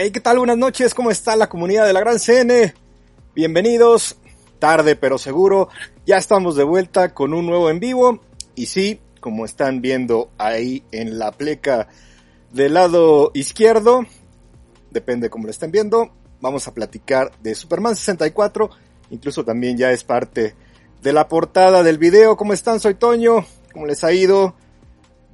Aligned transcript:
Hey, 0.00 0.12
¿qué 0.12 0.20
tal? 0.20 0.38
Buenas 0.38 0.56
noches, 0.56 0.94
¿cómo 0.94 1.10
está 1.10 1.34
la 1.34 1.48
comunidad 1.48 1.84
de 1.84 1.92
la 1.92 1.98
Gran 1.98 2.20
CN? 2.20 2.72
Bienvenidos, 3.34 4.14
tarde 4.60 4.94
pero 4.94 5.18
seguro, 5.18 5.70
ya 6.06 6.18
estamos 6.18 6.54
de 6.54 6.62
vuelta 6.62 7.12
con 7.12 7.34
un 7.34 7.46
nuevo 7.46 7.68
en 7.68 7.80
vivo 7.80 8.20
y 8.54 8.66
sí, 8.66 9.00
como 9.18 9.44
están 9.44 9.80
viendo 9.80 10.30
ahí 10.38 10.84
en 10.92 11.18
la 11.18 11.32
pleca 11.32 11.88
del 12.52 12.74
lado 12.74 13.32
izquierdo, 13.34 14.06
depende 14.92 15.30
cómo 15.30 15.46
lo 15.46 15.50
estén 15.50 15.72
viendo, 15.72 16.12
vamos 16.40 16.68
a 16.68 16.74
platicar 16.74 17.32
de 17.42 17.56
Superman 17.56 17.96
64, 17.96 18.70
incluso 19.10 19.44
también 19.44 19.76
ya 19.76 19.90
es 19.90 20.04
parte 20.04 20.54
de 21.02 21.12
la 21.12 21.26
portada 21.26 21.82
del 21.82 21.98
video. 21.98 22.36
¿Cómo 22.36 22.52
están? 22.52 22.78
Soy 22.78 22.94
Toño, 22.94 23.44
¿cómo 23.72 23.84
les 23.84 24.04
ha 24.04 24.12
ido? 24.12 24.54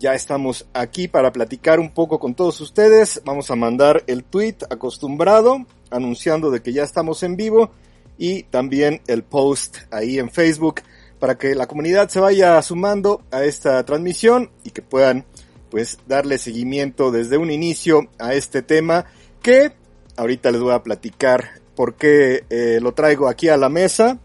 Ya 0.04 0.14
estamos 0.14 0.66
aquí 0.74 1.08
para 1.08 1.32
platicar 1.32 1.80
un 1.80 1.88
poco 1.88 2.18
con 2.18 2.34
todos 2.34 2.60
ustedes. 2.60 3.22
Vamos 3.24 3.50
a 3.50 3.56
mandar 3.56 4.04
el 4.06 4.22
tweet 4.22 4.56
acostumbrado 4.68 5.64
anunciando 5.90 6.50
de 6.50 6.60
que 6.60 6.74
ya 6.74 6.82
estamos 6.82 7.22
en 7.22 7.36
vivo 7.36 7.70
y 8.18 8.42
también 8.42 9.00
el 9.06 9.22
post 9.22 9.78
ahí 9.90 10.18
en 10.18 10.28
Facebook 10.28 10.82
para 11.18 11.38
que 11.38 11.54
la 11.54 11.66
comunidad 11.66 12.10
se 12.10 12.20
vaya 12.20 12.60
sumando 12.60 13.22
a 13.30 13.44
esta 13.44 13.82
transmisión 13.86 14.50
y 14.62 14.72
que 14.72 14.82
puedan 14.82 15.24
pues 15.70 15.96
darle 16.06 16.36
seguimiento 16.36 17.10
desde 17.10 17.38
un 17.38 17.50
inicio 17.50 18.10
a 18.18 18.34
este 18.34 18.60
tema 18.60 19.06
que 19.40 19.72
ahorita 20.18 20.50
les 20.50 20.60
voy 20.60 20.74
a 20.74 20.82
platicar 20.82 21.62
por 21.74 21.94
qué 21.94 22.44
eh, 22.50 22.78
lo 22.78 22.92
traigo 22.92 23.26
aquí 23.26 23.48
a 23.48 23.56
la 23.56 23.70
mesa. 23.70 24.18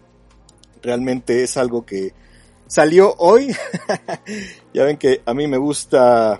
Realmente 0.81 1.41
es 1.41 1.55
algo 1.55 1.85
que 1.85 2.11
salió 2.67 3.15
hoy. 3.17 3.55
ya 4.79 4.85
ven 4.85 4.95
que 4.95 5.21
a 5.25 5.33
mí 5.33 5.45
me 5.45 5.57
gusta 5.57 6.39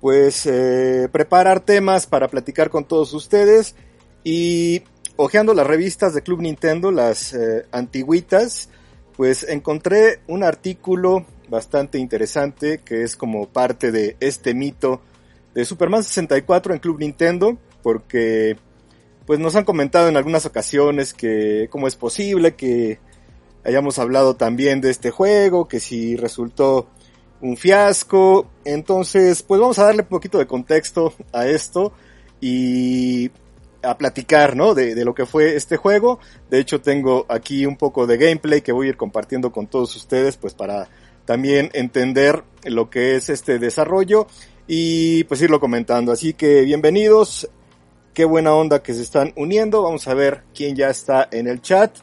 pues 0.00 0.46
eh, 0.46 1.08
preparar 1.10 1.58
temas 1.58 2.06
para 2.06 2.28
platicar 2.28 2.70
con 2.70 2.84
todos 2.84 3.12
ustedes 3.12 3.74
y 4.22 4.84
hojeando 5.16 5.52
las 5.52 5.66
revistas 5.66 6.14
de 6.14 6.22
Club 6.22 6.42
Nintendo, 6.42 6.92
las 6.92 7.34
eh, 7.34 7.66
antiguitas, 7.72 8.68
pues 9.16 9.44
encontré 9.48 10.20
un 10.28 10.44
artículo 10.44 11.26
bastante 11.48 11.98
interesante 11.98 12.78
que 12.84 13.02
es 13.02 13.16
como 13.16 13.48
parte 13.48 13.90
de 13.90 14.16
este 14.20 14.54
mito 14.54 15.00
de 15.54 15.64
Superman 15.64 16.04
64 16.04 16.72
en 16.72 16.78
Club 16.78 17.00
Nintendo, 17.00 17.58
porque 17.82 18.56
pues 19.26 19.40
nos 19.40 19.56
han 19.56 19.64
comentado 19.64 20.06
en 20.06 20.16
algunas 20.16 20.46
ocasiones 20.46 21.12
que 21.12 21.66
cómo 21.68 21.88
es 21.88 21.96
posible 21.96 22.54
que 22.54 23.00
hayamos 23.64 23.98
hablado 23.98 24.36
también 24.36 24.80
de 24.80 24.90
este 24.90 25.10
juego, 25.10 25.66
que 25.66 25.80
si 25.80 26.14
resultó 26.14 26.90
un 27.44 27.56
fiasco. 27.56 28.46
Entonces, 28.64 29.42
pues 29.42 29.60
vamos 29.60 29.78
a 29.78 29.84
darle 29.84 30.02
un 30.02 30.08
poquito 30.08 30.38
de 30.38 30.46
contexto 30.46 31.12
a 31.32 31.46
esto 31.46 31.92
y 32.40 33.30
a 33.82 33.96
platicar, 33.98 34.56
¿no? 34.56 34.74
De, 34.74 34.94
de, 34.94 35.04
lo 35.04 35.14
que 35.14 35.26
fue 35.26 35.54
este 35.54 35.76
juego. 35.76 36.18
De 36.50 36.58
hecho, 36.58 36.80
tengo 36.80 37.26
aquí 37.28 37.66
un 37.66 37.76
poco 37.76 38.06
de 38.06 38.16
gameplay 38.16 38.62
que 38.62 38.72
voy 38.72 38.86
a 38.86 38.90
ir 38.90 38.96
compartiendo 38.96 39.52
con 39.52 39.66
todos 39.66 39.94
ustedes, 39.94 40.38
pues 40.38 40.54
para 40.54 40.88
también 41.26 41.70
entender 41.74 42.42
lo 42.64 42.88
que 42.88 43.16
es 43.16 43.28
este 43.28 43.58
desarrollo 43.58 44.26
y 44.66 45.24
pues 45.24 45.42
irlo 45.42 45.60
comentando. 45.60 46.12
Así 46.12 46.32
que 46.32 46.62
bienvenidos. 46.62 47.48
Qué 48.14 48.24
buena 48.24 48.54
onda 48.54 48.82
que 48.82 48.94
se 48.94 49.02
están 49.02 49.34
uniendo. 49.36 49.82
Vamos 49.82 50.08
a 50.08 50.14
ver 50.14 50.44
quién 50.54 50.76
ya 50.76 50.88
está 50.88 51.28
en 51.30 51.46
el 51.46 51.60
chat. 51.60 51.98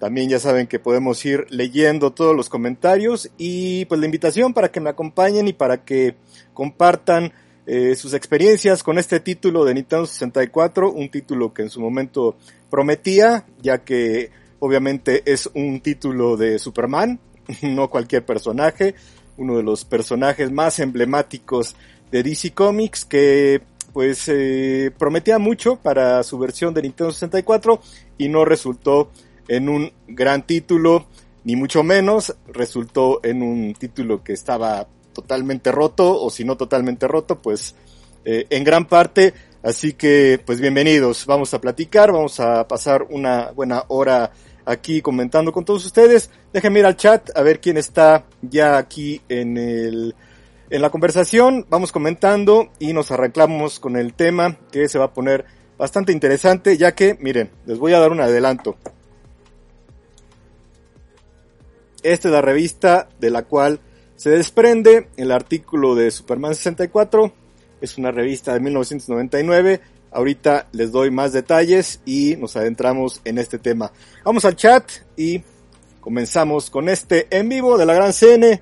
También 0.00 0.30
ya 0.30 0.40
saben 0.40 0.66
que 0.66 0.78
podemos 0.78 1.22
ir 1.26 1.46
leyendo 1.50 2.10
todos 2.10 2.34
los 2.34 2.48
comentarios 2.48 3.30
y 3.36 3.84
pues 3.84 4.00
la 4.00 4.06
invitación 4.06 4.54
para 4.54 4.72
que 4.72 4.80
me 4.80 4.88
acompañen 4.88 5.46
y 5.46 5.52
para 5.52 5.84
que 5.84 6.16
compartan 6.54 7.34
eh, 7.66 7.94
sus 7.94 8.14
experiencias 8.14 8.82
con 8.82 8.98
este 8.98 9.20
título 9.20 9.62
de 9.66 9.74
Nintendo 9.74 10.06
64, 10.06 10.90
un 10.90 11.10
título 11.10 11.52
que 11.52 11.62
en 11.62 11.68
su 11.68 11.82
momento 11.82 12.36
prometía, 12.70 13.44
ya 13.60 13.84
que 13.84 14.30
obviamente 14.58 15.22
es 15.30 15.50
un 15.52 15.80
título 15.82 16.38
de 16.38 16.58
Superman, 16.58 17.20
no 17.62 17.90
cualquier 17.90 18.24
personaje, 18.24 18.94
uno 19.36 19.58
de 19.58 19.62
los 19.62 19.84
personajes 19.84 20.50
más 20.50 20.78
emblemáticos 20.78 21.76
de 22.10 22.22
DC 22.22 22.52
Comics 22.52 23.04
que 23.04 23.60
pues 23.92 24.28
eh, 24.28 24.92
prometía 24.96 25.38
mucho 25.38 25.76
para 25.76 26.22
su 26.22 26.38
versión 26.38 26.72
de 26.72 26.82
Nintendo 26.82 27.12
64 27.12 27.82
y 28.16 28.28
no 28.30 28.46
resultó 28.46 29.10
en 29.50 29.68
un 29.68 29.92
gran 30.06 30.46
título, 30.46 31.06
ni 31.42 31.56
mucho 31.56 31.82
menos, 31.82 32.36
resultó 32.46 33.20
en 33.24 33.42
un 33.42 33.74
título 33.74 34.22
que 34.22 34.32
estaba 34.32 34.86
totalmente 35.12 35.72
roto, 35.72 36.22
o 36.22 36.30
si 36.30 36.44
no 36.44 36.56
totalmente 36.56 37.08
roto, 37.08 37.42
pues 37.42 37.74
eh, 38.24 38.46
en 38.48 38.62
gran 38.62 38.86
parte. 38.86 39.34
Así 39.64 39.94
que, 39.94 40.40
pues 40.46 40.60
bienvenidos, 40.60 41.26
vamos 41.26 41.52
a 41.52 41.60
platicar, 41.60 42.12
vamos 42.12 42.38
a 42.38 42.66
pasar 42.68 43.08
una 43.10 43.50
buena 43.50 43.84
hora 43.88 44.30
aquí 44.64 45.02
comentando 45.02 45.50
con 45.50 45.64
todos 45.64 45.84
ustedes. 45.84 46.30
Déjenme 46.52 46.78
ir 46.78 46.86
al 46.86 46.96
chat 46.96 47.36
a 47.36 47.42
ver 47.42 47.60
quién 47.60 47.76
está 47.76 48.26
ya 48.42 48.78
aquí 48.78 49.20
en 49.28 49.56
el, 49.56 50.14
en 50.70 50.80
la 50.80 50.90
conversación. 50.90 51.66
Vamos 51.68 51.90
comentando 51.90 52.70
y 52.78 52.92
nos 52.92 53.10
arrancamos 53.10 53.80
con 53.80 53.96
el 53.96 54.14
tema 54.14 54.56
que 54.70 54.88
se 54.88 55.00
va 55.00 55.06
a 55.06 55.12
poner 55.12 55.44
bastante 55.76 56.12
interesante, 56.12 56.76
ya 56.76 56.94
que, 56.94 57.18
miren, 57.20 57.50
les 57.66 57.80
voy 57.80 57.94
a 57.94 57.98
dar 57.98 58.12
un 58.12 58.20
adelanto. 58.20 58.76
Esta 62.02 62.28
es 62.28 62.32
la 62.32 62.42
revista 62.42 63.08
de 63.18 63.30
la 63.30 63.42
cual 63.42 63.80
se 64.16 64.30
desprende 64.30 65.08
el 65.16 65.32
artículo 65.32 65.94
de 65.94 66.10
Superman 66.10 66.54
64. 66.54 67.32
Es 67.80 67.98
una 67.98 68.10
revista 68.10 68.52
de 68.52 68.60
1999. 68.60 69.80
Ahorita 70.12 70.68
les 70.72 70.92
doy 70.92 71.10
más 71.10 71.32
detalles 71.32 72.00
y 72.04 72.36
nos 72.36 72.56
adentramos 72.56 73.20
en 73.24 73.38
este 73.38 73.58
tema. 73.58 73.92
Vamos 74.24 74.44
al 74.44 74.56
chat 74.56 74.84
y 75.16 75.42
comenzamos 76.00 76.68
con 76.68 76.88
este 76.88 77.28
en 77.30 77.48
vivo 77.48 77.78
de 77.78 77.86
la 77.86 77.94
Gran 77.94 78.12
CN. 78.12 78.60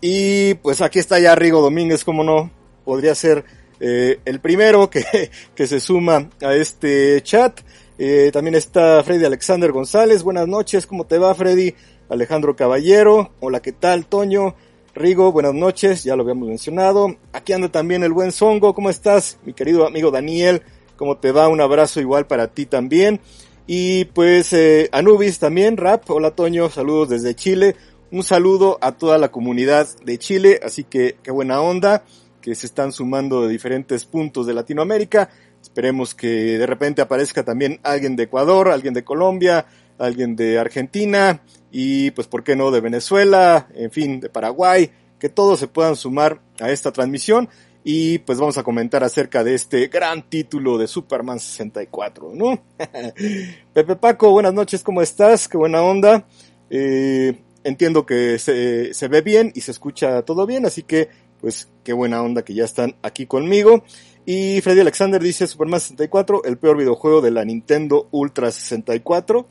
Y 0.00 0.54
pues 0.54 0.80
aquí 0.80 0.98
está 0.98 1.18
ya 1.18 1.34
Rigo 1.34 1.60
Domínguez, 1.60 2.04
como 2.04 2.22
no, 2.22 2.50
podría 2.84 3.14
ser 3.14 3.44
eh, 3.80 4.20
el 4.24 4.40
primero 4.40 4.88
que, 4.88 5.30
que 5.54 5.66
se 5.66 5.80
suma 5.80 6.28
a 6.40 6.54
este 6.54 7.20
chat. 7.22 7.60
Eh, 7.98 8.30
también 8.32 8.54
está 8.54 9.02
Freddy 9.02 9.24
Alexander 9.24 9.72
González. 9.72 10.22
Buenas 10.22 10.46
noches, 10.46 10.86
¿cómo 10.86 11.04
te 11.04 11.18
va 11.18 11.34
Freddy? 11.34 11.74
Alejandro 12.08 12.56
Caballero, 12.56 13.32
hola, 13.40 13.60
¿qué 13.60 13.72
tal? 13.72 14.06
Toño, 14.06 14.54
Rigo, 14.94 15.30
buenas 15.30 15.52
noches, 15.52 16.04
ya 16.04 16.16
lo 16.16 16.22
habíamos 16.22 16.48
mencionado. 16.48 17.16
Aquí 17.34 17.52
anda 17.52 17.68
también 17.70 18.02
el 18.02 18.14
buen 18.14 18.32
Zongo, 18.32 18.74
¿cómo 18.74 18.88
estás? 18.88 19.38
Mi 19.44 19.52
querido 19.52 19.86
amigo 19.86 20.10
Daniel, 20.10 20.62
¿cómo 20.96 21.18
te 21.18 21.32
va? 21.32 21.48
Un 21.48 21.60
abrazo 21.60 22.00
igual 22.00 22.26
para 22.26 22.48
ti 22.48 22.64
también. 22.64 23.20
Y 23.66 24.06
pues 24.06 24.54
eh, 24.54 24.88
Anubis 24.90 25.38
también, 25.38 25.76
Rap, 25.76 26.08
hola 26.10 26.30
Toño, 26.30 26.70
saludos 26.70 27.10
desde 27.10 27.34
Chile. 27.34 27.76
Un 28.10 28.22
saludo 28.22 28.78
a 28.80 28.92
toda 28.92 29.18
la 29.18 29.30
comunidad 29.30 29.86
de 30.02 30.18
Chile, 30.18 30.60
así 30.64 30.84
que 30.84 31.16
qué 31.22 31.30
buena 31.30 31.60
onda, 31.60 32.04
que 32.40 32.54
se 32.54 32.66
están 32.66 32.92
sumando 32.92 33.42
de 33.42 33.48
diferentes 33.48 34.06
puntos 34.06 34.46
de 34.46 34.54
Latinoamérica. 34.54 35.28
Esperemos 35.60 36.14
que 36.14 36.26
de 36.26 36.66
repente 36.66 37.02
aparezca 37.02 37.44
también 37.44 37.80
alguien 37.82 38.16
de 38.16 38.22
Ecuador, 38.22 38.70
alguien 38.70 38.94
de 38.94 39.04
Colombia, 39.04 39.66
alguien 39.98 40.36
de 40.36 40.58
Argentina 40.58 41.42
y 41.70 42.10
pues 42.12 42.26
por 42.26 42.44
qué 42.44 42.56
no 42.56 42.70
de 42.70 42.80
Venezuela, 42.80 43.68
en 43.74 43.90
fin, 43.90 44.20
de 44.20 44.28
Paraguay, 44.28 44.90
que 45.18 45.28
todos 45.28 45.58
se 45.58 45.68
puedan 45.68 45.96
sumar 45.96 46.40
a 46.60 46.70
esta 46.70 46.92
transmisión 46.92 47.48
y 47.84 48.18
pues 48.18 48.38
vamos 48.38 48.58
a 48.58 48.62
comentar 48.62 49.04
acerca 49.04 49.44
de 49.44 49.54
este 49.54 49.86
gran 49.88 50.28
título 50.28 50.78
de 50.78 50.86
Superman 50.86 51.40
64, 51.40 52.32
¿no? 52.34 52.62
Pepe 53.72 53.96
Paco, 53.96 54.30
buenas 54.30 54.54
noches, 54.54 54.82
¿cómo 54.82 55.02
estás? 55.02 55.48
Qué 55.48 55.56
buena 55.56 55.82
onda. 55.82 56.26
Eh, 56.70 57.34
entiendo 57.64 58.04
que 58.04 58.38
se, 58.38 58.92
se 58.92 59.08
ve 59.08 59.22
bien 59.22 59.52
y 59.54 59.60
se 59.62 59.70
escucha 59.70 60.22
todo 60.22 60.46
bien, 60.46 60.66
así 60.66 60.82
que 60.82 61.08
pues 61.40 61.68
qué 61.84 61.92
buena 61.92 62.22
onda 62.22 62.42
que 62.42 62.54
ya 62.54 62.64
están 62.64 62.96
aquí 63.02 63.26
conmigo. 63.26 63.84
Y 64.26 64.60
Freddy 64.60 64.80
Alexander 64.80 65.22
dice 65.22 65.46
Superman 65.46 65.80
64, 65.80 66.44
el 66.44 66.58
peor 66.58 66.76
videojuego 66.76 67.22
de 67.22 67.30
la 67.30 67.44
Nintendo 67.44 68.08
Ultra 68.10 68.50
64 68.50 69.46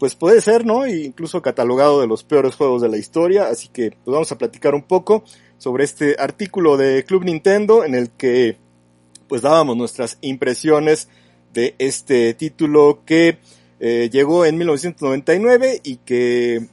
pues 0.00 0.14
puede 0.14 0.40
ser, 0.40 0.64
¿no? 0.64 0.86
E 0.86 1.04
incluso 1.04 1.42
catalogado 1.42 2.00
de 2.00 2.06
los 2.06 2.24
peores 2.24 2.54
juegos 2.54 2.80
de 2.80 2.88
la 2.88 2.96
historia, 2.96 3.48
así 3.48 3.68
que 3.68 3.90
pues 3.90 4.12
vamos 4.12 4.32
a 4.32 4.38
platicar 4.38 4.74
un 4.74 4.82
poco 4.82 5.24
sobre 5.58 5.84
este 5.84 6.16
artículo 6.18 6.78
de 6.78 7.04
Club 7.04 7.24
Nintendo 7.24 7.84
en 7.84 7.94
el 7.94 8.08
que 8.08 8.56
pues 9.28 9.42
dábamos 9.42 9.76
nuestras 9.76 10.16
impresiones 10.22 11.08
de 11.52 11.74
este 11.78 12.32
título 12.32 13.02
que 13.04 13.40
eh, 13.78 14.08
llegó 14.10 14.46
en 14.46 14.56
1999 14.56 15.82
y 15.84 15.96
que 15.96 16.66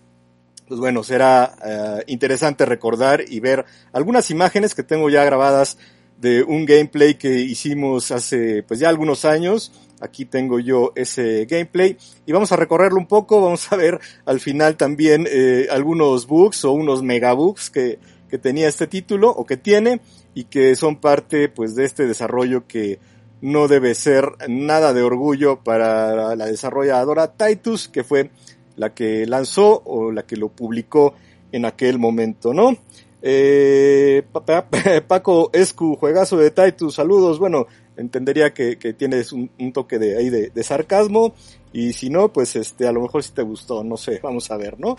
pues 0.70 0.80
bueno, 0.80 1.04
será 1.04 1.54
eh, 1.66 2.04
interesante 2.08 2.66
recordar 2.66 3.26
y 3.28 3.42
ver 3.42 3.66
algunas 3.92 4.32
imágenes 4.32 4.74
que 4.74 4.84
tengo 4.84 5.10
ya 5.10 5.26
grabadas 5.26 5.78
de 6.18 6.44
un 6.44 6.66
gameplay 6.66 7.16
que 7.16 7.42
hicimos 7.42 8.12
hace 8.12 8.64
pues 8.64 8.80
ya 8.80 8.88
algunos 8.88 9.26
años 9.26 9.74
Aquí 10.00 10.26
tengo 10.26 10.60
yo 10.60 10.92
ese 10.96 11.46
gameplay 11.46 11.98
y 12.26 12.32
vamos 12.32 12.52
a 12.52 12.56
recorrerlo 12.56 13.00
un 13.00 13.08
poco, 13.08 13.42
vamos 13.42 13.72
a 13.72 13.76
ver 13.76 14.00
al 14.26 14.40
final 14.40 14.78
también 14.78 15.28
eh, 15.30 15.68
algunos 15.72 16.28
bugs 16.28 16.66
o 16.66 16.72
unos 16.72 17.02
megabugs 17.02 17.70
que, 17.70 18.00
que 18.30 18.38
tenía 18.38 18.68
este 18.68 18.88
título 18.88 19.32
o 19.32 19.46
que 19.46 19.58
tiene 19.58 20.02
y 20.36 20.44
que 20.44 20.76
son 20.76 20.98
parte 20.98 21.50
pues 21.50 21.74
de 21.76 21.86
este 21.86 22.06
desarrollo 22.06 22.68
que 22.68 23.00
no 23.42 23.68
debe 23.68 23.96
ser 23.96 24.30
nada 24.48 24.94
de 24.94 25.04
orgullo 25.04 25.64
para 25.64 26.36
la 26.36 26.46
desarrolladora 26.46 27.34
Titus, 27.34 27.88
que 27.88 28.04
fue 28.04 28.32
la 28.76 28.94
que 28.94 29.26
lanzó 29.26 29.82
o 29.86 30.12
la 30.12 30.24
que 30.24 30.38
lo 30.38 30.50
publicó 30.50 31.16
en 31.52 31.66
aquel 31.66 32.00
momento, 32.00 32.54
¿no? 32.54 32.78
Eh, 33.22 34.24
Paco 35.08 35.50
Escu, 35.54 35.96
juegazo 35.96 36.38
de 36.38 36.52
Titus, 36.52 36.96
saludos. 36.96 37.40
Bueno, 37.40 37.68
entendería 37.98 38.54
que, 38.54 38.76
tienes 38.98 39.34
un, 39.34 39.50
toque 39.74 40.00
de 40.00 40.18
ahí 40.18 40.30
de, 40.30 40.64
sarcasmo 40.64 41.34
y 41.74 41.94
si 41.94 42.10
no, 42.10 42.32
pues 42.32 42.56
este, 42.56 42.88
a 42.88 42.92
lo 42.92 43.02
mejor 43.02 43.24
si 43.24 43.32
te 43.32 43.42
gustó, 43.42 43.84
no 43.84 43.98
sé, 43.98 44.20
vamos 44.24 44.50
a 44.52 44.58
ver, 44.58 44.80
¿no? 44.80 44.98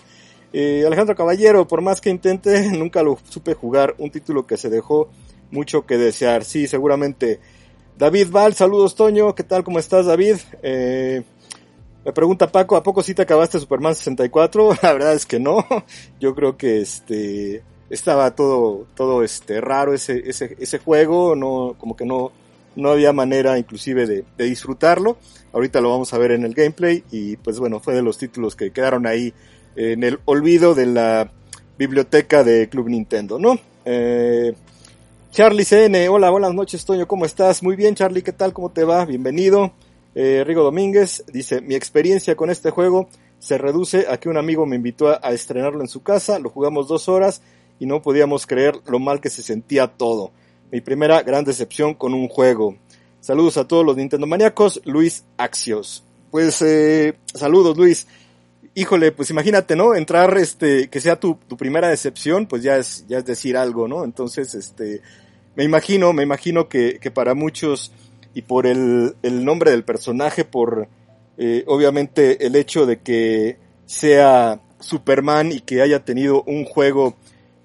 Eh, 0.51 0.83
Alejandro 0.85 1.15
Caballero, 1.15 1.67
por 1.67 1.81
más 1.81 2.01
que 2.01 2.09
intente, 2.09 2.69
nunca 2.77 3.03
lo 3.03 3.17
supe 3.29 3.53
jugar, 3.53 3.95
un 3.97 4.11
título 4.11 4.45
que 4.45 4.57
se 4.57 4.69
dejó 4.69 5.09
mucho 5.51 5.85
que 5.85 5.97
desear, 5.97 6.43
sí, 6.43 6.67
seguramente. 6.67 7.39
David 7.97 8.29
Val, 8.31 8.53
saludos 8.53 8.95
Toño, 8.95 9.35
¿qué 9.35 9.43
tal? 9.43 9.63
¿Cómo 9.63 9.79
estás 9.79 10.05
David? 10.05 10.37
Eh, 10.63 11.23
me 12.05 12.13
pregunta 12.13 12.49
Paco, 12.49 12.77
¿a 12.77 12.83
poco 12.83 13.03
sí 13.03 13.13
te 13.13 13.23
acabaste 13.23 13.59
Superman 13.59 13.93
64? 13.93 14.77
La 14.81 14.93
verdad 14.93 15.13
es 15.13 15.25
que 15.25 15.39
no, 15.39 15.65
yo 16.19 16.33
creo 16.33 16.57
que 16.57 16.81
este 16.81 17.63
estaba 17.89 18.35
todo, 18.35 18.85
todo 18.95 19.23
este 19.23 19.59
raro 19.61 19.93
ese, 19.93 20.29
ese, 20.29 20.55
ese 20.59 20.77
juego, 20.77 21.35
no, 21.35 21.75
como 21.77 21.95
que 21.95 22.05
no, 22.05 22.31
no 22.79 22.89
había 22.91 23.13
manera 23.13 23.57
inclusive 23.57 24.07
de, 24.07 24.25
disfrutarlo. 24.37 25.17
Ahorita 25.53 25.81
lo 25.81 25.89
vamos 25.89 26.13
a 26.13 26.17
ver 26.17 26.31
en 26.31 26.43
el 26.43 26.53
gameplay 26.53 27.03
y 27.11 27.37
pues 27.37 27.59
bueno, 27.59 27.79
fue 27.79 27.95
de 27.95 28.01
los 28.01 28.17
títulos 28.17 28.55
que 28.55 28.71
quedaron 28.71 29.05
ahí 29.05 29.33
en 29.75 30.03
el 30.03 30.19
olvido 30.25 30.75
de 30.75 30.85
la 30.85 31.31
biblioteca 31.77 32.43
de 32.43 32.69
Club 32.69 32.89
Nintendo, 32.89 33.39
¿no? 33.39 33.57
Eh, 33.85 34.53
Charlie 35.31 35.65
CN, 35.65 36.09
hola, 36.09 36.29
buenas 36.29 36.53
noches 36.53 36.83
Toño, 36.85 37.07
¿cómo 37.07 37.25
estás? 37.25 37.63
Muy 37.63 37.75
bien 37.75 37.95
Charlie, 37.95 38.23
¿qué 38.23 38.33
tal? 38.33 38.53
¿Cómo 38.53 38.69
te 38.69 38.83
va? 38.83 39.05
Bienvenido. 39.05 39.73
Eh, 40.15 40.43
Rigo 40.45 40.63
Domínguez 40.63 41.23
dice, 41.31 41.61
mi 41.61 41.75
experiencia 41.75 42.35
con 42.35 42.49
este 42.49 42.71
juego 42.71 43.07
se 43.39 43.57
reduce 43.57 44.05
a 44.09 44.19
que 44.19 44.27
un 44.27 44.37
amigo 44.37 44.65
me 44.65 44.75
invitó 44.75 45.07
a 45.09 45.31
estrenarlo 45.31 45.81
en 45.81 45.87
su 45.87 46.03
casa, 46.03 46.39
lo 46.39 46.49
jugamos 46.49 46.87
dos 46.87 47.07
horas 47.07 47.41
y 47.79 47.85
no 47.85 48.01
podíamos 48.01 48.45
creer 48.45 48.75
lo 48.87 48.99
mal 48.99 49.21
que 49.21 49.29
se 49.29 49.41
sentía 49.41 49.87
todo. 49.87 50.31
Mi 50.71 50.81
primera 50.81 51.23
gran 51.23 51.43
decepción 51.43 51.95
con 51.95 52.13
un 52.13 52.27
juego. 52.27 52.77
Saludos 53.21 53.57
a 53.57 53.67
todos 53.67 53.83
los 53.83 53.97
Nintendo 53.97 54.27
maníacos, 54.27 54.79
Luis 54.85 55.25
Axios. 55.37 56.03
Pues 56.29 56.61
eh, 56.61 57.17
saludos 57.33 57.75
Luis. 57.75 58.05
Híjole, 58.75 59.11
pues 59.11 59.31
imagínate, 59.31 59.75
¿no? 59.75 59.95
Entrar, 59.95 60.37
este, 60.37 60.87
que 60.89 61.01
sea 61.01 61.19
tu, 61.19 61.39
tu 61.47 61.57
primera 61.57 61.89
decepción, 61.89 62.45
pues 62.45 62.61
ya 62.61 62.77
es, 62.77 63.03
ya 63.07 63.17
es 63.17 63.25
decir 63.25 63.57
algo, 63.57 63.87
¿no? 63.87 64.03
Entonces, 64.03 64.53
este, 64.53 65.01
me 65.55 65.63
imagino, 65.63 66.13
me 66.13 66.21
imagino 66.21 66.69
que, 66.69 66.99
que 67.01 67.09
para 67.09 67.33
muchos, 67.33 67.91
y 68.35 68.43
por 68.43 68.67
el, 68.67 69.15
el 69.23 69.43
nombre 69.43 69.71
del 69.71 69.83
personaje, 69.83 70.45
por, 70.45 70.87
eh, 71.37 71.63
obviamente, 71.65 72.45
el 72.45 72.55
hecho 72.55 72.85
de 72.85 72.99
que 73.01 73.57
sea 73.87 74.61
Superman 74.79 75.51
y 75.51 75.61
que 75.61 75.81
haya 75.81 76.05
tenido 76.05 76.43
un 76.43 76.63
juego 76.63 77.15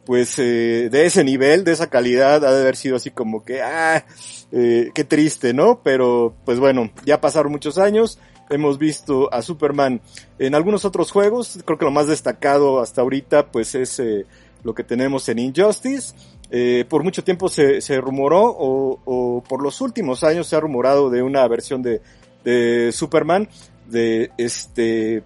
pues 0.05 0.39
eh, 0.39 0.89
de 0.91 1.07
ese 1.07 1.25
nivel, 1.25 1.65
de 1.65 1.73
esa 1.73 1.89
calidad, 1.89 2.45
ha 2.45 2.53
de 2.53 2.61
haber 2.61 2.77
sido 2.77 2.97
así 2.97 3.11
como 3.11 3.45
que, 3.45 3.63
ah, 3.63 4.05
eh, 4.53 4.91
qué 4.95 5.05
triste, 5.05 5.53
¿no? 5.53 5.81
Pero 5.83 6.35
pues 6.45 6.59
bueno, 6.59 6.91
ya 7.05 7.21
pasaron 7.21 7.53
muchos 7.53 7.79
años, 7.79 8.19
hemos 8.51 8.79
visto 8.79 9.33
a 9.33 9.43
Superman 9.43 10.01
en 10.39 10.55
algunos 10.55 10.85
otros 10.85 11.11
juegos, 11.11 11.59
creo 11.65 11.79
que 11.79 11.85
lo 11.85 11.91
más 11.91 12.07
destacado 12.07 12.81
hasta 12.81 13.01
ahorita 13.01 13.51
pues 13.51 13.75
es 13.75 13.99
eh, 14.01 14.27
lo 14.63 14.75
que 14.75 14.85
tenemos 14.85 15.29
en 15.29 15.39
Injustice. 15.39 16.15
Eh, 16.51 16.85
por 16.89 17.03
mucho 17.03 17.25
tiempo 17.25 17.49
se, 17.49 17.81
se 17.81 18.01
rumoró 18.01 18.45
o, 18.45 19.01
o, 19.05 19.43
por 19.43 19.63
los 19.63 19.81
últimos 19.81 20.23
años 20.23 20.47
se 20.47 20.55
ha 20.55 20.61
rumorado 20.61 21.11
de 21.11 21.23
una 21.23 21.49
versión 21.49 21.83
de, 21.83 22.01
de 22.45 22.93
Superman 22.93 23.49
de 23.87 24.31
este 24.37 25.25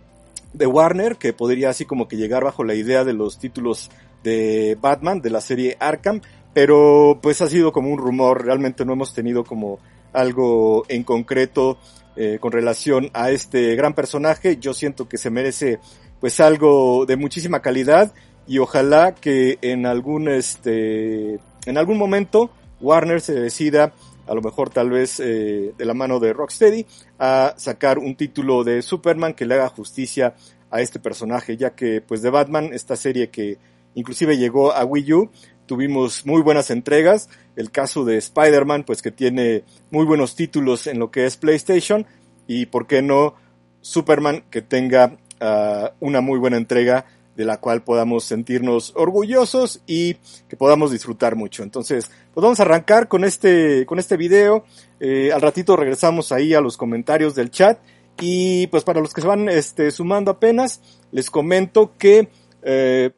de 0.54 0.66
Warner 0.66 1.16
que 1.16 1.32
podría 1.32 1.70
así 1.70 1.84
como 1.84 2.08
que 2.08 2.16
llegar 2.16 2.44
bajo 2.44 2.64
la 2.64 2.74
idea 2.74 3.04
de 3.04 3.12
los 3.12 3.38
títulos 3.38 3.90
de 4.22 4.76
Batman, 4.80 5.20
de 5.20 5.30
la 5.30 5.40
serie 5.40 5.76
Arkham, 5.80 6.20
pero 6.54 7.18
pues 7.22 7.40
ha 7.42 7.48
sido 7.48 7.72
como 7.72 7.90
un 7.90 7.98
rumor, 7.98 8.44
realmente 8.44 8.84
no 8.84 8.92
hemos 8.92 9.14
tenido 9.14 9.44
como 9.44 9.78
algo 10.12 10.84
en 10.88 11.04
concreto 11.04 11.78
eh, 12.16 12.38
con 12.40 12.50
relación 12.52 13.10
a 13.14 13.30
este 13.30 13.76
gran 13.76 13.94
personaje, 13.94 14.56
yo 14.56 14.74
siento 14.74 15.08
que 15.08 15.18
se 15.18 15.30
merece 15.30 15.78
pues 16.20 16.40
algo 16.40 17.06
de 17.06 17.16
muchísima 17.16 17.60
calidad 17.60 18.12
y 18.46 18.58
ojalá 18.58 19.14
que 19.14 19.58
en 19.62 19.86
algún 19.86 20.28
este 20.28 21.38
en 21.66 21.78
algún 21.78 21.98
momento 21.98 22.50
Warner 22.80 23.20
se 23.20 23.34
decida 23.34 23.92
a 24.26 24.34
lo 24.34 24.42
mejor 24.42 24.70
tal 24.70 24.90
vez 24.90 25.20
eh, 25.20 25.74
de 25.76 25.84
la 25.84 25.94
mano 25.94 26.18
de 26.18 26.32
Rocksteady 26.32 26.86
a 27.18 27.54
sacar 27.56 27.98
un 27.98 28.16
título 28.16 28.64
de 28.64 28.82
Superman 28.82 29.34
que 29.34 29.46
le 29.46 29.54
haga 29.54 29.68
justicia 29.68 30.34
a 30.70 30.80
este 30.80 30.98
personaje 30.98 31.56
ya 31.56 31.70
que 31.70 32.00
pues 32.00 32.22
de 32.22 32.30
Batman 32.30 32.70
esta 32.72 32.96
serie 32.96 33.30
que 33.30 33.58
inclusive 33.98 34.38
llegó 34.38 34.72
a 34.72 34.84
Wii 34.84 35.12
U, 35.12 35.30
tuvimos 35.66 36.24
muy 36.24 36.40
buenas 36.40 36.70
entregas, 36.70 37.28
el 37.56 37.70
caso 37.70 38.04
de 38.04 38.16
Spider-Man, 38.16 38.84
pues 38.84 39.02
que 39.02 39.10
tiene 39.10 39.64
muy 39.90 40.06
buenos 40.06 40.36
títulos 40.36 40.86
en 40.86 40.98
lo 40.98 41.10
que 41.10 41.26
es 41.26 41.36
PlayStation, 41.36 42.06
y 42.46 42.66
por 42.66 42.86
qué 42.86 43.02
no 43.02 43.34
Superman 43.80 44.44
que 44.50 44.62
tenga 44.62 45.18
uh, 45.40 45.88
una 46.00 46.20
muy 46.20 46.38
buena 46.38 46.56
entrega 46.56 47.06
de 47.36 47.44
la 47.44 47.58
cual 47.58 47.82
podamos 47.82 48.24
sentirnos 48.24 48.92
orgullosos 48.96 49.82
y 49.86 50.14
que 50.48 50.56
podamos 50.56 50.90
disfrutar 50.90 51.36
mucho. 51.36 51.62
Entonces, 51.62 52.10
pues 52.34 52.42
vamos 52.42 52.58
a 52.58 52.64
arrancar 52.64 53.06
con 53.06 53.24
este, 53.24 53.86
con 53.86 54.00
este 54.00 54.16
video. 54.16 54.64
Eh, 54.98 55.30
al 55.32 55.40
ratito 55.40 55.76
regresamos 55.76 56.32
ahí 56.32 56.54
a 56.54 56.60
los 56.60 56.76
comentarios 56.76 57.36
del 57.36 57.50
chat. 57.50 57.78
Y 58.20 58.66
pues 58.66 58.82
para 58.82 59.00
los 59.00 59.14
que 59.14 59.20
se 59.20 59.28
van 59.28 59.48
este, 59.48 59.92
sumando 59.92 60.32
apenas, 60.32 60.80
les 61.12 61.30
comento 61.30 61.92
que 61.96 62.28
eh, 62.62 63.12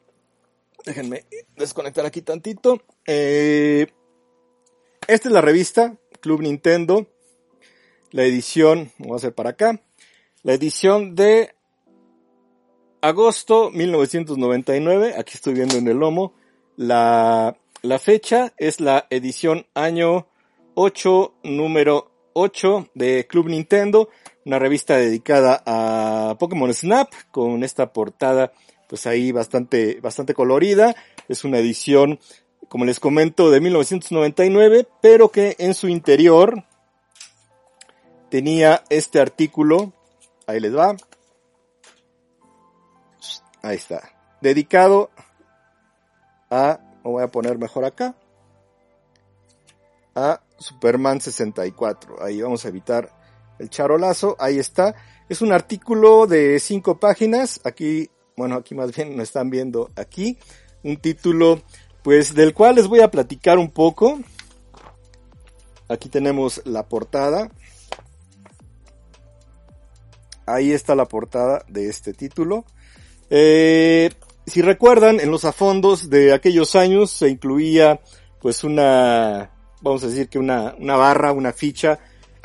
Déjenme 0.85 1.25
desconectar 1.57 2.07
aquí 2.07 2.23
tantito. 2.23 2.83
Eh, 3.07 3.87
esta 5.07 5.29
es 5.29 5.33
la 5.33 5.41
revista 5.41 5.97
Club 6.21 6.43
Nintendo. 6.43 7.07
La 8.13 8.25
edición, 8.25 8.91
voy 8.99 9.13
a 9.13 9.17
hacer 9.17 9.35
para 9.35 9.51
acá. 9.51 9.81
La 10.43 10.55
edición 10.55 11.15
de 11.15 11.55
agosto 13.01 13.71
1999. 13.71 15.15
Aquí 15.17 15.33
estoy 15.35 15.55
viendo 15.55 15.77
en 15.77 15.89
el 15.89 15.99
lomo. 15.99 16.35
La, 16.77 17.57
la 17.83 17.99
fecha 17.99 18.53
es 18.57 18.81
la 18.81 19.07
edición 19.11 19.67
año 19.75 20.29
8, 20.75 21.35
número 21.45 22.11
8 22.33 22.91
de 22.95 23.27
Club 23.27 23.49
Nintendo. 23.49 24.09
Una 24.45 24.59
revista 24.59 24.97
dedicada 24.97 25.63
a 25.67 26.37
Pokémon 26.39 26.73
Snap 26.73 27.13
con 27.31 27.63
esta 27.63 27.93
portada 27.93 28.53
pues 28.91 29.07
ahí 29.07 29.31
bastante, 29.31 30.01
bastante 30.01 30.35
colorida. 30.35 30.97
Es 31.29 31.45
una 31.45 31.59
edición, 31.59 32.19
como 32.69 32.85
les 32.85 32.99
comento, 32.99 33.49
de 33.49 33.61
1999, 33.61 34.89
pero 35.01 35.31
que 35.31 35.55
en 35.61 35.75
su 35.75 35.87
interior 35.87 36.65
tenía 38.31 38.83
este 38.91 39.21
artículo, 39.21 39.93
ahí 40.49 40.59
les 40.59 40.77
va, 40.77 40.97
ahí 43.63 43.77
está, 43.77 44.11
dedicado 44.41 45.11
a, 46.51 46.81
lo 47.05 47.13
voy 47.13 47.23
a 47.23 47.29
poner 47.29 47.59
mejor 47.59 47.85
acá, 47.85 48.17
a 50.17 50.41
Superman 50.59 51.21
64. 51.21 52.21
Ahí 52.25 52.43
vamos 52.43 52.65
a 52.65 52.69
evitar 52.69 53.09
el 53.61 53.71
charolazo, 53.71 54.35
ahí 54.41 54.59
está. 54.59 54.97
Es 55.29 55.43
un 55.43 55.53
artículo 55.53 56.27
de 56.27 56.59
cinco 56.59 56.99
páginas, 56.99 57.61
aquí 57.63 58.11
bueno, 58.41 58.55
aquí 58.55 58.75
más 58.75 58.97
bien 58.97 59.19
nos 59.19 59.25
están 59.25 59.51
viendo 59.51 59.91
aquí, 59.97 60.39
un 60.83 60.97
título 60.97 61.61
pues 62.03 62.35
del 62.35 62.55
cual 62.55 62.77
les 62.77 62.87
voy 62.87 63.01
a 63.01 63.11
platicar 63.11 63.59
un 63.59 63.71
poco. 63.71 64.19
Aquí 65.91 66.09
tenemos 66.09 66.63
la 66.65 66.89
portada. 66.89 67.51
Ahí 70.47 70.73
está 70.73 70.95
la 70.95 71.05
portada 71.05 71.67
de 71.69 71.91
este 71.91 72.15
título. 72.15 72.65
Eh, 73.29 74.09
si 74.47 74.63
recuerdan, 74.63 75.21
en 75.21 75.31
los 75.31 75.45
afondos 75.45 76.09
de 76.09 76.33
aquellos 76.33 76.75
años 76.77 77.11
se 77.11 77.29
incluía 77.29 78.01
pues 78.41 78.65
una, 78.65 79.51
vamos 79.83 80.03
a 80.03 80.07
decir 80.07 80.31
que 80.31 80.39
una, 80.39 80.75
una 80.79 80.97
barra, 80.97 81.33
una 81.33 81.53
ficha, 81.53 81.99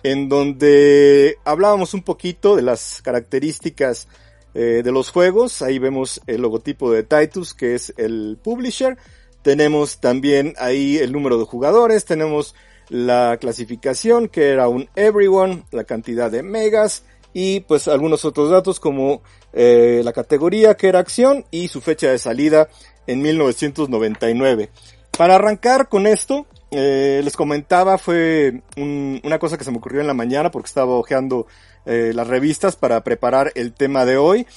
en 0.04 0.28
donde 0.28 1.38
hablábamos 1.46 1.94
un 1.94 2.04
poquito 2.04 2.58
de 2.58 2.64
las 2.64 3.02
características 3.02 4.10
eh, 4.56 4.82
de 4.84 4.92
los 4.92 5.12
juegos. 5.12 5.62
Ahí 5.62 5.80
vemos 5.80 6.22
el 6.28 6.42
logotipo 6.42 6.92
de 6.92 7.04
Titus, 7.04 7.54
que 7.54 7.76
es 7.76 7.94
el 7.98 8.40
publisher. 8.42 8.98
Tenemos 9.42 10.00
también 10.00 10.54
ahí 10.58 10.98
el 10.98 11.12
número 11.12 11.38
de 11.38 11.44
jugadores. 11.44 12.06
Tenemos 12.06 12.56
la 12.90 13.38
clasificación, 13.40 14.30
que 14.30 14.50
era 14.50 14.70
un 14.70 14.90
everyone, 14.96 15.66
la 15.72 15.84
cantidad 15.84 16.32
de 16.32 16.42
megas 16.42 17.04
y 17.34 17.60
pues 17.60 17.90
algunos 17.90 18.24
otros 18.24 18.50
datos 18.50 18.80
como 18.80 19.22
eh, 19.52 20.02
la 20.06 20.14
categoría 20.14 20.76
que 20.78 20.88
era 20.88 21.00
acción 21.00 21.44
y 21.52 21.68
su 21.68 21.82
fecha 21.82 22.10
de 22.10 22.18
salida 22.18 22.70
en 23.08 23.22
1999. 23.22 24.70
Para 25.18 25.36
arrancar 25.36 25.90
con 25.90 26.08
esto, 26.08 26.46
eh, 26.72 27.20
les 27.24 27.36
comentaba 27.36 27.98
fue 27.98 28.62
una 28.78 29.38
cosa 29.38 29.58
que 29.58 29.64
se 29.66 29.72
me 29.72 29.78
ocurrió 29.80 30.00
en 30.02 30.08
la 30.08 30.14
mañana 30.14 30.50
porque 30.50 30.68
estaba 30.68 30.94
hojeando 30.96 31.48
eh, 31.86 32.12
las 32.14 32.28
revistas 32.28 32.76
para 32.76 33.04
preparar 33.04 33.52
el 33.56 33.74
tema 33.74 34.06
de 34.06 34.18
hoy. 34.18 34.48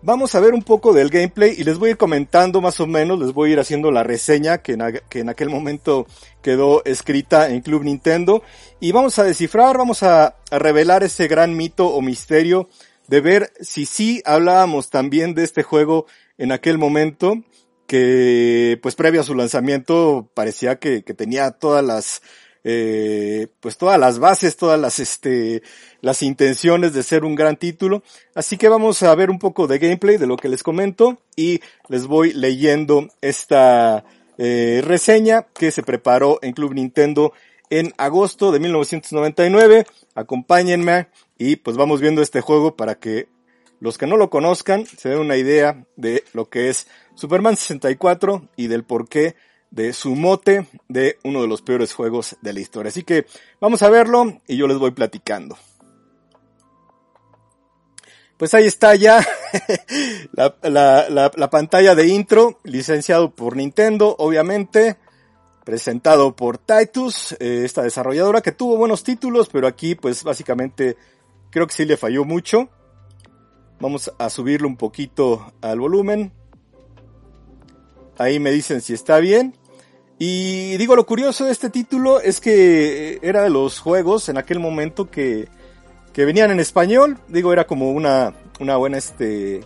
Vamos 0.00 0.36
a 0.36 0.40
ver 0.40 0.54
un 0.54 0.62
poco 0.62 0.92
del 0.92 1.10
gameplay 1.10 1.56
y 1.58 1.64
les 1.64 1.76
voy 1.76 1.88
a 1.88 1.90
ir 1.92 1.96
comentando 1.96 2.60
más 2.60 2.78
o 2.78 2.86
menos, 2.86 3.18
les 3.18 3.32
voy 3.32 3.50
a 3.50 3.52
ir 3.54 3.58
haciendo 3.58 3.90
la 3.90 4.04
reseña 4.04 4.58
que 4.58 4.74
en, 4.74 5.00
que 5.08 5.18
en 5.18 5.28
aquel 5.28 5.50
momento 5.50 6.06
quedó 6.40 6.84
escrita 6.84 7.50
en 7.50 7.62
Club 7.62 7.82
Nintendo 7.82 8.44
y 8.78 8.92
vamos 8.92 9.18
a 9.18 9.24
descifrar, 9.24 9.76
vamos 9.76 10.04
a, 10.04 10.36
revelar 10.52 11.02
ese 11.02 11.26
gran 11.26 11.56
mito 11.56 11.88
o 11.88 12.00
misterio 12.00 12.68
de 13.08 13.20
ver 13.20 13.52
si 13.60 13.86
sí 13.86 14.22
hablábamos 14.24 14.88
también 14.88 15.34
de 15.34 15.42
este 15.42 15.64
juego 15.64 16.06
en 16.38 16.52
aquel 16.52 16.78
momento 16.78 17.42
que 17.88 18.78
pues 18.80 18.94
previo 18.94 19.22
a 19.22 19.24
su 19.24 19.34
lanzamiento 19.34 20.30
parecía 20.32 20.78
que 20.78 21.02
tenía 21.02 21.50
todas 21.50 21.84
las 21.84 22.22
eh, 22.64 23.48
pues 23.60 23.76
todas 23.76 23.98
las 23.98 24.18
bases, 24.18 24.56
todas 24.56 24.78
las 24.78 24.98
este 24.98 25.62
las 26.00 26.22
intenciones 26.22 26.92
de 26.92 27.02
ser 27.02 27.24
un 27.24 27.34
gran 27.34 27.56
título. 27.56 28.02
Así 28.34 28.56
que 28.56 28.68
vamos 28.68 29.02
a 29.02 29.14
ver 29.14 29.30
un 29.30 29.38
poco 29.38 29.66
de 29.66 29.78
gameplay 29.78 30.16
de 30.16 30.26
lo 30.26 30.36
que 30.36 30.48
les 30.48 30.62
comento 30.62 31.18
y 31.36 31.60
les 31.88 32.06
voy 32.06 32.32
leyendo 32.32 33.08
esta 33.20 34.04
eh, 34.38 34.82
reseña 34.84 35.46
que 35.54 35.70
se 35.70 35.82
preparó 35.82 36.38
en 36.42 36.52
Club 36.52 36.74
Nintendo 36.74 37.32
en 37.70 37.92
agosto 37.96 38.52
de 38.52 38.60
1999. 38.60 39.86
Acompáñenme 40.14 41.08
y 41.38 41.56
pues 41.56 41.76
vamos 41.76 42.00
viendo 42.00 42.22
este 42.22 42.40
juego 42.40 42.76
para 42.76 42.96
que 42.96 43.28
los 43.80 43.96
que 43.96 44.06
no 44.06 44.16
lo 44.16 44.30
conozcan 44.30 44.86
se 44.86 45.08
den 45.08 45.18
una 45.18 45.36
idea 45.36 45.84
de 45.96 46.24
lo 46.32 46.48
que 46.48 46.68
es 46.68 46.88
Superman 47.14 47.56
64 47.56 48.48
y 48.56 48.66
del 48.66 48.84
porqué 48.84 49.36
de 49.70 49.92
su 49.92 50.14
mote 50.14 50.66
de 50.88 51.18
uno 51.24 51.42
de 51.42 51.48
los 51.48 51.62
peores 51.62 51.92
juegos 51.92 52.36
de 52.40 52.52
la 52.52 52.60
historia. 52.60 52.88
Así 52.90 53.02
que 53.02 53.26
vamos 53.60 53.82
a 53.82 53.90
verlo 53.90 54.40
y 54.46 54.56
yo 54.56 54.66
les 54.66 54.78
voy 54.78 54.92
platicando. 54.92 55.56
Pues 58.38 58.54
ahí 58.54 58.66
está 58.66 58.94
ya 58.94 59.26
la, 60.62 61.48
pantalla 61.50 61.96
de 61.96 62.06
intro, 62.06 62.60
licenciado 62.62 63.34
por 63.34 63.56
Nintendo, 63.56 64.14
obviamente, 64.16 64.96
presentado 65.64 66.36
por 66.36 66.56
Titus, 66.56 67.32
eh, 67.40 67.62
esta 67.64 67.82
desarrolladora 67.82 68.40
que 68.40 68.52
tuvo 68.52 68.76
buenos 68.76 69.02
títulos, 69.02 69.48
pero 69.52 69.66
aquí 69.66 69.96
pues 69.96 70.22
básicamente 70.22 70.96
creo 71.50 71.66
que 71.66 71.74
sí 71.74 71.84
le 71.84 71.96
falló 71.96 72.24
mucho. 72.24 72.68
Vamos 73.80 74.12
a 74.18 74.30
subirlo 74.30 74.68
un 74.68 74.76
poquito 74.76 75.52
al 75.60 75.80
volumen. 75.80 76.32
Ahí 78.18 78.40
me 78.40 78.50
dicen 78.50 78.80
si 78.80 78.92
está 78.92 79.18
bien. 79.18 79.54
Y 80.18 80.76
digo, 80.76 80.96
lo 80.96 81.06
curioso 81.06 81.44
de 81.44 81.52
este 81.52 81.70
título 81.70 82.20
es 82.20 82.40
que 82.40 83.20
era 83.22 83.42
de 83.42 83.50
los 83.50 83.78
juegos 83.78 84.28
en 84.28 84.36
aquel 84.36 84.58
momento 84.58 85.08
que, 85.08 85.48
que 86.12 86.24
venían 86.24 86.50
en 86.50 86.58
español. 86.58 87.18
Digo, 87.28 87.52
era 87.52 87.66
como 87.66 87.92
una, 87.92 88.34
una 88.58 88.76
buena, 88.76 88.98
este, 88.98 89.60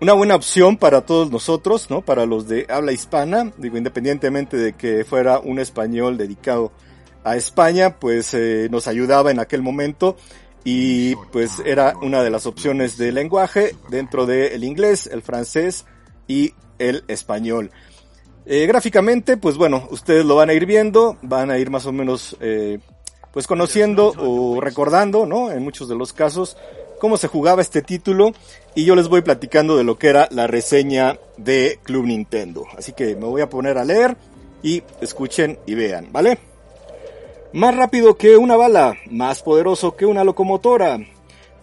una 0.00 0.12
buena 0.14 0.34
opción 0.34 0.76
para 0.76 1.02
todos 1.02 1.30
nosotros, 1.30 1.88
¿no? 1.88 2.02
Para 2.02 2.26
los 2.26 2.48
de 2.48 2.66
habla 2.68 2.90
hispana. 2.90 3.52
Digo, 3.56 3.76
independientemente 3.76 4.56
de 4.56 4.72
que 4.72 5.04
fuera 5.04 5.38
un 5.38 5.60
español 5.60 6.18
dedicado 6.18 6.72
a 7.22 7.36
España, 7.36 8.00
pues 8.00 8.34
eh, 8.34 8.66
nos 8.72 8.88
ayudaba 8.88 9.30
en 9.30 9.38
aquel 9.38 9.62
momento 9.62 10.16
y 10.64 11.14
pues 11.32 11.62
era 11.64 11.94
una 12.02 12.22
de 12.22 12.30
las 12.30 12.46
opciones 12.46 12.98
de 12.98 13.12
lenguaje 13.12 13.76
dentro 13.88 14.26
del 14.26 14.64
inglés, 14.64 15.06
el 15.06 15.22
francés 15.22 15.86
y 16.26 16.54
el 16.80 17.04
español. 17.06 17.70
Eh, 18.46 18.66
gráficamente, 18.66 19.36
pues 19.36 19.56
bueno, 19.56 19.86
ustedes 19.90 20.24
lo 20.24 20.34
van 20.34 20.50
a 20.50 20.54
ir 20.54 20.66
viendo, 20.66 21.16
van 21.22 21.52
a 21.52 21.58
ir 21.58 21.70
más 21.70 21.86
o 21.86 21.92
menos 21.92 22.36
eh, 22.40 22.80
pues 23.32 23.46
conociendo 23.46 24.12
o 24.18 24.60
recordando, 24.60 25.26
¿no? 25.26 25.52
En 25.52 25.62
muchos 25.62 25.88
de 25.88 25.94
los 25.94 26.12
casos, 26.12 26.56
cómo 26.98 27.16
se 27.16 27.28
jugaba 27.28 27.62
este 27.62 27.82
título 27.82 28.32
y 28.74 28.84
yo 28.84 28.96
les 28.96 29.08
voy 29.08 29.22
platicando 29.22 29.76
de 29.76 29.84
lo 29.84 29.98
que 29.98 30.08
era 30.08 30.28
la 30.32 30.46
reseña 30.46 31.18
de 31.36 31.78
Club 31.82 32.06
Nintendo. 32.06 32.66
Así 32.76 32.92
que 32.92 33.14
me 33.14 33.26
voy 33.26 33.42
a 33.42 33.50
poner 33.50 33.78
a 33.78 33.84
leer 33.84 34.16
y 34.62 34.82
escuchen 35.00 35.58
y 35.66 35.74
vean, 35.74 36.08
¿vale? 36.10 36.38
Más 37.52 37.76
rápido 37.76 38.16
que 38.16 38.36
una 38.36 38.56
bala, 38.56 38.96
más 39.10 39.42
poderoso 39.42 39.96
que 39.96 40.06
una 40.06 40.24
locomotora. 40.24 40.98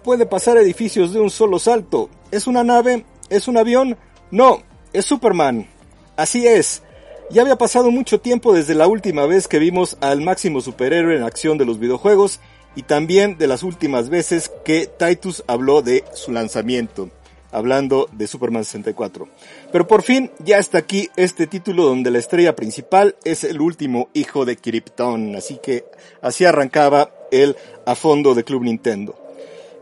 Puede 0.04 0.26
pasar 0.26 0.58
edificios 0.58 1.14
de 1.14 1.20
un 1.20 1.30
solo 1.30 1.60
salto. 1.60 2.10
¿Es 2.32 2.48
una 2.48 2.64
nave? 2.64 3.06
¿Es 3.30 3.48
un 3.48 3.58
avión? 3.58 3.98
No, 4.32 4.64
es 4.94 5.06
Superman. 5.06 5.68
Así 6.16 6.48
es. 6.48 6.82
Ya 7.30 7.42
había 7.42 7.58
pasado 7.58 7.92
mucho 7.92 8.22
tiempo 8.22 8.54
desde 8.54 8.74
la 8.74 8.88
última 8.88 9.26
vez 9.26 9.48
que 9.48 9.60
vimos 9.60 9.98
al 10.00 10.22
máximo 10.22 10.62
superhéroe 10.62 11.18
en 11.18 11.24
acción 11.24 11.58
de 11.58 11.66
los 11.66 11.78
videojuegos 11.78 12.40
y 12.76 12.84
también 12.84 13.38
de 13.38 13.48
las 13.48 13.64
últimas 13.64 14.10
veces 14.10 14.52
que 14.64 14.88
Titus 14.88 15.44
habló 15.48 15.82
de 15.82 16.06
su 16.14 16.32
lanzamiento, 16.32 17.10
hablando 17.52 18.08
de 18.14 18.28
Superman 18.28 18.64
64. 18.64 19.28
Pero 19.72 19.88
por 19.88 20.04
fin 20.04 20.32
ya 20.40 20.58
está 20.58 20.78
aquí 20.78 21.10
este 21.18 21.48
título 21.48 21.84
donde 21.84 22.12
la 22.12 22.20
estrella 22.20 22.56
principal 22.56 23.16
es 23.26 23.44
el 23.44 23.60
último 23.60 24.10
hijo 24.14 24.46
de 24.46 24.56
Krypton, 24.56 25.36
así 25.36 25.60
que 25.62 25.86
así 26.22 26.46
arrancaba 26.46 27.12
el 27.32 27.58
a 27.86 27.96
fondo 27.96 28.36
de 28.36 28.44
Club 28.44 28.64
Nintendo. 28.64 29.16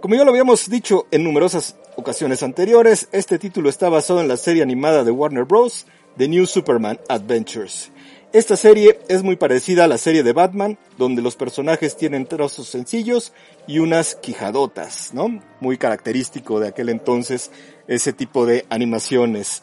Como 0.01 0.15
ya 0.15 0.23
lo 0.23 0.31
habíamos 0.31 0.69
dicho 0.69 1.05
en 1.11 1.23
numerosas 1.23 1.75
ocasiones 1.95 2.43
anteriores, 2.43 3.07
este 3.11 3.39
título 3.39 3.69
está 3.69 3.89
basado 3.89 4.21
en 4.21 4.27
la 4.27 4.37
serie 4.37 4.63
animada 4.63 5.03
de 5.03 5.11
Warner 5.11 5.45
Bros. 5.45 5.85
The 6.17 6.27
New 6.29 6.45
Superman 6.45 6.99
Adventures. 7.09 7.91
Esta 8.31 8.57
serie 8.57 8.99
es 9.07 9.23
muy 9.23 9.35
parecida 9.35 9.85
a 9.85 9.87
la 9.87 9.97
serie 9.97 10.23
de 10.23 10.33
Batman, 10.33 10.77
donde 10.97 11.21
los 11.21 11.35
personajes 11.35 11.95
tienen 11.95 12.25
trozos 12.25 12.67
sencillos 12.67 13.33
y 13.67 13.79
unas 13.79 14.15
quijadotas, 14.15 15.13
¿no? 15.13 15.41
Muy 15.59 15.77
característico 15.77 16.59
de 16.59 16.69
aquel 16.69 16.89
entonces 16.89 17.51
ese 17.87 18.13
tipo 18.13 18.45
de 18.45 18.65
animaciones. 18.69 19.61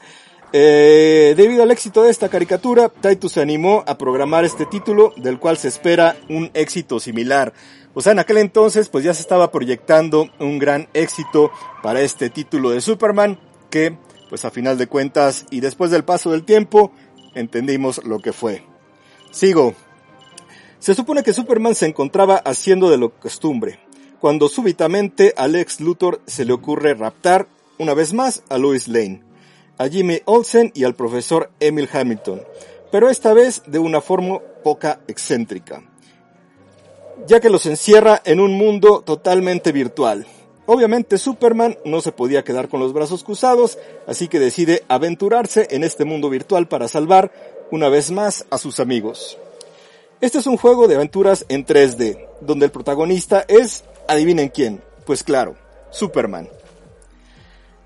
Eh, 0.55 1.33
debido 1.37 1.63
al 1.63 1.71
éxito 1.71 2.03
de 2.03 2.11
esta 2.11 2.29
caricatura, 2.29 2.91
Titus 2.91 3.33
se 3.33 3.41
animó 3.41 3.85
a 3.87 3.97
programar 3.97 4.45
este 4.45 4.67
título, 4.67 5.15
del 5.17 5.39
cual 5.39 5.57
se 5.57 5.69
espera 5.69 6.17
un 6.29 6.51
éxito 6.53 7.01
similar. 7.01 7.55
O 7.95 8.01
sea, 8.01 8.13
en 8.13 8.19
aquel 8.19 8.39
entonces 8.39 8.89
pues 8.89 9.05
ya 9.05 9.13
se 9.15 9.21
estaba 9.21 9.51
proyectando 9.51 10.31
un 10.39 10.59
gran 10.59 10.89
éxito 10.95 11.51
para 11.83 12.01
este 12.01 12.31
título 12.31 12.71
de 12.71 12.81
Superman 12.81 13.39
que 13.71 13.97
pues 14.29 14.45
a 14.45 14.51
final 14.51 14.79
de 14.79 14.87
cuentas 14.87 15.45
y 15.51 15.61
después 15.61 15.91
del 15.91 16.05
paso 16.05 16.31
del 16.31 16.45
tiempo 16.45 16.93
entendimos 17.35 18.03
lo 18.05 18.21
que 18.21 18.33
fue. 18.33 18.65
Sigo. 19.31 19.75
Se 20.79 20.95
supone 20.95 21.23
que 21.23 21.35
Superman 21.35 21.75
se 21.75 21.87
encontraba 21.87 22.37
haciendo 22.37 22.91
de 22.91 22.97
lo 22.97 23.11
costumbre, 23.11 23.79
cuando 24.21 24.49
súbitamente 24.49 25.33
a 25.37 25.47
Lex 25.47 25.81
Luthor 25.81 26.23
se 26.27 26.45
le 26.45 26.53
ocurre 26.53 26.95
raptar 26.95 27.47
una 27.79 27.95
vez 27.95 28.15
más 28.15 28.43
a 28.49 28.59
Lois 28.59 28.89
Lane, 28.89 29.23
a 29.79 29.89
Jimmy 29.89 30.23
Olsen 30.25 30.73
y 30.75 30.85
al 30.85 30.97
profesor 30.97 31.51
Emil 31.61 31.89
Hamilton, 31.93 32.43
pero 32.91 33.11
esta 33.11 33.33
vez 33.33 33.63
de 33.67 33.79
una 33.79 34.01
forma 34.01 34.41
poca 34.65 35.01
excéntrica 35.07 35.92
ya 37.27 37.41
que 37.41 37.51
los 37.51 37.67
encierra 37.67 38.21
en 38.25 38.41
un 38.41 38.57
mundo 38.57 39.03
totalmente 39.05 39.73
virtual. 39.73 40.27
Obviamente 40.67 41.19
Superman 41.19 41.77
no 41.85 42.01
se 42.01 42.13
podía 42.13 42.45
quedar 42.45 42.69
con 42.69 42.81
los 42.81 42.93
brazos 42.93 43.25
cruzados, 43.25 43.79
así 44.07 44.29
que 44.29 44.39
decide 44.39 44.85
aventurarse 44.89 45.67
en 45.71 45.83
este 45.83 46.05
mundo 46.05 46.31
virtual 46.31 46.69
para 46.69 46.89
salvar 46.89 47.33
una 47.71 47.89
vez 47.89 48.11
más 48.11 48.45
a 48.51 48.59
sus 48.59 48.79
amigos. 48.79 49.39
Este 50.21 50.39
es 50.39 50.47
un 50.47 50.57
juego 50.57 50.87
de 50.87 50.95
aventuras 50.95 51.45
en 51.49 51.67
3D, 51.67 52.29
donde 52.41 52.67
el 52.67 52.71
protagonista 52.71 53.45
es, 53.49 53.83
adivinen 54.07 54.51
quién, 54.51 54.81
pues 55.05 55.25
claro, 55.25 55.57
Superman. 55.91 56.49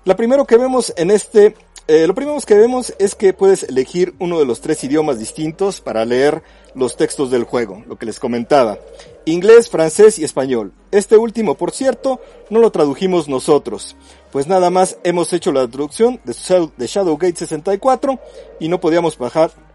La 0.05 0.15
primero 0.15 0.45
que 0.45 0.57
vemos 0.57 0.93
en 0.97 1.09
este, 1.09 1.55
eh, 1.87 2.05
lo 2.05 2.13
primero 2.13 2.39
que 2.39 2.53
vemos 2.53 2.93
es 2.99 3.15
que 3.15 3.33
puedes 3.33 3.63
elegir 3.63 4.13
uno 4.19 4.37
de 4.37 4.45
los 4.45 4.61
tres 4.61 4.83
idiomas 4.83 5.17
distintos 5.17 5.81
para 5.81 6.05
leer 6.05 6.43
los 6.77 6.95
textos 6.95 7.31
del 7.31 7.43
juego, 7.43 7.83
lo 7.87 7.97
que 7.97 8.05
les 8.05 8.19
comentaba. 8.19 8.77
Inglés, 9.25 9.69
francés 9.69 10.19
y 10.19 10.23
español. 10.23 10.71
Este 10.91 11.17
último, 11.17 11.55
por 11.55 11.71
cierto, 11.71 12.21
no 12.49 12.59
lo 12.59 12.71
tradujimos 12.71 13.27
nosotros, 13.27 13.95
pues 14.31 14.47
nada 14.47 14.69
más 14.69 14.97
hemos 15.03 15.33
hecho 15.33 15.51
la 15.51 15.67
traducción 15.67 16.21
de 16.23 16.87
Shadowgate 16.87 17.35
64 17.35 18.19
y 18.59 18.69
no 18.69 18.79
podíamos 18.79 19.17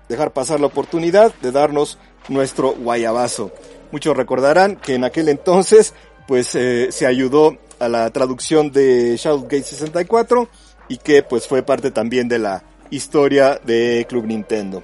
dejar 0.08 0.32
pasar 0.32 0.60
la 0.60 0.66
oportunidad 0.66 1.34
de 1.42 1.52
darnos 1.52 1.98
nuestro 2.28 2.72
guayabazo. 2.72 3.50
Muchos 3.90 4.16
recordarán 4.16 4.76
que 4.76 4.94
en 4.94 5.04
aquel 5.04 5.28
entonces 5.28 5.94
pues 6.26 6.54
eh, 6.54 6.88
se 6.90 7.06
ayudó 7.06 7.58
a 7.78 7.88
la 7.88 8.08
traducción 8.10 8.70
de 8.70 9.16
Shadowgate 9.16 9.64
64 9.64 10.48
y 10.88 10.98
que 10.98 11.22
pues 11.22 11.46
fue 11.46 11.62
parte 11.62 11.90
también 11.90 12.28
de 12.28 12.38
la 12.38 12.62
historia 12.90 13.60
de 13.64 14.06
Club 14.08 14.26
Nintendo. 14.26 14.82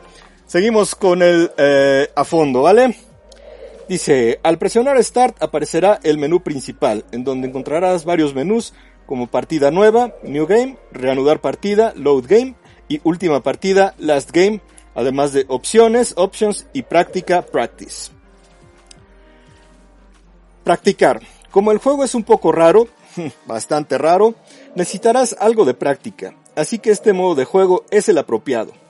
Seguimos 0.49 0.95
con 0.95 1.21
el 1.21 1.53
eh, 1.59 2.09
a 2.17 2.25
fondo, 2.25 2.63
¿vale? 2.63 2.97
Dice, 3.87 4.41
al 4.43 4.57
presionar 4.57 5.03
Start 5.05 5.43
aparecerá 5.43 6.01
el 6.03 6.17
menú 6.17 6.43
principal, 6.43 7.05
en 7.13 7.23
donde 7.23 7.49
encontrarás 7.49 8.07
varios 8.07 8.35
menús 8.35 8.73
como 9.05 9.27
partida 9.27 9.71
nueva, 9.71 10.15
New 10.23 10.47
Game, 10.47 10.79
reanudar 10.91 11.43
partida, 11.43 11.93
Load 11.97 12.25
Game 12.27 12.55
y 12.89 12.99
última 13.05 13.43
partida, 13.43 13.95
Last 13.99 14.31
Game, 14.33 14.63
además 14.95 15.35
de 15.35 15.45
opciones, 15.49 16.15
options 16.17 16.67
y 16.73 16.81
práctica, 16.81 17.43
practice. 17.43 18.11
Practicar. 20.65 21.21
Como 21.51 21.73
el 21.73 21.79
juego 21.79 22.05
es 22.05 22.15
un 22.15 22.25
poco 22.25 22.53
raro, 22.53 22.89
bastante 23.47 23.99
raro, 23.99 24.35
necesitarás 24.75 25.37
algo 25.39 25.67
de 25.67 25.75
práctica, 25.75 26.35
así 26.57 26.79
que 26.79 26.91
este 26.91 27.13
modo 27.13 27.35
de 27.35 27.45
juego 27.45 27.85
es 27.91 28.09
el 28.09 28.17
apropiado. 28.17 28.88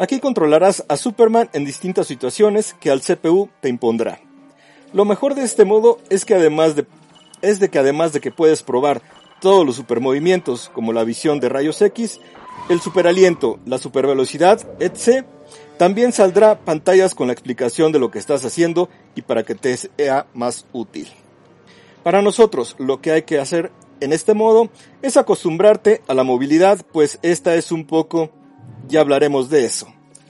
Aquí 0.00 0.18
controlarás 0.18 0.82
a 0.88 0.96
Superman 0.96 1.50
en 1.52 1.66
distintas 1.66 2.06
situaciones 2.06 2.74
que 2.80 2.90
al 2.90 3.02
CPU 3.02 3.50
te 3.60 3.68
impondrá. 3.68 4.18
Lo 4.94 5.04
mejor 5.04 5.34
de 5.34 5.42
este 5.42 5.66
modo 5.66 5.98
es 6.08 6.24
que 6.24 6.32
además 6.32 6.74
de, 6.74 6.86
es 7.42 7.60
de 7.60 7.68
que 7.68 7.78
además 7.78 8.14
de 8.14 8.20
que 8.20 8.32
puedes 8.32 8.62
probar 8.62 9.02
todos 9.42 9.66
los 9.66 9.76
supermovimientos 9.76 10.70
como 10.70 10.94
la 10.94 11.04
visión 11.04 11.38
de 11.38 11.50
rayos 11.50 11.82
X, 11.82 12.18
el 12.70 12.80
superaliento, 12.80 13.58
la 13.66 13.76
supervelocidad, 13.76 14.66
etc., 14.80 15.26
también 15.76 16.12
saldrá 16.12 16.58
pantallas 16.58 17.14
con 17.14 17.26
la 17.26 17.34
explicación 17.34 17.92
de 17.92 17.98
lo 17.98 18.10
que 18.10 18.20
estás 18.20 18.42
haciendo 18.46 18.88
y 19.14 19.20
para 19.20 19.42
que 19.42 19.54
te 19.54 19.76
sea 19.76 20.26
más 20.32 20.64
útil. 20.72 21.08
Para 22.02 22.22
nosotros, 22.22 22.74
lo 22.78 23.02
que 23.02 23.12
hay 23.12 23.22
que 23.24 23.38
hacer 23.38 23.70
en 24.00 24.14
este 24.14 24.32
modo 24.32 24.70
es 25.02 25.18
acostumbrarte 25.18 26.00
a 26.08 26.14
la 26.14 26.24
movilidad, 26.24 26.86
pues 26.90 27.18
esta 27.20 27.54
es 27.54 27.70
un 27.70 27.84
poco 27.84 28.30
ya 28.90 29.00
hablaremos 29.00 29.48
de 29.48 29.64
eso. 29.64 29.86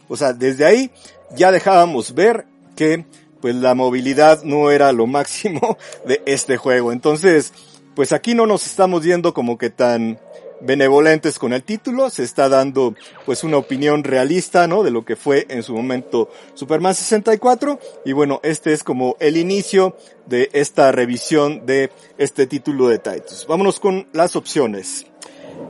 O 0.08 0.16
sea, 0.16 0.32
desde 0.32 0.64
ahí 0.64 0.90
ya 1.34 1.50
dejábamos 1.50 2.14
ver 2.14 2.46
que 2.76 3.04
pues 3.40 3.54
la 3.54 3.74
movilidad 3.74 4.42
no 4.42 4.70
era 4.70 4.92
lo 4.92 5.06
máximo 5.06 5.78
de 6.06 6.22
este 6.26 6.56
juego. 6.56 6.92
Entonces, 6.92 7.52
pues 7.94 8.12
aquí 8.12 8.34
no 8.34 8.46
nos 8.46 8.66
estamos 8.66 9.02
yendo 9.04 9.34
como 9.34 9.58
que 9.58 9.70
tan 9.70 10.18
benevolentes 10.60 11.38
con 11.38 11.52
el 11.52 11.62
título, 11.62 12.10
se 12.10 12.22
está 12.22 12.48
dando 12.48 12.94
pues 13.24 13.44
una 13.44 13.56
opinión 13.56 14.04
realista, 14.04 14.66
¿no? 14.66 14.82
De 14.82 14.90
lo 14.90 15.04
que 15.04 15.16
fue 15.16 15.46
en 15.48 15.62
su 15.62 15.74
momento 15.74 16.28
Superman 16.54 16.94
64 16.94 17.78
y 18.04 18.12
bueno, 18.12 18.40
este 18.42 18.72
es 18.72 18.84
como 18.84 19.16
el 19.20 19.36
inicio 19.36 19.96
de 20.26 20.50
esta 20.52 20.92
revisión 20.92 21.64
de 21.66 21.90
este 22.18 22.46
título 22.46 22.88
de 22.88 22.98
Titus. 22.98 23.46
Vámonos 23.48 23.80
con 23.80 24.06
las 24.12 24.36
opciones. 24.36 25.06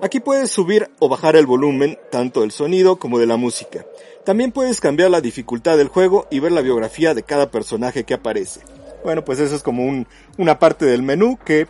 Aquí 0.03 0.19
puedes 0.19 0.51
subir 0.51 0.91
o 0.99 1.11
bajar 1.11 1.37
el 1.37 1.45
volumen 1.45 1.99
tanto 2.11 2.41
del 2.41 2.53
sonido 2.53 2.97
como 2.97 3.19
de 3.19 3.27
la 3.27 3.37
música. 3.37 3.85
También 4.25 4.51
puedes 4.51 4.81
cambiar 4.81 5.11
la 5.11 5.21
dificultad 5.21 5.77
del 5.77 5.89
juego 5.89 6.27
y 6.31 6.41
ver 6.41 6.53
la 6.53 6.63
biografía 6.63 7.13
de 7.13 7.23
cada 7.23 7.51
personaje 7.51 8.05
que 8.05 8.15
aparece. 8.15 8.61
Bueno, 9.05 9.27
pues 9.27 9.41
eso 9.41 9.55
es 9.55 9.63
como 9.63 9.85
un, 9.85 10.07
una 10.39 10.59
parte 10.59 10.87
del 10.87 11.03
menú 11.03 11.39
que 11.45 11.67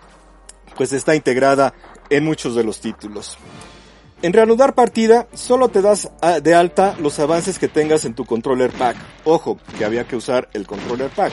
pues 0.77 0.93
está 0.93 1.17
integrada 1.17 1.75
en 2.09 2.25
muchos 2.25 2.55
de 2.55 2.63
los 2.63 2.81
títulos. 2.81 3.37
En 4.23 4.33
reanudar 4.33 4.77
partida, 4.77 5.27
solo 5.35 5.69
te 5.69 5.83
das 5.83 6.11
de 6.43 6.55
alta 6.55 6.95
los 7.01 7.19
avances 7.19 7.59
que 7.59 7.67
tengas 7.67 8.05
en 8.05 8.15
tu 8.15 8.25
controller 8.27 8.71
pack. 8.71 8.97
Ojo, 9.25 9.59
que 9.77 9.85
había 9.85 10.07
que 10.07 10.15
usar 10.15 10.49
el 10.53 10.69
controller 10.69 11.11
pack. 11.11 11.33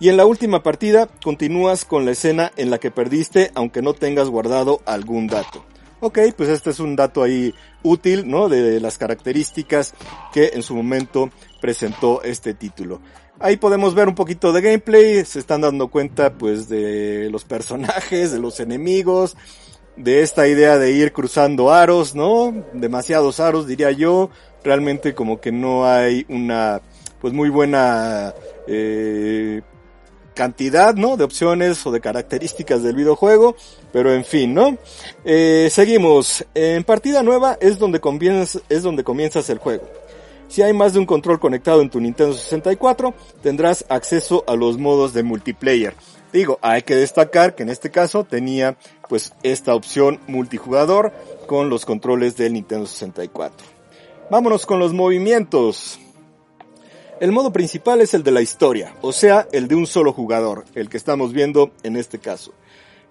Y 0.00 0.08
en 0.08 0.16
la 0.16 0.24
última 0.24 0.62
partida, 0.62 1.08
continúas 1.22 1.84
con 1.84 2.06
la 2.06 2.12
escena 2.12 2.52
en 2.56 2.70
la 2.70 2.78
que 2.78 2.90
perdiste 2.90 3.50
aunque 3.54 3.82
no 3.82 3.92
tengas 3.92 4.28
guardado 4.28 4.80
algún 4.86 5.26
dato. 5.26 5.64
Ok, 6.04 6.18
pues 6.36 6.48
este 6.48 6.70
es 6.70 6.80
un 6.80 6.96
dato 6.96 7.22
ahí 7.22 7.54
útil, 7.84 8.28
¿no? 8.28 8.48
De 8.48 8.80
las 8.80 8.98
características 8.98 9.94
que 10.32 10.50
en 10.54 10.64
su 10.64 10.74
momento 10.74 11.30
presentó 11.60 12.24
este 12.24 12.54
título. 12.54 13.00
Ahí 13.38 13.56
podemos 13.56 13.94
ver 13.94 14.08
un 14.08 14.16
poquito 14.16 14.52
de 14.52 14.62
gameplay, 14.62 15.24
se 15.24 15.38
están 15.38 15.60
dando 15.60 15.86
cuenta 15.86 16.34
pues 16.34 16.68
de 16.68 17.28
los 17.30 17.44
personajes, 17.44 18.32
de 18.32 18.40
los 18.40 18.58
enemigos, 18.58 19.36
de 19.94 20.22
esta 20.22 20.48
idea 20.48 20.76
de 20.76 20.90
ir 20.90 21.12
cruzando 21.12 21.72
aros, 21.72 22.16
¿no? 22.16 22.52
Demasiados 22.72 23.38
aros 23.38 23.68
diría 23.68 23.92
yo, 23.92 24.28
realmente 24.64 25.14
como 25.14 25.40
que 25.40 25.52
no 25.52 25.86
hay 25.86 26.26
una 26.28 26.82
pues 27.20 27.32
muy 27.32 27.48
buena 27.48 28.34
eh, 28.66 29.62
cantidad, 30.34 30.94
¿no? 30.94 31.16
De 31.16 31.24
opciones 31.24 31.84
o 31.86 31.90
de 31.90 32.00
características 32.00 32.82
del 32.82 32.96
videojuego, 32.96 33.56
pero 33.92 34.12
en 34.12 34.24
fin, 34.24 34.54
¿no? 34.54 34.76
Eh, 35.24 35.68
seguimos. 35.70 36.44
En 36.54 36.84
partida 36.84 37.22
nueva 37.22 37.58
es 37.60 37.78
donde 37.78 38.00
comienzas, 38.00 38.62
es 38.68 38.82
donde 38.82 39.04
comienzas 39.04 39.48
el 39.50 39.58
juego. 39.58 39.88
Si 40.48 40.60
hay 40.60 40.74
más 40.74 40.92
de 40.92 40.98
un 40.98 41.06
control 41.06 41.40
conectado 41.40 41.80
en 41.80 41.88
tu 41.88 41.98
Nintendo 41.98 42.34
64, 42.34 43.14
tendrás 43.42 43.86
acceso 43.88 44.44
a 44.46 44.54
los 44.54 44.76
modos 44.76 45.14
de 45.14 45.22
multiplayer. 45.22 45.94
Digo, 46.32 46.58
hay 46.62 46.82
que 46.82 46.96
destacar 46.96 47.54
que 47.54 47.62
en 47.62 47.70
este 47.70 47.90
caso 47.90 48.24
tenía 48.24 48.76
pues 49.08 49.32
esta 49.42 49.74
opción 49.74 50.20
multijugador 50.26 51.12
con 51.46 51.68
los 51.68 51.84
controles 51.84 52.36
del 52.36 52.54
Nintendo 52.54 52.86
64. 52.86 53.66
Vámonos 54.30 54.64
con 54.64 54.78
los 54.78 54.94
movimientos. 54.94 55.98
El 57.22 57.30
modo 57.30 57.52
principal 57.52 58.00
es 58.00 58.14
el 58.14 58.24
de 58.24 58.32
la 58.32 58.42
historia, 58.42 58.96
o 59.00 59.12
sea, 59.12 59.46
el 59.52 59.68
de 59.68 59.76
un 59.76 59.86
solo 59.86 60.12
jugador, 60.12 60.64
el 60.74 60.88
que 60.88 60.96
estamos 60.96 61.32
viendo 61.32 61.70
en 61.84 61.94
este 61.94 62.18
caso. 62.18 62.52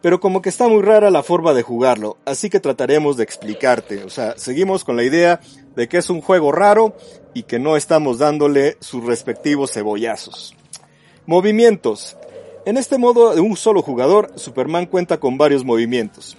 Pero 0.01 0.19
como 0.19 0.41
que 0.41 0.49
está 0.49 0.67
muy 0.67 0.81
rara 0.81 1.09
la 1.09 1.23
forma 1.23 1.53
de 1.53 1.61
jugarlo, 1.61 2.17
así 2.25 2.49
que 2.49 2.59
trataremos 2.59 3.15
de 3.15 3.23
explicarte. 3.23 4.03
O 4.03 4.09
sea, 4.09 4.37
seguimos 4.37 4.83
con 4.83 4.97
la 4.97 5.05
idea 5.05 5.39
de 5.77 5.87
que 5.87 5.97
es 5.97 6.09
un 6.09 6.19
juego 6.19 6.51
raro 6.51 6.93
y 7.33 7.43
que 7.43 7.57
no 7.57 7.77
estamos 7.77 8.17
dándole 8.17 8.75
sus 8.81 9.01
respectivos 9.05 9.71
cebollazos. 9.71 10.57
Movimientos. 11.25 12.17
En 12.65 12.75
este 12.75 12.97
modo 12.97 13.33
de 13.33 13.39
un 13.39 13.55
solo 13.55 13.81
jugador, 13.81 14.33
Superman 14.35 14.87
cuenta 14.87 15.21
con 15.21 15.37
varios 15.37 15.63
movimientos. 15.63 16.35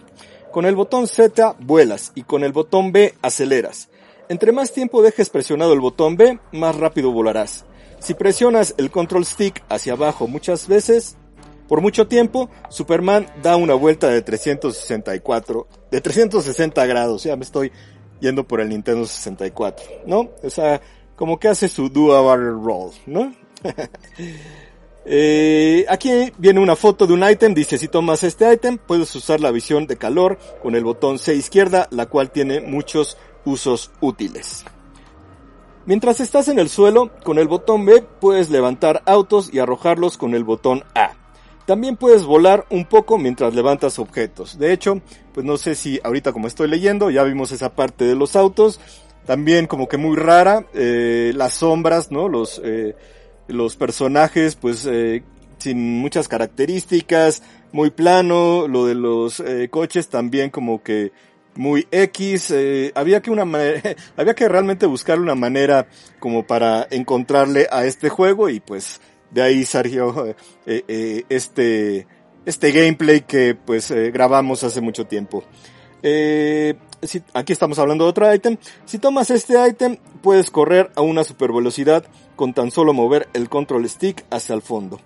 Con 0.50 0.66
el 0.66 0.76
botón 0.76 1.06
Z 1.06 1.56
vuelas 1.58 2.12
y 2.14 2.24
con 2.24 2.44
el 2.44 2.52
botón 2.52 2.92
B 2.92 3.14
aceleras. 3.22 3.88
Entre 4.32 4.50
más 4.50 4.72
tiempo 4.72 5.02
dejes 5.02 5.28
presionado 5.28 5.74
el 5.74 5.80
botón 5.80 6.16
B, 6.16 6.38
más 6.52 6.74
rápido 6.76 7.12
volarás. 7.12 7.66
Si 7.98 8.14
presionas 8.14 8.74
el 8.78 8.90
control 8.90 9.26
stick 9.26 9.62
hacia 9.68 9.92
abajo 9.92 10.26
muchas 10.26 10.68
veces, 10.68 11.18
por 11.68 11.82
mucho 11.82 12.06
tiempo, 12.06 12.48
Superman 12.70 13.26
da 13.42 13.56
una 13.56 13.74
vuelta 13.74 14.08
de 14.08 14.22
364, 14.22 15.68
de 15.90 16.00
360 16.00 16.86
grados, 16.86 17.24
ya 17.24 17.36
me 17.36 17.44
estoy 17.44 17.72
yendo 18.20 18.48
por 18.48 18.62
el 18.62 18.70
Nintendo 18.70 19.04
64, 19.04 19.84
¿no? 20.06 20.30
O 20.42 20.48
sea, 20.48 20.80
como 21.14 21.38
que 21.38 21.48
hace 21.48 21.68
su 21.68 21.90
dual 21.90 22.24
barrel 22.24 22.54
roll, 22.54 22.92
¿no? 23.04 23.34
eh, 25.04 25.84
aquí 25.90 26.32
viene 26.38 26.58
una 26.58 26.74
foto 26.74 27.06
de 27.06 27.12
un 27.12 27.22
ítem, 27.22 27.52
dice 27.52 27.76
si 27.76 27.86
tomas 27.86 28.24
este 28.24 28.50
ítem 28.50 28.78
puedes 28.78 29.14
usar 29.14 29.40
la 29.40 29.50
visión 29.50 29.86
de 29.86 29.98
calor 29.98 30.38
con 30.62 30.74
el 30.74 30.84
botón 30.84 31.18
C 31.18 31.34
izquierda, 31.34 31.86
la 31.90 32.06
cual 32.06 32.30
tiene 32.30 32.62
muchos 32.62 33.18
usos 33.44 33.90
útiles. 34.00 34.64
Mientras 35.84 36.20
estás 36.20 36.46
en 36.46 36.60
el 36.60 36.68
suelo, 36.68 37.10
con 37.24 37.38
el 37.38 37.48
botón 37.48 37.84
B 37.84 38.04
puedes 38.20 38.50
levantar 38.50 39.02
autos 39.04 39.52
y 39.52 39.58
arrojarlos 39.58 40.16
con 40.16 40.34
el 40.34 40.44
botón 40.44 40.84
A. 40.94 41.12
También 41.66 41.96
puedes 41.96 42.24
volar 42.24 42.66
un 42.70 42.84
poco 42.84 43.18
mientras 43.18 43.54
levantas 43.54 43.98
objetos. 43.98 44.58
De 44.58 44.72
hecho, 44.72 45.00
pues 45.32 45.44
no 45.44 45.56
sé 45.56 45.74
si 45.74 46.00
ahorita 46.02 46.32
como 46.32 46.46
estoy 46.46 46.68
leyendo, 46.68 47.10
ya 47.10 47.24
vimos 47.24 47.50
esa 47.52 47.74
parte 47.74 48.04
de 48.04 48.14
los 48.14 48.36
autos. 48.36 48.80
También 49.26 49.66
como 49.66 49.88
que 49.88 49.96
muy 49.96 50.16
rara, 50.16 50.66
eh, 50.74 51.32
las 51.34 51.54
sombras, 51.54 52.10
¿no? 52.10 52.28
Los, 52.28 52.60
eh, 52.64 52.96
los 53.46 53.76
personajes, 53.76 54.56
pues 54.56 54.86
eh, 54.86 55.22
sin 55.58 56.00
muchas 56.00 56.26
características, 56.26 57.42
muy 57.72 57.90
plano. 57.90 58.66
Lo 58.66 58.86
de 58.86 58.94
los 58.94 59.42
coches 59.70 60.08
también 60.08 60.50
como 60.50 60.82
que 60.82 61.12
muy 61.54 61.86
X, 61.90 62.50
eh, 62.50 62.92
había 62.94 63.20
que 63.20 63.30
una 63.30 63.42
había 64.16 64.34
que 64.34 64.48
realmente 64.48 64.86
buscar 64.86 65.20
una 65.20 65.34
manera 65.34 65.86
como 66.18 66.46
para 66.46 66.86
encontrarle 66.90 67.66
a 67.70 67.84
este 67.84 68.08
juego 68.08 68.48
y 68.48 68.60
pues 68.60 69.00
de 69.30 69.42
ahí 69.42 69.64
salió 69.64 70.26
eh, 70.66 70.84
eh, 70.88 71.24
este 71.28 72.06
este 72.44 72.72
gameplay 72.72 73.20
que 73.20 73.54
pues 73.54 73.92
grabamos 74.12 74.64
hace 74.64 74.80
mucho 74.80 75.06
tiempo. 75.06 75.44
Si, 76.02 77.22
aquí 77.34 77.52
estamos 77.52 77.78
hablando 77.78 78.04
de 78.04 78.10
otro 78.10 78.32
ítem. 78.32 78.56
Si 78.84 78.98
tomas 78.98 79.30
este 79.30 79.54
ítem, 79.68 79.96
puedes 80.22 80.50
correr 80.50 80.90
a 80.96 81.02
una 81.02 81.22
super 81.22 81.52
velocidad 81.52 82.04
con 82.34 82.52
tan 82.52 82.70
solo 82.72 82.92
mover 82.92 83.28
el 83.32 83.48
control 83.48 83.88
stick 83.88 84.24
hacia 84.30 84.54
el 84.54 84.62
fondo. 84.62 85.00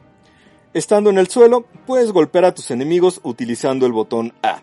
Estando 0.73 1.09
en 1.11 1.19
el 1.19 1.29
suelo, 1.29 1.67
puedes 1.87 2.13
golpear 2.13 2.45
a 2.47 2.55
tus 2.55 2.71
enemigos 2.71 3.21
utilizando 3.23 3.87
el 3.87 3.93
botón 3.93 4.35
A. 4.43 4.63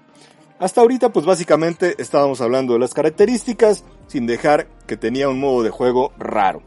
Hasta 0.64 0.80
ahorita 0.80 1.12
pues 1.12 1.26
básicamente 1.26 1.96
estábamos 1.98 2.40
hablando 2.40 2.72
de 2.72 2.80
las 2.80 2.94
características 2.94 3.84
sin 4.08 4.26
dejar 4.26 4.70
que 4.88 4.96
tenía 4.96 5.28
un 5.28 5.38
modo 5.38 5.62
de 5.62 5.72
juego 5.72 6.14
raro. 6.18 6.64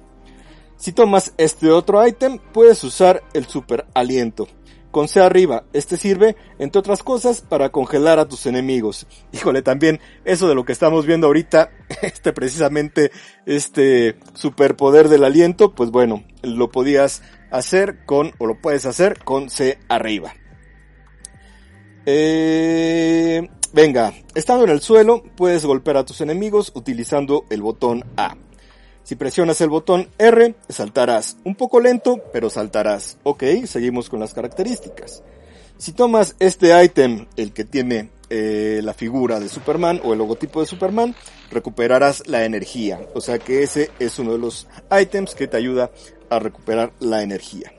Si 0.76 0.92
tomas 0.92 1.32
este 1.38 1.70
otro 1.70 2.06
ítem 2.06 2.38
puedes 2.52 2.84
usar 2.84 3.22
el 3.32 3.46
super 3.46 3.86
aliento. 3.94 4.48
Con 4.90 5.08
C 5.08 5.22
arriba, 5.22 5.64
este 5.72 5.96
sirve, 5.96 6.36
entre 6.58 6.78
otras 6.78 7.02
cosas, 7.02 7.40
para 7.40 7.70
congelar 7.70 8.18
a 8.18 8.28
tus 8.28 8.44
enemigos. 8.44 9.06
Híjole, 9.32 9.62
también 9.62 9.98
eso 10.26 10.46
de 10.46 10.54
lo 10.54 10.66
que 10.66 10.72
estamos 10.72 11.06
viendo 11.06 11.28
ahorita, 11.28 11.70
este 12.02 12.34
precisamente, 12.34 13.12
este 13.46 14.18
superpoder 14.34 15.08
del 15.08 15.24
aliento, 15.24 15.74
pues 15.74 15.90
bueno, 15.90 16.22
lo 16.42 16.70
podías 16.70 17.22
hacer 17.50 18.04
con, 18.04 18.32
o 18.36 18.46
lo 18.46 18.60
puedes 18.60 18.84
hacer 18.84 19.24
con 19.24 19.48
C 19.48 19.78
arriba. 19.88 20.34
Eh, 22.08 23.48
Venga, 23.72 24.14
estando 24.34 24.64
en 24.64 24.70
el 24.70 24.80
suelo, 24.80 25.22
puedes 25.36 25.64
golpear 25.64 25.98
a 25.98 26.04
tus 26.04 26.20
enemigos 26.20 26.72
utilizando 26.74 27.44
el 27.50 27.62
botón 27.62 28.04
A. 28.16 28.36
Si 29.02 29.14
presionas 29.14 29.60
el 29.60 29.68
botón 29.68 30.08
R, 30.18 30.54
saltarás. 30.68 31.36
Un 31.44 31.54
poco 31.54 31.80
lento, 31.80 32.20
pero 32.32 32.50
saltarás. 32.50 33.18
Ok, 33.22 33.44
seguimos 33.66 34.08
con 34.08 34.18
las 34.18 34.34
características. 34.34 35.22
Si 35.78 35.92
tomas 35.92 36.34
este 36.38 36.82
ítem, 36.82 37.26
el 37.36 37.52
que 37.52 37.64
tiene 37.64 38.10
eh, 38.30 38.80
la 38.82 38.94
figura 38.94 39.38
de 39.38 39.48
Superman 39.48 40.00
o 40.02 40.12
el 40.12 40.18
logotipo 40.18 40.60
de 40.60 40.66
Superman, 40.66 41.14
recuperarás 41.50 42.26
la 42.26 42.44
energía. 42.44 43.00
O 43.14 43.20
sea 43.20 43.38
que 43.38 43.62
ese 43.62 43.90
es 44.00 44.18
uno 44.18 44.32
de 44.32 44.38
los 44.38 44.66
ítems 44.90 45.34
que 45.34 45.46
te 45.46 45.56
ayuda 45.56 45.90
a 46.30 46.38
recuperar 46.38 46.92
la 46.98 47.22
energía. 47.22 47.72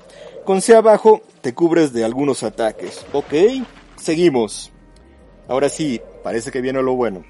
Con 0.46 0.62
C 0.62 0.76
abajo 0.76 1.22
te 1.42 1.54
cubres 1.54 1.92
de 1.92 2.06
algunos 2.06 2.44
ataques. 2.44 3.06
Ok, 3.12 3.34
seguimos. 3.98 4.72
Ahora 5.48 5.70
sí, 5.70 6.02
parece 6.24 6.52
que 6.52 6.62
viene 6.62 6.82
lo 6.82 6.96
bueno. 6.96 7.24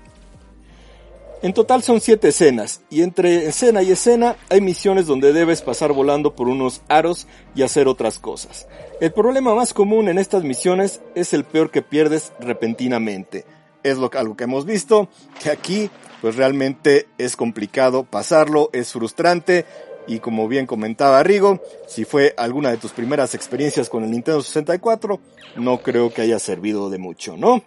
En 1.43 1.53
total 1.53 1.84
son 1.84 2.01
7 2.01 2.30
escenas, 2.30 2.82
y 2.89 3.03
entre 3.03 3.45
escena 3.45 3.84
y 3.84 3.91
escena 3.91 4.38
hay 4.49 4.60
misiones 4.60 5.06
donde 5.06 5.34
debes 5.34 5.62
pasar 5.62 5.93
volando 5.93 6.36
por 6.36 6.47
unos 6.47 6.82
aros 6.88 7.27
y 7.53 7.62
hacer 7.62 7.88
otras 7.88 8.17
cosas. 8.17 8.67
El 8.99 9.12
problema 9.12 9.53
más 9.53 9.71
común 9.71 10.10
en 10.10 10.17
estas 10.17 10.43
misiones 10.43 10.99
es 11.13 11.34
el 11.34 11.43
peor 11.43 11.69
que 11.69 11.84
pierdes 11.84 12.34
repentinamente. 12.39 13.45
Es 13.84 13.99
lo, 13.99 14.10
algo 14.15 14.36
que 14.36 14.45
hemos 14.45 14.65
visto, 14.65 15.10
que 15.41 15.51
aquí 15.51 15.91
pues 16.21 16.36
realmente 16.36 17.08
es 17.19 17.36
complicado 17.36 18.03
pasarlo, 18.03 18.71
es 18.73 18.91
frustrante, 18.91 19.65
y 20.08 20.19
como 20.19 20.47
bien 20.47 20.65
comentaba 20.65 21.21
Rigo, 21.21 21.62
si 21.86 22.03
fue 22.03 22.34
alguna 22.38 22.71
de 22.71 22.77
tus 22.77 22.93
primeras 22.93 23.36
experiencias 23.36 23.89
con 23.89 24.03
el 24.03 24.10
Nintendo 24.10 24.41
64, 24.41 25.19
no 25.58 25.77
creo 25.84 26.12
que 26.12 26.23
haya 26.23 26.39
servido 26.39 26.89
de 26.89 26.97
mucho, 26.97 27.38
¿no? 27.38 27.62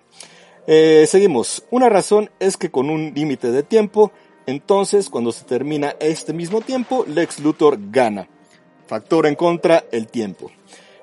Eh, 0.72 1.08
seguimos. 1.08 1.64
Una 1.72 1.88
razón 1.88 2.30
es 2.38 2.56
que 2.56 2.70
con 2.70 2.90
un 2.90 3.12
límite 3.12 3.50
de 3.50 3.64
tiempo, 3.64 4.12
entonces 4.46 5.10
cuando 5.10 5.32
se 5.32 5.44
termina 5.44 5.96
este 5.98 6.32
mismo 6.32 6.60
tiempo, 6.60 7.04
Lex 7.08 7.40
Luthor 7.40 7.76
gana. 7.90 8.28
Factor 8.86 9.26
en 9.26 9.34
contra, 9.34 9.84
el 9.90 10.06
tiempo. 10.06 10.52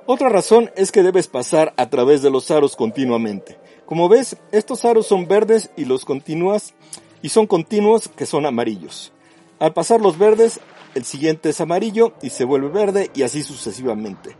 Otra 0.05 0.29
razón 0.29 0.71
es 0.77 0.93
que 0.93 1.03
debes 1.03 1.27
pasar 1.27 1.73
a 1.75 1.89
través 1.89 2.21
de 2.21 2.29
los 2.29 2.49
aros 2.49 2.77
continuamente. 2.77 3.57
Como 3.85 4.07
ves, 4.07 4.37
estos 4.53 4.85
aros 4.85 5.05
son 5.05 5.27
verdes 5.27 5.69
y 5.75 5.83
los 5.83 6.05
continúas 6.05 6.73
y 7.21 7.27
son 7.27 7.45
continuos 7.45 8.07
que 8.07 8.25
son 8.25 8.45
amarillos. 8.45 9.11
Al 9.59 9.73
pasar 9.73 9.99
los 9.99 10.17
verdes, 10.17 10.61
el 10.95 11.03
siguiente 11.03 11.49
es 11.49 11.59
amarillo 11.59 12.13
y 12.21 12.29
se 12.29 12.45
vuelve 12.45 12.69
verde 12.69 13.11
y 13.13 13.23
así 13.23 13.43
sucesivamente. 13.43 14.37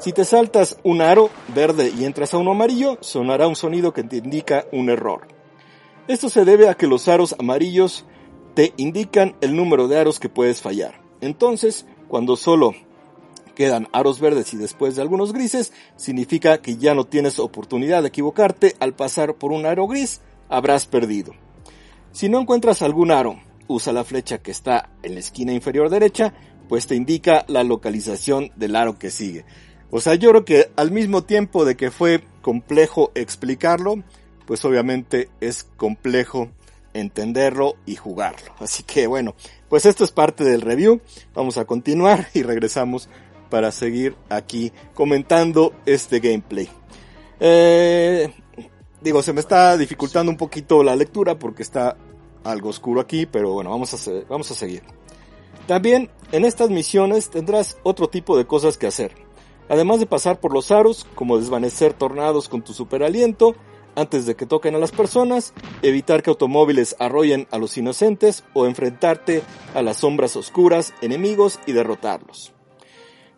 Si 0.00 0.14
te 0.14 0.24
saltas 0.24 0.78
un 0.82 1.02
aro 1.02 1.28
verde 1.54 1.92
y 1.94 2.06
entras 2.06 2.32
a 2.32 2.38
uno 2.38 2.52
amarillo, 2.52 2.96
sonará 3.02 3.46
un 3.46 3.54
sonido 3.54 3.92
que 3.92 4.02
te 4.02 4.16
indica 4.16 4.64
un 4.72 4.88
error. 4.88 5.28
Esto 6.08 6.30
se 6.30 6.46
debe 6.46 6.70
a 6.70 6.74
que 6.74 6.86
los 6.86 7.06
aros 7.06 7.36
amarillos 7.38 8.06
te 8.54 8.72
indican 8.78 9.36
el 9.42 9.54
número 9.54 9.88
de 9.88 9.98
aros 9.98 10.18
que 10.18 10.30
puedes 10.30 10.62
fallar. 10.62 11.02
Entonces, 11.20 11.84
cuando 12.08 12.36
solo 12.36 12.72
quedan 13.54 13.88
aros 13.92 14.20
verdes 14.20 14.54
y 14.54 14.56
después 14.56 14.96
de 14.96 15.02
algunos 15.02 15.34
grises, 15.34 15.74
significa 15.96 16.62
que 16.62 16.78
ya 16.78 16.94
no 16.94 17.04
tienes 17.04 17.38
oportunidad 17.38 18.00
de 18.00 18.08
equivocarte 18.08 18.76
al 18.80 18.94
pasar 18.94 19.34
por 19.34 19.52
un 19.52 19.66
aro 19.66 19.86
gris, 19.86 20.22
habrás 20.48 20.86
perdido. 20.86 21.34
Si 22.10 22.30
no 22.30 22.40
encuentras 22.40 22.80
algún 22.80 23.10
aro, 23.10 23.38
usa 23.68 23.92
la 23.92 24.04
flecha 24.04 24.38
que 24.38 24.50
está 24.50 24.88
en 25.02 25.12
la 25.12 25.20
esquina 25.20 25.52
inferior 25.52 25.90
derecha, 25.90 26.32
pues 26.70 26.86
te 26.86 26.96
indica 26.96 27.44
la 27.48 27.64
localización 27.64 28.50
del 28.56 28.76
aro 28.76 28.98
que 28.98 29.10
sigue. 29.10 29.44
O 29.90 30.00
sea, 30.00 30.14
yo 30.14 30.30
creo 30.30 30.44
que 30.44 30.70
al 30.76 30.90
mismo 30.90 31.24
tiempo 31.24 31.64
de 31.64 31.76
que 31.76 31.90
fue 31.90 32.22
complejo 32.42 33.10
explicarlo, 33.14 34.02
pues 34.46 34.64
obviamente 34.64 35.28
es 35.40 35.64
complejo 35.76 36.48
entenderlo 36.94 37.76
y 37.86 37.96
jugarlo. 37.96 38.52
Así 38.58 38.82
que 38.82 39.06
bueno, 39.06 39.34
pues 39.68 39.86
esto 39.86 40.04
es 40.04 40.12
parte 40.12 40.44
del 40.44 40.60
review. 40.60 41.00
Vamos 41.34 41.58
a 41.58 41.64
continuar 41.64 42.28
y 42.34 42.42
regresamos 42.42 43.08
para 43.48 43.72
seguir 43.72 44.14
aquí 44.28 44.72
comentando 44.94 45.74
este 45.86 46.20
gameplay. 46.20 46.68
Eh, 47.40 48.32
digo, 49.00 49.22
se 49.22 49.32
me 49.32 49.40
está 49.40 49.76
dificultando 49.76 50.30
un 50.30 50.38
poquito 50.38 50.84
la 50.84 50.94
lectura 50.94 51.36
porque 51.38 51.62
está 51.62 51.96
algo 52.44 52.68
oscuro 52.68 53.00
aquí, 53.00 53.26
pero 53.26 53.52
bueno, 53.54 53.70
vamos 53.70 53.92
a, 53.94 54.10
vamos 54.28 54.50
a 54.50 54.54
seguir. 54.54 54.82
También 55.66 56.10
en 56.32 56.44
estas 56.44 56.70
misiones 56.70 57.28
tendrás 57.30 57.76
otro 57.82 58.08
tipo 58.08 58.36
de 58.36 58.46
cosas 58.46 58.78
que 58.78 58.86
hacer 58.86 59.14
además 59.70 60.00
de 60.00 60.06
pasar 60.06 60.40
por 60.40 60.52
los 60.52 60.70
aros, 60.70 61.06
como 61.14 61.38
desvanecer 61.38 61.94
tornados 61.94 62.48
con 62.50 62.62
tu 62.62 62.74
super 62.74 63.02
aliento, 63.02 63.54
antes 63.94 64.26
de 64.26 64.36
que 64.36 64.46
toquen 64.46 64.74
a 64.74 64.78
las 64.78 64.90
personas, 64.90 65.54
evitar 65.82 66.22
que 66.22 66.30
automóviles 66.30 66.96
arrollen 66.98 67.46
a 67.50 67.58
los 67.58 67.76
inocentes 67.78 68.44
o 68.52 68.66
enfrentarte 68.66 69.42
a 69.74 69.82
las 69.82 69.98
sombras 69.98 70.36
oscuras, 70.36 70.92
enemigos 71.00 71.58
y 71.66 71.72
derrotarlos. 71.72 72.52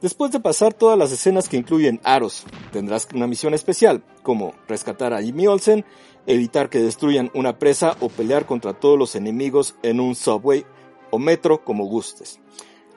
Después 0.00 0.32
de 0.32 0.40
pasar 0.40 0.74
todas 0.74 0.98
las 0.98 1.12
escenas 1.12 1.48
que 1.48 1.56
incluyen 1.56 2.00
aros, 2.02 2.44
tendrás 2.72 3.06
una 3.14 3.28
misión 3.28 3.54
especial, 3.54 4.02
como 4.22 4.52
rescatar 4.66 5.12
a 5.12 5.22
Jimmy 5.22 5.46
Olsen, 5.46 5.84
evitar 6.26 6.70
que 6.70 6.80
destruyan 6.80 7.30
una 7.34 7.58
presa 7.58 7.96
o 8.00 8.08
pelear 8.08 8.46
contra 8.46 8.72
todos 8.72 8.98
los 8.98 9.14
enemigos 9.14 9.76
en 9.82 10.00
un 10.00 10.14
subway 10.14 10.64
o 11.10 11.18
metro 11.18 11.62
como 11.62 11.84
gustes. 11.84 12.40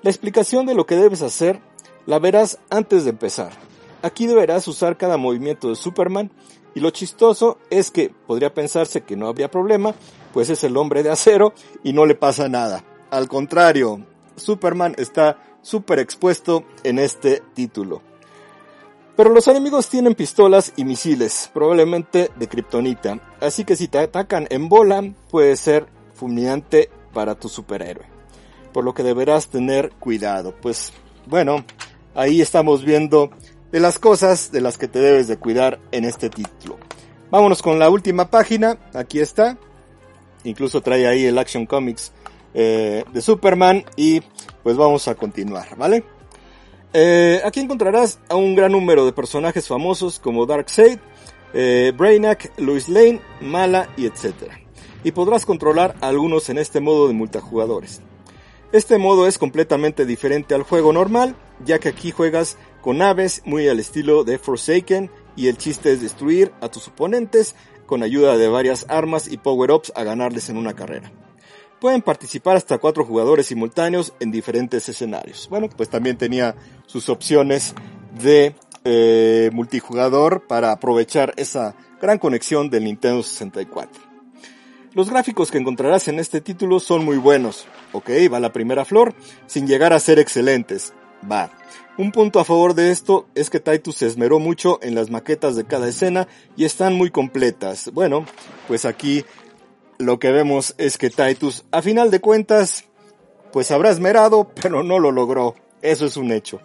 La 0.01 0.09
explicación 0.09 0.65
de 0.65 0.73
lo 0.73 0.85
que 0.85 0.95
debes 0.95 1.21
hacer 1.21 1.61
la 2.05 2.19
verás 2.19 2.59
antes 2.69 3.03
de 3.03 3.11
empezar. 3.11 3.51
Aquí 4.01 4.27
deberás 4.27 4.67
usar 4.67 4.97
cada 4.97 5.17
movimiento 5.17 5.69
de 5.69 5.75
Superman 5.75 6.31
y 6.75 6.79
lo 6.79 6.89
chistoso 6.89 7.57
es 7.69 7.89
que 7.89 8.09
podría 8.27 8.53
pensarse 8.53 9.01
que 9.01 9.15
no 9.15 9.27
habría 9.27 9.49
problema, 9.49 9.95
pues 10.33 10.49
es 10.49 10.63
el 10.63 10.77
hombre 10.77 11.03
de 11.03 11.09
acero 11.09 11.53
y 11.83 11.93
no 11.93 12.05
le 12.05 12.15
pasa 12.15 12.49
nada. 12.49 12.83
Al 13.09 13.27
contrario, 13.27 14.05
Superman 14.35 14.93
está 14.97 15.37
súper 15.61 15.99
expuesto 15.99 16.65
en 16.83 16.99
este 16.99 17.41
título. 17.53 18.01
Pero 19.15 19.29
los 19.29 19.47
enemigos 19.47 19.87
tienen 19.87 20.13
pistolas 20.13 20.73
y 20.75 20.83
misiles, 20.83 21.49
probablemente 21.53 22.29
de 22.35 22.47
kriptonita, 22.49 23.21
así 23.39 23.63
que 23.63 23.77
si 23.77 23.87
te 23.87 23.99
atacan 23.99 24.45
en 24.49 24.67
bola 24.67 25.01
puede 25.31 25.55
ser 25.55 25.87
fulminante 26.13 26.89
para 27.13 27.35
tu 27.35 27.47
superhéroe. 27.47 28.05
Por 28.73 28.83
lo 28.83 28.93
que 28.93 29.03
deberás 29.03 29.47
tener 29.47 29.91
cuidado, 29.93 30.53
pues 30.61 30.91
bueno, 31.27 31.63
ahí 32.15 32.41
estamos 32.41 32.83
viendo 32.83 33.29
de 33.71 33.79
las 33.79 33.99
cosas 33.99 34.51
de 34.51 34.61
las 34.61 34.77
que 34.77 34.87
te 34.87 34.99
debes 34.99 35.27
de 35.27 35.37
cuidar 35.37 35.79
en 35.91 36.05
este 36.05 36.29
título. 36.29 36.77
Vámonos 37.29 37.61
con 37.61 37.77
la 37.77 37.89
última 37.89 38.29
página, 38.29 38.77
aquí 38.93 39.19
está. 39.19 39.57
Incluso 40.43 40.81
trae 40.81 41.07
ahí 41.07 41.25
el 41.25 41.37
Action 41.37 41.65
Comics 41.65 42.11
eh, 42.53 43.03
de 43.11 43.21
Superman 43.21 43.83
y 43.95 44.21
pues 44.63 44.77
vamos 44.77 45.07
a 45.07 45.15
continuar, 45.15 45.75
¿vale? 45.77 46.03
Eh, 46.93 47.41
aquí 47.43 47.59
encontrarás 47.59 48.19
a 48.29 48.35
un 48.35 48.55
gran 48.55 48.71
número 48.71 49.05
de 49.05 49.11
personajes 49.11 49.67
famosos 49.67 50.19
como 50.19 50.45
Darkseid, 50.45 50.99
eh, 51.53 51.91
Brainiac, 51.95 52.53
Lois 52.57 52.87
Lane, 52.87 53.19
Mala 53.41 53.89
y 53.97 54.05
etc. 54.05 54.53
Y 55.03 55.11
podrás 55.11 55.45
controlar 55.45 55.95
a 55.99 56.07
algunos 56.07 56.47
en 56.49 56.57
este 56.57 56.79
modo 56.79 57.09
de 57.09 57.13
multijugadores. 57.13 58.01
Este 58.75 58.97
modo 58.97 59.25
es 59.25 59.37
completamente 59.37 60.05
diferente 60.05 60.53
al 60.53 60.63
juego 60.63 60.91
normal, 60.91 61.37
ya 61.63 61.79
que 61.79 61.87
aquí 61.87 62.11
juegas 62.11 62.57
con 62.81 62.97
naves 62.97 63.41
muy 63.45 63.69
al 63.69 63.79
estilo 63.79 64.25
de 64.25 64.37
Forsaken 64.37 65.09
y 65.37 65.47
el 65.47 65.55
chiste 65.55 65.93
es 65.93 66.01
destruir 66.01 66.51
a 66.59 66.67
tus 66.67 66.89
oponentes 66.89 67.55
con 67.85 68.03
ayuda 68.03 68.35
de 68.35 68.49
varias 68.49 68.85
armas 68.89 69.31
y 69.31 69.37
power-ups 69.37 69.93
a 69.95 70.03
ganarles 70.03 70.49
en 70.49 70.57
una 70.57 70.73
carrera. 70.73 71.09
Pueden 71.79 72.01
participar 72.01 72.57
hasta 72.57 72.77
cuatro 72.77 73.05
jugadores 73.05 73.45
simultáneos 73.45 74.11
en 74.19 74.29
diferentes 74.29 74.89
escenarios. 74.89 75.47
Bueno, 75.49 75.69
pues 75.69 75.87
también 75.87 76.17
tenía 76.17 76.57
sus 76.85 77.07
opciones 77.07 77.73
de 78.21 78.55
eh, 78.83 79.51
multijugador 79.53 80.47
para 80.47 80.73
aprovechar 80.73 81.33
esa 81.37 81.77
gran 82.01 82.19
conexión 82.19 82.69
del 82.69 82.83
Nintendo 82.83 83.23
64. 83.23 84.04
Los 84.95 85.09
gráficos 85.09 85.51
que 85.51 85.57
encontrarás 85.57 86.07
en 86.07 86.19
este 86.19 86.39
título 86.39 86.79
son 86.79 87.03
muy 87.03 87.17
buenos. 87.17 87.67
Ok, 87.91 88.11
va 88.31 88.39
la 88.39 88.53
primera 88.53 88.85
flor, 88.85 89.13
sin 89.45 89.67
llegar 89.67 89.91
a 89.91 89.99
ser 89.99 90.19
excelentes. 90.19 90.93
Va. 91.29 91.51
Un 91.97 92.13
punto 92.13 92.39
a 92.39 92.45
favor 92.45 92.75
de 92.75 92.91
esto 92.91 93.27
es 93.35 93.49
que 93.49 93.59
Titus 93.59 93.97
se 93.97 94.07
esmeró 94.07 94.39
mucho 94.39 94.79
en 94.81 94.95
las 94.95 95.09
maquetas 95.09 95.57
de 95.57 95.65
cada 95.65 95.89
escena 95.89 96.29
y 96.55 96.63
están 96.63 96.93
muy 96.93 97.11
completas. 97.11 97.91
Bueno, 97.91 98.25
pues 98.69 98.85
aquí 98.85 99.25
lo 99.97 100.17
que 100.17 100.31
vemos 100.31 100.75
es 100.77 100.97
que 100.97 101.09
Titus, 101.09 101.65
a 101.71 101.81
final 101.81 102.09
de 102.09 102.21
cuentas, 102.21 102.85
pues 103.51 103.71
habrá 103.71 103.89
esmerado, 103.89 104.49
pero 104.61 104.81
no 104.81 104.99
lo 104.99 105.11
logró. 105.11 105.55
Eso 105.81 106.05
es 106.05 106.15
un 106.15 106.31
hecho. 106.31 106.61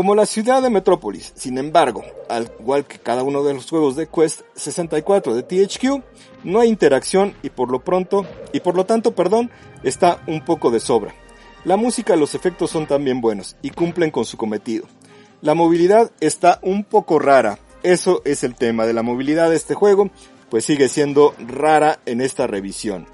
Como 0.00 0.14
la 0.14 0.24
ciudad 0.24 0.62
de 0.62 0.70
Metrópolis, 0.70 1.30
sin 1.36 1.58
embargo, 1.58 2.02
al 2.30 2.50
igual 2.58 2.86
que 2.86 2.98
cada 2.98 3.22
uno 3.22 3.42
de 3.44 3.52
los 3.52 3.68
juegos 3.68 3.96
de 3.96 4.08
Quest 4.08 4.40
64 4.54 5.34
de 5.34 5.42
THQ, 5.42 6.02
no 6.42 6.60
hay 6.60 6.70
interacción 6.70 7.34
y 7.42 7.50
por 7.50 7.70
lo 7.70 7.84
pronto, 7.84 8.24
y 8.54 8.60
por 8.60 8.76
lo 8.76 8.86
tanto, 8.86 9.14
perdón, 9.14 9.50
está 9.82 10.22
un 10.26 10.42
poco 10.42 10.70
de 10.70 10.80
sobra. 10.80 11.14
La 11.64 11.76
música 11.76 12.16
y 12.16 12.18
los 12.18 12.34
efectos 12.34 12.70
son 12.70 12.86
también 12.86 13.20
buenos 13.20 13.56
y 13.60 13.68
cumplen 13.68 14.10
con 14.10 14.24
su 14.24 14.38
cometido. 14.38 14.86
La 15.42 15.52
movilidad 15.52 16.10
está 16.20 16.60
un 16.62 16.84
poco 16.84 17.18
rara. 17.18 17.58
Eso 17.82 18.22
es 18.24 18.42
el 18.42 18.54
tema 18.54 18.86
de 18.86 18.94
la 18.94 19.02
movilidad 19.02 19.50
de 19.50 19.56
este 19.56 19.74
juego, 19.74 20.08
pues 20.48 20.64
sigue 20.64 20.88
siendo 20.88 21.34
rara 21.46 22.00
en 22.06 22.22
esta 22.22 22.46
revisión. 22.46 23.06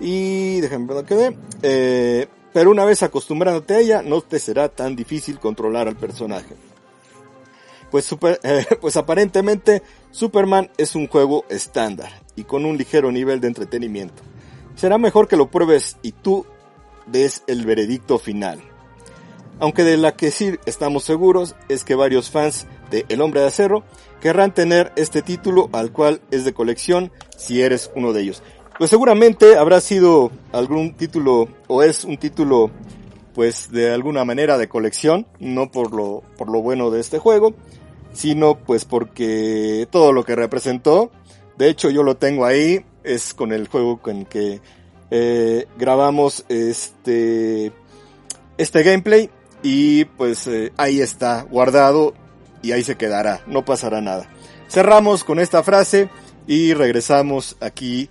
Y 0.00 0.62
déjame 0.62 0.94
ver 0.94 1.04
que 1.04 1.14
ve. 1.14 1.36
Eh, 1.60 2.28
pero 2.54 2.70
una 2.70 2.84
vez 2.84 3.02
acostumbrándote 3.02 3.74
a 3.74 3.80
ella, 3.80 4.02
no 4.02 4.20
te 4.20 4.38
será 4.38 4.68
tan 4.68 4.94
difícil 4.94 5.40
controlar 5.40 5.88
al 5.88 5.96
personaje. 5.96 6.54
Pues, 7.90 8.08
eh, 8.44 8.64
pues 8.80 8.96
aparentemente 8.96 9.82
Superman 10.12 10.70
es 10.78 10.94
un 10.94 11.08
juego 11.08 11.44
estándar 11.48 12.12
y 12.36 12.44
con 12.44 12.64
un 12.64 12.78
ligero 12.78 13.10
nivel 13.10 13.40
de 13.40 13.48
entretenimiento. 13.48 14.22
Será 14.76 14.98
mejor 14.98 15.26
que 15.26 15.36
lo 15.36 15.50
pruebes 15.50 15.96
y 16.00 16.12
tú 16.12 16.46
des 17.06 17.42
el 17.48 17.66
veredicto 17.66 18.20
final. 18.20 18.62
Aunque 19.58 19.82
de 19.82 19.96
la 19.96 20.14
que 20.14 20.30
sí 20.30 20.56
estamos 20.64 21.02
seguros 21.02 21.56
es 21.68 21.82
que 21.82 21.96
varios 21.96 22.30
fans 22.30 22.68
de 22.88 23.04
El 23.08 23.20
Hombre 23.20 23.40
de 23.40 23.48
Acero 23.48 23.82
querrán 24.20 24.54
tener 24.54 24.92
este 24.94 25.22
título 25.22 25.70
al 25.72 25.90
cual 25.90 26.20
es 26.30 26.44
de 26.44 26.54
colección 26.54 27.10
si 27.36 27.62
eres 27.62 27.90
uno 27.96 28.12
de 28.12 28.22
ellos. 28.22 28.44
Pues 28.78 28.90
seguramente 28.90 29.56
habrá 29.56 29.80
sido 29.80 30.32
algún 30.52 30.94
título 30.94 31.48
o 31.68 31.82
es 31.82 32.04
un 32.04 32.16
título 32.16 32.70
pues 33.34 33.70
de 33.70 33.92
alguna 33.92 34.24
manera 34.24 34.58
de 34.58 34.68
colección, 34.68 35.26
no 35.38 35.70
por 35.70 35.92
lo, 35.92 36.22
por 36.36 36.48
lo 36.50 36.60
bueno 36.62 36.90
de 36.90 37.00
este 37.00 37.18
juego, 37.18 37.54
sino 38.12 38.56
pues 38.56 38.84
porque 38.84 39.88
todo 39.90 40.12
lo 40.12 40.24
que 40.24 40.36
representó, 40.36 41.10
de 41.56 41.68
hecho 41.68 41.90
yo 41.90 42.02
lo 42.02 42.16
tengo 42.16 42.46
ahí, 42.46 42.84
es 43.02 43.34
con 43.34 43.52
el 43.52 43.68
juego 43.68 44.00
con 44.00 44.24
que 44.24 44.60
eh, 45.10 45.66
grabamos 45.78 46.44
este, 46.48 47.72
este 48.56 48.82
gameplay 48.82 49.30
y 49.62 50.04
pues 50.04 50.46
eh, 50.46 50.72
ahí 50.76 51.00
está 51.00 51.42
guardado 51.42 52.14
y 52.62 52.72
ahí 52.72 52.82
se 52.82 52.96
quedará, 52.96 53.42
no 53.46 53.64
pasará 53.64 54.00
nada. 54.00 54.28
Cerramos 54.68 55.22
con 55.22 55.38
esta 55.38 55.62
frase 55.62 56.08
y 56.46 56.74
regresamos 56.74 57.56
aquí 57.60 58.08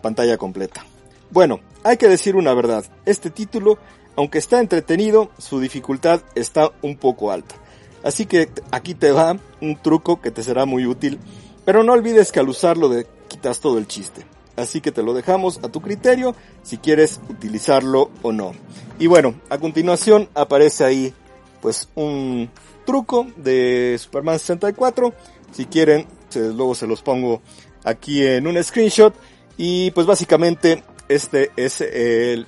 pantalla 0.00 0.36
completa. 0.36 0.84
Bueno, 1.30 1.60
hay 1.82 1.96
que 1.96 2.08
decir 2.08 2.36
una 2.36 2.54
verdad, 2.54 2.84
este 3.06 3.30
título, 3.30 3.78
aunque 4.16 4.38
está 4.38 4.60
entretenido, 4.60 5.30
su 5.38 5.58
dificultad 5.58 6.20
está 6.34 6.70
un 6.82 6.96
poco 6.96 7.32
alta. 7.32 7.56
Así 8.02 8.26
que 8.26 8.50
aquí 8.70 8.94
te 8.94 9.10
va 9.10 9.36
un 9.60 9.76
truco 9.76 10.20
que 10.20 10.30
te 10.30 10.42
será 10.42 10.64
muy 10.66 10.86
útil, 10.86 11.18
pero 11.64 11.82
no 11.82 11.92
olvides 11.92 12.30
que 12.30 12.40
al 12.40 12.48
usarlo 12.48 12.88
de 12.88 13.06
quitas 13.28 13.60
todo 13.60 13.78
el 13.78 13.88
chiste. 13.88 14.24
Así 14.56 14.80
que 14.80 14.92
te 14.92 15.02
lo 15.02 15.14
dejamos 15.14 15.58
a 15.64 15.68
tu 15.68 15.80
criterio 15.80 16.36
si 16.62 16.78
quieres 16.78 17.20
utilizarlo 17.28 18.10
o 18.22 18.30
no. 18.30 18.52
Y 19.00 19.08
bueno, 19.08 19.34
a 19.48 19.58
continuación 19.58 20.28
aparece 20.34 20.84
ahí 20.84 21.12
pues 21.60 21.88
un 21.96 22.50
truco 22.86 23.26
de 23.36 23.96
Superman 23.98 24.38
64. 24.38 25.12
Si 25.50 25.66
quieren, 25.66 26.06
luego 26.34 26.74
se 26.76 26.86
los 26.86 27.02
pongo 27.02 27.42
aquí 27.82 28.24
en 28.24 28.46
un 28.46 28.62
screenshot. 28.62 29.14
Y 29.56 29.90
pues 29.92 30.06
básicamente 30.06 30.82
este 31.08 31.50
es 31.56 31.80
el 31.80 32.46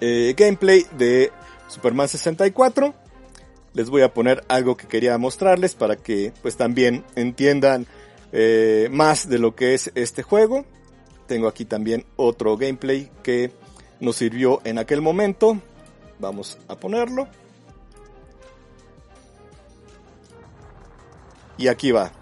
eh, 0.00 0.34
gameplay 0.36 0.86
de 0.96 1.32
Superman 1.68 2.08
64. 2.08 2.94
Les 3.72 3.90
voy 3.90 4.02
a 4.02 4.14
poner 4.14 4.44
algo 4.48 4.76
que 4.76 4.86
quería 4.86 5.18
mostrarles 5.18 5.74
para 5.74 5.96
que 5.96 6.32
pues 6.42 6.56
también 6.56 7.04
entiendan 7.16 7.86
eh, 8.32 8.88
más 8.90 9.28
de 9.28 9.38
lo 9.38 9.54
que 9.54 9.74
es 9.74 9.90
este 9.94 10.22
juego. 10.22 10.64
Tengo 11.26 11.48
aquí 11.48 11.64
también 11.64 12.04
otro 12.16 12.56
gameplay 12.56 13.10
que 13.22 13.52
nos 14.00 14.16
sirvió 14.16 14.60
en 14.64 14.78
aquel 14.78 15.00
momento. 15.00 15.58
Vamos 16.18 16.58
a 16.68 16.76
ponerlo. 16.76 17.26
Y 21.56 21.68
aquí 21.68 21.92
va. 21.92 22.12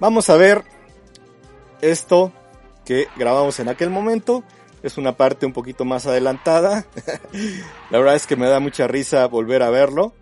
Vamos 0.00 0.30
a 0.30 0.36
ver 0.36 0.64
esto 1.82 2.32
que 2.84 3.08
grabamos 3.16 3.60
en 3.60 3.68
aquel 3.68 3.90
momento. 3.90 4.44
Es 4.82 4.96
una 4.96 5.16
parte 5.16 5.44
un 5.46 5.52
poquito 5.52 5.84
más 5.84 6.06
adelantada. 6.06 6.86
La 7.90 7.98
verdad 7.98 8.16
es 8.16 8.26
que 8.26 8.36
me 8.36 8.48
da 8.48 8.60
mucha 8.60 8.86
risa 8.86 9.26
volver 9.26 9.62
a 9.62 9.70
verlo. 9.70 10.14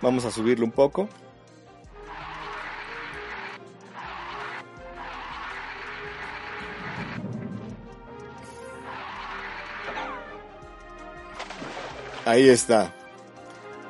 Vamos 0.00 0.24
a 0.24 0.30
subirlo 0.30 0.64
un 0.64 0.72
poco. 0.72 1.08
Ahí 12.24 12.48
está. 12.48 12.94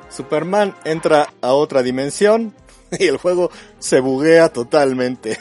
Superman 0.09 0.75
entra 0.83 1.29
a 1.41 1.53
otra 1.53 1.83
dimensión 1.83 2.53
y 2.99 3.07
el 3.07 3.17
juego 3.17 3.51
se 3.79 3.99
buguea 3.99 4.49
totalmente. 4.49 5.37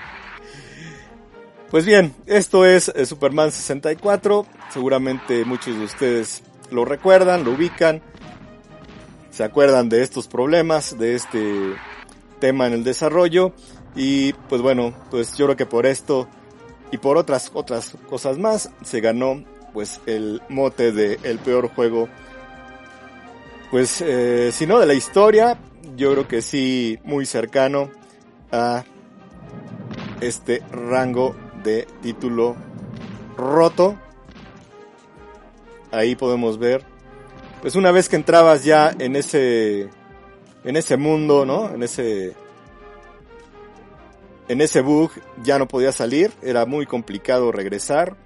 pues 1.70 1.84
bien, 1.84 2.14
esto 2.26 2.64
es 2.64 2.88
eh, 2.88 3.06
Superman 3.06 3.52
64. 3.52 4.46
Seguramente 4.72 5.44
muchos 5.44 5.78
de 5.78 5.84
ustedes 5.84 6.42
lo 6.70 6.84
recuerdan, 6.84 7.44
lo 7.44 7.52
ubican, 7.52 8.02
se 9.30 9.44
acuerdan 9.44 9.88
de 9.88 10.02
estos 10.02 10.26
problemas, 10.26 10.98
de 10.98 11.14
este 11.14 11.74
tema 12.40 12.66
en 12.66 12.72
el 12.72 12.84
desarrollo 12.84 13.52
y 13.94 14.32
pues 14.48 14.60
bueno, 14.60 14.94
pues 15.10 15.36
yo 15.36 15.46
creo 15.46 15.56
que 15.56 15.66
por 15.66 15.86
esto 15.86 16.28
y 16.90 16.98
por 16.98 17.16
otras 17.16 17.50
otras 17.54 17.94
cosas 18.08 18.38
más 18.38 18.70
se 18.84 19.00
ganó 19.00 19.44
pues 19.72 20.00
el 20.06 20.42
mote 20.48 20.92
de 20.92 21.18
el 21.22 21.38
peor 21.38 21.68
juego 21.68 22.08
pues 23.70 24.00
eh, 24.00 24.50
si 24.52 24.66
no 24.66 24.78
de 24.78 24.86
la 24.86 24.94
historia 24.94 25.58
yo 25.94 26.12
creo 26.12 26.28
que 26.28 26.42
sí 26.42 26.98
muy 27.04 27.26
cercano 27.26 27.90
a 28.50 28.84
este 30.20 30.62
rango 30.70 31.36
de 31.62 31.86
título 32.02 32.56
roto. 33.36 33.98
Ahí 35.92 36.16
podemos 36.16 36.58
ver 36.58 36.96
pues 37.60 37.74
una 37.74 37.90
vez 37.90 38.08
que 38.08 38.16
entrabas 38.16 38.64
ya 38.64 38.94
en 38.98 39.16
ese 39.16 39.88
en 40.64 40.76
ese 40.76 40.96
mundo 40.96 41.44
no 41.46 41.70
en 41.74 41.82
ese 41.82 42.34
en 44.48 44.60
ese 44.60 44.82
bug 44.82 45.10
ya 45.42 45.58
no 45.58 45.66
podía 45.66 45.92
salir 45.92 46.32
era 46.42 46.66
muy 46.66 46.86
complicado 46.86 47.52
regresar. 47.52 48.16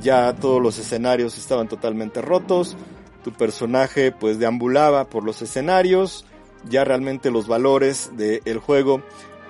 Ya 0.00 0.32
todos 0.34 0.62
los 0.62 0.78
escenarios 0.78 1.38
estaban 1.38 1.66
totalmente 1.66 2.22
rotos, 2.22 2.76
tu 3.24 3.32
personaje 3.32 4.12
pues 4.12 4.38
deambulaba 4.38 5.08
por 5.08 5.24
los 5.24 5.42
escenarios, 5.42 6.24
ya 6.64 6.84
realmente 6.84 7.30
los 7.30 7.46
valores 7.46 8.10
del 8.16 8.58
juego 8.58 9.02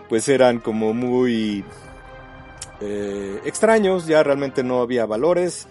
pues 0.08 0.28
eran 0.28 0.58
como 0.58 0.94
muy 0.94 1.64
eh, 2.80 3.40
extraños, 3.44 4.06
ya 4.06 4.22
realmente 4.22 4.62
no 4.62 4.80
había 4.80 5.04
valores 5.06 5.66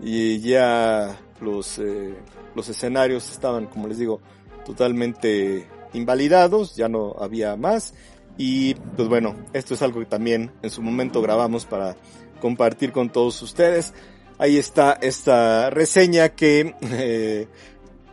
y 0.00 0.40
ya 0.40 1.18
los, 1.40 1.78
eh, 1.78 2.14
los 2.54 2.68
escenarios 2.68 3.30
estaban 3.30 3.66
como 3.66 3.88
les 3.88 3.98
digo 3.98 4.20
totalmente 4.64 5.68
invalidados, 5.92 6.76
ya 6.76 6.88
no 6.88 7.14
había 7.18 7.56
más 7.56 7.94
y 8.38 8.74
pues 8.74 9.08
bueno, 9.08 9.36
esto 9.52 9.74
es 9.74 9.82
algo 9.82 10.00
que 10.00 10.06
también 10.06 10.50
en 10.62 10.70
su 10.70 10.82
momento 10.82 11.20
grabamos 11.20 11.66
para 11.66 11.96
compartir 12.40 12.92
con 12.92 13.10
todos 13.10 13.40
ustedes. 13.42 13.92
Ahí 14.38 14.56
está 14.56 14.98
esta 15.00 15.70
reseña 15.70 16.30
que 16.30 16.74
eh, 16.82 17.48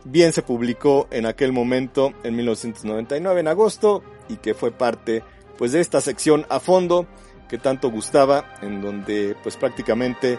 bien 0.04 0.32
se 0.32 0.42
publicó 0.42 1.08
en 1.10 1.26
aquel 1.26 1.52
momento, 1.52 2.12
en 2.22 2.36
1999, 2.36 3.40
en 3.40 3.48
agosto, 3.48 4.02
y 4.28 4.36
que 4.36 4.54
fue 4.54 4.70
parte 4.70 5.22
pues 5.58 5.72
de 5.72 5.80
esta 5.80 6.00
sección 6.00 6.46
a 6.48 6.60
fondo 6.60 7.06
que 7.48 7.58
tanto 7.58 7.90
gustaba, 7.90 8.54
en 8.62 8.80
donde 8.80 9.36
pues 9.42 9.56
prácticamente 9.56 10.38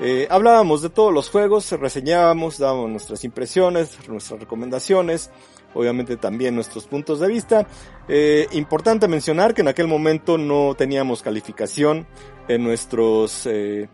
eh, 0.00 0.26
hablábamos 0.30 0.82
de 0.82 0.90
todos 0.90 1.12
los 1.12 1.30
juegos, 1.30 1.70
reseñábamos, 1.72 2.58
dábamos 2.58 2.90
nuestras 2.90 3.24
impresiones, 3.24 3.96
nuestras 4.08 4.40
recomendaciones, 4.40 5.30
obviamente 5.74 6.16
también 6.16 6.54
nuestros 6.54 6.86
puntos 6.86 7.20
de 7.20 7.28
vista. 7.28 7.66
Eh, 8.08 8.46
importante 8.52 9.08
mencionar 9.08 9.54
que 9.54 9.62
en 9.62 9.68
aquel 9.68 9.86
momento 9.86 10.36
no 10.36 10.74
teníamos 10.76 11.22
calificación 11.22 12.06
en 12.48 12.64
nuestros 12.64 13.46
eh, 13.46 13.88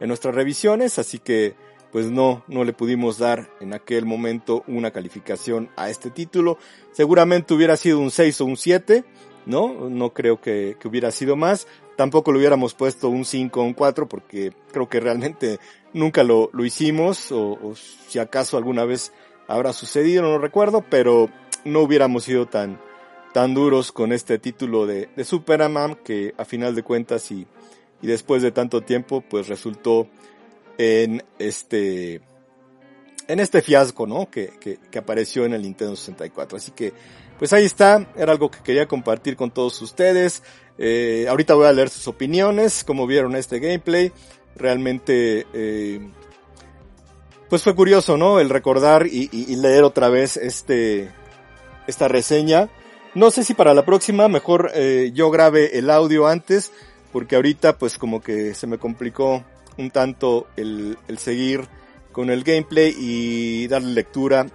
en 0.00 0.08
nuestras 0.08 0.34
revisiones, 0.34 0.98
así 0.98 1.18
que 1.18 1.54
pues 1.94 2.10
no, 2.10 2.42
no 2.48 2.64
le 2.64 2.72
pudimos 2.72 3.18
dar 3.18 3.48
en 3.60 3.72
aquel 3.72 4.04
momento 4.04 4.64
una 4.66 4.90
calificación 4.90 5.70
a 5.76 5.90
este 5.90 6.10
título. 6.10 6.58
Seguramente 6.90 7.54
hubiera 7.54 7.76
sido 7.76 8.00
un 8.00 8.10
6 8.10 8.40
o 8.40 8.46
un 8.46 8.56
7, 8.56 9.04
¿no? 9.46 9.88
No 9.88 10.12
creo 10.12 10.40
que, 10.40 10.76
que 10.80 10.88
hubiera 10.88 11.12
sido 11.12 11.36
más. 11.36 11.68
Tampoco 11.96 12.32
le 12.32 12.38
hubiéramos 12.38 12.74
puesto 12.74 13.10
un 13.10 13.24
5 13.24 13.60
o 13.60 13.62
un 13.62 13.74
4 13.74 14.08
porque 14.08 14.52
creo 14.72 14.88
que 14.88 14.98
realmente 14.98 15.60
nunca 15.92 16.24
lo, 16.24 16.50
lo 16.52 16.64
hicimos 16.64 17.30
o, 17.30 17.74
si 18.08 18.18
acaso 18.18 18.56
alguna 18.56 18.84
vez 18.84 19.12
habrá 19.46 19.72
sucedido, 19.72 20.24
no 20.24 20.38
recuerdo, 20.38 20.84
pero 20.90 21.30
no 21.64 21.78
hubiéramos 21.78 22.24
sido 22.24 22.46
tan, 22.46 22.80
tan 23.32 23.54
duros 23.54 23.92
con 23.92 24.12
este 24.12 24.40
título 24.40 24.86
de, 24.86 25.10
de 25.14 25.22
Superman 25.22 25.94
que 25.94 26.34
a 26.38 26.44
final 26.44 26.74
de 26.74 26.82
cuentas 26.82 27.30
y 27.30 27.46
y 28.04 28.06
después 28.06 28.42
de 28.42 28.52
tanto 28.52 28.82
tiempo 28.82 29.22
pues 29.22 29.48
resultó 29.48 30.08
en 30.78 31.22
este 31.38 32.20
en 33.28 33.40
este 33.40 33.62
fiasco, 33.62 34.06
¿no? 34.06 34.30
Que, 34.30 34.52
que, 34.60 34.78
que, 34.90 34.98
apareció 34.98 35.44
en 35.44 35.54
el 35.54 35.62
Nintendo 35.62 35.96
64. 35.96 36.58
Así 36.58 36.72
que, 36.72 36.92
pues 37.38 37.52
ahí 37.52 37.64
está, 37.64 38.06
era 38.16 38.32
algo 38.32 38.50
que 38.50 38.62
quería 38.62 38.86
compartir 38.86 39.36
con 39.36 39.50
todos 39.50 39.80
ustedes. 39.82 40.42
Eh, 40.78 41.26
ahorita 41.28 41.54
voy 41.54 41.66
a 41.66 41.72
leer 41.72 41.88
sus 41.88 42.08
opiniones, 42.08 42.84
cómo 42.84 43.06
vieron 43.06 43.36
este 43.36 43.60
gameplay. 43.60 44.12
Realmente, 44.56 45.46
eh, 45.52 46.00
pues 47.48 47.62
fue 47.62 47.74
curioso, 47.74 48.16
¿no? 48.16 48.40
El 48.40 48.50
recordar 48.50 49.06
y, 49.06 49.28
y, 49.32 49.56
leer 49.56 49.84
otra 49.84 50.08
vez 50.08 50.36
este, 50.36 51.10
esta 51.86 52.08
reseña. 52.08 52.68
No 53.14 53.30
sé 53.30 53.44
si 53.44 53.54
para 53.54 53.74
la 53.74 53.84
próxima 53.84 54.28
mejor 54.28 54.70
eh, 54.74 55.12
yo 55.14 55.30
grabe 55.30 55.78
el 55.78 55.90
audio 55.90 56.26
antes, 56.26 56.72
porque 57.12 57.36
ahorita 57.36 57.78
pues 57.78 57.96
como 57.96 58.20
que 58.20 58.54
se 58.54 58.66
me 58.66 58.78
complicó 58.78 59.44
un 59.78 59.90
tanto 59.90 60.46
el, 60.56 60.98
el 61.08 61.18
seguir 61.18 61.68
con 62.12 62.30
el 62.30 62.44
gameplay 62.44 62.94
y 62.96 63.66
darle 63.66 63.92
lectura 63.92 64.46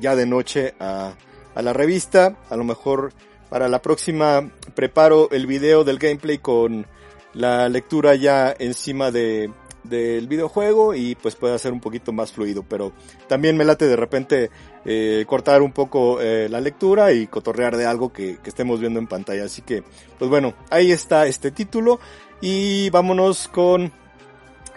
ya 0.00 0.14
de 0.14 0.24
noche 0.26 0.74
a, 0.78 1.14
a 1.54 1.62
la 1.62 1.72
revista. 1.72 2.36
A 2.48 2.56
lo 2.56 2.64
mejor 2.64 3.12
para 3.50 3.68
la 3.68 3.82
próxima 3.82 4.50
preparo 4.74 5.28
el 5.30 5.46
video 5.46 5.84
del 5.84 5.98
gameplay 5.98 6.38
con 6.38 6.86
la 7.34 7.68
lectura 7.68 8.14
ya 8.14 8.54
encima 8.58 9.10
de, 9.10 9.50
del 9.84 10.28
videojuego 10.28 10.94
y 10.94 11.14
pues 11.16 11.34
puede 11.34 11.58
ser 11.58 11.72
un 11.72 11.80
poquito 11.80 12.12
más 12.12 12.32
fluido, 12.32 12.62
pero 12.62 12.92
también 13.28 13.56
me 13.56 13.64
late 13.64 13.86
de 13.86 13.96
repente 13.96 14.50
eh, 14.84 15.24
cortar 15.26 15.62
un 15.62 15.72
poco 15.72 16.20
eh, 16.20 16.48
la 16.48 16.60
lectura 16.60 17.12
y 17.12 17.26
cotorrear 17.26 17.76
de 17.76 17.86
algo 17.86 18.12
que, 18.12 18.38
que, 18.42 18.50
estemos 18.50 18.80
viendo 18.80 18.98
en 18.98 19.06
pantalla. 19.06 19.44
Así 19.44 19.62
que, 19.62 19.82
pues 20.18 20.30
bueno, 20.30 20.54
ahí 20.70 20.92
está 20.92 21.26
este 21.26 21.50
título 21.50 22.00
y 22.40 22.90
vámonos 22.90 23.48
con 23.48 23.92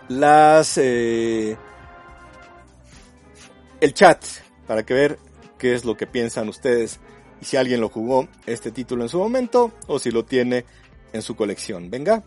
las... 0.09 0.77
Eh, 0.77 1.57
el 3.81 3.93
chat 3.93 4.23
para 4.67 4.85
que 4.85 4.93
ver 4.93 5.19
qué 5.57 5.73
es 5.73 5.85
lo 5.85 5.95
que 5.95 6.07
piensan 6.07 6.49
ustedes 6.49 6.99
y 7.41 7.45
si 7.45 7.57
alguien 7.57 7.81
lo 7.81 7.89
jugó 7.89 8.27
este 8.45 8.71
título 8.71 9.03
en 9.03 9.09
su 9.09 9.19
momento 9.19 9.73
o 9.87 9.99
si 9.99 10.11
lo 10.11 10.25
tiene 10.25 10.65
en 11.13 11.21
su 11.21 11.35
colección. 11.35 11.89
Venga. 11.89 12.23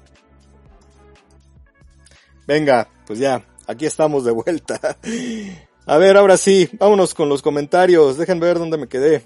Venga, 2.46 2.88
pues 3.06 3.18
ya, 3.18 3.44
aquí 3.66 3.86
estamos 3.86 4.24
de 4.24 4.32
vuelta. 4.32 4.98
A 5.86 5.96
ver, 5.96 6.16
ahora 6.18 6.36
sí, 6.36 6.68
vámonos 6.74 7.14
con 7.14 7.28
los 7.30 7.40
comentarios. 7.40 8.18
Dejen 8.18 8.40
ver 8.40 8.58
dónde 8.58 8.76
me 8.76 8.88
quedé. 8.88 9.22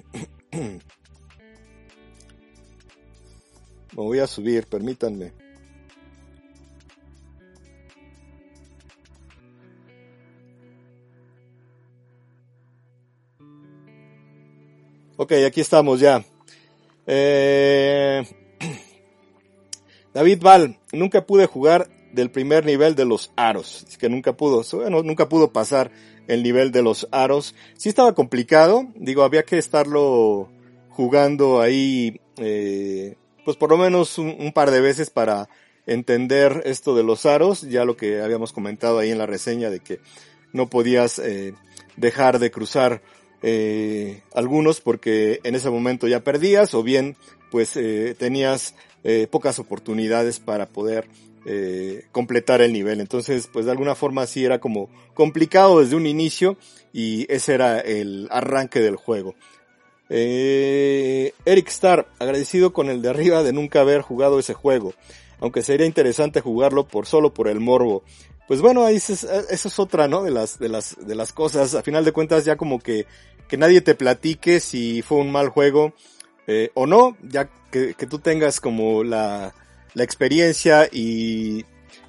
Me 3.95 4.03
voy 4.03 4.21
a 4.21 4.27
subir, 4.27 4.67
permítanme. 4.69 5.35
Ok, 15.23 15.35
aquí 15.47 15.61
estamos 15.61 16.01
ya. 16.01 16.25
Eh... 17.07 18.25
David 20.15 20.43
Val, 20.43 20.81
nunca 20.93 21.25
pude 21.25 21.47
jugar 21.47 21.89
del 22.13 22.33
primer 22.33 22.67
nivel 22.67 22.97
de 22.97 23.05
los 23.05 23.31
aros. 23.37 23.87
Que 24.01 24.09
nunca 24.09 24.33
pudo, 24.33 24.65
bueno, 24.73 25.05
nunca 25.05 25.29
pudo 25.29 25.53
pasar 25.53 25.93
el 26.27 26.43
nivel 26.43 26.73
de 26.73 26.83
los 26.83 27.07
aros. 27.13 27.55
Sí 27.77 27.89
estaba 27.89 28.17
complicado, 28.17 28.89
digo, 28.97 29.23
había 29.23 29.45
que 29.45 29.59
estarlo 29.59 30.49
jugando 30.89 31.61
ahí, 31.61 32.21
eh, 32.39 33.15
pues 33.45 33.57
por 33.57 33.71
lo 33.71 33.79
menos 33.79 34.19
un, 34.19 34.51
par 34.53 34.73
de 34.73 34.81
veces 34.81 35.11
para 35.11 35.49
entender 35.87 36.63
esto 36.65 36.97
de 36.97 37.05
los 37.05 37.27
aros, 37.27 37.63
ya 37.63 37.85
lo 37.85 37.97
que 37.97 38.23
habíamos 38.23 38.53
comentado 38.53 38.99
ahí 38.99 39.13
en 39.13 39.19
la 39.19 39.27
reseña 39.27 39.71
de 39.71 39.79
que 39.79 40.01
no 40.53 40.69
podías 40.69 41.21
eh, 41.21 41.55
dejar 41.97 42.41
de 42.41 42.51
cruzar 42.51 43.03
eh, 43.43 44.23
algunos 44.35 44.81
porque 44.81 45.41
en 45.45 45.55
ese 45.55 45.71
momento 45.71 46.09
ya 46.09 46.21
perdías 46.21 46.75
o 46.75 46.83
bien 46.83 47.17
pues 47.51 47.77
eh, 47.77 48.15
tenías 48.19 48.75
eh, 49.05 49.27
pocas 49.31 49.59
oportunidades 49.59 50.41
para 50.41 50.67
poder 50.67 51.07
eh, 51.45 52.07
completar 52.13 52.63
el 52.63 52.73
nivel. 52.73 53.01
Entonces, 53.01 53.49
pues 53.53 53.67
de 53.67 53.73
alguna 53.73 53.95
forma 53.95 54.27
sí 54.27 54.45
era 54.45 54.61
como 54.61 54.89
complicado 55.15 55.81
desde 55.81 55.97
un 55.97 56.07
inicio 56.07 56.57
y 56.93 57.27
ese 57.33 57.55
era 57.55 57.81
el 57.81 58.29
arranque 58.31 58.81
del 58.81 58.97
juego. 58.97 59.35
Eh, 60.09 61.33
Eric 61.45 61.69
Starr, 61.69 62.07
agradecido 62.19 62.73
con 62.73 62.91
el 62.91 63.03
de 63.03 63.09
arriba 63.11 63.43
de 63.43 63.53
nunca 63.53 63.81
haber 63.81 64.03
jugado 64.03 64.39
ese 64.39 64.55
juego, 64.55 64.95
aunque 65.41 65.63
sería 65.63 65.87
interesante 65.87 66.41
jugarlo 66.41 66.87
por 66.87 67.07
solo 67.07 67.33
por 67.35 67.49
el 67.49 67.61
morbo. 67.61 68.05
Pues 68.47 68.61
bueno, 68.61 68.85
ahí 68.85 68.97
eso 68.97 69.49
es 69.51 69.79
otra, 69.79 70.09
¿no? 70.09 70.23
De 70.23 70.31
las, 70.31 70.59
de 70.59 70.69
las, 70.69 70.97
de 71.07 71.15
las 71.15 71.33
cosas. 71.33 71.75
A 71.75 71.83
final 71.83 72.05
de 72.05 72.13
cuentas 72.13 72.45
ya 72.45 72.57
como 72.57 72.81
que, 72.81 73.07
que 73.53 73.59
nadie 73.59 73.83
te 73.83 73.95
platique 73.95 74.61
si 74.61 75.03
fue 75.03 75.19
un 75.19 75.31
mal 75.31 75.51
juego 75.51 75.93
eh, 76.47 76.71
o 76.73 76.87
no, 76.87 77.19
ya 77.23 77.51
que, 77.71 77.93
que 77.93 78.07
tú 78.07 78.19
tengas 78.19 78.61
como 78.61 79.05
la, 79.05 79.55
la 79.93 80.05
experiencia 80.05 80.89
y 80.91 81.67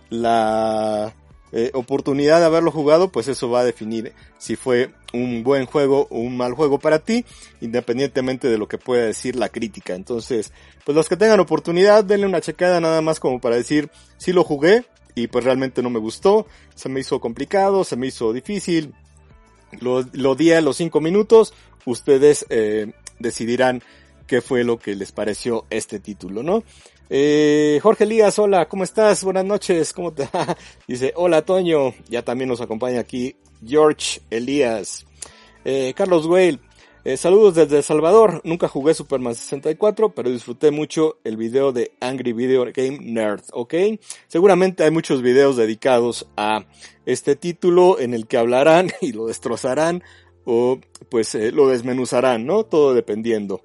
la 0.09 1.13
eh, 1.51 1.71
oportunidad 1.73 2.39
de 2.39 2.45
haberlo 2.45 2.71
jugado, 2.71 3.11
pues 3.11 3.27
eso 3.27 3.49
va 3.49 3.59
a 3.59 3.65
definir 3.65 4.13
si 4.37 4.55
fue 4.55 4.93
un 5.11 5.43
buen 5.43 5.65
juego 5.65 6.07
o 6.11 6.19
un 6.19 6.37
mal 6.37 6.53
juego 6.53 6.79
para 6.79 6.99
ti, 6.99 7.25
independientemente 7.59 8.47
de 8.47 8.57
lo 8.57 8.69
que 8.69 8.77
pueda 8.77 9.03
decir 9.03 9.35
la 9.35 9.49
crítica. 9.49 9.95
Entonces, 9.95 10.53
pues 10.85 10.95
los 10.95 11.09
que 11.09 11.17
tengan 11.17 11.41
oportunidad, 11.41 12.05
denle 12.05 12.25
una 12.25 12.39
checada 12.39 12.79
nada 12.79 13.01
más 13.01 13.19
como 13.19 13.41
para 13.41 13.57
decir, 13.57 13.89
si 14.15 14.31
lo 14.31 14.45
jugué 14.45 14.85
y 15.13 15.27
pues 15.27 15.43
realmente 15.43 15.83
no 15.83 15.89
me 15.89 15.99
gustó, 15.99 16.47
se 16.73 16.87
me 16.87 17.01
hizo 17.01 17.19
complicado, 17.19 17.83
se 17.83 17.97
me 17.97 18.07
hizo 18.07 18.31
difícil, 18.31 18.93
lo, 19.79 20.03
lo 20.13 20.31
a 20.33 20.61
los 20.61 20.77
cinco 20.77 21.01
minutos, 21.01 21.53
ustedes 21.85 22.45
eh, 22.49 22.93
decidirán 23.19 23.81
qué 24.27 24.41
fue 24.41 24.63
lo 24.63 24.77
que 24.77 24.95
les 24.95 25.11
pareció 25.11 25.65
este 25.69 25.99
título, 25.99 26.43
¿no? 26.43 26.63
Eh, 27.09 27.79
Jorge 27.83 28.05
Elías, 28.05 28.39
hola, 28.39 28.67
¿cómo 28.67 28.83
estás? 28.83 29.23
Buenas 29.23 29.45
noches, 29.45 29.93
¿cómo 29.93 30.13
te 30.13 30.27
va? 30.33 30.57
Dice, 30.87 31.13
hola 31.15 31.43
Toño, 31.43 31.93
ya 32.09 32.23
también 32.23 32.49
nos 32.49 32.61
acompaña 32.61 32.99
aquí 32.99 33.35
George 33.65 34.21
Elías. 34.29 35.05
Eh, 35.65 35.93
Carlos 35.95 36.25
Whale, 36.25 36.59
eh, 37.05 37.17
saludos 37.17 37.55
desde 37.55 37.77
El 37.77 37.83
Salvador, 37.83 38.41
nunca 38.43 38.67
jugué 38.67 38.93
Superman 38.93 39.35
64, 39.35 40.13
pero 40.15 40.29
disfruté 40.29 40.71
mucho 40.71 41.17
el 41.23 41.37
video 41.37 41.71
de 41.71 41.91
Angry 41.99 42.33
Video 42.33 42.65
Game 42.73 42.99
Nerd, 43.01 43.43
¿ok? 43.51 43.73
Seguramente 44.27 44.83
hay 44.83 44.91
muchos 44.91 45.21
videos 45.21 45.57
dedicados 45.57 46.27
a 46.37 46.65
este 47.05 47.35
título 47.35 47.99
en 47.99 48.13
el 48.13 48.27
que 48.27 48.37
hablarán 48.37 48.91
y 49.01 49.11
lo 49.11 49.27
destrozarán 49.27 50.03
o 50.45 50.79
pues 51.09 51.35
eh, 51.35 51.51
lo 51.51 51.67
desmenuzarán, 51.67 52.45
¿no? 52.45 52.63
Todo 52.63 52.93
dependiendo. 52.93 53.61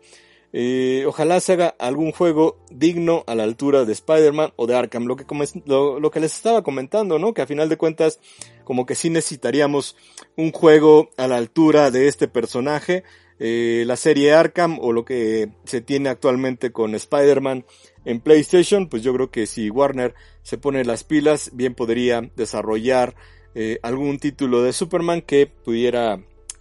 Eh, 0.53 1.05
ojalá 1.07 1.41
se 1.41 1.53
haga 1.53 1.75
algún 1.79 2.11
juego 2.11 2.57
digno 2.71 3.23
a 3.27 3.35
la 3.35 3.43
altura 3.45 3.85
de 3.85 3.93
Spider-Man 3.93 4.53
o 4.57 4.67
de 4.67 4.77
Arkham. 4.77 5.05
Lo 5.05 5.17
que, 5.17 5.27
lo, 5.67 6.01
lo, 6.01 6.11
que 6.11 6.21
les 6.21 6.35
estaba 6.35 6.63
comentando, 6.63 7.19
¿no? 7.19 7.35
Que 7.35 7.43
a 7.43 7.47
final 7.47 7.69
de 7.69 7.77
cuentas, 7.77 8.19
como 8.65 8.87
que 8.87 8.95
sí 8.95 9.11
necesitaríamos 9.11 9.97
un 10.37 10.53
juego 10.53 11.11
a 11.17 11.29
la 11.29 11.37
altura 11.37 11.91
de 11.91 12.09
este 12.09 12.29
personaje. 12.29 13.05
Eh, 13.41 13.85
la 13.87 13.97
serie 13.97 14.33
Arkham 14.33 14.79
o 14.81 14.93
lo 14.93 15.05
que 15.05 15.51
se 15.65 15.81
tiene 15.81 16.09
actualmente 16.09 16.73
con 16.73 16.95
Spider-Man 16.95 17.65
en 18.05 18.21
PlayStation, 18.21 18.89
pues 18.89 19.03
yo 19.03 19.15
creo 19.15 19.31
que 19.31 19.47
si 19.47 19.71
Warner 19.71 20.15
se 20.43 20.59
pone 20.59 20.85
las 20.85 21.05
pilas, 21.05 21.51
bien 21.53 21.75
podría 21.75 22.23
desarrollar 22.35 23.15
eh, 23.55 23.79
algún 23.83 24.19
título 24.19 24.63
de 24.63 24.73
Superman 24.73 25.23
que 25.23 25.47
pudiera, 25.47 26.21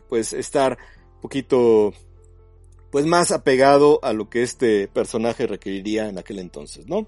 pues, 0.10 0.34
estar 0.34 0.78
un 1.16 1.22
poquito 1.22 1.94
pues 2.92 3.06
más 3.06 3.32
apegado 3.32 4.00
a 4.02 4.14
lo 4.14 4.30
que 4.30 4.44
este 4.44 4.88
personaje 4.88 5.46
requeriría 5.46 6.08
en 6.08 6.18
aquel 6.18 6.40
entonces, 6.40 6.88
¿no? 6.88 7.08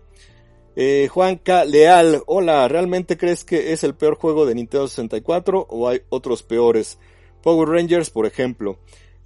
Eh, 0.75 1.07
Juanca 1.11 1.65
Leal, 1.65 2.21
hola, 2.25 2.67
¿realmente 2.67 3.17
crees 3.17 3.43
que 3.43 3.73
es 3.73 3.83
el 3.83 3.95
peor 3.95 4.15
juego 4.15 4.45
de 4.45 4.55
Nintendo 4.55 4.87
64 4.87 5.67
o 5.69 5.87
hay 5.87 6.01
otros 6.09 6.43
peores? 6.43 6.99
Power 7.41 7.69
Rangers, 7.69 8.09
por 8.09 8.25
ejemplo. 8.25 8.79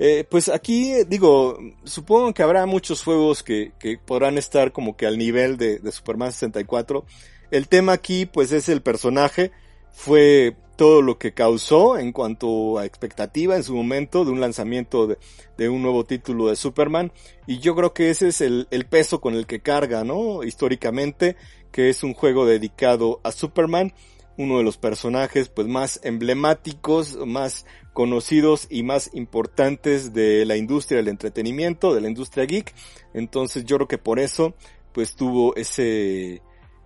Eh, 0.06 0.26
pues 0.30 0.50
aquí, 0.50 1.06
digo, 1.08 1.58
supongo 1.86 2.34
que 2.34 2.44
habrá 2.44 2.66
muchos 2.66 3.02
juegos 3.02 3.42
que, 3.42 3.72
que 3.80 3.98
podrán 3.98 4.38
estar 4.38 4.74
como 4.74 4.98
que 4.98 5.06
al 5.06 5.18
nivel 5.18 5.56
de, 5.56 5.80
de 5.80 5.92
Superman 5.94 6.34
64. 6.34 7.06
El 7.52 7.70
tema 7.70 7.94
aquí, 7.94 8.26
pues 8.26 8.52
es 8.52 8.68
el 8.68 8.82
personaje. 8.82 9.54
Fue 9.94 10.58
todo 10.76 11.02
lo 11.02 11.18
que 11.18 11.34
causó 11.34 11.98
en 11.98 12.12
cuanto 12.12 12.80
a 12.80 12.86
expectativa 12.86 13.56
en 13.56 13.64
su 13.64 13.76
momento 13.76 14.26
de 14.26 14.32
un 14.32 14.42
lanzamiento 14.42 15.08
de, 15.08 15.70
un 15.70 15.82
nuevo 15.82 16.04
título 16.04 16.48
de 16.48 16.58
Superman. 16.58 17.14
Y 17.48 17.60
yo 17.60 17.74
creo 17.74 17.94
que 17.94 18.10
ese 18.10 18.28
es 18.28 18.42
el, 18.42 18.68
el, 18.72 18.86
peso 18.86 19.22
con 19.22 19.36
el 19.36 19.46
que 19.46 19.62
carga, 19.62 20.04
¿no? 20.04 20.44
Históricamente, 20.44 21.38
que 21.72 21.88
es 21.88 22.04
un 22.04 22.14
juego 22.14 22.46
dedicado 22.46 23.22
a 23.24 23.32
Superman, 23.32 23.94
uno 24.38 24.58
de 24.58 24.64
los 24.64 24.78
personajes 24.78 25.50
pues 25.50 25.68
más 25.68 26.00
emblemáticos, 26.04 27.18
más 27.26 27.66
conocidos 27.94 28.68
y 28.70 28.84
más 28.84 29.12
importantes 29.14 30.14
de 30.14 30.46
la 30.46 30.58
industria 30.58 30.98
del 30.98 31.10
entretenimiento, 31.10 31.94
de 31.94 32.02
la 32.02 32.08
industria 32.08 32.46
geek. 32.46 32.74
Entonces 33.14 33.66
yo 33.66 33.78
creo 33.78 33.88
que 33.88 33.98
por 33.98 34.20
eso 34.20 34.56
pues 34.92 35.16
tuvo 35.16 35.56
ese... 35.56 36.42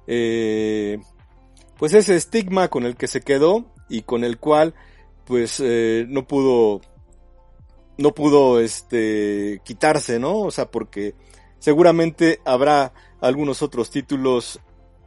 Eh, 0.08 1.00
pues 1.78 1.93
ese 1.93 2.16
estigma 2.16 2.70
con 2.70 2.86
el 2.86 2.95
que 2.95 3.08
se 3.08 3.22
quedó 3.22 3.66
y 3.89 4.02
con 4.02 4.24
el 4.24 4.39
cual 4.39 4.74
pues 5.26 5.62
eh, 5.64 6.06
no 6.08 6.28
pudo 6.28 6.82
no 7.98 8.14
pudo 8.14 8.60
este 8.60 9.62
quitarse, 9.64 10.20
¿no? 10.20 10.39
O 10.39 10.52
sea, 10.52 10.70
porque 10.70 11.16
seguramente 11.60 12.39
habrá 12.45 12.93
algunos 13.22 13.62
otros 13.62 13.89
títulos 13.89 14.60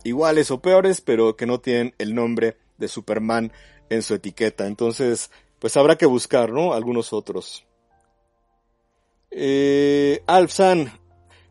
iguales 0.04 0.50
o 0.50 0.60
peores, 0.60 1.00
pero 1.00 1.36
que 1.36 1.46
no 1.46 1.60
tienen 1.60 1.94
el 1.98 2.14
nombre 2.14 2.56
de 2.78 2.88
Superman 2.88 3.52
en 3.88 4.02
su 4.02 4.14
etiqueta. 4.14 4.66
Entonces, 4.66 5.30
pues 5.58 5.76
habrá 5.76 5.96
que 5.96 6.06
buscar, 6.06 6.50
¿no? 6.50 6.72
Algunos 6.72 7.12
otros. 7.12 7.66
Eh, 9.30 10.22
Alfsan, 10.26 10.92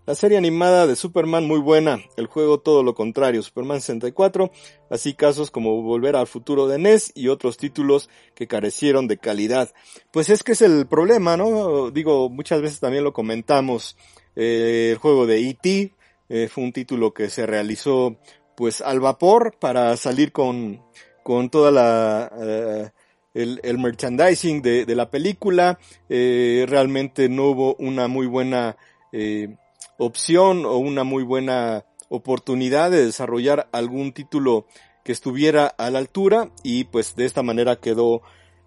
la 0.05 0.15
serie 0.15 0.37
animada 0.37 0.87
de 0.87 0.95
Superman 0.95 1.45
muy 1.45 1.59
buena, 1.59 1.99
el 2.17 2.25
juego 2.25 2.59
todo 2.59 2.81
lo 2.81 2.95
contrario, 2.95 3.43
Superman 3.43 3.79
64, 3.79 4.51
así 4.89 5.13
casos 5.13 5.51
como 5.51 5.83
Volver 5.83 6.15
al 6.15 6.25
futuro 6.25 6.67
de 6.67 6.79
NES 6.79 7.11
y 7.13 7.27
otros 7.27 7.57
títulos 7.57 8.09
que 8.33 8.47
carecieron 8.47 9.07
de 9.07 9.19
calidad. 9.19 9.71
Pues 10.11 10.29
es 10.29 10.43
que 10.43 10.53
es 10.53 10.63
el 10.63 10.87
problema, 10.87 11.37
¿no? 11.37 11.91
Digo, 11.91 12.27
muchas 12.29 12.61
veces 12.61 12.79
también 12.79 13.03
lo 13.03 13.13
comentamos, 13.13 13.95
eh, 14.35 14.89
el 14.91 14.97
juego 14.97 15.27
de 15.27 15.47
E.T. 15.47 15.93
Eh, 16.31 16.47
fue 16.47 16.63
un 16.63 16.73
título 16.73 17.13
que 17.13 17.29
se 17.29 17.45
realizó 17.45 18.17
pues 18.59 18.81
al 18.81 18.99
vapor 18.99 19.55
para 19.57 19.95
salir 19.95 20.33
con, 20.33 20.83
con 21.23 21.49
toda 21.49 21.71
la... 21.71 22.29
Eh, 22.37 22.89
el, 23.33 23.77
merchandising 23.77 24.61
de, 24.61 24.85
de, 24.85 24.95
la 24.95 25.09
película. 25.09 25.79
Eh, 26.09 26.65
realmente 26.67 27.29
no 27.29 27.51
hubo 27.51 27.75
una 27.75 28.09
muy 28.09 28.27
buena 28.27 28.75
eh, 29.13 29.55
opción 29.97 30.65
o 30.65 30.75
una 30.75 31.05
muy 31.05 31.23
buena 31.23 31.85
oportunidad 32.09 32.91
de 32.91 33.05
desarrollar 33.05 33.69
algún 33.71 34.11
título 34.11 34.65
que 35.05 35.13
estuviera 35.13 35.67
a 35.67 35.89
la 35.89 35.99
altura 35.99 36.49
y 36.61 36.83
pues 36.83 37.15
de 37.15 37.23
esta 37.23 37.43
manera 37.43 37.77
quedó 37.77 38.23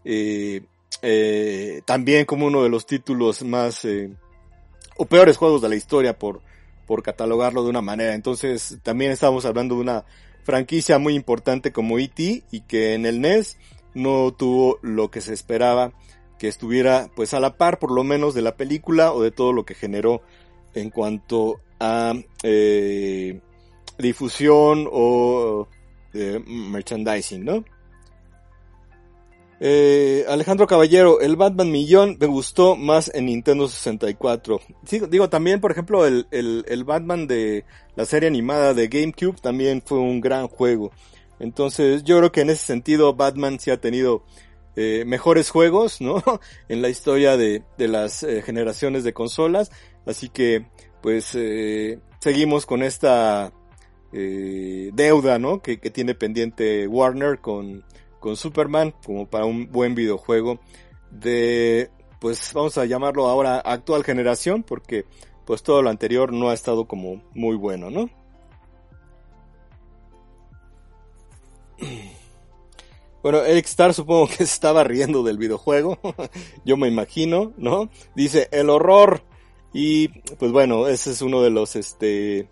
eh, 0.06 0.62
eh 1.02 1.82
también 1.84 2.24
como 2.24 2.46
uno 2.46 2.62
de 2.62 2.70
los 2.70 2.86
títulos 2.86 3.42
más 3.42 3.86
o 4.96 5.04
peores 5.04 5.36
juegos 5.36 5.60
de 5.60 5.68
la 5.68 5.74
historia 5.74 6.18
por 6.18 6.40
por 6.86 7.02
catalogarlo 7.02 7.62
de 7.64 7.70
una 7.70 7.82
manera. 7.82 8.14
Entonces 8.14 8.78
también 8.82 9.12
estamos 9.12 9.44
hablando 9.44 9.76
de 9.76 9.82
una 9.82 10.04
franquicia 10.42 10.98
muy 10.98 11.14
importante 11.14 11.72
como 11.72 11.98
E.T. 11.98 12.44
y 12.50 12.60
que 12.62 12.94
en 12.94 13.06
el 13.06 13.20
NES 13.20 13.58
no 13.94 14.32
tuvo 14.32 14.78
lo 14.82 15.10
que 15.10 15.20
se 15.20 15.34
esperaba 15.34 15.92
que 16.38 16.48
estuviera 16.48 17.08
pues 17.14 17.34
a 17.34 17.40
la 17.40 17.56
par 17.56 17.78
por 17.78 17.92
lo 17.92 18.02
menos 18.02 18.34
de 18.34 18.42
la 18.42 18.56
película 18.56 19.12
o 19.12 19.22
de 19.22 19.30
todo 19.30 19.52
lo 19.52 19.64
que 19.64 19.74
generó 19.74 20.22
en 20.74 20.90
cuanto 20.90 21.60
a 21.78 22.14
eh, 22.42 23.40
difusión 23.98 24.88
o 24.90 25.68
eh, 26.14 26.42
merchandising, 26.46 27.44
¿no? 27.44 27.64
Eh, 29.64 30.24
Alejandro 30.26 30.66
Caballero, 30.66 31.20
el 31.20 31.36
Batman 31.36 31.70
Millón 31.70 32.16
me 32.18 32.26
gustó 32.26 32.74
más 32.74 33.12
en 33.14 33.26
Nintendo 33.26 33.68
64. 33.68 34.60
Sí, 34.84 35.00
digo, 35.08 35.28
también, 35.28 35.60
por 35.60 35.70
ejemplo, 35.70 36.04
el, 36.04 36.26
el, 36.32 36.64
el, 36.66 36.82
Batman 36.82 37.28
de 37.28 37.64
la 37.94 38.04
serie 38.04 38.26
animada 38.26 38.74
de 38.74 38.88
GameCube 38.88 39.40
también 39.40 39.80
fue 39.80 39.98
un 39.98 40.20
gran 40.20 40.48
juego. 40.48 40.90
Entonces, 41.38 42.02
yo 42.02 42.18
creo 42.18 42.32
que 42.32 42.40
en 42.40 42.50
ese 42.50 42.64
sentido 42.64 43.14
Batman 43.14 43.60
sí 43.60 43.70
ha 43.70 43.80
tenido 43.80 44.24
eh, 44.74 45.04
mejores 45.06 45.50
juegos, 45.50 46.00
¿no? 46.00 46.24
en 46.68 46.82
la 46.82 46.88
historia 46.88 47.36
de, 47.36 47.62
de 47.78 47.86
las 47.86 48.24
eh, 48.24 48.42
generaciones 48.42 49.04
de 49.04 49.12
consolas. 49.12 49.70
Así 50.06 50.28
que, 50.28 50.66
pues, 51.02 51.36
eh, 51.36 52.00
seguimos 52.18 52.66
con 52.66 52.82
esta 52.82 53.52
eh, 54.12 54.90
deuda, 54.92 55.38
¿no? 55.38 55.62
Que, 55.62 55.78
que 55.78 55.90
tiene 55.90 56.16
pendiente 56.16 56.88
Warner 56.88 57.38
con 57.38 57.84
con 58.22 58.36
Superman 58.36 58.94
como 59.04 59.26
para 59.26 59.44
un 59.44 59.70
buen 59.70 59.94
videojuego 59.94 60.60
de, 61.10 61.90
pues 62.20 62.52
vamos 62.54 62.78
a 62.78 62.86
llamarlo 62.86 63.26
ahora 63.26 63.58
actual 63.58 64.04
generación 64.04 64.62
porque 64.62 65.04
pues 65.44 65.62
todo 65.62 65.82
lo 65.82 65.90
anterior 65.90 66.32
no 66.32 66.48
ha 66.48 66.54
estado 66.54 66.86
como 66.86 67.20
muy 67.34 67.56
bueno, 67.56 67.90
¿no? 67.90 68.08
Bueno, 73.22 73.44
Eric 73.44 73.66
Star 73.66 73.94
supongo 73.94 74.26
que 74.26 74.42
estaba 74.42 74.82
riendo 74.82 75.22
del 75.22 75.38
videojuego, 75.38 75.96
yo 76.64 76.76
me 76.76 76.88
imagino, 76.88 77.52
¿no? 77.56 77.88
Dice, 78.16 78.48
el 78.50 78.68
horror. 78.68 79.22
Y 79.72 80.08
pues 80.08 80.50
bueno, 80.50 80.88
ese 80.88 81.12
es 81.12 81.22
uno 81.22 81.40
de 81.40 81.50
los, 81.50 81.76
este, 81.76 82.48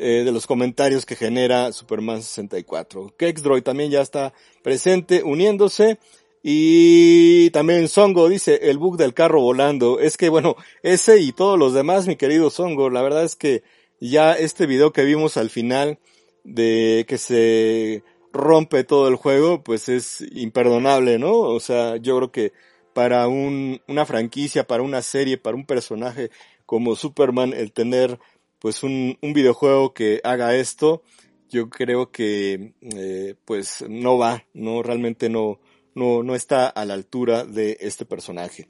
eh, 0.00 0.24
de 0.24 0.32
los 0.32 0.46
comentarios 0.46 1.04
que 1.04 1.16
genera 1.16 1.72
Superman 1.72 2.22
64. 2.22 3.14
Kexdroid 3.16 3.62
también 3.62 3.90
ya 3.90 4.00
está 4.00 4.32
presente, 4.62 5.22
uniéndose. 5.22 5.98
Y 6.42 7.50
también 7.50 7.88
Songo 7.88 8.28
dice, 8.28 8.70
el 8.70 8.78
bug 8.78 8.96
del 8.96 9.14
carro 9.14 9.40
volando. 9.40 10.00
Es 10.00 10.16
que 10.16 10.28
bueno, 10.28 10.56
ese 10.82 11.18
y 11.18 11.32
todos 11.32 11.58
los 11.58 11.74
demás, 11.74 12.06
mi 12.06 12.16
querido 12.16 12.50
Songo, 12.50 12.90
la 12.90 13.02
verdad 13.02 13.24
es 13.24 13.36
que 13.36 13.62
ya 14.00 14.32
este 14.34 14.66
video 14.66 14.92
que 14.92 15.04
vimos 15.04 15.36
al 15.36 15.50
final 15.50 15.98
de 16.44 17.04
que 17.08 17.18
se 17.18 18.02
rompe 18.32 18.84
todo 18.84 19.08
el 19.08 19.16
juego, 19.16 19.62
pues 19.62 19.88
es 19.88 20.24
imperdonable, 20.32 21.18
¿no? 21.18 21.32
O 21.32 21.60
sea, 21.60 21.96
yo 21.96 22.16
creo 22.16 22.32
que 22.32 22.52
para 22.94 23.28
un, 23.28 23.80
una 23.88 24.06
franquicia, 24.06 24.66
para 24.66 24.82
una 24.82 25.02
serie, 25.02 25.38
para 25.38 25.56
un 25.56 25.66
personaje 25.66 26.30
como 26.66 26.96
Superman, 26.96 27.52
el 27.52 27.72
tener 27.72 28.18
pues 28.58 28.82
un, 28.82 29.18
un 29.22 29.32
videojuego 29.32 29.94
que 29.94 30.20
haga 30.24 30.54
esto, 30.54 31.02
yo 31.48 31.70
creo 31.70 32.10
que 32.10 32.74
eh, 32.80 33.34
pues 33.44 33.84
no 33.88 34.18
va, 34.18 34.44
no 34.52 34.82
realmente 34.82 35.28
no, 35.28 35.60
no, 35.94 36.22
no 36.22 36.34
está 36.34 36.68
a 36.68 36.84
la 36.84 36.94
altura 36.94 37.44
de 37.44 37.78
este 37.80 38.04
personaje. 38.04 38.68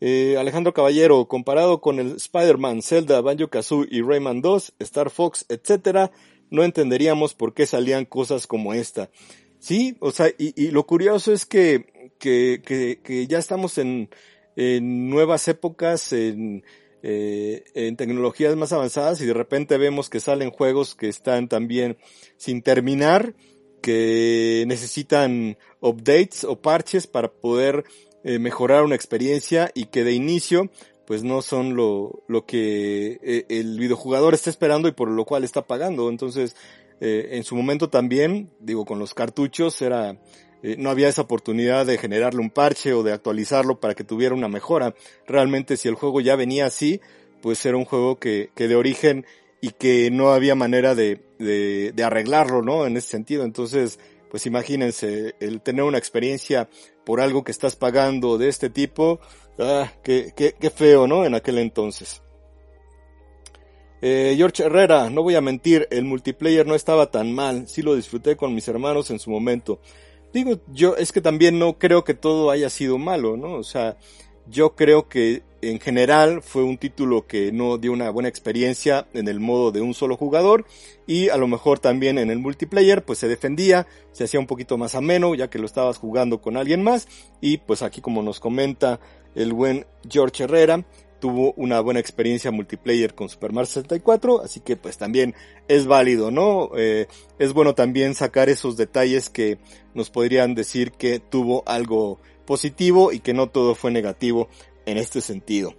Eh, 0.00 0.36
Alejandro 0.38 0.72
Caballero, 0.72 1.26
comparado 1.26 1.80
con 1.80 1.98
el 1.98 2.16
Spider-Man, 2.16 2.82
Zelda, 2.82 3.20
Banjo-Kazooie 3.20 3.88
y 3.90 4.00
Rayman 4.00 4.40
2, 4.40 4.74
Star 4.78 5.10
Fox, 5.10 5.44
etcétera, 5.48 6.10
no 6.48 6.64
entenderíamos 6.64 7.34
por 7.34 7.52
qué 7.52 7.66
salían 7.66 8.06
cosas 8.06 8.46
como 8.46 8.72
esta. 8.72 9.10
Sí, 9.58 9.96
o 10.00 10.10
sea, 10.10 10.28
y, 10.38 10.54
y 10.56 10.70
lo 10.70 10.86
curioso 10.86 11.32
es 11.34 11.44
que, 11.44 12.12
que, 12.18 12.62
que, 12.64 13.00
que 13.02 13.26
ya 13.26 13.38
estamos 13.38 13.76
en, 13.76 14.08
en 14.56 15.10
nuevas 15.10 15.48
épocas, 15.48 16.14
en, 16.14 16.64
eh, 17.02 17.64
en 17.74 17.96
tecnologías 17.96 18.56
más 18.56 18.72
avanzadas 18.72 19.20
y 19.20 19.26
de 19.26 19.32
repente 19.32 19.78
vemos 19.78 20.10
que 20.10 20.20
salen 20.20 20.50
juegos 20.50 20.94
que 20.94 21.08
están 21.08 21.48
también 21.48 21.96
sin 22.36 22.62
terminar, 22.62 23.34
que 23.80 24.64
necesitan 24.66 25.56
updates 25.80 26.44
o 26.44 26.60
parches 26.60 27.06
para 27.06 27.32
poder 27.32 27.84
eh, 28.22 28.38
mejorar 28.38 28.84
una 28.84 28.96
experiencia 28.96 29.70
y 29.74 29.86
que 29.86 30.04
de 30.04 30.12
inicio 30.12 30.70
pues 31.06 31.24
no 31.24 31.42
son 31.42 31.74
lo, 31.74 32.22
lo 32.28 32.44
que 32.44 33.18
eh, 33.22 33.46
el 33.48 33.78
videojugador 33.78 34.34
está 34.34 34.50
esperando 34.50 34.86
y 34.86 34.92
por 34.92 35.08
lo 35.08 35.24
cual 35.24 35.42
está 35.42 35.66
pagando. 35.66 36.08
Entonces, 36.08 36.54
en 37.02 37.44
su 37.44 37.56
momento 37.56 37.88
también, 37.88 38.50
digo, 38.60 38.84
con 38.84 38.98
los 38.98 39.14
cartuchos 39.14 39.80
era 39.80 40.20
eh, 40.62 40.76
no 40.78 40.90
había 40.90 41.08
esa 41.08 41.22
oportunidad 41.22 41.86
de 41.86 41.98
generarle 41.98 42.40
un 42.40 42.50
parche 42.50 42.92
o 42.92 43.02
de 43.02 43.12
actualizarlo 43.12 43.80
para 43.80 43.94
que 43.94 44.04
tuviera 44.04 44.34
una 44.34 44.48
mejora. 44.48 44.94
Realmente 45.26 45.76
si 45.76 45.88
el 45.88 45.94
juego 45.94 46.20
ya 46.20 46.36
venía 46.36 46.66
así, 46.66 47.00
pues 47.42 47.64
era 47.66 47.76
un 47.76 47.84
juego 47.84 48.18
que, 48.18 48.50
que 48.54 48.68
de 48.68 48.76
origen 48.76 49.26
y 49.60 49.70
que 49.70 50.10
no 50.10 50.32
había 50.32 50.54
manera 50.54 50.94
de, 50.94 51.22
de, 51.38 51.92
de 51.92 52.04
arreglarlo, 52.04 52.62
¿no? 52.62 52.86
En 52.86 52.96
ese 52.96 53.08
sentido. 53.08 53.44
Entonces, 53.44 53.98
pues 54.30 54.46
imagínense, 54.46 55.34
el 55.40 55.60
tener 55.60 55.84
una 55.84 55.98
experiencia 55.98 56.68
por 57.04 57.20
algo 57.20 57.44
que 57.44 57.50
estás 57.50 57.76
pagando 57.76 58.38
de 58.38 58.48
este 58.48 58.70
tipo, 58.70 59.20
ah, 59.58 59.92
qué, 60.02 60.32
qué, 60.36 60.54
qué 60.58 60.70
feo, 60.70 61.06
¿no? 61.06 61.24
En 61.24 61.34
aquel 61.34 61.58
entonces. 61.58 62.22
Eh, 64.02 64.34
George 64.36 64.62
Herrera, 64.62 65.10
no 65.10 65.22
voy 65.22 65.34
a 65.34 65.42
mentir, 65.42 65.86
el 65.90 66.04
multiplayer 66.04 66.66
no 66.66 66.74
estaba 66.74 67.10
tan 67.10 67.32
mal, 67.32 67.68
sí 67.68 67.82
lo 67.82 67.94
disfruté 67.94 68.34
con 68.34 68.54
mis 68.54 68.66
hermanos 68.68 69.10
en 69.10 69.18
su 69.18 69.30
momento. 69.30 69.80
Digo, 70.32 70.60
yo 70.72 70.96
es 70.96 71.12
que 71.12 71.20
también 71.20 71.58
no 71.58 71.78
creo 71.78 72.04
que 72.04 72.14
todo 72.14 72.50
haya 72.50 72.70
sido 72.70 72.98
malo, 72.98 73.36
¿no? 73.36 73.54
O 73.54 73.64
sea, 73.64 73.96
yo 74.46 74.74
creo 74.74 75.08
que 75.08 75.42
en 75.62 75.78
general 75.78 76.42
fue 76.42 76.62
un 76.62 76.78
título 76.78 77.26
que 77.26 77.52
no 77.52 77.78
dio 77.78 77.92
una 77.92 78.10
buena 78.10 78.28
experiencia 78.28 79.06
en 79.12 79.28
el 79.28 79.40
modo 79.40 79.72
de 79.72 79.80
un 79.80 79.94
solo 79.94 80.16
jugador 80.16 80.64
y 81.06 81.28
a 81.28 81.36
lo 81.36 81.46
mejor 81.46 81.78
también 81.78 82.18
en 82.18 82.30
el 82.30 82.38
multiplayer 82.38 83.04
pues 83.04 83.18
se 83.18 83.28
defendía, 83.28 83.86
se 84.12 84.24
hacía 84.24 84.40
un 84.40 84.46
poquito 84.46 84.78
más 84.78 84.94
ameno 84.94 85.34
ya 85.34 85.50
que 85.50 85.58
lo 85.58 85.66
estabas 85.66 85.98
jugando 85.98 86.40
con 86.40 86.56
alguien 86.56 86.82
más 86.82 87.08
y 87.40 87.58
pues 87.58 87.82
aquí 87.82 88.00
como 88.00 88.22
nos 88.22 88.40
comenta 88.40 89.00
el 89.34 89.52
buen 89.52 89.86
George 90.08 90.44
Herrera, 90.44 90.84
tuvo 91.20 91.52
una 91.52 91.80
buena 91.80 92.00
experiencia 92.00 92.50
multiplayer 92.50 93.14
con 93.14 93.28
Super 93.28 93.52
Mario 93.52 93.66
64, 93.66 94.42
así 94.42 94.60
que 94.60 94.76
pues 94.76 94.98
también 94.98 95.34
es 95.68 95.86
válido, 95.86 96.30
¿no? 96.30 96.70
Eh, 96.76 97.06
es 97.38 97.52
bueno 97.52 97.74
también 97.74 98.14
sacar 98.14 98.48
esos 98.48 98.76
detalles 98.76 99.30
que 99.30 99.58
nos 99.94 100.10
podrían 100.10 100.54
decir 100.54 100.92
que 100.92 101.20
tuvo 101.20 101.62
algo 101.66 102.18
positivo 102.46 103.12
y 103.12 103.20
que 103.20 103.34
no 103.34 103.48
todo 103.48 103.74
fue 103.74 103.90
negativo 103.90 104.48
en 104.86 104.96
este 104.96 105.20
sentido. 105.20 105.74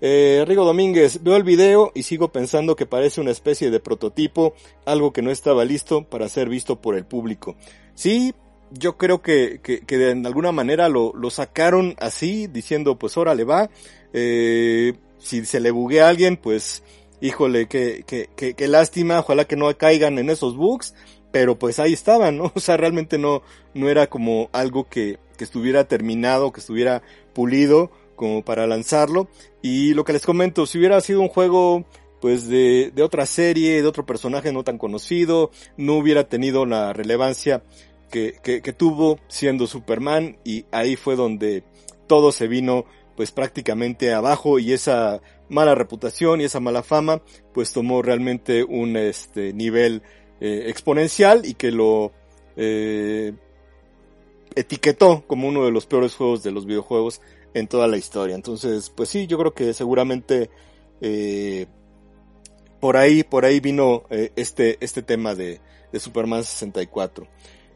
Eh, 0.00 0.44
Rigo 0.46 0.64
Domínguez, 0.64 1.22
veo 1.22 1.36
el 1.36 1.42
video 1.42 1.92
y 1.94 2.02
sigo 2.02 2.30
pensando 2.30 2.76
que 2.76 2.84
parece 2.84 3.20
una 3.20 3.30
especie 3.30 3.70
de 3.70 3.80
prototipo, 3.80 4.54
algo 4.84 5.12
que 5.12 5.22
no 5.22 5.30
estaba 5.30 5.64
listo 5.64 6.04
para 6.04 6.28
ser 6.28 6.48
visto 6.48 6.80
por 6.80 6.96
el 6.96 7.06
público. 7.06 7.56
Sí, 7.94 8.34
yo 8.70 8.96
creo 8.96 9.22
que, 9.22 9.60
que, 9.62 9.80
que, 9.80 9.98
de 9.98 10.26
alguna 10.26 10.52
manera 10.52 10.88
lo, 10.88 11.12
lo 11.14 11.30
sacaron 11.30 11.94
así, 11.98 12.46
diciendo 12.46 12.98
pues 12.98 13.16
órale 13.16 13.44
va, 13.44 13.70
eh, 14.12 14.94
si 15.18 15.44
se 15.44 15.60
le 15.60 15.70
buguea 15.70 16.06
a 16.06 16.08
alguien, 16.08 16.36
pues 16.36 16.82
híjole, 17.20 17.66
qué, 17.66 18.04
qué, 18.06 18.28
qué, 18.36 18.54
qué 18.54 18.68
lástima, 18.68 19.20
ojalá 19.20 19.44
que 19.44 19.56
no 19.56 19.74
caigan 19.76 20.18
en 20.18 20.30
esos 20.30 20.56
bugs, 20.56 20.94
pero 21.32 21.58
pues 21.58 21.78
ahí 21.78 21.92
estaban, 21.92 22.38
¿no? 22.38 22.52
O 22.54 22.60
sea, 22.60 22.76
realmente 22.76 23.18
no, 23.18 23.42
no 23.74 23.88
era 23.88 24.06
como 24.06 24.48
algo 24.52 24.88
que, 24.88 25.18
que 25.36 25.44
estuviera 25.44 25.84
terminado, 25.88 26.52
que 26.52 26.60
estuviera 26.60 27.02
pulido 27.34 27.90
como 28.14 28.44
para 28.44 28.66
lanzarlo. 28.66 29.28
Y 29.62 29.94
lo 29.94 30.04
que 30.04 30.12
les 30.12 30.24
comento, 30.24 30.66
si 30.66 30.78
hubiera 30.78 31.00
sido 31.00 31.20
un 31.20 31.28
juego 31.28 31.84
pues 32.20 32.48
de, 32.48 32.90
de 32.94 33.02
otra 33.02 33.26
serie, 33.26 33.82
de 33.82 33.88
otro 33.88 34.06
personaje 34.06 34.52
no 34.52 34.64
tan 34.64 34.78
conocido, 34.78 35.50
no 35.76 35.94
hubiera 35.96 36.28
tenido 36.28 36.64
la 36.64 36.92
relevancia 36.92 37.62
que, 38.10 38.74
tuvo 38.76 39.18
siendo 39.28 39.66
Superman 39.66 40.38
y 40.44 40.66
ahí 40.70 40.96
fue 40.96 41.16
donde 41.16 41.64
todo 42.06 42.32
se 42.32 42.48
vino 42.48 42.84
pues 43.16 43.32
prácticamente 43.32 44.12
abajo 44.12 44.58
y 44.58 44.72
esa 44.72 45.22
mala 45.48 45.74
reputación 45.74 46.40
y 46.40 46.44
esa 46.44 46.60
mala 46.60 46.82
fama 46.82 47.22
pues 47.54 47.72
tomó 47.72 48.02
realmente 48.02 48.62
un 48.64 48.96
este 48.96 49.52
nivel 49.52 50.02
eh, 50.40 50.64
exponencial 50.66 51.46
y 51.46 51.54
que 51.54 51.70
lo 51.70 52.12
eh, 52.56 53.32
etiquetó 54.54 55.24
como 55.26 55.48
uno 55.48 55.64
de 55.64 55.70
los 55.70 55.86
peores 55.86 56.14
juegos 56.14 56.42
de 56.42 56.52
los 56.52 56.66
videojuegos 56.66 57.22
en 57.54 57.68
toda 57.68 57.86
la 57.86 57.96
historia. 57.96 58.34
Entonces, 58.34 58.90
pues 58.90 59.08
sí, 59.08 59.26
yo 59.26 59.38
creo 59.38 59.54
que 59.54 59.72
seguramente 59.72 60.50
eh, 61.00 61.66
por 62.80 62.98
ahí, 62.98 63.22
por 63.22 63.46
ahí 63.46 63.60
vino 63.60 64.04
este, 64.10 64.76
este 64.80 65.02
tema 65.02 65.34
de, 65.34 65.60
de 65.92 66.00
Superman 66.00 66.44
64. 66.44 67.26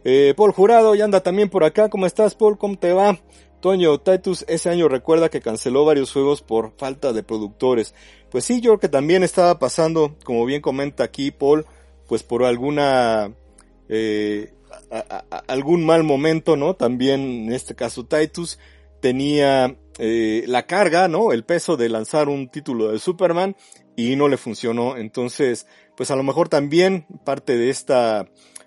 Eh, 0.05 0.35
Paul 0.37 0.53
Jurado 0.53 0.95
ya 0.95 1.05
anda 1.05 1.23
también 1.23 1.49
por 1.49 1.65
acá. 1.65 1.89
¿Cómo 1.89 2.07
estás, 2.07 2.35
Paul? 2.35 2.59
¿Cómo 2.59 2.79
te 2.79 2.93
va? 2.93 3.19
Toño, 3.61 4.01
Titus 4.01 4.45
ese 4.49 4.71
año 4.71 4.89
recuerda 4.89 5.29
que 5.29 5.43
canceló 5.43 5.85
varios 5.85 6.13
juegos 6.13 6.41
por 6.41 6.73
falta 6.79 7.13
de 7.13 7.23
productores. 7.23 7.95
Pues 8.31 8.45
sí, 8.45 8.61
yo 8.61 8.71
creo 8.71 8.81
que 8.81 8.89
también 8.89 9.23
estaba 9.23 9.59
pasando, 9.59 10.17
como 10.25 10.47
bien 10.47 10.63
comenta 10.63 11.05
aquí 11.05 11.31
Paul, 11.31 11.67
pues 12.09 12.23
por 12.23 12.45
alguna, 12.45 13.35
eh, 13.89 14.55
algún 15.47 15.85
mal 15.85 16.05
momento, 16.05 16.57
¿no? 16.57 16.75
También 16.75 17.21
en 17.21 17.53
este 17.53 17.75
caso 17.75 18.07
Titus 18.07 18.59
tenía 19.01 19.77
eh, 19.99 20.45
la 20.47 20.67
carga, 20.67 21.09
¿no? 21.09 21.33
El 21.33 21.45
peso 21.45 21.77
de 21.77 21.91
lanzar 21.91 22.31
un 22.31 22.49
título 22.49 22.93
de 22.93 22.99
Superman 22.99 23.57
y 23.95 24.17
no 24.17 24.29
le 24.29 24.39
funcionó. 24.39 24.97
Entonces, 24.97 25.67
pues 25.97 26.11
a 26.11 26.17
lo 26.17 26.23
mejor 26.23 26.49
también 26.49 27.07
parte 27.25 27.59
de 27.59 27.69
esta, 27.69 28.27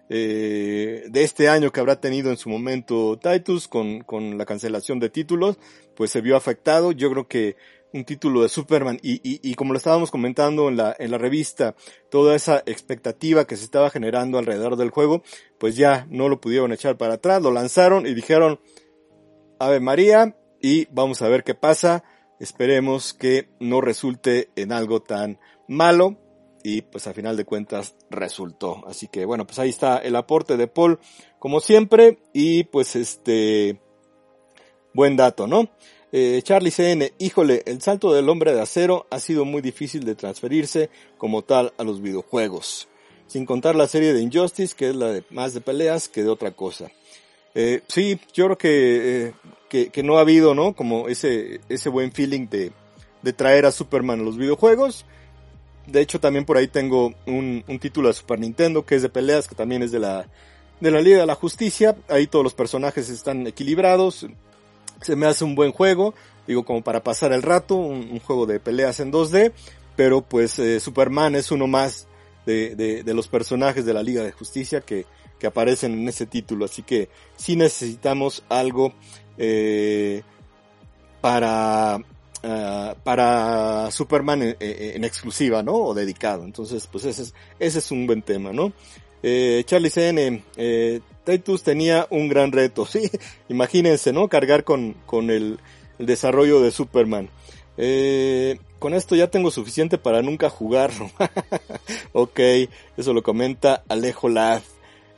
eh, 0.10 1.06
de 1.10 1.24
este 1.24 1.50
año 1.50 1.72
que 1.72 1.80
habrá 1.80 2.00
tenido 2.00 2.30
en 2.30 2.38
su 2.38 2.50
momento 2.50 3.18
Titus 3.18 3.68
con, 3.68 4.02
con 4.02 4.38
la 4.38 4.46
cancelación 4.46 5.00
de 5.00 5.10
títulos, 5.10 5.58
pues 5.96 6.12
se 6.12 6.22
vio 6.22 6.36
afectado. 6.36 6.92
Yo 6.92 7.10
creo 7.12 7.28
que 7.28 7.56
un 7.94 8.06
título 8.06 8.42
de 8.42 8.50
Superman 8.50 9.00
y, 9.02 9.16
y, 9.24 9.40
y 9.44 9.54
como 9.54 9.72
lo 9.72 9.78
estábamos 9.78 10.12
comentando 10.12 10.68
en 10.68 10.78
la, 10.78 10.96
en 10.98 11.12
la 11.12 11.18
revista, 11.18 11.76
toda 12.10 12.36
esa 12.36 12.64
expectativa 12.66 13.46
que 13.46 13.56
se 13.56 13.66
estaba 13.66 13.90
generando 13.90 14.38
alrededor 14.38 14.76
del 14.76 14.90
juego, 14.90 15.24
pues 15.60 15.76
ya 15.76 16.08
no 16.10 16.28
lo 16.28 16.42
pudieron 16.42 16.74
echar 16.74 16.98
para 16.98 17.16
atrás, 17.16 17.42
lo 17.42 17.52
lanzaron 17.52 18.08
y 18.08 18.14
dijeron, 18.14 18.60
Ave 19.60 19.80
María 19.80 20.36
y 20.62 20.88
vamos 20.92 21.22
a 21.22 21.30
ver 21.30 21.44
qué 21.44 21.56
pasa. 21.56 22.04
Esperemos 22.40 23.14
que 23.14 23.50
no 23.60 23.80
resulte 23.80 24.50
en 24.56 24.72
algo 24.72 25.02
tan 25.02 25.40
malo 25.68 26.18
y 26.64 26.82
pues 26.82 27.06
a 27.08 27.14
final 27.14 27.38
de 27.38 27.46
cuentas 27.46 27.96
resultó. 28.10 28.84
Así 28.88 29.08
que 29.08 29.26
bueno, 29.26 29.46
pues 29.46 29.60
ahí 29.60 29.70
está 29.70 29.98
el 29.98 30.16
aporte 30.16 30.58
de 30.58 30.68
Paul 30.68 31.00
como 31.40 31.60
siempre 31.60 32.20
y 32.34 32.64
pues 32.64 32.96
este 32.96 33.80
buen 34.94 35.16
dato, 35.16 35.46
¿no? 35.46 35.70
Eh, 36.12 36.42
Charlie 36.44 36.72
CN, 36.72 37.12
híjole, 37.18 37.64
el 37.66 37.82
salto 37.82 38.14
del 38.14 38.30
hombre 38.30 38.54
de 38.54 38.62
acero 38.62 39.08
ha 39.10 39.20
sido 39.20 39.46
muy 39.46 39.62
difícil 39.62 40.06
de 40.06 40.16
transferirse 40.16 40.90
como 41.18 41.42
tal 41.42 41.74
a 41.78 41.84
los 41.84 42.02
videojuegos. 42.02 42.88
Sin 43.26 43.46
contar 43.46 43.76
la 43.76 43.88
serie 43.88 44.14
de 44.14 44.22
Injustice, 44.22 44.76
que 44.76 44.90
es 44.90 44.96
la 44.96 45.08
de 45.08 45.24
más 45.32 45.56
de 45.56 45.62
peleas 45.62 46.08
que 46.08 46.22
de 46.22 46.30
otra 46.30 46.52
cosa. 46.52 46.92
Eh, 47.56 47.82
sí, 47.88 48.20
yo 48.32 48.46
creo 48.46 48.58
que, 48.58 49.28
eh, 49.28 49.34
que, 49.70 49.90
que, 49.90 50.04
no 50.04 50.18
ha 50.18 50.22
habido, 50.22 50.54
¿no? 50.54 50.76
Como 50.76 51.08
ese, 51.08 51.62
ese 51.68 51.90
buen 51.90 52.12
feeling 52.12 52.48
de, 52.48 52.72
de 53.24 53.34
traer 53.34 53.66
a 53.66 53.72
Superman 53.72 54.20
a 54.20 54.24
los 54.24 54.38
videojuegos. 54.38 55.06
De 55.88 56.02
hecho, 56.02 56.20
también 56.20 56.46
por 56.46 56.58
ahí 56.58 56.68
tengo 56.68 57.14
un, 57.26 57.64
un 57.68 57.80
título 57.80 58.08
de 58.08 58.14
Super 58.14 58.40
Nintendo 58.40 58.86
que 58.86 58.96
es 58.96 59.02
de 59.02 59.10
peleas, 59.10 59.48
que 59.48 59.56
también 59.56 59.84
es 59.84 59.92
de 59.92 60.00
la, 60.00 60.28
de 60.80 60.92
la 60.92 61.02
Liga 61.02 61.20
de 61.20 61.26
la 61.26 61.36
Justicia. 61.36 61.96
Ahí 62.08 62.28
todos 62.28 62.44
los 62.44 62.54
personajes 62.54 63.10
están 63.10 63.46
equilibrados. 63.48 64.28
Se 65.02 65.16
me 65.16 65.26
hace 65.26 65.44
un 65.44 65.56
buen 65.56 65.72
juego, 65.72 66.14
digo, 66.48 66.64
como 66.64 66.82
para 66.82 67.04
pasar 67.04 67.34
el 67.34 67.42
rato, 67.42 67.76
un, 67.76 68.20
juego 68.20 68.46
de 68.46 68.60
peleas 68.60 69.00
en 69.00 69.12
2D. 69.12 69.52
Pero 69.96 70.22
pues 70.22 70.58
eh, 70.58 70.80
Superman 70.80 71.36
es 71.36 71.52
uno 71.52 71.68
más 71.68 72.08
de, 72.46 72.76
de, 72.76 73.04
de 73.04 73.14
los 73.14 73.28
personajes 73.28 73.86
de 73.86 73.94
la 73.94 74.02
Liga 74.02 74.24
de 74.24 74.32
Justicia 74.32 74.82
que, 74.82 75.06
que 75.44 75.48
aparecen 75.48 75.92
en 75.92 76.08
ese 76.08 76.26
título. 76.26 76.64
Así 76.64 76.84
que 76.84 77.10
sí 77.36 77.58
necesitamos 77.58 78.44
algo 78.48 78.94
eh, 79.38 80.24
para 81.20 82.00
uh, 82.44 82.96
para 83.04 83.90
Superman 83.92 84.56
en, 84.60 85.04
exclusiva, 85.04 85.64
¿no? 85.64 85.74
O 85.76 85.94
dedicado. 85.94 86.44
Entonces, 86.44 86.88
pues 86.92 87.06
ese 87.06 87.24
es, 87.24 87.34
ese 87.60 87.80
es 87.80 87.92
un 87.92 88.06
buen 88.08 88.22
tema, 88.22 88.52
¿no? 88.52 88.74
Eh, 89.22 89.64
Charlie 89.66 89.90
CN, 89.90 90.44
eh, 90.58 91.00
Titus 91.24 91.64
tenía 91.64 92.08
un 92.10 92.28
gran 92.28 92.52
reto, 92.52 92.86
sí, 92.88 93.10
imagínense, 93.50 94.12
¿no? 94.12 94.28
Cargar 94.28 94.64
con, 94.64 94.96
con 95.06 95.30
el, 95.30 95.60
el 95.98 96.06
desarrollo 96.06 96.62
de 96.62 96.72
Superman. 96.72 97.30
Eh, 97.78 98.60
con 98.80 98.94
esto 98.94 99.16
ya 99.16 99.28
tengo 99.28 99.50
suficiente 99.50 99.98
para 99.98 100.22
nunca 100.22 100.50
jugarlo. 100.50 101.10
ok, 102.14 102.40
eso 102.98 103.14
lo 103.14 103.24
comenta 103.24 103.84
Alejo 103.88 104.30
Laz. 104.30 104.64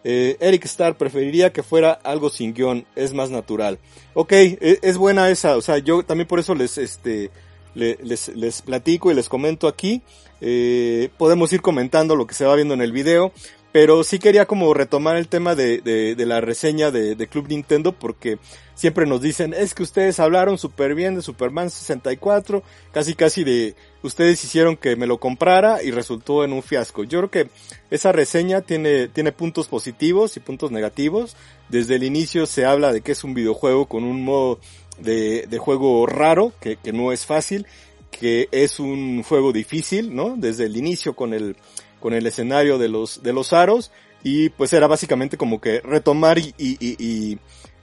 Eh, 0.08 0.38
Eric 0.40 0.66
Starr 0.66 0.96
preferiría 0.96 1.52
que 1.52 1.64
fuera 1.64 1.92
algo 1.92 2.30
sin 2.30 2.54
guion, 2.54 2.86
es 2.96 3.12
más 3.12 3.32
natural. 3.32 3.80
Ok, 4.14 4.34
es, 4.34 4.80
es 4.84 4.98
buena 4.98 5.32
esa, 5.32 5.58
o 5.58 5.62
sea, 5.62 5.80
yo 5.80 6.04
también 6.04 6.28
por 6.28 6.40
eso 6.40 6.54
les, 6.54 6.78
este, 6.78 7.32
les, 7.74 8.28
les 8.30 8.62
platico 8.62 9.12
y 9.12 9.16
les 9.16 9.28
comento 9.28 9.68
aquí. 9.68 10.04
Eh, 10.42 11.10
podemos 11.18 11.52
ir 11.54 11.62
comentando 11.62 12.16
lo 12.16 12.28
que 12.28 12.36
se 12.36 12.46
va 12.46 12.56
viendo 12.56 12.76
en 12.76 12.82
el 12.82 12.92
video, 12.92 13.32
pero 13.76 14.06
sí 14.06 14.20
quería 14.20 14.46
como 14.46 14.74
retomar 14.74 15.18
el 15.18 15.28
tema 15.28 15.54
de, 15.54 15.82
de, 15.82 16.26
la 16.26 16.40
reseña 16.40 16.92
de, 16.92 17.28
Club 17.28 17.50
Nintendo 17.50 17.92
porque 17.92 18.38
siempre 18.74 19.06
nos 19.06 19.22
dicen, 19.22 19.54
es 19.54 19.74
que 19.74 19.84
ustedes 19.84 20.22
hablaron 20.22 20.58
súper 20.58 20.96
bien 20.96 21.16
de 21.16 21.22
Superman 21.22 21.70
64, 21.70 22.64
casi 22.94 23.16
casi 23.16 23.44
de, 23.44 23.76
ustedes 24.02 24.42
hicieron 24.46 24.78
que 24.78 24.96
me 24.96 25.08
lo 25.08 25.20
comprara 25.20 25.84
y 25.84 25.92
resultó 25.92 26.46
en 26.46 26.54
un 26.54 26.64
fiasco. 26.64 27.04
Yo 27.04 27.20
creo 27.20 27.32
que 27.32 27.50
esa 27.92 28.14
reseña 28.14 28.62
tiene, 28.62 29.10
tiene 29.10 29.34
puntos 29.34 29.68
positivos 29.68 30.38
y 30.38 30.40
puntos 30.40 30.72
negativos. 30.72 31.36
Desde 31.68 31.96
el 31.96 32.04
inicio 32.04 32.46
se 32.46 32.64
habla 32.64 32.94
de 32.94 33.02
que 33.02 33.12
es 33.12 33.26
un 33.26 33.34
videojuego 33.34 33.88
con 33.88 34.06
un 34.06 34.24
modo 34.24 34.58
de, 35.00 35.58
juego 35.60 36.06
raro, 36.06 36.54
que 36.62 36.94
no 36.94 37.12
es 37.12 37.26
fácil, 37.26 37.68
que 38.10 38.48
es 38.52 38.80
un 38.80 39.24
juego 39.24 39.52
difícil, 39.52 40.16
¿no? 40.16 40.36
Desde 40.38 40.64
el 40.64 40.78
inicio 40.78 41.14
con 41.14 41.34
el, 41.34 41.58
con 42.06 42.14
el 42.14 42.28
escenario 42.28 42.78
de 42.78 42.88
los, 42.88 43.24
de 43.24 43.34
los 43.34 43.52
aros 43.52 43.92
y 44.22 44.50
pues 44.50 44.74
era 44.74 44.86
básicamente 44.86 45.38
como 45.38 45.60
que 45.60 45.80
retomar 45.80 46.38
y, 46.38 46.54
y, 46.56 46.78
y, 46.80 47.40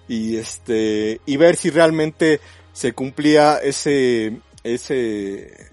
y, 0.06 0.36
este, 0.36 1.20
y 1.26 1.36
ver 1.36 1.56
si 1.56 1.70
realmente 1.70 2.38
se 2.72 2.92
cumplía 2.92 3.58
ese, 3.58 4.38
ese, 4.62 5.66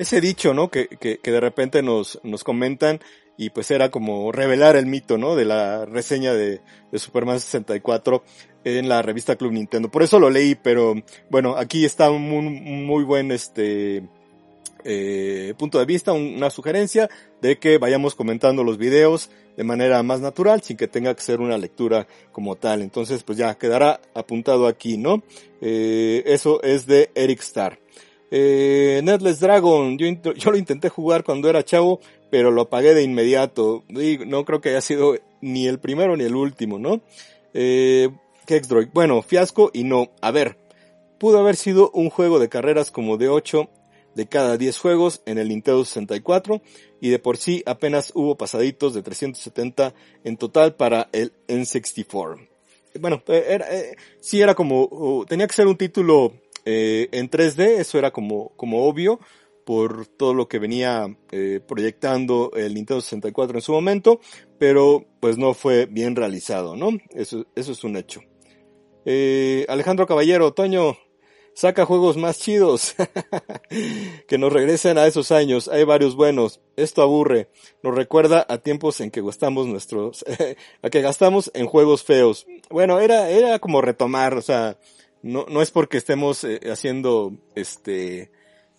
ese 0.00 0.20
dicho, 0.20 0.52
¿no? 0.52 0.68
Que, 0.68 0.88
que, 0.88 1.18
que 1.18 1.30
de 1.30 1.38
repente 1.38 1.80
nos, 1.80 2.18
nos 2.24 2.42
comentan 2.42 2.98
y 3.36 3.50
pues 3.50 3.70
era 3.70 3.92
como 3.92 4.32
revelar 4.32 4.74
el 4.74 4.86
mito, 4.86 5.16
¿no? 5.16 5.36
De 5.36 5.44
la 5.44 5.84
reseña 5.84 6.34
de, 6.34 6.60
de 6.90 6.98
Superman 6.98 7.38
64 7.38 8.24
en 8.64 8.88
la 8.88 9.00
revista 9.02 9.36
Club 9.36 9.52
Nintendo. 9.52 9.92
Por 9.92 10.02
eso 10.02 10.18
lo 10.18 10.28
leí, 10.28 10.56
pero 10.56 10.96
bueno, 11.30 11.56
aquí 11.56 11.84
está 11.84 12.10
un 12.10 12.84
muy 12.84 13.04
buen 13.04 13.30
este, 13.30 14.02
eh, 14.84 15.54
punto 15.58 15.78
de 15.78 15.84
vista, 15.84 16.12
una 16.12 16.50
sugerencia 16.50 17.08
de 17.40 17.58
que 17.58 17.78
vayamos 17.78 18.14
comentando 18.14 18.64
los 18.64 18.78
videos 18.78 19.30
de 19.56 19.64
manera 19.64 20.02
más 20.02 20.20
natural, 20.20 20.62
sin 20.62 20.76
que 20.76 20.88
tenga 20.88 21.14
que 21.14 21.22
ser 21.22 21.40
una 21.40 21.58
lectura 21.58 22.06
como 22.32 22.56
tal. 22.56 22.82
Entonces, 22.82 23.22
pues 23.22 23.38
ya 23.38 23.54
quedará 23.56 24.00
apuntado 24.14 24.66
aquí, 24.66 24.96
¿no? 24.96 25.22
Eh, 25.60 26.22
eso 26.26 26.62
es 26.62 26.86
de 26.86 27.10
Eric 27.14 27.40
Starr. 27.40 27.78
Eh, 28.30 29.02
Netless 29.04 29.40
Dragon, 29.40 29.98
yo, 29.98 30.50
lo 30.50 30.56
intenté 30.56 30.88
jugar 30.88 31.22
cuando 31.22 31.50
era 31.50 31.64
chavo, 31.64 32.00
pero 32.30 32.50
lo 32.50 32.62
apagué 32.62 32.94
de 32.94 33.02
inmediato. 33.02 33.84
No 33.88 34.44
creo 34.44 34.60
que 34.60 34.70
haya 34.70 34.80
sido 34.80 35.16
ni 35.42 35.66
el 35.66 35.78
primero 35.78 36.16
ni 36.16 36.24
el 36.24 36.34
último, 36.34 36.78
¿no? 36.78 37.02
Eh, 37.52 38.08
bueno, 38.94 39.20
fiasco 39.20 39.70
y 39.74 39.84
no. 39.84 40.10
A 40.22 40.30
ver, 40.30 40.56
pudo 41.18 41.38
haber 41.38 41.56
sido 41.56 41.90
un 41.92 42.08
juego 42.08 42.38
de 42.38 42.48
carreras 42.48 42.90
como 42.90 43.18
de 43.18 43.28
8 43.28 43.68
de 44.14 44.26
cada 44.26 44.56
10 44.56 44.78
juegos 44.78 45.22
en 45.26 45.38
el 45.38 45.48
Nintendo 45.48 45.84
64 45.84 46.62
y 47.00 47.10
de 47.10 47.18
por 47.18 47.36
sí 47.36 47.62
apenas 47.66 48.12
hubo 48.14 48.36
pasaditos 48.36 48.94
de 48.94 49.02
370 49.02 49.94
en 50.24 50.36
total 50.36 50.74
para 50.74 51.08
el 51.12 51.32
N64. 51.48 52.48
bueno, 53.00 53.22
era, 53.26 53.66
sí 54.20 54.40
era 54.40 54.54
como, 54.54 55.24
tenía 55.28 55.46
que 55.46 55.54
ser 55.54 55.66
un 55.66 55.76
título 55.76 56.34
en 56.64 57.30
3D, 57.30 57.80
eso 57.80 57.98
era 57.98 58.12
como, 58.12 58.50
como 58.56 58.86
obvio, 58.86 59.18
por 59.64 60.06
todo 60.06 60.34
lo 60.34 60.48
que 60.48 60.58
venía 60.58 61.16
eh, 61.30 61.60
proyectando 61.66 62.50
el 62.54 62.74
Nintendo 62.74 63.00
64 63.00 63.58
en 63.58 63.62
su 63.62 63.72
momento, 63.72 64.20
pero 64.58 65.04
pues 65.20 65.38
no 65.38 65.54
fue 65.54 65.86
bien 65.86 66.16
realizado, 66.16 66.76
¿no? 66.76 66.90
Eso, 67.10 67.46
eso 67.54 67.72
es 67.72 67.84
un 67.84 67.96
hecho. 67.96 68.20
Eh, 69.04 69.64
Alejandro 69.68 70.06
Caballero, 70.06 70.52
Toño, 70.52 70.96
saca 71.54 71.84
juegos 71.84 72.16
más 72.16 72.38
chidos, 72.38 72.94
que 74.28 74.38
nos 74.38 74.52
regresen 74.52 74.98
a 74.98 75.06
esos 75.06 75.32
años, 75.32 75.68
hay 75.68 75.84
varios 75.84 76.16
buenos, 76.16 76.60
esto 76.76 77.02
aburre, 77.02 77.48
nos 77.82 77.94
recuerda 77.94 78.46
a 78.48 78.58
tiempos 78.58 79.00
en 79.00 79.10
que 79.10 79.22
gastamos 79.22 79.66
nuestros, 79.66 80.24
a 80.82 80.90
que 80.90 81.00
gastamos 81.00 81.50
en 81.54 81.66
juegos 81.66 82.04
feos. 82.04 82.46
Bueno, 82.70 83.00
era, 83.00 83.30
era 83.30 83.58
como 83.58 83.80
retomar, 83.80 84.34
o 84.34 84.42
sea, 84.42 84.78
no, 85.22 85.46
no 85.48 85.62
es 85.62 85.70
porque 85.70 85.98
estemos 85.98 86.44
eh, 86.44 86.60
haciendo, 86.70 87.32
este, 87.54 88.30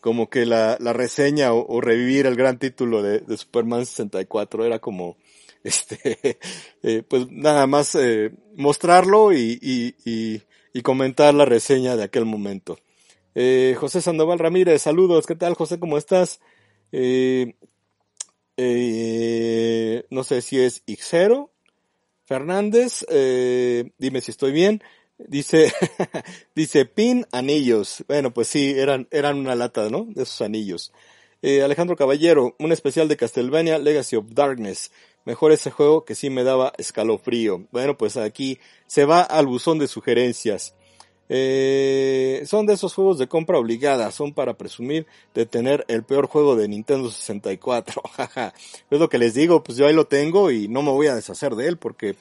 como 0.01 0.29
que 0.29 0.45
la, 0.45 0.77
la 0.79 0.91
reseña 0.91 1.53
o, 1.53 1.79
revivir 1.79 2.25
el 2.25 2.35
gran 2.35 2.59
título 2.59 3.01
de, 3.01 3.19
de 3.19 3.37
Superman 3.37 3.85
64 3.85 4.65
era 4.65 4.79
como, 4.79 5.15
este, 5.63 6.37
eh, 6.83 7.03
pues 7.07 7.31
nada 7.31 7.67
más 7.67 7.95
eh, 7.95 8.31
mostrarlo 8.55 9.31
y, 9.33 10.43
y, 10.73 10.81
comentar 10.81 11.33
la 11.33 11.45
reseña 11.45 11.95
de 11.95 12.03
aquel 12.03 12.25
momento. 12.25 12.77
Eh, 13.35 13.75
José 13.79 14.01
Sandoval 14.01 14.39
Ramírez, 14.39 14.81
saludos, 14.81 15.25
¿qué 15.25 15.35
tal 15.35 15.53
José? 15.53 15.79
¿Cómo 15.79 15.97
estás? 15.97 16.39
Eh, 16.91 17.55
eh, 18.57 20.05
no 20.09 20.23
sé 20.23 20.41
si 20.41 20.59
es 20.59 20.83
Ixero 20.85 21.51
Fernández, 22.25 23.05
dime 23.97 24.21
si 24.21 24.31
estoy 24.31 24.51
bien. 24.51 24.83
Dice, 25.17 25.71
dice 26.55 26.85
pin 26.85 27.25
anillos. 27.31 28.03
Bueno, 28.07 28.33
pues 28.33 28.47
sí, 28.47 28.73
eran, 28.75 29.07
eran 29.11 29.37
una 29.37 29.55
lata, 29.55 29.89
¿no? 29.89 30.05
De 30.09 30.23
esos 30.23 30.41
anillos. 30.41 30.91
Alejandro 31.43 31.97
Caballero, 31.97 32.55
un 32.57 32.71
especial 32.71 33.09
de 33.09 33.17
Castlevania 33.17 33.77
Legacy 33.77 34.15
of 34.15 34.27
Darkness. 34.29 34.91
Mejor 35.25 35.51
ese 35.51 35.71
juego 35.71 36.05
que 36.05 36.15
sí 36.15 36.29
me 36.29 36.43
daba 36.43 36.73
escalofrío. 36.77 37.63
Bueno, 37.71 37.97
pues 37.97 38.17
aquí 38.17 38.59
se 38.87 39.05
va 39.05 39.21
al 39.21 39.47
buzón 39.47 39.79
de 39.79 39.87
sugerencias. 39.87 40.75
Eh, 41.29 42.43
son 42.45 42.65
de 42.65 42.73
esos 42.73 42.93
juegos 42.93 43.17
de 43.17 43.27
compra 43.27 43.57
obligada, 43.57 44.11
son 44.11 44.33
para 44.33 44.55
presumir 44.55 45.07
de 45.33 45.45
tener 45.45 45.85
el 45.87 46.03
peor 46.03 46.27
juego 46.27 46.55
de 46.55 46.67
Nintendo 46.67 47.09
64. 47.09 48.01
es 48.91 48.99
lo 48.99 49.09
que 49.09 49.17
les 49.17 49.33
digo, 49.33 49.63
pues 49.63 49.77
yo 49.77 49.87
ahí 49.87 49.93
lo 49.93 50.05
tengo 50.05 50.51
y 50.51 50.67
no 50.67 50.81
me 50.81 50.91
voy 50.91 51.07
a 51.07 51.15
deshacer 51.15 51.55
de 51.55 51.67
él 51.67 51.77
porque 51.77 52.15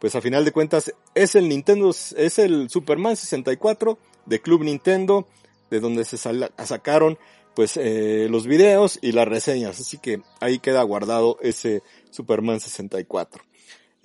pues 0.00 0.14
a 0.14 0.20
final 0.20 0.44
de 0.44 0.52
cuentas 0.52 0.92
es 1.14 1.34
el 1.34 1.48
Nintendo, 1.48 1.90
es 1.90 2.38
el 2.38 2.68
Superman 2.70 3.16
64 3.16 3.98
de 4.26 4.40
Club 4.40 4.62
Nintendo, 4.62 5.26
de 5.70 5.80
donde 5.80 6.04
se 6.04 6.16
sacaron 6.16 7.18
pues 7.58 7.76
eh, 7.76 8.28
los 8.30 8.46
videos 8.46 9.00
y 9.02 9.10
las 9.10 9.26
reseñas, 9.26 9.80
así 9.80 9.98
que 9.98 10.22
ahí 10.38 10.60
queda 10.60 10.80
guardado 10.84 11.38
ese 11.42 11.82
Superman 12.08 12.60
64. 12.60 13.42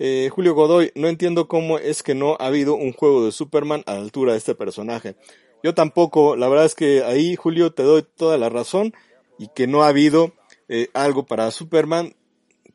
Eh, 0.00 0.28
Julio 0.32 0.56
Godoy, 0.56 0.90
no 0.96 1.06
entiendo 1.06 1.46
cómo 1.46 1.78
es 1.78 2.02
que 2.02 2.16
no 2.16 2.36
ha 2.40 2.46
habido 2.46 2.74
un 2.74 2.92
juego 2.92 3.24
de 3.24 3.30
Superman 3.30 3.84
a 3.86 3.94
la 3.94 4.00
altura 4.00 4.32
de 4.32 4.38
este 4.38 4.56
personaje. 4.56 5.14
Yo 5.62 5.72
tampoco, 5.72 6.34
la 6.34 6.48
verdad 6.48 6.66
es 6.66 6.74
que 6.74 7.04
ahí 7.04 7.36
Julio 7.36 7.72
te 7.72 7.84
doy 7.84 8.02
toda 8.02 8.38
la 8.38 8.48
razón 8.48 8.92
y 9.38 9.46
que 9.54 9.68
no 9.68 9.84
ha 9.84 9.88
habido 9.88 10.32
eh, 10.68 10.88
algo 10.92 11.24
para 11.24 11.48
Superman 11.52 12.16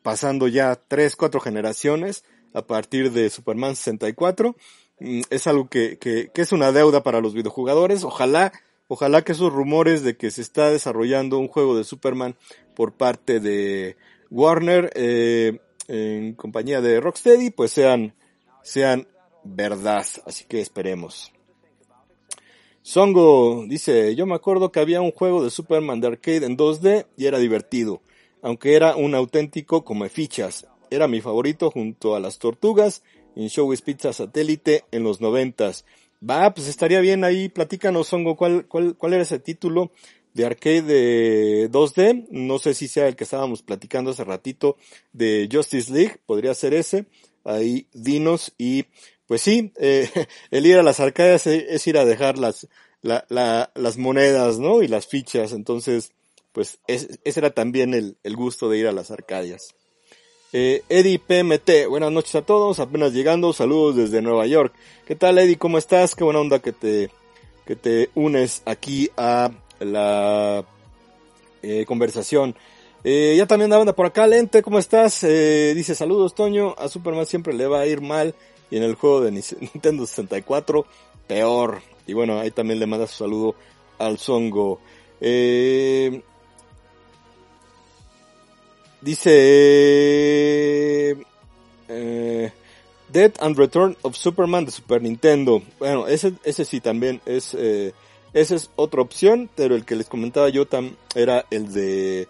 pasando 0.00 0.48
ya 0.48 0.76
tres, 0.76 1.14
cuatro 1.14 1.40
generaciones 1.40 2.24
a 2.54 2.62
partir 2.62 3.12
de 3.12 3.28
Superman 3.28 3.76
64. 3.76 4.56
Mm, 4.98 5.20
es 5.28 5.46
algo 5.46 5.68
que, 5.68 5.98
que, 5.98 6.30
que 6.32 6.40
es 6.40 6.52
una 6.52 6.72
deuda 6.72 7.02
para 7.02 7.20
los 7.20 7.34
videojugadores. 7.34 8.02
Ojalá, 8.02 8.50
ojalá 8.90 9.22
que 9.22 9.30
esos 9.30 9.52
rumores 9.52 10.02
de 10.02 10.16
que 10.16 10.32
se 10.32 10.42
está 10.42 10.68
desarrollando 10.68 11.38
un 11.38 11.46
juego 11.46 11.76
de 11.76 11.84
Superman 11.84 12.34
por 12.74 12.92
parte 12.94 13.38
de 13.38 13.96
Warner 14.30 14.90
eh, 14.96 15.60
en 15.86 16.34
compañía 16.34 16.80
de 16.80 17.00
Rocksteady, 17.00 17.50
pues 17.50 17.70
sean, 17.70 18.16
sean 18.64 19.06
verdad. 19.44 20.04
Así 20.26 20.44
que 20.44 20.60
esperemos. 20.60 21.32
Songo 22.82 23.64
dice, 23.68 24.16
yo 24.16 24.26
me 24.26 24.34
acuerdo 24.34 24.72
que 24.72 24.80
había 24.80 25.00
un 25.00 25.12
juego 25.12 25.44
de 25.44 25.50
Superman 25.50 26.00
de 26.00 26.08
arcade 26.08 26.44
en 26.44 26.56
2D 26.56 27.06
y 27.16 27.26
era 27.26 27.38
divertido, 27.38 28.02
aunque 28.42 28.74
era 28.74 28.96
un 28.96 29.14
auténtico 29.14 29.84
come 29.84 30.08
fichas. 30.08 30.66
Era 30.90 31.06
mi 31.06 31.20
favorito 31.20 31.70
junto 31.70 32.16
a 32.16 32.20
las 32.20 32.40
tortugas 32.40 33.04
en 33.36 33.46
Showbiz 33.46 33.82
Pizza 33.82 34.12
Satélite 34.12 34.84
en 34.90 35.04
los 35.04 35.20
noventas. 35.20 35.84
Va, 36.28 36.52
pues 36.52 36.68
estaría 36.68 37.00
bien 37.00 37.24
ahí, 37.24 37.48
platícanos, 37.48 38.12
Hongo, 38.12 38.36
¿cuál, 38.36 38.66
cuál, 38.68 38.94
cuál 38.96 39.14
era 39.14 39.22
ese 39.22 39.38
título 39.38 39.90
de 40.34 40.44
arcade 40.44 40.82
de 40.82 41.70
2D? 41.70 42.26
No 42.30 42.58
sé 42.58 42.74
si 42.74 42.88
sea 42.88 43.08
el 43.08 43.16
que 43.16 43.24
estábamos 43.24 43.62
platicando 43.62 44.10
hace 44.10 44.24
ratito 44.24 44.76
de 45.12 45.48
Justice 45.50 45.90
League, 45.90 46.18
podría 46.26 46.52
ser 46.52 46.74
ese. 46.74 47.06
Ahí, 47.42 47.86
dinos 47.94 48.52
y, 48.58 48.84
pues 49.26 49.40
sí, 49.40 49.72
eh, 49.80 50.10
el 50.50 50.66
ir 50.66 50.76
a 50.76 50.82
las 50.82 51.00
arcades 51.00 51.46
es, 51.46 51.86
ir 51.86 51.96
a 51.96 52.04
dejar 52.04 52.36
las, 52.36 52.68
la, 53.00 53.24
la, 53.30 53.72
las 53.74 53.96
monedas, 53.96 54.58
¿no? 54.58 54.82
Y 54.82 54.88
las 54.88 55.06
fichas, 55.06 55.52
entonces, 55.52 56.12
pues 56.52 56.80
ese 56.86 57.18
era 57.24 57.54
también 57.54 57.94
el, 57.94 58.18
el 58.24 58.36
gusto 58.36 58.68
de 58.68 58.76
ir 58.76 58.86
a 58.88 58.92
las 58.92 59.10
arcadias. 59.10 59.74
Eh, 60.52 60.82
Eddie 60.88 61.20
PMT, 61.20 61.86
buenas 61.88 62.10
noches 62.10 62.34
a 62.34 62.42
todos, 62.42 62.80
apenas 62.80 63.12
llegando, 63.12 63.52
saludos 63.52 63.94
desde 63.94 64.20
Nueva 64.20 64.46
York. 64.46 64.74
¿Qué 65.06 65.14
tal 65.14 65.38
Eddie? 65.38 65.56
¿Cómo 65.56 65.78
estás? 65.78 66.16
Qué 66.16 66.24
buena 66.24 66.40
onda 66.40 66.58
que 66.58 66.72
te, 66.72 67.08
que 67.64 67.76
te 67.76 68.10
unes 68.16 68.62
aquí 68.66 69.08
a 69.16 69.52
la 69.78 70.64
eh, 71.62 71.84
conversación. 71.86 72.56
Eh, 73.04 73.34
ya 73.36 73.46
también 73.46 73.72
anda 73.72 73.94
por 73.94 74.06
acá, 74.06 74.26
Lente, 74.26 74.60
¿cómo 74.60 74.80
estás? 74.80 75.22
Eh, 75.22 75.72
dice 75.76 75.94
saludos 75.94 76.34
Toño, 76.34 76.74
a 76.76 76.88
Superman 76.88 77.26
siempre 77.26 77.54
le 77.54 77.68
va 77.68 77.80
a 77.80 77.86
ir 77.86 78.00
mal 78.00 78.34
y 78.72 78.76
en 78.76 78.82
el 78.82 78.96
juego 78.96 79.20
de 79.20 79.30
Nintendo 79.60 80.04
64 80.04 80.84
peor. 81.28 81.80
Y 82.08 82.12
bueno, 82.12 82.40
ahí 82.40 82.50
también 82.50 82.80
le 82.80 82.86
manda 82.86 83.06
su 83.06 83.18
saludo 83.18 83.54
al 83.98 84.18
Songo. 84.18 84.80
Eh, 85.20 86.22
Dice... 89.00 89.30
Eh, 91.88 92.52
Dead 93.08 93.32
and 93.40 93.58
Return 93.58 93.96
of 94.02 94.16
Superman 94.16 94.64
de 94.64 94.70
Super 94.70 95.02
Nintendo. 95.02 95.62
Bueno, 95.78 96.06
ese, 96.06 96.34
ese 96.44 96.64
sí 96.64 96.80
también 96.80 97.20
es... 97.26 97.54
Eh, 97.54 97.92
esa 98.32 98.54
es 98.54 98.70
otra 98.76 99.02
opción, 99.02 99.50
pero 99.56 99.74
el 99.74 99.84
que 99.84 99.96
les 99.96 100.08
comentaba 100.08 100.48
yo 100.48 100.66
tam, 100.66 100.94
era 101.16 101.46
el 101.50 101.72
de 101.72 102.28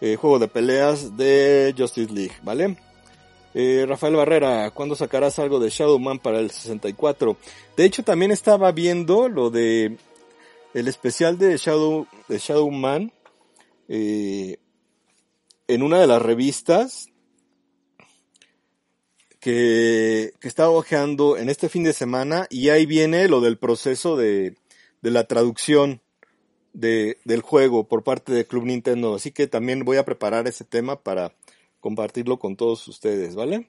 eh, 0.00 0.16
juego 0.16 0.38
de 0.38 0.48
peleas 0.48 1.16
de 1.16 1.74
Justice 1.76 2.12
League, 2.12 2.34
¿vale? 2.42 2.78
Eh, 3.52 3.84
Rafael 3.86 4.16
Barrera, 4.16 4.70
¿cuándo 4.72 4.96
sacarás 4.96 5.38
algo 5.38 5.60
de 5.60 5.70
Shadow 5.70 5.98
Man 5.98 6.18
para 6.18 6.40
el 6.40 6.50
64? 6.50 7.36
De 7.76 7.84
hecho, 7.84 8.02
también 8.02 8.32
estaba 8.32 8.72
viendo 8.72 9.28
lo 9.28 9.50
de 9.50 9.96
el 10.74 10.88
especial 10.88 11.38
de 11.38 11.56
Shadow, 11.56 12.06
de 12.28 12.38
Shadow 12.38 12.70
Man. 12.70 13.12
Eh, 13.88 14.56
en 15.68 15.82
una 15.82 16.00
de 16.00 16.06
las 16.06 16.22
revistas 16.22 17.08
que, 19.40 20.32
que 20.40 20.48
estaba 20.48 20.70
ojeando 20.70 21.36
en 21.36 21.48
este 21.48 21.68
fin 21.68 21.84
de 21.84 21.92
semana 21.92 22.46
y 22.50 22.70
ahí 22.70 22.86
viene 22.86 23.28
lo 23.28 23.40
del 23.40 23.58
proceso 23.58 24.16
de, 24.16 24.56
de 25.02 25.10
la 25.10 25.24
traducción 25.24 26.00
de, 26.72 27.18
del 27.24 27.40
juego 27.40 27.88
por 27.88 28.02
parte 28.02 28.32
de 28.32 28.46
Club 28.46 28.64
Nintendo. 28.64 29.14
Así 29.14 29.32
que 29.32 29.46
también 29.46 29.84
voy 29.84 29.96
a 29.96 30.04
preparar 30.04 30.46
ese 30.46 30.64
tema 30.64 31.00
para 31.02 31.34
compartirlo 31.80 32.38
con 32.38 32.56
todos 32.56 32.88
ustedes, 32.88 33.34
¿vale? 33.34 33.68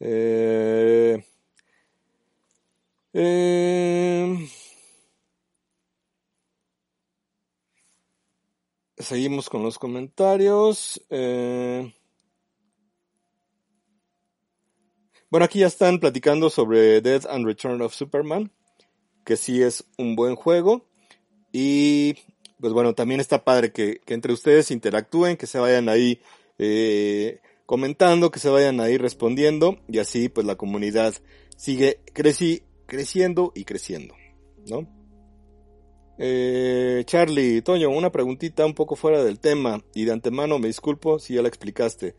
Eh, 0.00 1.24
eh, 3.12 4.48
Seguimos 9.00 9.48
con 9.48 9.62
los 9.62 9.78
comentarios. 9.78 11.00
Eh... 11.08 11.94
Bueno, 15.30 15.44
aquí 15.44 15.60
ya 15.60 15.68
están 15.68 16.00
platicando 16.00 16.50
sobre 16.50 17.00
Death 17.00 17.24
and 17.26 17.46
Return 17.46 17.80
of 17.80 17.94
Superman, 17.94 18.52
que 19.24 19.36
sí 19.36 19.62
es 19.62 19.84
un 19.96 20.16
buen 20.16 20.34
juego. 20.34 20.84
Y 21.50 22.16
pues 22.60 22.74
bueno, 22.74 22.94
también 22.94 23.20
está 23.20 23.42
padre 23.42 23.72
que, 23.72 24.00
que 24.04 24.12
entre 24.12 24.34
ustedes 24.34 24.70
interactúen, 24.70 25.38
que 25.38 25.46
se 25.46 25.58
vayan 25.58 25.88
ahí 25.88 26.20
eh, 26.58 27.40
comentando, 27.64 28.30
que 28.30 28.38
se 28.38 28.50
vayan 28.50 28.80
ahí 28.80 28.98
respondiendo. 28.98 29.78
Y 29.88 29.98
así 29.98 30.28
pues 30.28 30.46
la 30.46 30.56
comunidad 30.56 31.14
sigue 31.56 32.00
creci 32.12 32.64
creciendo 32.86 33.52
y 33.54 33.64
creciendo, 33.64 34.14
¿no? 34.66 34.99
Eh, 36.22 37.02
Charlie, 37.06 37.62
Toño, 37.62 37.88
una 37.88 38.12
preguntita 38.12 38.66
un 38.66 38.74
poco 38.74 38.94
fuera 38.94 39.24
del 39.24 39.40
tema 39.40 39.82
y 39.94 40.04
de 40.04 40.12
antemano 40.12 40.58
me 40.58 40.66
disculpo 40.66 41.18
si 41.18 41.32
ya 41.34 41.40
la 41.40 41.48
explicaste. 41.48 42.14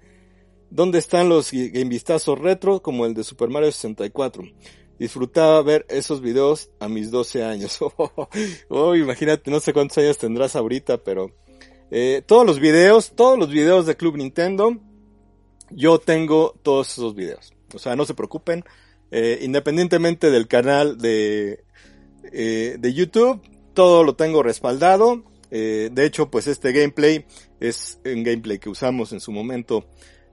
¿Dónde 0.72 0.98
están 0.98 1.30
los 1.30 1.52
game 1.52 1.86
vistazos 1.86 2.40
retro 2.40 2.82
como 2.82 3.06
el 3.06 3.14
de 3.14 3.24
Super 3.24 3.50
Mario 3.50 3.72
64? 3.72 4.44
Disfrutaba 4.98 5.62
ver 5.62 5.86
esos 5.88 6.20
videos 6.20 6.72
a 6.80 6.88
mis 6.88 7.12
12 7.12 7.44
años. 7.44 7.78
oh, 8.70 8.96
imagínate, 8.96 9.52
no 9.52 9.60
sé 9.60 9.72
cuántos 9.72 10.00
años 10.00 10.18
tendrás 10.18 10.56
ahorita, 10.56 10.98
pero 10.98 11.30
eh, 11.92 12.24
todos 12.26 12.44
los 12.44 12.60
videos, 12.60 13.12
todos 13.16 13.38
los 13.38 13.52
videos 13.52 13.86
de 13.86 13.98
Club 13.98 14.18
Nintendo, 14.18 14.78
yo 15.70 16.00
tengo 16.00 16.56
todos 16.64 16.92
esos 16.92 17.14
videos. 17.14 17.54
O 17.76 17.78
sea, 17.78 17.96
no 17.96 18.06
se 18.06 18.16
preocupen. 18.16 18.66
Eh, 19.12 19.40
independientemente 19.44 20.32
del 20.32 20.48
canal 20.48 20.98
de, 20.98 21.66
eh, 22.32 22.78
de 22.80 22.94
YouTube, 22.94 23.42
todo 23.74 24.04
lo 24.04 24.16
tengo 24.16 24.44
respaldado. 24.44 25.24
Eh, 25.52 25.90
de 25.92 26.06
hecho, 26.06 26.30
pues 26.30 26.48
este 26.48 26.72
gameplay 26.72 27.26
es 27.60 28.00
un 28.06 28.24
gameplay 28.24 28.60
que 28.60 28.70
usamos 28.70 29.12
en 29.12 29.20
su 29.20 29.32
momento 29.32 29.86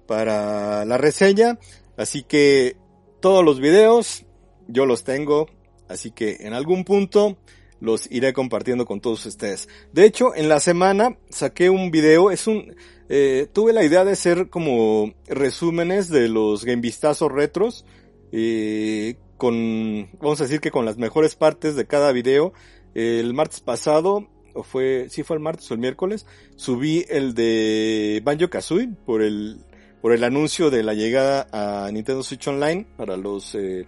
para 0.06 0.84
la 0.84 0.98
reseña. 0.98 1.58
Así 1.96 2.22
que 2.22 2.76
todos 3.20 3.44
los 3.44 3.60
videos 3.60 4.24
yo 4.68 4.86
los 4.86 5.04
tengo. 5.04 5.48
Así 5.88 6.10
que 6.10 6.38
en 6.40 6.52
algún 6.52 6.84
punto 6.84 7.38
los 7.80 8.10
iré 8.10 8.32
compartiendo 8.32 8.86
con 8.86 9.00
todos 9.00 9.24
ustedes. 9.26 9.68
De 9.92 10.04
hecho, 10.04 10.34
en 10.34 10.48
la 10.48 10.60
semana 10.60 11.16
saqué 11.30 11.70
un 11.70 11.90
video, 11.90 12.30
es 12.30 12.46
un, 12.46 12.74
eh, 13.08 13.46
tuve 13.52 13.72
la 13.72 13.84
idea 13.84 14.04
de 14.04 14.12
hacer 14.12 14.48
como 14.50 15.14
resúmenes 15.26 16.08
de 16.08 16.28
los 16.28 16.64
game 16.64 16.82
vistazos 16.82 17.30
retros, 17.30 17.84
eh, 18.32 19.16
con, 19.36 20.10
vamos 20.20 20.40
a 20.40 20.44
decir 20.44 20.60
que 20.60 20.70
con 20.70 20.84
las 20.84 20.98
mejores 20.98 21.36
partes 21.36 21.76
de 21.76 21.86
cada 21.86 22.12
video. 22.12 22.52
El 22.94 23.34
martes 23.34 23.60
pasado, 23.60 24.28
o 24.54 24.62
fue, 24.62 25.06
sí 25.10 25.22
fue 25.22 25.36
el 25.36 25.42
martes 25.42 25.70
o 25.70 25.74
el 25.74 25.80
miércoles, 25.80 26.26
subí 26.56 27.04
el 27.08 27.34
de 27.34 28.20
Banjo 28.24 28.50
Kazooie 28.50 28.90
por 29.06 29.22
el, 29.22 29.58
por 30.00 30.12
el 30.12 30.24
anuncio 30.24 30.70
de 30.70 30.82
la 30.82 30.94
llegada 30.94 31.46
a 31.52 31.90
Nintendo 31.92 32.22
Switch 32.22 32.46
Online 32.48 32.86
para 32.96 33.16
los 33.16 33.54
eh, 33.54 33.86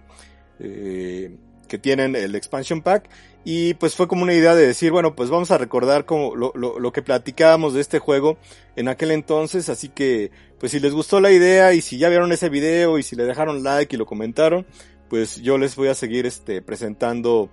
eh, 0.59 1.35
que 1.67 1.77
tienen 1.77 2.15
el 2.15 2.35
expansion 2.35 2.81
pack. 2.81 3.09
Y 3.43 3.73
pues 3.75 3.95
fue 3.95 4.07
como 4.07 4.21
una 4.21 4.35
idea 4.35 4.53
de 4.53 4.67
decir, 4.67 4.91
bueno, 4.91 5.15
pues 5.15 5.31
vamos 5.31 5.49
a 5.49 5.57
recordar 5.57 6.05
como 6.05 6.35
lo, 6.35 6.51
lo, 6.53 6.79
lo, 6.79 6.91
que 6.91 7.01
platicábamos 7.01 7.73
de 7.73 7.81
este 7.81 7.97
juego 7.97 8.37
en 8.75 8.87
aquel 8.87 9.09
entonces, 9.09 9.67
así 9.67 9.89
que 9.89 10.29
pues 10.59 10.73
si 10.73 10.79
les 10.79 10.93
gustó 10.93 11.19
la 11.19 11.31
idea 11.31 11.73
y 11.73 11.81
si 11.81 11.97
ya 11.97 12.09
vieron 12.09 12.31
ese 12.31 12.49
video 12.49 12.99
y 12.99 13.03
si 13.03 13.15
le 13.15 13.23
dejaron 13.23 13.63
like 13.63 13.95
y 13.95 13.97
lo 13.97 14.05
comentaron, 14.05 14.67
pues 15.09 15.41
yo 15.41 15.57
les 15.57 15.75
voy 15.75 15.87
a 15.87 15.95
seguir 15.95 16.27
este 16.27 16.61
presentando 16.61 17.49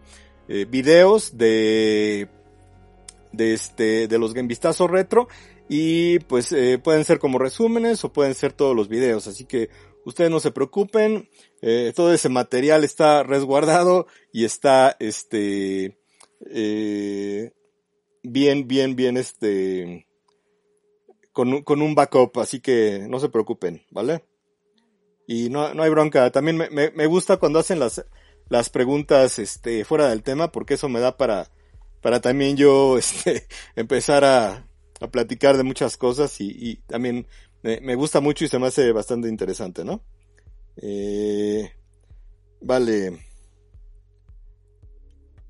eh, 0.49 0.67
videos 0.69 1.37
de 1.37 2.29
de 3.33 3.55
este 3.55 4.09
de 4.09 4.19
los 4.19 4.35
game 4.35 4.55
retro 4.89 5.29
y 5.69 6.19
pues 6.21 6.53
eh, 6.53 6.79
pueden 6.83 7.05
ser 7.05 7.19
como 7.19 7.39
resúmenes 7.39 8.03
o 8.05 8.13
pueden 8.13 8.35
ser 8.35 8.53
todos 8.53 8.75
los 8.75 8.89
videos, 8.89 9.27
así 9.27 9.45
que 9.45 9.69
ustedes 10.05 10.31
no 10.31 10.41
se 10.41 10.51
preocupen, 10.51 11.29
eh, 11.61 11.93
todo 11.95 12.13
ese 12.13 12.31
material 12.31 12.85
está 12.85 13.23
resguardado 13.23 14.07
y 14.33 14.45
está 14.45 14.97
este 14.99 15.99
eh, 16.51 17.53
bien, 18.23 18.67
bien, 18.67 18.97
bien 18.97 19.17
este 19.19 20.07
con, 21.33 21.63
con, 21.63 21.83
un 21.83 21.95
backup, 21.95 22.39
así 22.39 22.61
que 22.61 23.07
no 23.09 23.21
se 23.21 23.29
preocupen, 23.29 23.85
¿vale? 23.91 24.25
Y 25.27 25.51
no, 25.51 25.73
no 25.75 25.83
hay 25.83 25.91
bronca, 25.91 26.31
también 26.33 26.57
me, 26.57 26.71
me, 26.71 26.91
me, 26.91 27.07
gusta 27.07 27.37
cuando 27.37 27.59
hacen 27.59 27.79
las, 27.79 28.05
las 28.49 28.71
preguntas 28.71 29.39
este, 29.39 29.85
fuera 29.85 30.09
del 30.09 30.23
tema, 30.23 30.53
porque 30.53 30.75
eso 30.75 30.89
me 30.89 31.01
da 31.01 31.17
para, 31.17 31.51
para 32.01 32.21
también 32.21 32.57
yo 32.57 32.99
este, 32.99 33.47
empezar 33.77 34.25
a, 34.25 34.67
a 35.01 35.09
platicar 35.09 35.57
de 35.57 35.65
muchas 35.65 35.97
cosas 35.97 36.41
y, 36.41 36.51
y 36.51 36.77
también 36.87 37.27
me, 37.63 37.95
gusta 37.95 38.21
mucho 38.21 38.45
y 38.45 38.49
se 38.49 38.59
me 38.59 38.69
hace 38.69 38.93
bastante 38.93 39.29
interesante, 39.29 39.85
¿no? 39.85 40.03
Eh, 40.77 41.71
vale. 42.61 43.19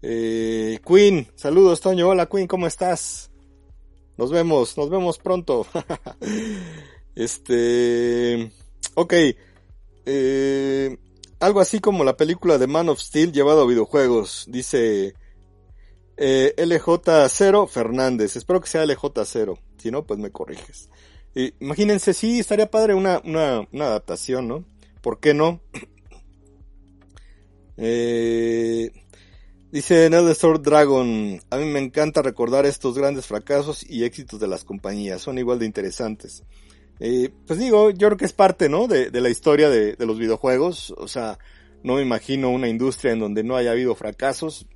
Eh, 0.01 0.79
Queen, 0.87 1.27
saludos 1.35 1.81
Toño, 1.81 2.09
hola 2.09 2.27
Queen, 2.27 2.47
¿cómo 2.47 2.67
estás? 2.67 3.31
Nos 4.17 4.31
vemos, 4.31 4.77
nos 4.79 4.89
vemos 4.89 5.19
pronto. 5.19 5.67
este, 7.15 8.51
ok, 8.95 9.15
eh, 10.07 10.97
algo 11.41 11.61
así 11.61 11.81
como 11.81 12.05
la 12.05 12.17
película 12.17 12.59
de 12.59 12.67
Man 12.67 12.89
of 12.89 13.01
Steel 13.01 13.33
llevado 13.33 13.63
a 13.63 13.67
videojuegos, 13.67 14.47
dice 14.49 15.15
eh, 16.17 16.55
LJ0 16.57 17.69
Fernández, 17.69 18.37
espero 18.37 18.61
que 18.61 18.69
sea 18.69 18.85
LJ0, 18.85 19.59
si 19.79 19.91
no, 19.91 20.05
pues 20.07 20.19
me 20.19 20.31
corriges. 20.31 20.89
Imagínense, 21.61 22.15
sí, 22.15 22.41
estaría 22.41 22.71
padre 22.71 22.95
una, 22.95 23.21
una, 23.25 23.69
una 23.73 23.87
adaptación, 23.87 24.49
¿no? 24.49 24.65
¿Por 25.01 25.21
qué 25.21 25.35
no? 25.35 25.61
Eh, 27.81 28.91
dice 29.71 30.11
Nether 30.11 30.61
Dragon, 30.61 31.41
a 31.49 31.57
mí 31.59 31.65
me 31.65 31.79
encanta 31.79 32.23
recordar 32.23 32.67
estos 32.67 32.99
grandes 32.99 33.27
fracasos 33.27 33.89
y 33.89 34.03
éxitos 34.03 34.41
de 34.41 34.49
las 34.49 34.65
compañías, 34.65 35.23
son 35.23 35.39
igual 35.39 35.61
de 35.61 35.67
interesantes. 35.67 36.43
Eh, 37.01 37.31
pues 37.47 37.59
digo, 37.59 37.91
yo 37.91 38.09
creo 38.09 38.17
que 38.17 38.25
es 38.25 38.33
parte, 38.33 38.69
¿no? 38.69 38.89
De, 38.89 39.11
de 39.11 39.21
la 39.21 39.29
historia 39.29 39.69
de, 39.69 39.95
de, 39.95 40.07
los 40.07 40.19
videojuegos, 40.19 40.93
o 40.97 41.07
sea, 41.09 41.39
no 41.83 41.95
me 41.95 42.03
imagino 42.03 42.51
una 42.51 42.69
industria 42.69 43.13
en 43.13 43.21
donde 43.21 43.45
no 43.45 43.57
haya 43.57 43.71
habido 43.71 43.95
fracasos, 43.95 44.67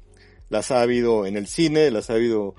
las 0.49 0.71
ha 0.71 0.83
habido 0.83 1.27
en 1.27 1.37
el 1.37 1.47
cine, 1.47 1.91
las 1.91 2.11
ha 2.11 2.15
habido 2.15 2.55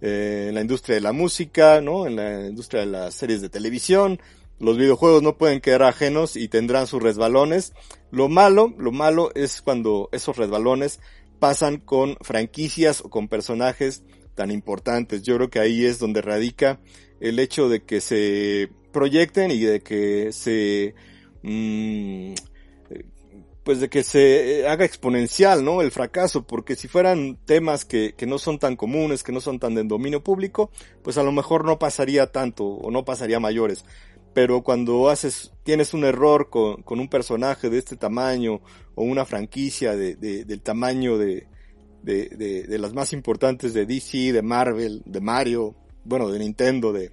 eh, 0.00 0.46
en 0.48 0.54
la 0.54 0.60
industria 0.60 0.94
de 0.94 1.00
la 1.00 1.12
música, 1.12 1.80
¿no? 1.80 2.06
En 2.06 2.16
la 2.16 2.46
industria 2.46 2.80
de 2.80 2.86
las 2.86 3.14
series 3.14 3.40
de 3.40 3.48
televisión, 3.48 4.20
los 4.60 4.76
videojuegos 4.76 5.22
no 5.22 5.38
pueden 5.38 5.60
quedar 5.60 5.82
ajenos 5.82 6.36
y 6.36 6.48
tendrán 6.48 6.86
sus 6.86 7.02
resbalones. 7.02 7.72
Lo 8.10 8.28
malo, 8.28 8.74
lo 8.78 8.92
malo 8.92 9.30
es 9.34 9.62
cuando 9.62 10.08
esos 10.12 10.36
resbalones 10.36 11.00
pasan 11.38 11.78
con 11.78 12.16
franquicias 12.20 13.00
o 13.00 13.10
con 13.10 13.28
personajes 13.28 14.02
tan 14.34 14.50
importantes. 14.50 15.22
Yo 15.22 15.36
creo 15.36 15.50
que 15.50 15.60
ahí 15.60 15.84
es 15.84 15.98
donde 15.98 16.22
radica 16.22 16.80
el 17.20 17.38
hecho 17.38 17.68
de 17.68 17.82
que 17.82 18.00
se 18.00 18.70
proyecten 18.92 19.50
y 19.50 19.60
de 19.60 19.80
que 19.80 20.32
se 20.32 20.94
mmm, 21.42 22.34
pues 23.64 23.80
de 23.80 23.90
que 23.90 24.02
se 24.02 24.66
haga 24.66 24.86
exponencial, 24.86 25.62
¿no? 25.62 25.82
El 25.82 25.90
fracaso, 25.90 26.46
porque 26.46 26.74
si 26.74 26.88
fueran 26.88 27.36
temas 27.44 27.84
que, 27.84 28.14
que 28.16 28.26
no 28.26 28.38
son 28.38 28.58
tan 28.58 28.76
comunes, 28.76 29.22
que 29.22 29.32
no 29.32 29.42
son 29.42 29.58
tan 29.58 29.74
de 29.74 29.84
dominio 29.84 30.24
público, 30.24 30.70
pues 31.02 31.18
a 31.18 31.22
lo 31.22 31.32
mejor 31.32 31.66
no 31.66 31.78
pasaría 31.78 32.32
tanto 32.32 32.64
o 32.64 32.90
no 32.90 33.04
pasaría 33.04 33.40
mayores 33.40 33.84
pero 34.38 34.62
cuando 34.62 35.08
haces, 35.08 35.52
tienes 35.64 35.94
un 35.94 36.04
error 36.04 36.48
con, 36.48 36.82
con 36.82 37.00
un 37.00 37.08
personaje 37.08 37.70
de 37.70 37.78
este 37.78 37.96
tamaño 37.96 38.60
o 38.94 39.02
una 39.02 39.24
franquicia 39.24 39.96
de, 39.96 40.14
de, 40.14 40.44
del 40.44 40.60
tamaño 40.60 41.18
de, 41.18 41.48
de, 42.02 42.28
de, 42.68 42.78
las 42.78 42.94
más 42.94 43.12
importantes 43.12 43.74
de 43.74 43.84
DC, 43.84 44.32
de 44.32 44.42
Marvel, 44.42 45.02
de 45.04 45.20
Mario, 45.20 45.74
bueno, 46.04 46.30
de 46.30 46.38
Nintendo, 46.38 46.92
de 46.92 47.10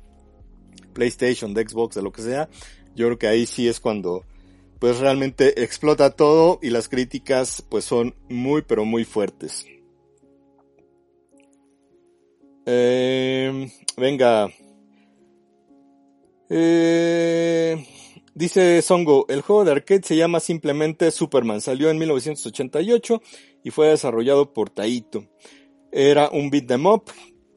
PlayStation, 0.96 1.54
de 1.54 1.68
Xbox, 1.68 1.94
de 1.96 2.02
lo 2.02 2.12
que 2.12 2.24
sea, 2.24 2.50
yo 2.96 3.06
creo 3.06 3.20
que 3.20 3.28
ahí 3.28 3.46
sí 3.46 3.68
es 3.68 3.80
cuando 3.80 4.24
pues 4.80 5.00
realmente 5.00 5.62
explota 5.64 6.10
todo 6.10 6.60
y 6.62 6.70
las 6.72 6.90
críticas 6.90 7.64
pues 7.70 7.86
son 7.86 8.16
muy 8.30 8.64
pero 8.64 8.86
muy 8.86 9.06
fuertes. 9.06 9.66
Eh, 12.66 13.70
venga, 13.96 14.50
eh, 16.50 17.86
dice 18.34 18.82
Songo, 18.82 19.26
el 19.30 19.42
juego 19.42 19.66
de 19.66 19.72
arcade 19.72 20.04
se 20.04 20.16
llama 20.16 20.40
simplemente 20.40 21.12
Superman. 21.12 21.62
Salió 21.62 21.90
en 21.90 21.98
1988 21.98 23.22
y 23.64 23.72
fue 23.72 23.90
desarrollado 23.90 24.54
por 24.54 24.70
Taito. 24.70 25.26
Era 25.92 26.30
un 26.30 26.50
beat 26.50 26.70
em 26.72 26.86
up 26.86 27.06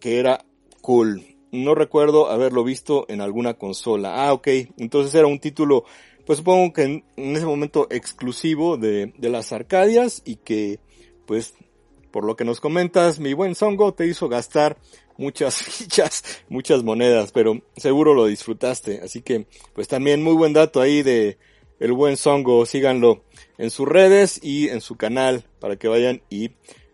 que 0.01 0.19
era 0.19 0.45
cool. 0.81 1.38
No 1.51 1.75
recuerdo 1.75 2.31
haberlo 2.31 2.65
visto 2.65 3.07
en 3.09 3.21
alguna 3.21 3.55
consola. 3.55 4.27
Ah, 4.27 4.33
ok. 4.33 4.49
Entonces 4.79 5.15
era 5.15 5.27
un 5.27 5.39
título, 5.39 5.85
pues 6.27 6.39
supongo 6.39 6.73
que 6.73 6.83
en, 6.83 7.05
ese 7.17 7.47
momento 7.47 7.87
exclusivo 7.91 8.77
de, 8.77 9.13
de 9.17 9.29
las 9.29 9.53
Arcadias 9.53 10.23
y 10.25 10.37
que, 10.37 10.81
pues, 11.27 11.55
por 12.11 12.25
lo 12.25 12.37
que 12.37 12.45
nos 12.45 12.61
comentas, 12.61 13.19
mi 13.19 13.33
buen 13.33 13.55
Songo 13.55 13.95
te 13.95 14.07
hizo 14.07 14.29
gastar 14.29 14.79
muchas 15.17 15.57
fichas, 15.63 16.43
muchas 16.49 16.83
monedas, 16.83 17.33
pero 17.33 17.61
seguro 17.77 18.15
lo 18.15 18.27
disfrutaste. 18.27 19.01
Así 19.03 19.23
que, 19.23 19.47
pues 19.75 19.89
también 19.89 20.23
muy 20.23 20.35
buen 20.35 20.53
dato 20.55 20.81
ahí 20.81 21.03
de 21.03 21.39
el 21.81 21.93
buen 21.93 22.17
Songo, 22.17 22.67
síganlo 22.67 23.25
en 23.57 23.71
sus 23.71 23.87
redes 23.87 24.41
y 24.43 24.69
en 24.69 24.81
su 24.81 24.97
canal 24.97 25.45
para 25.61 25.77
que 25.77 25.89
vayan 25.89 26.23
y 26.29 26.51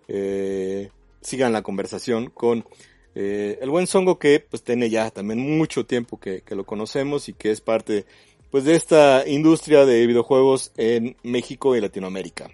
eh, 0.08 0.90
sigan 1.22 1.52
la 1.52 1.62
conversación 1.62 2.28
con 2.28 2.66
eh, 3.14 3.58
el 3.60 3.70
buen 3.70 3.86
Songo 3.86 4.18
que 4.18 4.40
pues 4.40 4.62
tiene 4.62 4.90
ya 4.90 5.10
también 5.10 5.56
mucho 5.56 5.86
tiempo 5.86 6.18
que, 6.18 6.42
que 6.42 6.54
lo 6.54 6.64
conocemos 6.64 7.28
y 7.28 7.32
que 7.32 7.50
es 7.50 7.60
parte 7.60 8.06
pues 8.50 8.64
de 8.64 8.76
esta 8.76 9.26
industria 9.26 9.84
de 9.84 10.06
videojuegos 10.06 10.72
en 10.76 11.16
México 11.22 11.74
y 11.74 11.80
Latinoamérica. 11.80 12.50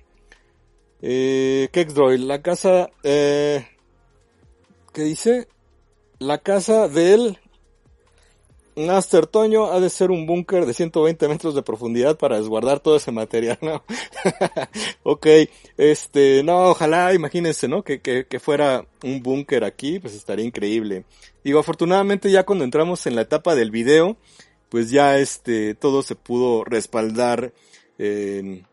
Eh, 1.02 1.68
Kexdroid, 1.72 2.20
la 2.20 2.42
casa, 2.42 2.90
eh, 3.02 3.66
¿qué 4.92 5.02
dice? 5.02 5.48
La 6.18 6.38
casa 6.38 6.88
del 6.88 7.38
Master 8.76 9.26
Toño 9.26 9.72
ha 9.72 9.80
de 9.80 9.90
ser 9.90 10.10
un 10.10 10.26
búnker 10.26 10.64
de 10.64 10.74
120 10.74 11.28
metros 11.28 11.54
de 11.54 11.62
profundidad 11.62 12.16
para 12.16 12.38
desguardar 12.38 12.80
todo 12.80 12.96
ese 12.96 13.10
material, 13.10 13.58
¿no? 13.60 13.82
ok, 15.02 15.26
este, 15.76 16.42
no, 16.44 16.70
ojalá, 16.70 17.12
imagínense, 17.14 17.68
¿no? 17.68 17.82
Que, 17.82 18.00
que, 18.00 18.40
fuera 18.40 18.86
un 19.02 19.22
búnker 19.22 19.64
aquí, 19.64 19.98
pues 19.98 20.14
estaría 20.14 20.44
increíble. 20.44 21.04
Digo, 21.42 21.58
afortunadamente 21.58 22.30
ya 22.30 22.44
cuando 22.44 22.64
entramos 22.64 23.06
en 23.06 23.16
la 23.16 23.22
etapa 23.22 23.54
del 23.54 23.70
video, 23.70 24.16
pues 24.68 24.90
ya 24.90 25.18
este, 25.18 25.74
todo 25.74 26.02
se 26.02 26.14
pudo 26.14 26.64
respaldar 26.64 27.52
en, 27.98 28.66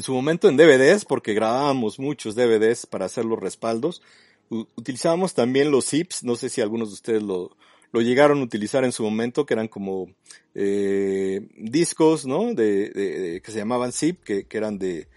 su 0.00 0.12
momento 0.12 0.48
en 0.48 0.56
DVDs, 0.56 1.04
porque 1.04 1.34
grabábamos 1.34 1.98
muchos 1.98 2.34
DVDs 2.34 2.86
para 2.86 3.06
hacer 3.06 3.24
los 3.24 3.38
respaldos. 3.38 4.02
utilizábamos 4.50 5.34
también 5.34 5.70
los 5.70 5.86
zips, 5.86 6.24
no 6.24 6.36
sé 6.36 6.48
si 6.48 6.60
algunos 6.60 6.88
de 6.88 6.94
ustedes 6.94 7.22
lo, 7.22 7.56
lo 7.92 8.00
llegaron 8.00 8.40
a 8.40 8.44
utilizar 8.44 8.84
en 8.84 8.92
su 8.92 9.02
momento, 9.04 9.46
que 9.46 9.54
eran 9.54 9.68
como 9.68 10.08
eh, 10.54 11.46
discos, 11.56 12.26
¿no? 12.26 12.54
De, 12.54 12.90
de, 12.90 13.42
que 13.42 13.52
se 13.52 13.58
llamaban 13.58 13.92
zip, 13.92 14.22
que, 14.24 14.44
que 14.44 14.58
eran 14.58 14.78
de, 14.78 15.08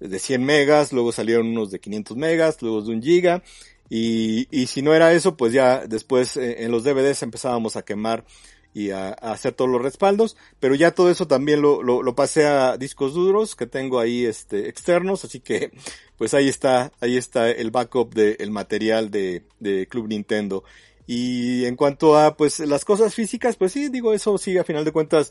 de 0.00 0.18
100 0.18 0.44
megas, 0.44 0.92
luego 0.92 1.12
salieron 1.12 1.46
unos 1.48 1.70
de 1.70 1.80
500 1.80 2.16
megas, 2.16 2.60
luego 2.60 2.82
de 2.82 2.90
un 2.92 3.02
giga, 3.02 3.42
y, 3.88 4.48
y 4.50 4.66
si 4.66 4.82
no 4.82 4.94
era 4.94 5.12
eso, 5.12 5.36
pues 5.36 5.52
ya 5.52 5.86
después 5.86 6.36
eh, 6.36 6.64
en 6.64 6.72
los 6.72 6.84
DVDs 6.84 7.22
empezábamos 7.22 7.76
a 7.76 7.84
quemar 7.84 8.24
y 8.74 8.90
a, 8.90 9.08
a, 9.08 9.32
hacer 9.32 9.54
todos 9.54 9.70
los 9.70 9.80
respaldos, 9.80 10.36
pero 10.60 10.74
ya 10.74 10.90
todo 10.90 11.10
eso 11.10 11.26
también 11.26 11.62
lo, 11.62 11.82
lo, 11.82 12.02
lo, 12.02 12.14
pasé 12.14 12.46
a 12.46 12.76
discos 12.76 13.14
duros 13.14 13.54
que 13.54 13.66
tengo 13.66 14.00
ahí 14.00 14.26
este 14.26 14.68
externos, 14.68 15.24
así 15.24 15.40
que 15.40 15.70
pues 16.18 16.34
ahí 16.34 16.48
está, 16.48 16.92
ahí 17.00 17.16
está 17.16 17.50
el 17.50 17.70
backup 17.70 18.12
del 18.12 18.50
material 18.50 19.10
de, 19.10 19.44
de 19.60 19.86
Club 19.86 20.08
Nintendo. 20.08 20.64
Y 21.06 21.64
en 21.64 21.76
cuanto 21.76 22.18
a 22.18 22.36
pues 22.36 22.60
las 22.60 22.84
cosas 22.84 23.14
físicas, 23.14 23.56
pues 23.56 23.72
sí, 23.72 23.88
digo, 23.88 24.12
eso 24.12 24.38
sí, 24.38 24.58
a 24.58 24.64
final 24.64 24.84
de 24.84 24.92
cuentas, 24.92 25.30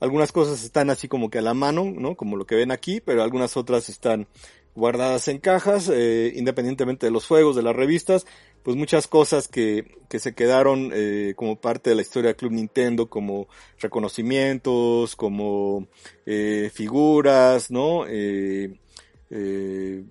algunas 0.00 0.32
cosas 0.32 0.64
están 0.64 0.90
así 0.90 1.08
como 1.08 1.30
que 1.30 1.38
a 1.38 1.42
la 1.42 1.54
mano, 1.54 1.84
¿no? 1.84 2.16
Como 2.16 2.36
lo 2.36 2.46
que 2.46 2.54
ven 2.54 2.70
aquí, 2.70 3.00
pero 3.00 3.22
algunas 3.22 3.56
otras 3.56 3.88
están 3.88 4.26
guardadas 4.74 5.28
en 5.28 5.38
cajas, 5.38 5.90
eh, 5.92 6.32
independientemente 6.36 7.06
de 7.06 7.12
los 7.12 7.26
juegos, 7.26 7.56
de 7.56 7.62
las 7.62 7.76
revistas, 7.76 8.24
pues 8.62 8.76
muchas 8.76 9.06
cosas 9.06 9.48
que, 9.48 9.98
que 10.08 10.18
se 10.18 10.34
quedaron 10.34 10.90
eh, 10.92 11.34
como 11.36 11.60
parte 11.60 11.90
de 11.90 11.96
la 11.96 12.02
historia 12.02 12.28
de 12.28 12.36
Club 12.36 12.52
Nintendo, 12.52 13.08
como 13.08 13.48
reconocimientos, 13.78 15.16
como 15.16 15.88
eh, 16.26 16.70
figuras, 16.72 17.70
¿no? 17.70 18.04
Eh, 18.06 18.78
eh, 19.30 20.04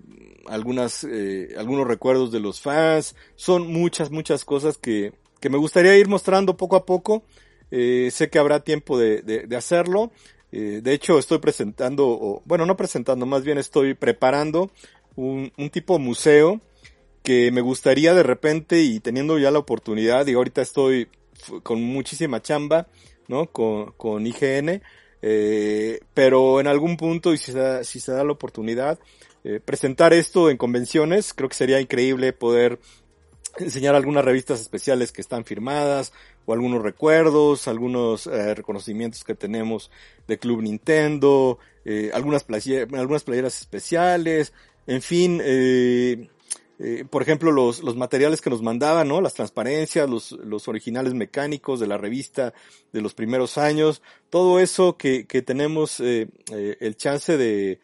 algunas, 0.46 1.04
eh, 1.04 1.54
algunos 1.56 1.86
recuerdos 1.86 2.32
de 2.32 2.40
los 2.40 2.60
fans, 2.60 3.14
son 3.36 3.72
muchas, 3.72 4.10
muchas 4.10 4.44
cosas 4.44 4.78
que, 4.78 5.12
que 5.40 5.50
me 5.50 5.58
gustaría 5.58 5.96
ir 5.96 6.08
mostrando 6.08 6.56
poco 6.56 6.76
a 6.76 6.84
poco. 6.86 7.22
Eh, 7.70 8.10
sé 8.10 8.30
que 8.30 8.38
habrá 8.38 8.60
tiempo 8.60 8.98
de, 8.98 9.22
de, 9.22 9.46
de 9.46 9.56
hacerlo. 9.56 10.10
Eh, 10.52 10.80
de 10.82 10.92
hecho, 10.92 11.18
estoy 11.18 11.38
presentando, 11.38 12.08
o, 12.08 12.42
bueno, 12.44 12.66
no 12.66 12.76
presentando, 12.76 13.24
más 13.26 13.44
bien 13.44 13.58
estoy 13.58 13.94
preparando 13.94 14.70
un, 15.14 15.52
un 15.56 15.70
tipo 15.70 15.98
museo 15.98 16.60
que 17.22 17.52
me 17.52 17.60
gustaría 17.60 18.14
de 18.14 18.22
repente 18.22 18.80
y 18.82 18.98
teniendo 18.98 19.38
ya 19.38 19.50
la 19.50 19.58
oportunidad, 19.60 20.26
y 20.26 20.32
ahorita 20.32 20.62
estoy 20.62 21.08
con 21.62 21.82
muchísima 21.82 22.42
chamba, 22.42 22.88
¿no? 23.28 23.46
Con, 23.46 23.92
con 23.92 24.26
IGN, 24.26 24.82
eh, 25.22 26.00
pero 26.14 26.60
en 26.60 26.66
algún 26.66 26.96
punto, 26.96 27.32
y 27.32 27.38
si 27.38 27.52
se 27.52 27.58
da, 27.58 27.84
si 27.84 28.00
se 28.00 28.12
da 28.12 28.24
la 28.24 28.32
oportunidad, 28.32 28.98
eh, 29.44 29.60
presentar 29.64 30.12
esto 30.12 30.50
en 30.50 30.56
convenciones, 30.56 31.32
creo 31.34 31.48
que 31.48 31.54
sería 31.54 31.80
increíble 31.80 32.32
poder 32.32 32.78
enseñar 33.58 33.94
algunas 33.94 34.24
revistas 34.24 34.60
especiales 34.60 35.12
que 35.12 35.20
están 35.20 35.44
firmadas, 35.44 36.12
o 36.46 36.52
algunos 36.52 36.82
recuerdos, 36.82 37.68
algunos 37.68 38.26
eh, 38.26 38.54
reconocimientos 38.54 39.24
que 39.24 39.34
tenemos 39.34 39.90
de 40.26 40.38
Club 40.38 40.62
Nintendo, 40.62 41.58
eh, 41.84 42.10
algunas, 42.12 42.44
playeras, 42.44 42.92
algunas 42.92 43.24
playeras 43.24 43.60
especiales, 43.60 44.52
en 44.86 45.02
fin, 45.02 45.40
eh, 45.44 46.28
eh, 46.82 47.04
por 47.08 47.20
ejemplo, 47.20 47.52
los, 47.52 47.82
los 47.82 47.94
materiales 47.94 48.40
que 48.40 48.48
nos 48.48 48.62
mandaban, 48.62 49.08
¿no? 49.08 49.20
Las 49.20 49.34
transparencias, 49.34 50.08
los, 50.08 50.32
los 50.32 50.66
originales 50.66 51.12
mecánicos 51.12 51.78
de 51.78 51.86
la 51.86 51.98
revista 51.98 52.54
de 52.92 53.02
los 53.02 53.12
primeros 53.12 53.58
años, 53.58 54.00
todo 54.30 54.58
eso 54.58 54.96
que, 54.96 55.26
que 55.26 55.42
tenemos 55.42 56.00
eh, 56.00 56.28
eh, 56.52 56.78
el 56.80 56.96
chance 56.96 57.36
de, 57.36 57.80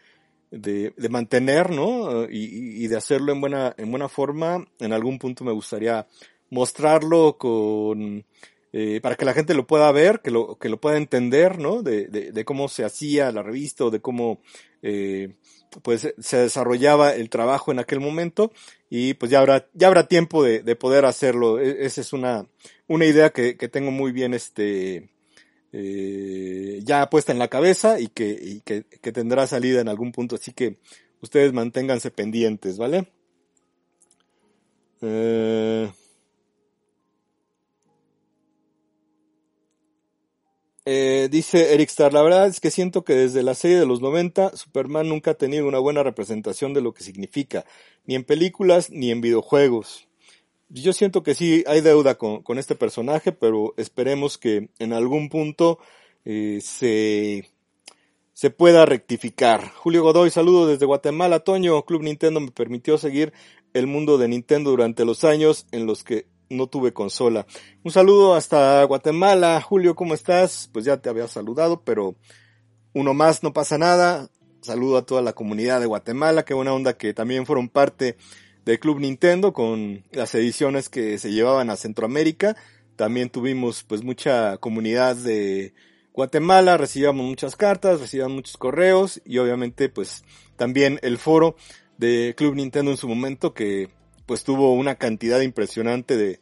de, 0.51 0.95
de 0.97 1.09
mantener, 1.11 1.71
¿no? 1.71 2.25
Y, 2.25 2.85
y, 2.85 2.89
de 2.89 2.97
hacerlo 2.97 3.33
en 3.33 3.41
buena, 3.43 3.75
en 3.77 3.91
buena 3.91 4.09
forma, 4.09 4.67
en 4.79 4.93
algún 4.95 5.19
punto 5.19 5.45
me 5.45 5.53
gustaría 5.53 6.07
mostrarlo 6.49 7.37
con, 7.37 8.25
eh, 8.73 9.01
para 9.01 9.17
que 9.17 9.25
la 9.25 9.33
gente 9.33 9.55
lo 9.55 9.67
pueda 9.67 9.91
ver, 9.91 10.21
que 10.21 10.31
lo, 10.31 10.57
que 10.59 10.69
lo 10.69 10.79
pueda 10.79 10.99
entender, 10.99 11.59
¿no? 11.59 11.83
De, 11.83 12.09
de, 12.09 12.33
de 12.33 12.45
cómo 12.45 12.69
se 12.69 12.85
hacía 12.85 13.33
la 13.33 13.43
revista 13.43 13.85
o 13.85 13.91
de 13.91 14.01
cómo, 14.01 14.41
eh, 14.83 15.35
pues 15.83 16.15
se 16.19 16.37
desarrollaba 16.37 17.15
el 17.15 17.29
trabajo 17.31 17.73
en 17.73 17.79
aquel 17.79 18.01
momento 18.01 18.53
y 18.91 19.15
pues 19.15 19.31
ya 19.31 19.41
habrá, 19.41 19.69
ya 19.75 19.89
habrá 19.89 20.09
tiempo 20.09 20.43
de, 20.43 20.63
de 20.63 20.77
poder 20.77 21.05
hacerlo. 21.05 21.61
E, 21.61 21.85
esa 21.87 22.01
es 22.01 22.13
una, 22.13 22.47
una 22.87 23.05
idea 23.05 23.31
que, 23.31 23.57
que 23.57 23.69
tengo 23.69 23.91
muy 23.91 24.13
bien 24.13 24.35
este, 24.35 25.11
eh, 25.73 26.81
ya 26.83 27.11
puesta 27.11 27.33
en 27.33 27.39
la 27.39 27.49
cabeza 27.49 28.01
y 28.01 28.09
que, 28.09 28.39
y 28.41 28.61
que, 28.61 28.85
que 28.85 29.13
tendrá 29.13 29.47
salida 29.47 29.81
en 29.81 29.89
algún 29.89 30.13
punto, 30.13 30.37
así 30.37 30.53
que 30.53 30.79
ustedes 31.21 31.53
manténganse 31.53 32.11
pendientes, 32.11 32.79
¿vale? 32.79 33.09
Eh... 35.03 35.91
Eh, 40.89 41.27
dice 41.33 41.75
Eric 41.75 41.89
Star, 41.89 42.13
la 42.13 42.23
verdad 42.23 42.47
es 42.47 42.61
que 42.61 42.71
siento 42.71 43.05
que 43.05 43.15
desde 43.15 43.43
la 43.43 43.55
serie 43.55 43.77
de 43.77 43.87
los 43.87 44.01
90 44.01 44.57
Superman 44.57 45.09
nunca 45.09 45.33
ha 45.33 45.35
tenido 45.35 45.67
una 45.67 45.81
buena 45.81 46.05
representación 46.05 46.75
de 46.75 46.81
lo 46.81 46.95
que 46.95 47.03
significa, 47.03 47.65
ni 48.05 48.15
en 48.15 48.23
películas 48.23 48.89
ni 48.91 49.11
en 49.11 49.21
videojuegos. 49.21 50.07
Yo 50.69 50.93
siento 50.93 51.25
que 51.25 51.35
sí 51.35 51.65
hay 51.67 51.81
deuda 51.81 52.15
con, 52.15 52.41
con 52.45 52.61
este 52.61 52.77
personaje, 52.77 53.33
pero 53.33 53.75
esperemos 53.77 54.39
que 54.39 54.69
en 54.79 54.93
algún 54.93 55.29
punto 55.29 55.81
eh, 56.25 56.61
se, 56.63 57.51
se 58.33 58.51
pueda 58.51 58.87
rectificar. 58.87 59.69
Julio 59.71 60.05
Godoy, 60.05 60.31
saludo 60.31 60.69
desde 60.69 60.87
Guatemala. 60.87 61.41
Toño, 61.41 61.85
Club 61.85 62.03
Nintendo 62.03 62.39
me 62.39 62.53
permitió 62.53 62.97
seguir 62.97 63.33
el 63.75 63.89
mundo 63.89 64.19
de 64.19 64.29
Nintendo 64.29 64.71
durante 64.71 65.05
los 65.05 65.25
años 65.25 65.67
en 65.73 65.87
los 65.87 66.05
que 66.05 66.27
no 66.49 66.67
tuve 66.67 66.93
consola. 66.93 67.47
Un 67.83 67.93
saludo 67.93 68.35
hasta 68.35 68.83
Guatemala. 68.85 69.61
Julio, 69.61 69.95
¿cómo 69.95 70.15
estás? 70.15 70.69
Pues 70.73 70.85
ya 70.85 70.97
te 70.97 71.09
había 71.09 71.29
saludado, 71.29 71.83
pero 71.83 72.15
uno 72.93 73.15
más, 73.15 73.43
no 73.43 73.53
pasa 73.53 73.79
nada. 73.79 74.29
Saludo 74.63 74.99
a 74.99 75.07
toda 75.07 75.23
la 75.23 75.33
comunidad 75.33 75.81
de 75.81 75.87
Guatemala, 75.87 76.45
qué 76.45 76.55
buena 76.55 76.73
onda 76.73 76.97
que 76.97 77.15
también 77.15 77.47
fueron 77.47 77.69
parte 77.69 78.17
del 78.65 78.81
Club 78.81 78.99
Nintendo 78.99 79.53
con 79.53 80.03
las 80.11 80.35
ediciones 80.35 80.89
que 80.89 81.19
se 81.19 81.31
llevaban 81.31 81.71
a 81.71 81.77
Centroamérica. 81.77 82.57
También 82.97 83.31
tuvimos 83.31 83.85
pues 83.85 84.03
mucha 84.03 84.57
comunidad 84.57 85.15
de 85.15 85.73
Guatemala, 86.13 86.79
recibíamos 86.79 87.25
muchas 87.25 87.55
cartas, 87.55 88.01
recibíamos 88.01 88.35
muchos 88.35 88.57
correos 88.57 89.21
y 89.25 89.39
obviamente 89.39 89.89
pues 89.89 90.25
también 90.57 90.99
el 91.03 91.19
foro 91.19 91.55
de 91.99 92.35
Club 92.37 92.57
Nintendo 92.57 92.91
en 92.91 92.97
su 92.97 93.07
momento 93.07 93.55
que 93.55 93.91
pues 94.27 94.45
tuvo 94.45 94.75
una 94.75 94.97
cantidad 94.97 95.41
impresionante 95.41 96.17
de, 96.17 96.41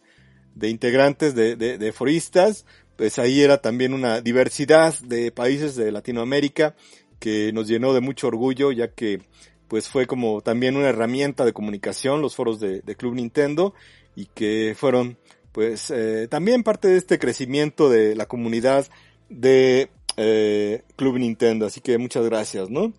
de 0.54 0.68
integrantes, 0.68 1.34
de, 1.34 1.56
de, 1.56 1.78
de, 1.78 1.92
foristas, 1.92 2.64
pues 2.96 3.18
ahí 3.18 3.42
era 3.42 3.58
también 3.58 3.92
una 3.92 4.20
diversidad 4.20 4.94
de 5.00 5.30
países 5.30 5.76
de 5.76 5.92
Latinoamérica 5.92 6.74
que 7.18 7.52
nos 7.52 7.68
llenó 7.68 7.92
de 7.92 8.00
mucho 8.00 8.28
orgullo, 8.28 8.72
ya 8.72 8.88
que 8.88 9.20
pues 9.68 9.88
fue 9.88 10.06
como 10.06 10.40
también 10.40 10.76
una 10.76 10.88
herramienta 10.88 11.44
de 11.44 11.52
comunicación 11.52 12.20
los 12.20 12.36
foros 12.36 12.60
de, 12.60 12.80
de 12.80 12.96
Club 12.96 13.14
Nintendo 13.14 13.74
y 14.14 14.26
que 14.26 14.74
fueron 14.76 15.18
pues 15.52 15.90
eh, 15.90 16.26
también 16.28 16.62
parte 16.62 16.88
de 16.88 16.96
este 16.96 17.18
crecimiento 17.18 17.88
de 17.88 18.16
la 18.16 18.26
comunidad 18.26 18.86
de 19.28 19.88
eh, 20.16 20.82
Club 20.96 21.18
Nintendo, 21.18 21.66
así 21.66 21.80
que 21.80 21.96
muchas 21.98 22.24
gracias, 22.24 22.70
¿no? 22.70 22.92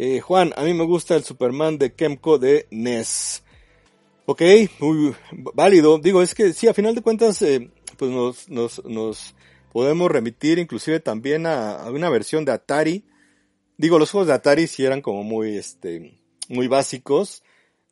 Eh, 0.00 0.20
Juan, 0.20 0.52
a 0.56 0.62
mí 0.62 0.74
me 0.74 0.84
gusta 0.84 1.16
el 1.16 1.24
Superman 1.24 1.76
de 1.76 1.92
Kemco 1.92 2.38
de 2.38 2.68
NES. 2.70 3.42
Ok, 4.26 4.42
muy 4.78 5.12
válido. 5.54 5.98
Digo, 5.98 6.22
es 6.22 6.36
que 6.36 6.52
sí, 6.52 6.68
a 6.68 6.74
final 6.74 6.94
de 6.94 7.02
cuentas, 7.02 7.42
eh, 7.42 7.68
pues 7.96 8.08
nos, 8.08 8.48
nos, 8.48 8.84
nos 8.84 9.34
podemos 9.72 10.08
remitir 10.08 10.60
inclusive 10.60 11.00
también 11.00 11.46
a, 11.46 11.90
una 11.90 12.10
versión 12.10 12.44
de 12.44 12.52
Atari. 12.52 13.04
Digo, 13.76 13.98
los 13.98 14.12
juegos 14.12 14.28
de 14.28 14.34
Atari 14.34 14.68
sí 14.68 14.84
eran 14.84 15.02
como 15.02 15.24
muy, 15.24 15.56
este, 15.56 16.16
muy 16.48 16.68
básicos. 16.68 17.42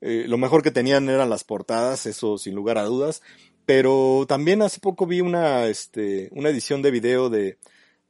Eh, 0.00 0.26
lo 0.28 0.38
mejor 0.38 0.62
que 0.62 0.70
tenían 0.70 1.08
eran 1.08 1.28
las 1.28 1.42
portadas, 1.42 2.06
eso 2.06 2.38
sin 2.38 2.54
lugar 2.54 2.78
a 2.78 2.84
dudas. 2.84 3.20
Pero 3.64 4.26
también 4.28 4.62
hace 4.62 4.78
poco 4.78 5.06
vi 5.08 5.22
una, 5.22 5.66
este, 5.66 6.28
una 6.30 6.50
edición 6.50 6.82
de 6.82 6.92
video 6.92 7.30
de, 7.30 7.58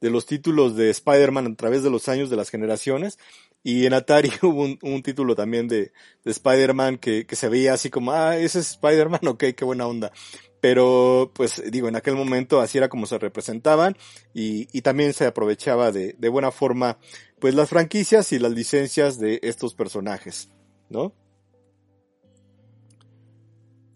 de 0.02 0.10
los 0.10 0.26
títulos 0.26 0.76
de 0.76 0.90
Spider-Man 0.90 1.46
a 1.46 1.56
través 1.56 1.82
de 1.82 1.90
los 1.90 2.08
años 2.08 2.28
de 2.28 2.36
las 2.36 2.50
generaciones. 2.50 3.18
Y 3.66 3.84
en 3.84 3.94
Atari 3.94 4.30
hubo 4.42 4.62
un, 4.62 4.78
un 4.80 5.02
título 5.02 5.34
también 5.34 5.66
de, 5.66 5.90
de 6.22 6.30
Spider-Man 6.30 6.98
que, 6.98 7.26
que, 7.26 7.34
se 7.34 7.48
veía 7.48 7.72
así 7.74 7.90
como, 7.90 8.12
ah, 8.12 8.36
ese 8.36 8.60
es 8.60 8.70
Spider-Man, 8.70 9.26
ok, 9.26 9.42
qué 9.56 9.64
buena 9.64 9.88
onda. 9.88 10.12
pero 10.60 11.32
pues 11.34 11.60
digo, 11.72 11.88
en 11.88 11.96
aquel 11.96 12.14
momento 12.14 12.60
así 12.60 12.78
era 12.78 12.88
como 12.88 13.06
se 13.06 13.18
representaban 13.18 13.96
y, 14.32 14.68
y 14.70 14.82
también 14.82 15.12
se 15.14 15.26
aprovechaba 15.26 15.90
de, 15.90 16.14
de 16.16 16.28
buena 16.28 16.52
forma 16.52 16.98
pues 17.40 17.56
las 17.56 17.68
franquicias 17.68 18.30
y 18.30 18.38
las 18.38 18.52
licencias 18.52 19.18
de 19.18 19.40
estos 19.42 19.74
personajes, 19.74 20.48
¿no? 20.88 21.12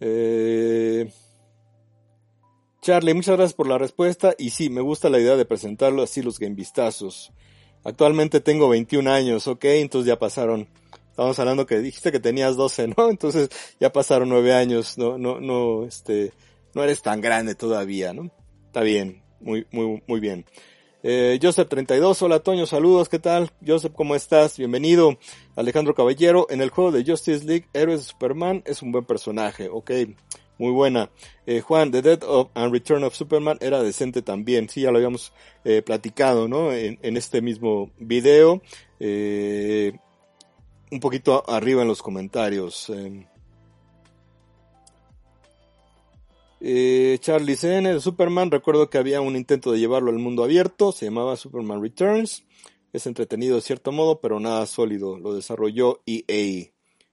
Eh... 0.01 1.13
Charlie, 2.83 3.15
muchas 3.15 3.37
gracias 3.37 3.55
por 3.55 3.69
la 3.69 3.79
respuesta 3.79 4.35
y 4.37 4.51
sí, 4.51 4.69
me 4.69 4.81
gusta 4.81 5.11
la 5.11 5.21
idea 5.21 5.37
de 5.37 5.45
presentarlo 5.45 6.03
así 6.03 6.23
los 6.23 6.41
gamevistazos. 6.41 7.33
Actualmente 7.85 8.41
tengo 8.41 8.69
21 8.69 9.11
años, 9.11 9.47
ok, 9.47 9.65
entonces 9.65 10.07
ya 10.07 10.19
pasaron, 10.19 10.69
estamos 11.11 11.39
hablando 11.39 11.65
que 11.67 11.79
dijiste 11.79 12.13
que 12.13 12.21
tenías 12.21 12.57
12, 12.57 12.89
¿no? 12.89 13.09
Entonces 13.11 13.49
ya 13.79 13.91
pasaron 13.91 14.29
9 14.29 14.53
años, 14.53 14.99
no, 14.99 15.17
no, 15.17 15.41
no, 15.41 15.85
este, 15.85 16.33
no 16.75 16.85
eres 16.85 17.01
tan 17.01 17.21
grande 17.21 17.55
todavía, 17.55 18.13
¿no? 18.13 18.31
Está 18.67 18.83
bien, 18.83 19.23
muy, 19.41 19.67
muy, 19.71 20.03
muy 20.07 20.21
bien. 20.21 20.45
Eh, 21.03 21.39
Joseph32, 21.41 22.21
hola 22.21 22.41
Toño, 22.41 22.67
saludos, 22.67 23.09
¿qué 23.09 23.19
tal? 23.19 23.51
Joseph, 23.67 23.95
¿cómo 23.97 24.15
estás? 24.15 24.59
Bienvenido. 24.59 25.19
Alejandro 25.57 25.95
Caballero, 25.95 26.47
en 26.51 26.61
el 26.61 26.69
juego 26.69 26.93
de 26.93 27.05
Justice 27.05 27.47
League, 27.47 27.67
Héroes 27.73 28.01
de 28.01 28.07
Superman 28.07 28.63
es 28.67 28.83
un 28.83 28.93
buen 28.93 29.07
personaje, 29.07 29.71
ok 29.71 29.91
muy 30.61 30.73
buena. 30.73 31.11
Eh, 31.47 31.63
Juan, 31.63 31.91
The 31.91 32.03
Death 32.03 32.23
of 32.23 32.51
and 32.55 32.71
Return 32.71 33.03
of 33.03 33.15
Superman 33.15 33.57
era 33.63 33.83
decente 33.83 34.21
también, 34.21 34.69
sí, 34.69 34.83
ya 34.83 34.91
lo 34.91 34.99
habíamos 34.99 35.33
eh, 35.65 35.81
platicado, 35.81 36.49
¿no? 36.49 36.71
En, 36.73 37.17
este 37.17 37.41
mismo 37.41 37.91
video, 37.99 38.61
eh, 39.01 39.93
un 40.91 41.01
poquito 41.01 41.49
arriba 41.49 41.81
en 41.81 41.89
los 41.89 42.03
comentarios. 42.03 42.93
Charlie 46.61 47.57
CN 47.57 47.99
Superman, 47.99 48.51
recuerdo 48.51 48.91
que 48.91 48.99
había 48.99 49.23
un 49.23 49.37
intento 49.37 49.73
de 49.73 49.79
llevarlo 49.79 50.11
al 50.11 50.19
mundo 50.19 50.45
abierto, 50.45 50.93
se 50.93 51.07
llamaba 51.07 51.37
Superman 51.37 51.81
Returns, 51.81 52.45
es 52.93 53.07
entretenido 53.07 53.57
de 53.57 53.63
cierto 53.63 53.93
modo, 53.93 54.21
pero 54.21 54.39
nada 54.41 54.67
sólido, 54.67 55.19
lo 55.19 55.35
desarrolló 55.35 56.03
EA. 56.05 56.71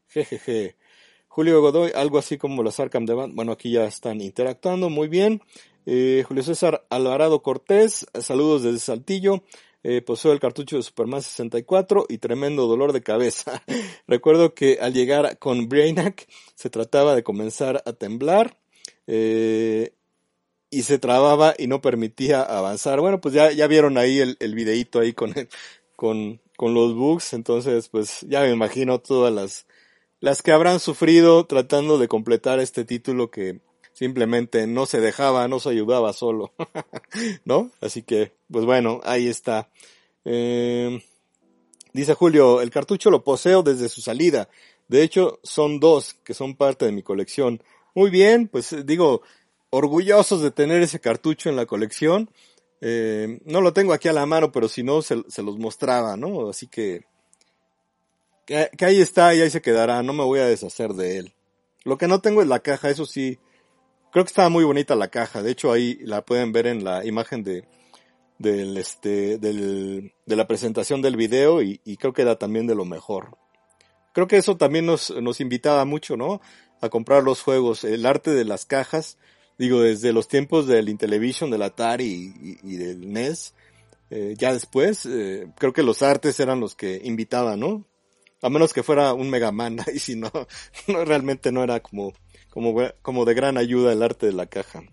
Jejeje. 0.09 0.75
Julio 1.37 1.61
Godoy, 1.61 1.91
algo 1.93 2.17
así 2.17 2.39
como 2.39 2.63
las 2.63 2.79
Arkham 2.79 3.05
de 3.05 3.13
Bueno, 3.13 3.51
aquí 3.51 3.69
ya 3.69 3.85
están 3.85 4.21
interactuando, 4.21 4.89
muy 4.89 5.07
bien. 5.07 5.43
Eh, 5.85 6.23
Julio 6.27 6.41
César 6.41 6.83
Alvarado 6.89 7.43
Cortés, 7.43 8.07
saludos 8.19 8.63
desde 8.63 8.79
Saltillo. 8.79 9.43
Eh, 9.83 10.01
poseo 10.01 10.31
el 10.31 10.39
cartucho 10.39 10.77
de 10.77 10.81
Superman 10.81 11.21
64 11.21 12.07
y 12.09 12.17
tremendo 12.17 12.65
dolor 12.65 12.91
de 12.91 13.03
cabeza. 13.03 13.61
Recuerdo 14.07 14.55
que 14.55 14.79
al 14.81 14.95
llegar 14.95 15.37
con 15.37 15.69
Brainiac 15.69 16.27
se 16.55 16.71
trataba 16.71 17.13
de 17.13 17.21
comenzar 17.21 17.83
a 17.85 17.93
temblar 17.93 18.57
eh, 19.05 19.93
y 20.71 20.81
se 20.81 20.97
trababa 20.97 21.53
y 21.55 21.67
no 21.67 21.81
permitía 21.81 22.41
avanzar. 22.41 22.99
Bueno, 22.99 23.21
pues 23.21 23.35
ya, 23.35 23.51
ya 23.51 23.67
vieron 23.67 23.99
ahí 23.99 24.17
el, 24.17 24.37
el 24.39 24.55
videíto 24.55 25.01
ahí 25.01 25.13
con, 25.13 25.35
con, 25.95 26.41
con 26.57 26.73
los 26.73 26.95
bugs, 26.95 27.33
entonces 27.33 27.89
pues 27.89 28.21
ya 28.21 28.41
me 28.41 28.49
imagino 28.49 28.97
todas 28.97 29.31
las 29.31 29.66
las 30.19 30.41
que 30.41 30.51
habrán 30.51 30.79
sufrido 30.79 31.45
tratando 31.45 31.97
de 31.97 32.07
completar 32.07 32.59
este 32.59 32.85
título 32.85 33.29
que 33.29 33.59
simplemente 33.93 34.67
no 34.67 34.85
se 34.85 34.99
dejaba, 34.99 35.47
no 35.47 35.59
se 35.59 35.69
ayudaba 35.69 36.13
solo, 36.13 36.53
¿no? 37.45 37.71
Así 37.81 38.03
que, 38.03 38.33
pues 38.51 38.65
bueno, 38.65 39.01
ahí 39.03 39.27
está. 39.27 39.69
Eh, 40.23 41.01
dice 41.93 42.13
Julio, 42.13 42.61
el 42.61 42.69
cartucho 42.69 43.09
lo 43.09 43.23
poseo 43.23 43.63
desde 43.63 43.89
su 43.89 44.01
salida. 44.01 44.49
De 44.87 45.03
hecho, 45.03 45.39
son 45.43 45.79
dos 45.79 46.15
que 46.23 46.33
son 46.33 46.55
parte 46.55 46.85
de 46.85 46.91
mi 46.91 47.03
colección. 47.03 47.61
Muy 47.95 48.09
bien, 48.09 48.47
pues 48.47 48.85
digo, 48.85 49.21
orgullosos 49.69 50.41
de 50.41 50.51
tener 50.51 50.81
ese 50.81 50.99
cartucho 50.99 51.49
en 51.49 51.55
la 51.55 51.65
colección. 51.65 52.29
Eh, 52.81 53.39
no 53.45 53.61
lo 53.61 53.73
tengo 53.73 53.93
aquí 53.93 54.07
a 54.07 54.13
la 54.13 54.25
mano, 54.25 54.51
pero 54.51 54.67
si 54.67 54.83
no, 54.83 55.01
se, 55.01 55.23
se 55.27 55.41
los 55.41 55.57
mostraba, 55.57 56.15
¿no? 56.15 56.49
Así 56.49 56.67
que, 56.67 57.05
que, 58.47 58.85
ahí 58.85 59.01
está 59.01 59.35
y 59.35 59.41
ahí 59.41 59.49
se 59.51 59.61
quedará, 59.61 60.01
no 60.01 60.13
me 60.13 60.23
voy 60.23 60.39
a 60.39 60.47
deshacer 60.47 60.93
de 60.93 61.17
él. 61.17 61.33
Lo 61.83 61.97
que 61.97 62.07
no 62.07 62.21
tengo 62.21 62.41
es 62.41 62.47
la 62.47 62.61
caja, 62.61 62.89
eso 62.89 63.05
sí, 63.05 63.37
creo 64.11 64.23
que 64.23 64.29
estaba 64.29 64.49
muy 64.49 64.63
bonita 64.63 64.95
la 64.95 65.09
caja, 65.09 65.43
de 65.43 65.51
hecho 65.51 65.71
ahí 65.71 65.99
la 66.01 66.23
pueden 66.23 66.51
ver 66.51 66.65
en 66.65 66.83
la 66.83 67.05
imagen 67.05 67.43
de, 67.43 67.65
del 68.39 68.77
este, 68.77 69.37
del, 69.37 70.13
de 70.25 70.35
la 70.35 70.47
presentación 70.47 71.01
del 71.01 71.17
video 71.17 71.61
y, 71.61 71.77
creo 71.99 72.13
que 72.13 72.21
era 72.21 72.37
también 72.37 72.65
de 72.67 72.75
lo 72.75 72.85
mejor. 72.85 73.37
Creo 74.13 74.27
que 74.27 74.37
eso 74.37 74.57
también 74.57 74.85
nos, 74.85 75.11
nos 75.21 75.41
invitaba 75.41 75.85
mucho, 75.85 76.17
¿no? 76.17 76.41
A 76.81 76.89
comprar 76.89 77.23
los 77.23 77.41
juegos, 77.41 77.83
el 77.83 78.05
arte 78.05 78.31
de 78.31 78.45
las 78.45 78.65
cajas, 78.65 79.17
digo, 79.57 79.81
desde 79.81 80.13
los 80.13 80.27
tiempos 80.27 80.67
del 80.67 80.89
Intellivision, 80.89 81.51
del 81.51 81.63
Atari 81.63 82.33
y, 82.41 82.57
y, 82.63 82.77
del 82.77 83.11
NES, 83.11 83.53
eh, 84.09 84.35
ya 84.37 84.53
después, 84.53 85.05
eh, 85.05 85.47
creo 85.57 85.73
que 85.73 85.83
los 85.83 86.01
artes 86.01 86.39
eran 86.39 86.59
los 86.59 86.75
que 86.75 87.01
invitaban, 87.03 87.59
¿no? 87.59 87.85
A 88.41 88.49
menos 88.49 88.73
que 88.73 88.83
fuera 88.83 89.13
un 89.13 89.29
Mega 89.29 89.51
Man, 89.51 89.77
y 89.93 89.99
si 89.99 90.15
no, 90.15 90.31
no 90.87 91.05
realmente 91.05 91.51
no 91.51 91.63
era 91.63 91.79
como, 91.79 92.13
como, 92.49 92.75
como 93.01 93.25
de 93.25 93.33
gran 93.33 93.57
ayuda 93.57 93.93
el 93.93 94.03
arte 94.03 94.27
de 94.27 94.33
la 94.33 94.45
caja. 94.45 94.83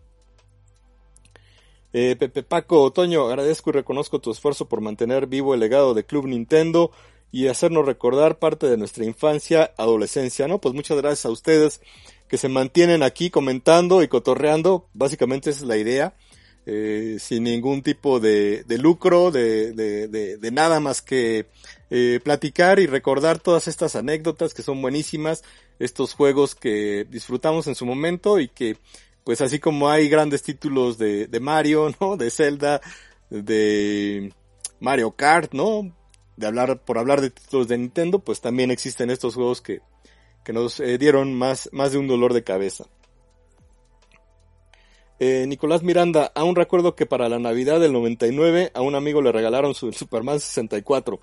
Eh, 1.92 2.16
Pepe 2.16 2.42
Paco 2.42 2.82
Otoño, 2.82 3.26
agradezco 3.26 3.70
y 3.70 3.74
reconozco 3.74 4.20
tu 4.20 4.32
esfuerzo 4.32 4.68
por 4.68 4.80
mantener 4.80 5.28
vivo 5.28 5.54
el 5.54 5.60
legado 5.60 5.94
de 5.94 6.04
Club 6.04 6.26
Nintendo 6.26 6.90
y 7.30 7.46
hacernos 7.46 7.86
recordar 7.86 8.38
parte 8.38 8.68
de 8.68 8.76
nuestra 8.76 9.04
infancia, 9.04 9.72
adolescencia, 9.76 10.48
¿no? 10.48 10.60
Pues 10.60 10.74
muchas 10.74 10.96
gracias 10.96 11.26
a 11.26 11.30
ustedes 11.30 11.80
que 12.28 12.38
se 12.38 12.48
mantienen 12.48 13.02
aquí 13.02 13.30
comentando 13.30 14.02
y 14.02 14.08
cotorreando, 14.08 14.88
básicamente 14.92 15.50
esa 15.50 15.60
es 15.60 15.66
la 15.66 15.76
idea, 15.76 16.14
eh, 16.66 17.18
sin 17.20 17.44
ningún 17.44 17.82
tipo 17.82 18.20
de, 18.20 18.64
de 18.64 18.78
lucro, 18.78 19.30
de, 19.30 19.72
de, 19.72 20.08
de, 20.08 20.50
nada 20.50 20.80
más 20.80 21.02
que 21.02 21.46
eh, 21.96 22.18
platicar 22.18 22.80
y 22.80 22.88
recordar 22.88 23.38
todas 23.38 23.68
estas 23.68 23.94
anécdotas 23.94 24.52
que 24.52 24.64
son 24.64 24.82
buenísimas, 24.82 25.44
estos 25.78 26.12
juegos 26.12 26.56
que 26.56 27.06
disfrutamos 27.08 27.68
en 27.68 27.76
su 27.76 27.86
momento 27.86 28.40
y 28.40 28.48
que, 28.48 28.76
pues 29.22 29.40
así 29.40 29.60
como 29.60 29.88
hay 29.88 30.08
grandes 30.08 30.42
títulos 30.42 30.98
de, 30.98 31.28
de 31.28 31.38
Mario, 31.38 31.94
¿no? 32.00 32.16
De 32.16 32.32
Zelda, 32.32 32.80
de 33.30 34.32
Mario 34.80 35.12
Kart, 35.12 35.52
¿no? 35.52 35.94
De 36.36 36.48
hablar, 36.48 36.80
por 36.84 36.98
hablar 36.98 37.20
de 37.20 37.30
títulos 37.30 37.68
de 37.68 37.78
Nintendo, 37.78 38.18
pues 38.18 38.40
también 38.40 38.72
existen 38.72 39.08
estos 39.08 39.36
juegos 39.36 39.60
que, 39.60 39.80
que 40.44 40.52
nos 40.52 40.80
eh, 40.80 40.98
dieron 40.98 41.32
más, 41.32 41.68
más 41.70 41.92
de 41.92 41.98
un 41.98 42.08
dolor 42.08 42.32
de 42.34 42.42
cabeza. 42.42 42.86
Eh, 45.20 45.44
Nicolás 45.46 45.84
Miranda, 45.84 46.32
aún 46.34 46.56
recuerdo 46.56 46.96
que 46.96 47.06
para 47.06 47.28
la 47.28 47.38
Navidad 47.38 47.78
del 47.78 47.92
99 47.92 48.72
a 48.74 48.80
un 48.80 48.96
amigo 48.96 49.22
le 49.22 49.30
regalaron 49.30 49.74
su 49.74 49.92
Superman 49.92 50.40
64. 50.40 51.20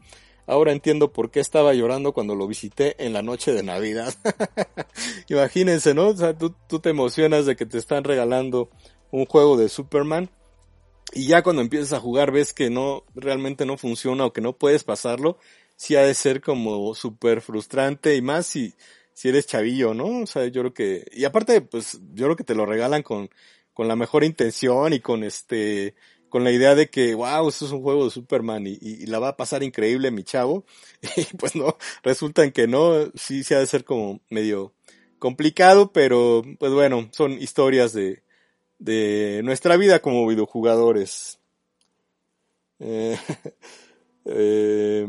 Ahora 0.47 0.71
entiendo 0.71 1.13
por 1.13 1.31
qué 1.31 1.39
estaba 1.39 1.73
llorando 1.73 2.13
cuando 2.13 2.35
lo 2.35 2.47
visité 2.47 2.95
en 3.03 3.13
la 3.13 3.21
noche 3.21 3.53
de 3.53 3.63
Navidad. 3.63 4.13
Imagínense, 5.29 5.93
¿no? 5.93 6.09
O 6.09 6.17
sea, 6.17 6.37
tú, 6.37 6.53
tú 6.67 6.79
te 6.79 6.89
emocionas 6.89 7.45
de 7.45 7.55
que 7.55 7.65
te 7.65 7.77
están 7.77 8.03
regalando 8.03 8.69
un 9.11 9.25
juego 9.25 9.57
de 9.57 9.69
Superman 9.69 10.29
y 11.13 11.27
ya 11.27 11.43
cuando 11.43 11.61
empiezas 11.61 11.93
a 11.93 11.99
jugar 11.99 12.31
ves 12.31 12.53
que 12.53 12.69
no, 12.69 13.03
realmente 13.13 13.65
no 13.65 13.77
funciona 13.77 14.25
o 14.25 14.33
que 14.33 14.41
no 14.41 14.57
puedes 14.57 14.83
pasarlo, 14.83 15.37
sí 15.75 15.95
ha 15.95 16.03
de 16.03 16.13
ser 16.13 16.41
como 16.41 16.93
súper 16.95 17.41
frustrante 17.41 18.15
y 18.15 18.21
más 18.21 18.45
si, 18.45 18.75
si 19.13 19.29
eres 19.29 19.45
chavillo, 19.47 19.93
¿no? 19.93 20.21
O 20.21 20.25
sea, 20.25 20.47
yo 20.47 20.61
creo 20.61 20.73
que, 20.73 21.05
y 21.11 21.25
aparte, 21.25 21.61
pues, 21.61 21.99
yo 22.13 22.25
creo 22.27 22.35
que 22.35 22.43
te 22.43 22.55
lo 22.55 22.65
regalan 22.65 23.03
con, 23.03 23.29
con 23.73 23.87
la 23.87 23.95
mejor 23.95 24.23
intención 24.23 24.93
y 24.93 24.99
con 24.99 25.23
este, 25.23 25.95
con 26.31 26.43
la 26.43 26.51
idea 26.51 26.73
de 26.73 26.89
que, 26.89 27.13
wow, 27.13 27.47
esto 27.47 27.65
es 27.65 27.71
un 27.71 27.83
juego 27.83 28.05
de 28.05 28.09
Superman 28.09 28.65
y, 28.65 29.05
la 29.05 29.19
va 29.19 29.29
a 29.29 29.37
pasar 29.37 29.61
increíble 29.61 30.09
mi 30.09 30.23
chavo. 30.23 30.65
Y 31.17 31.25
pues 31.37 31.55
no, 31.55 31.77
resulta 32.01 32.43
en 32.43 32.51
que 32.51 32.67
no, 32.67 33.11
sí 33.13 33.43
se 33.43 33.53
ha 33.53 33.59
de 33.59 33.67
ser 33.67 33.83
como 33.83 34.21
medio 34.29 34.73
complicado, 35.19 35.91
pero 35.91 36.41
pues 36.57 36.71
bueno, 36.73 37.09
son 37.11 37.33
historias 37.33 37.93
de, 37.93 38.23
de 38.79 39.41
nuestra 39.43 39.77
vida 39.77 39.99
como 39.99 40.25
videojugadores. 40.25 41.39
Eh, 42.79 43.17
eh, 44.25 45.07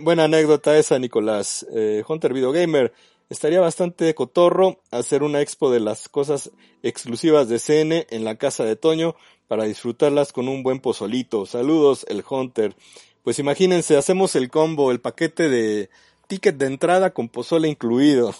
buena 0.00 0.24
anécdota 0.24 0.78
esa, 0.78 0.98
Nicolás. 0.98 1.66
Eh, 1.74 2.02
Hunter 2.08 2.32
Video 2.32 2.52
Gamer. 2.52 2.92
Estaría 3.28 3.60
bastante 3.60 4.14
cotorro 4.14 4.80
hacer 4.90 5.22
una 5.22 5.42
expo 5.42 5.70
de 5.70 5.80
las 5.80 6.08
cosas 6.08 6.50
exclusivas 6.82 7.48
de 7.48 7.58
CN 7.58 8.06
en 8.08 8.24
la 8.24 8.36
casa 8.36 8.64
de 8.64 8.76
Toño 8.76 9.16
para 9.48 9.64
disfrutarlas 9.64 10.32
con 10.32 10.48
un 10.48 10.62
buen 10.62 10.78
pozolito. 10.80 11.46
Saludos, 11.46 12.06
el 12.08 12.22
Hunter. 12.28 12.76
Pues 13.24 13.38
imagínense, 13.38 13.96
hacemos 13.96 14.36
el 14.36 14.50
combo, 14.50 14.92
el 14.92 15.00
paquete 15.00 15.48
de 15.48 15.90
ticket 16.28 16.56
de 16.56 16.66
entrada 16.66 17.10
con 17.10 17.28
pozole 17.28 17.68
incluido. 17.68 18.34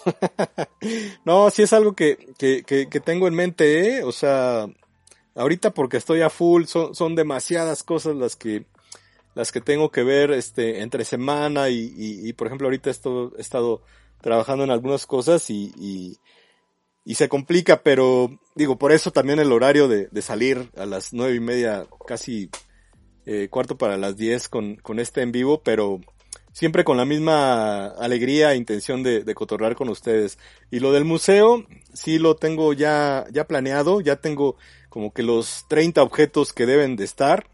no, 1.24 1.50
si 1.50 1.62
es 1.62 1.72
algo 1.72 1.94
que, 1.94 2.34
que, 2.38 2.62
que, 2.62 2.88
que, 2.88 3.00
tengo 3.00 3.26
en 3.26 3.34
mente, 3.34 3.98
¿eh? 3.98 4.04
O 4.04 4.12
sea, 4.12 4.68
ahorita 5.34 5.72
porque 5.72 5.96
estoy 5.96 6.20
a 6.20 6.30
full, 6.30 6.64
son, 6.64 6.94
son 6.94 7.14
demasiadas 7.14 7.82
cosas 7.82 8.14
las 8.14 8.36
que, 8.36 8.66
las 9.34 9.50
que 9.50 9.60
tengo 9.60 9.90
que 9.90 10.02
ver, 10.02 10.30
este, 10.30 10.82
entre 10.82 11.04
semana 11.04 11.70
y, 11.70 11.94
y, 11.96 12.28
y 12.28 12.32
por 12.34 12.46
ejemplo 12.46 12.66
ahorita 12.66 12.90
esto, 12.90 13.32
he 13.38 13.40
estado 13.40 13.82
trabajando 14.20 14.64
en 14.64 14.70
algunas 14.70 15.06
cosas 15.06 15.48
y, 15.50 15.72
y, 15.78 16.18
y 17.04 17.14
se 17.14 17.28
complica, 17.28 17.82
pero 17.82 18.30
digo, 18.54 18.78
por 18.78 18.92
eso 18.92 19.10
también 19.10 19.38
el 19.38 19.52
horario 19.52 19.88
de, 19.88 20.08
de 20.08 20.22
salir 20.22 20.70
a 20.76 20.86
las 20.86 21.12
nueve 21.12 21.34
y 21.36 21.40
media, 21.40 21.86
casi 22.06 22.50
eh, 23.26 23.48
cuarto 23.50 23.76
para 23.78 23.96
las 23.96 24.16
diez 24.16 24.48
con, 24.48 24.76
con 24.76 24.98
este 24.98 25.22
en 25.22 25.32
vivo, 25.32 25.62
pero 25.62 26.00
siempre 26.52 26.84
con 26.84 26.96
la 26.96 27.04
misma 27.04 27.86
alegría 27.86 28.52
e 28.52 28.56
intención 28.56 29.02
de, 29.02 29.22
de 29.22 29.34
cotorrear 29.34 29.74
con 29.74 29.88
ustedes. 29.88 30.38
Y 30.70 30.80
lo 30.80 30.92
del 30.92 31.04
museo, 31.04 31.64
sí 31.92 32.18
lo 32.18 32.36
tengo 32.36 32.72
ya, 32.72 33.26
ya 33.30 33.46
planeado, 33.46 34.00
ya 34.00 34.16
tengo 34.16 34.56
como 34.88 35.12
que 35.12 35.22
los 35.22 35.66
30 35.68 36.02
objetos 36.02 36.52
que 36.52 36.66
deben 36.66 36.96
de 36.96 37.04
estar. 37.04 37.46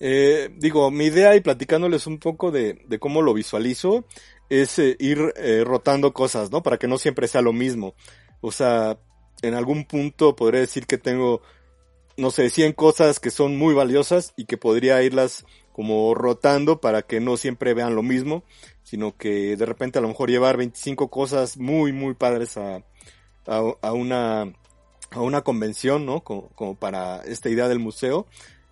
Eh, 0.00 0.50
digo, 0.56 0.90
mi 0.90 1.06
idea 1.06 1.34
y 1.34 1.40
platicándoles 1.40 2.06
un 2.06 2.18
poco 2.18 2.50
de, 2.50 2.84
de 2.86 2.98
cómo 2.98 3.20
lo 3.20 3.34
visualizo 3.34 4.04
es 4.48 4.78
eh, 4.78 4.96
ir 4.98 5.32
eh, 5.36 5.64
rotando 5.64 6.12
cosas, 6.12 6.50
¿no? 6.50 6.62
Para 6.62 6.78
que 6.78 6.88
no 6.88 6.98
siempre 6.98 7.28
sea 7.28 7.42
lo 7.42 7.52
mismo. 7.52 7.94
O 8.40 8.52
sea, 8.52 8.98
en 9.42 9.54
algún 9.54 9.84
punto 9.84 10.36
podría 10.36 10.60
decir 10.60 10.86
que 10.86 10.98
tengo, 10.98 11.42
no 12.16 12.30
sé, 12.30 12.50
100 12.50 12.72
cosas 12.72 13.20
que 13.20 13.30
son 13.30 13.56
muy 13.56 13.74
valiosas 13.74 14.32
y 14.36 14.46
que 14.46 14.56
podría 14.56 15.02
irlas 15.02 15.44
como 15.72 16.14
rotando 16.14 16.80
para 16.80 17.02
que 17.02 17.20
no 17.20 17.36
siempre 17.36 17.74
vean 17.74 17.94
lo 17.94 18.02
mismo, 18.02 18.42
sino 18.82 19.16
que 19.16 19.56
de 19.56 19.66
repente 19.66 19.98
a 19.98 20.02
lo 20.02 20.08
mejor 20.08 20.30
llevar 20.30 20.56
25 20.56 21.08
cosas 21.08 21.56
muy, 21.56 21.92
muy 21.92 22.14
padres 22.14 22.56
a, 22.56 22.82
a, 23.46 23.92
una, 23.92 24.52
a 25.10 25.20
una 25.20 25.42
convención, 25.42 26.04
¿no? 26.04 26.24
Como, 26.24 26.48
como 26.50 26.74
para 26.74 27.22
esta 27.22 27.48
idea 27.48 27.68
del 27.68 27.78
museo 27.78 28.26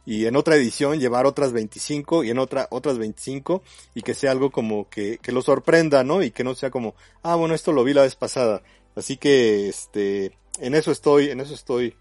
y 0.06 0.26
en 0.26 0.36
otra 0.36 0.54
edición 0.54 1.00
llevar 1.00 1.26
otras 1.26 1.52
25 1.52 2.22
y 2.22 2.30
en 2.30 2.38
otra 2.38 2.68
otras 2.70 2.96
25 2.96 3.62
y 3.94 4.02
que 4.02 4.14
sea 4.14 4.30
algo 4.30 4.50
como 4.50 4.88
que, 4.88 5.18
que 5.18 5.32
lo 5.32 5.42
sorprenda, 5.42 6.04
¿no? 6.04 6.22
Y 6.22 6.30
que 6.30 6.44
no 6.44 6.54
sea 6.54 6.70
como, 6.70 6.94
ah, 7.22 7.34
bueno, 7.34 7.54
esto 7.54 7.72
lo 7.72 7.82
vi 7.82 7.92
la 7.92 8.02
vez 8.02 8.14
pasada. 8.14 8.62
Así 8.96 9.18
que, 9.18 9.68
este, 9.68 10.32
en 10.58 10.74
eso 10.74 10.90
estoy, 10.90 11.28
en 11.30 11.40
eso 11.40 11.54
estoy. 11.54 11.94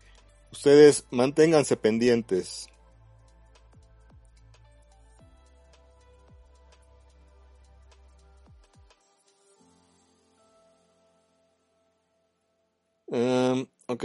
Ustedes 0.52 1.06
manténganse 1.12 1.76
pendientes. 1.76 2.68
Um, 13.08 13.68
ok. 13.88 14.04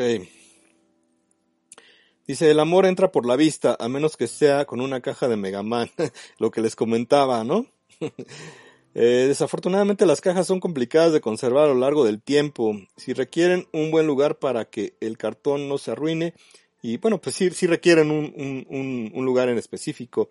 Dice, 2.26 2.50
el 2.50 2.60
amor 2.60 2.86
entra 2.86 3.10
por 3.10 3.26
la 3.26 3.36
vista, 3.36 3.76
a 3.78 3.88
menos 3.88 4.16
que 4.16 4.26
sea 4.26 4.64
con 4.64 4.80
una 4.80 5.00
caja 5.00 5.28
de 5.28 5.36
Megaman, 5.36 5.90
lo 6.38 6.50
que 6.50 6.60
les 6.60 6.76
comentaba, 6.76 7.44
¿no? 7.44 7.66
eh, 8.94 9.26
desafortunadamente 9.28 10.06
las 10.06 10.20
cajas 10.20 10.46
son 10.46 10.60
complicadas 10.60 11.12
de 11.12 11.20
conservar 11.20 11.64
a 11.64 11.74
lo 11.74 11.80
largo 11.80 12.04
del 12.04 12.20
tiempo. 12.20 12.76
Si 12.96 13.12
requieren 13.12 13.66
un 13.72 13.90
buen 13.90 14.06
lugar 14.06 14.38
para 14.38 14.64
que 14.64 14.94
el 15.00 15.16
cartón 15.16 15.68
no 15.68 15.78
se 15.78 15.92
arruine, 15.92 16.34
y 16.82 16.96
bueno, 16.96 17.20
pues 17.20 17.36
sí, 17.36 17.50
sí 17.50 17.66
requieren 17.66 18.10
un, 18.10 18.32
un, 18.68 19.12
un 19.14 19.24
lugar 19.24 19.48
en 19.48 19.58
específico. 19.58 20.30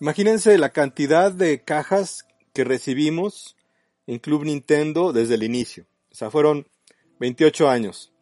Imagínense 0.00 0.58
la 0.58 0.70
cantidad 0.70 1.32
de 1.32 1.62
cajas 1.62 2.26
que 2.52 2.64
recibimos 2.64 3.56
en 4.06 4.18
Club 4.18 4.44
Nintendo 4.44 5.12
desde 5.12 5.34
el 5.34 5.42
inicio. 5.42 5.86
O 6.12 6.14
sea, 6.14 6.30
fueron 6.30 6.66
28 7.18 7.68
años. 7.68 8.12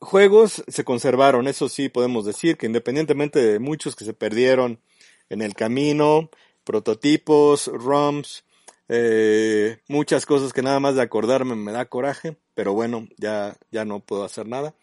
Juegos 0.00 0.64
se 0.66 0.84
conservaron, 0.84 1.46
eso 1.48 1.68
sí 1.68 1.88
podemos 1.88 2.24
decir, 2.24 2.56
que 2.56 2.66
independientemente 2.66 3.38
de 3.40 3.58
muchos 3.58 3.96
que 3.96 4.04
se 4.04 4.14
perdieron 4.14 4.80
en 5.28 5.42
el 5.42 5.54
camino, 5.54 6.30
prototipos, 6.64 7.66
ROMs, 7.66 8.44
eh, 8.92 9.78
muchas 9.86 10.26
cosas 10.26 10.52
que 10.52 10.62
nada 10.62 10.80
más 10.80 10.96
de 10.96 11.02
acordarme 11.02 11.54
me 11.54 11.70
da 11.70 11.84
coraje, 11.84 12.36
pero 12.54 12.72
bueno, 12.72 13.06
ya, 13.18 13.56
ya 13.70 13.84
no 13.84 14.00
puedo 14.00 14.24
hacer 14.24 14.48
nada. 14.48 14.74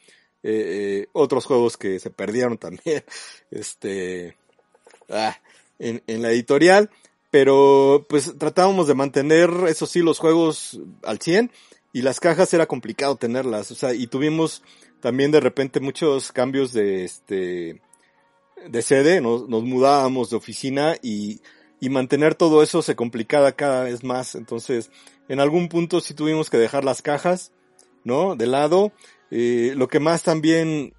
Eh, 0.43 1.03
eh, 1.03 1.07
otros 1.11 1.45
juegos 1.45 1.75
que 1.75 1.99
se 1.99 2.09
perdieron 2.09 2.57
también, 2.59 3.03
este, 3.51 4.38
ah, 5.09 5.38
en, 5.78 6.01
en 6.07 6.21
la 6.21 6.32
editorial, 6.32 6.89
pero 7.32 8.05
pues 8.07 8.34
tratábamos 8.38 8.88
de 8.88 8.93
mantener, 8.93 9.49
eso 9.67 9.86
sí, 9.86 9.99
los 10.01 10.19
juegos 10.19 10.80
al 11.03 11.19
100 11.19 11.51
y 11.91 12.01
las 12.01 12.21
cajas 12.21 12.53
era 12.53 12.65
complicado 12.65 13.17
tenerlas, 13.17 13.71
o 13.71 13.75
sea, 13.75 13.93
y 13.93 14.07
tuvimos 14.07 14.63
también 15.01 15.32
de 15.32 15.41
repente 15.41 15.82
muchos 15.82 16.32
cambios 16.32 16.71
de 16.71 17.03
este 17.03 17.82
de 18.69 18.82
sede, 18.82 19.19
nos, 19.19 19.49
nos 19.49 19.63
mudábamos 19.63 20.30
de 20.30 20.38
oficina 20.38 20.95
y, 21.01 21.41
y 21.80 21.89
mantener 21.89 22.36
todo 22.36 22.63
eso 22.63 22.82
se 22.82 22.95
complicaba 22.95 23.51
cada 23.51 23.84
vez 23.84 24.03
más, 24.03 24.36
entonces 24.36 24.91
en 25.30 25.39
algún 25.39 25.69
punto 25.69 26.01
sí 26.01 26.13
tuvimos 26.13 26.49
que 26.49 26.57
dejar 26.57 26.84
las 26.84 27.01
cajas, 27.01 27.51
¿no? 28.03 28.36
De 28.36 28.47
lado, 28.47 28.91
eh, 29.30 29.73
lo 29.75 29.88
que 29.88 29.99
más 29.99 30.23
también 30.23 30.93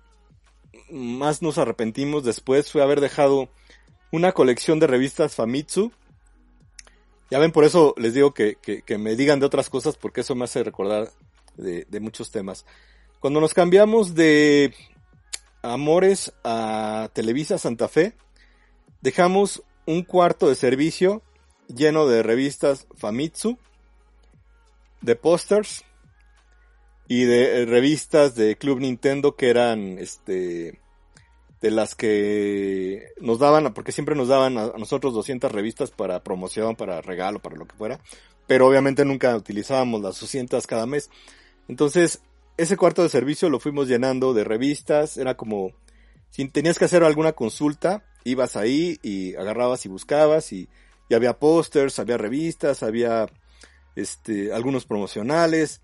más 0.91 1.43
nos 1.43 1.59
arrepentimos 1.59 2.25
después 2.25 2.71
fue 2.71 2.83
haber 2.83 3.01
dejado 3.01 3.49
una 4.13 4.33
colección 4.33 4.79
de 4.79 4.87
revistas 4.87 5.35
Famitsu, 5.35 5.93
ya 7.31 7.39
ven, 7.39 7.53
por 7.53 7.65
eso 7.65 7.95
les 7.99 8.15
digo 8.15 8.33
que, 8.33 8.57
que, 8.57 8.99
me 8.99 9.15
digan 9.15 9.39
de 9.39 9.47
otras 9.47 9.69
cosas, 9.69 9.97
porque 9.97 10.23
eso 10.23 10.35
me 10.35 10.45
hace 10.45 10.65
recordar 10.65 11.11
de, 11.57 12.01
muchos 12.01 12.31
temas. 12.31 12.65
Cuando 13.21 13.41
nos 13.41 13.53
cambiamos 13.53 14.15
de 14.15 14.73
Amores 15.63 16.33
a 16.43 17.11
Televisa 17.13 17.59
Santa 17.59 17.89
Fe, 17.89 18.15
dejamos 19.03 19.63
un 19.89 20.03
cuarto 20.03 20.51
de 20.51 20.55
servicio 20.55 21.23
lleno 21.75 22.07
de 22.07 22.23
revistas 22.23 22.87
Famitsu, 22.95 23.57
de 25.01 25.17
pósters 25.17 25.83
y 27.09 27.25
de 27.25 27.65
revistas 27.65 28.35
de 28.35 28.57
Club 28.57 28.81
Nintendo 28.81 29.35
que 29.35 29.49
eran 29.49 29.99
este 29.99 30.79
de 31.63 31.71
las 31.71 31.95
que 31.95 33.13
nos 33.23 33.39
daban, 33.39 33.73
porque 33.73 33.93
siempre 33.93 34.15
nos 34.15 34.29
daban 34.29 34.59
a 34.59 34.73
nosotros 34.77 35.15
200 35.15 35.51
revistas 35.51 35.91
para 35.91 36.23
promoción, 36.23 36.77
para 36.77 37.01
regalo, 37.01 37.41
para 37.41 37.57
lo 37.57 37.67
que 37.67 37.75
fuera, 37.75 37.99
pero 38.47 38.67
obviamente 38.67 39.07
nunca 39.07 39.35
utilizábamos 39.35 40.03
las 40.03 40.21
200 40.21 40.67
cada 40.67 40.85
mes. 40.85 41.11
Entonces, 41.67 42.21
ese 42.59 42.77
cuarto 42.77 43.03
de 43.03 43.09
servicio 43.09 43.49
lo 43.49 43.59
fuimos 43.59 43.89
llenando 43.89 44.35
de 44.35 44.45
revistas, 44.45 45.17
era 45.17 45.35
como, 45.35 45.73
si 46.29 46.47
tenías 46.47 46.79
que 46.79 46.85
hacer 46.85 47.03
alguna 47.03 47.33
consulta, 47.33 48.05
ibas 48.25 48.57
ahí 48.57 48.99
y 49.03 49.35
agarrabas 49.37 49.85
y 49.87 49.89
buscabas 49.89 50.53
y, 50.53 50.69
había 51.11 51.39
pósters, 51.39 51.99
había 51.99 52.19
revistas, 52.19 52.83
había 52.83 53.27
este, 53.97 54.53
algunos 54.53 54.85
promocionales. 54.85 55.81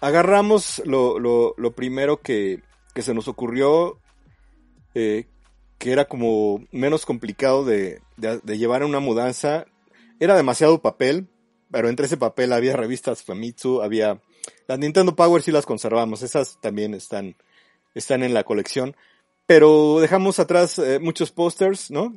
Agarramos 0.00 0.80
lo, 0.84 1.18
lo, 1.18 1.72
primero 1.72 2.20
que, 2.20 2.62
se 2.94 3.12
nos 3.12 3.26
ocurrió 3.26 3.98
eh, 4.94 5.26
que 5.80 5.92
era 5.92 6.04
como 6.04 6.62
menos 6.72 7.06
complicado 7.06 7.64
de, 7.64 8.02
llevar 8.46 8.82
a 8.82 8.86
una 8.86 9.00
mudanza. 9.00 9.64
Era 10.20 10.36
demasiado 10.36 10.82
papel, 10.82 11.26
pero 11.70 11.88
entre 11.88 12.04
ese 12.06 12.18
papel 12.18 12.52
había 12.52 12.76
revistas 12.76 13.22
Famitsu, 13.22 13.82
había... 13.82 14.20
Las 14.68 14.78
Nintendo 14.78 15.16
Power 15.16 15.42
sí 15.42 15.50
las 15.50 15.66
conservamos, 15.66 16.22
esas 16.22 16.60
también 16.60 16.92
están, 16.92 17.34
están 17.94 18.22
en 18.22 18.34
la 18.34 18.44
colección. 18.44 18.94
Pero 19.50 19.98
dejamos 19.98 20.38
atrás 20.38 20.78
eh, 20.78 21.00
muchos 21.00 21.32
pósters, 21.32 21.90
¿no? 21.90 22.16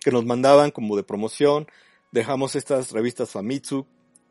Que 0.00 0.10
nos 0.10 0.24
mandaban 0.24 0.72
como 0.72 0.96
de 0.96 1.04
promoción. 1.04 1.68
Dejamos 2.10 2.56
estas 2.56 2.90
revistas 2.90 3.30
Famitsu, 3.30 3.86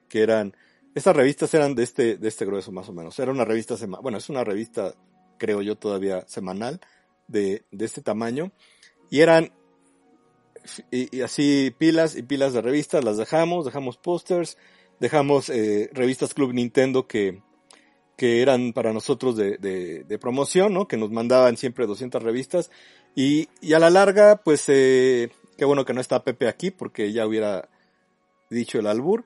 que 0.09 0.21
eran... 0.21 0.53
Estas 0.95 1.15
revistas 1.15 1.53
eran 1.53 1.75
de 1.75 1.83
este, 1.83 2.17
de 2.17 2.27
este 2.27 2.43
grueso 2.45 2.73
más 2.73 2.89
o 2.89 2.91
menos. 2.91 3.17
Era 3.19 3.31
una 3.31 3.45
revista 3.45 3.77
semanal. 3.77 4.01
Bueno, 4.03 4.17
es 4.17 4.27
una 4.27 4.43
revista, 4.43 4.95
creo 5.37 5.61
yo, 5.61 5.77
todavía 5.77 6.27
semanal 6.27 6.81
de, 7.29 7.63
de 7.71 7.85
este 7.85 8.01
tamaño. 8.01 8.51
Y 9.09 9.21
eran 9.21 9.53
y, 10.91 11.17
y, 11.17 11.21
así 11.21 11.73
pilas 11.77 12.17
y 12.17 12.23
pilas 12.23 12.51
de 12.51 12.61
revistas, 12.61 13.05
las 13.05 13.15
dejamos, 13.15 13.63
dejamos 13.63 13.95
pósters, 13.95 14.57
dejamos 14.99 15.49
eh, 15.49 15.89
revistas 15.93 16.33
Club 16.33 16.51
Nintendo 16.51 17.07
que, 17.07 17.41
que 18.15 18.41
eran 18.41 18.73
para 18.73 18.93
nosotros 18.93 19.35
de, 19.35 19.57
de, 19.57 20.03
de, 20.03 20.19
promoción, 20.19 20.73
¿no? 20.73 20.87
Que 20.87 20.97
nos 20.97 21.11
mandaban 21.11 21.57
siempre 21.57 21.85
200 21.85 22.21
revistas. 22.23 22.71
Y, 23.15 23.49
y 23.61 23.73
a 23.73 23.79
la 23.79 23.89
larga, 23.89 24.41
pues, 24.43 24.63
eh, 24.67 25.31
qué 25.57 25.65
bueno 25.65 25.85
que 25.85 25.93
no 25.93 26.01
está 26.01 26.23
Pepe 26.23 26.47
aquí 26.47 26.71
porque 26.71 27.11
ya 27.11 27.27
hubiera 27.27 27.69
dicho 28.49 28.79
el 28.79 28.87
albur. 28.87 29.25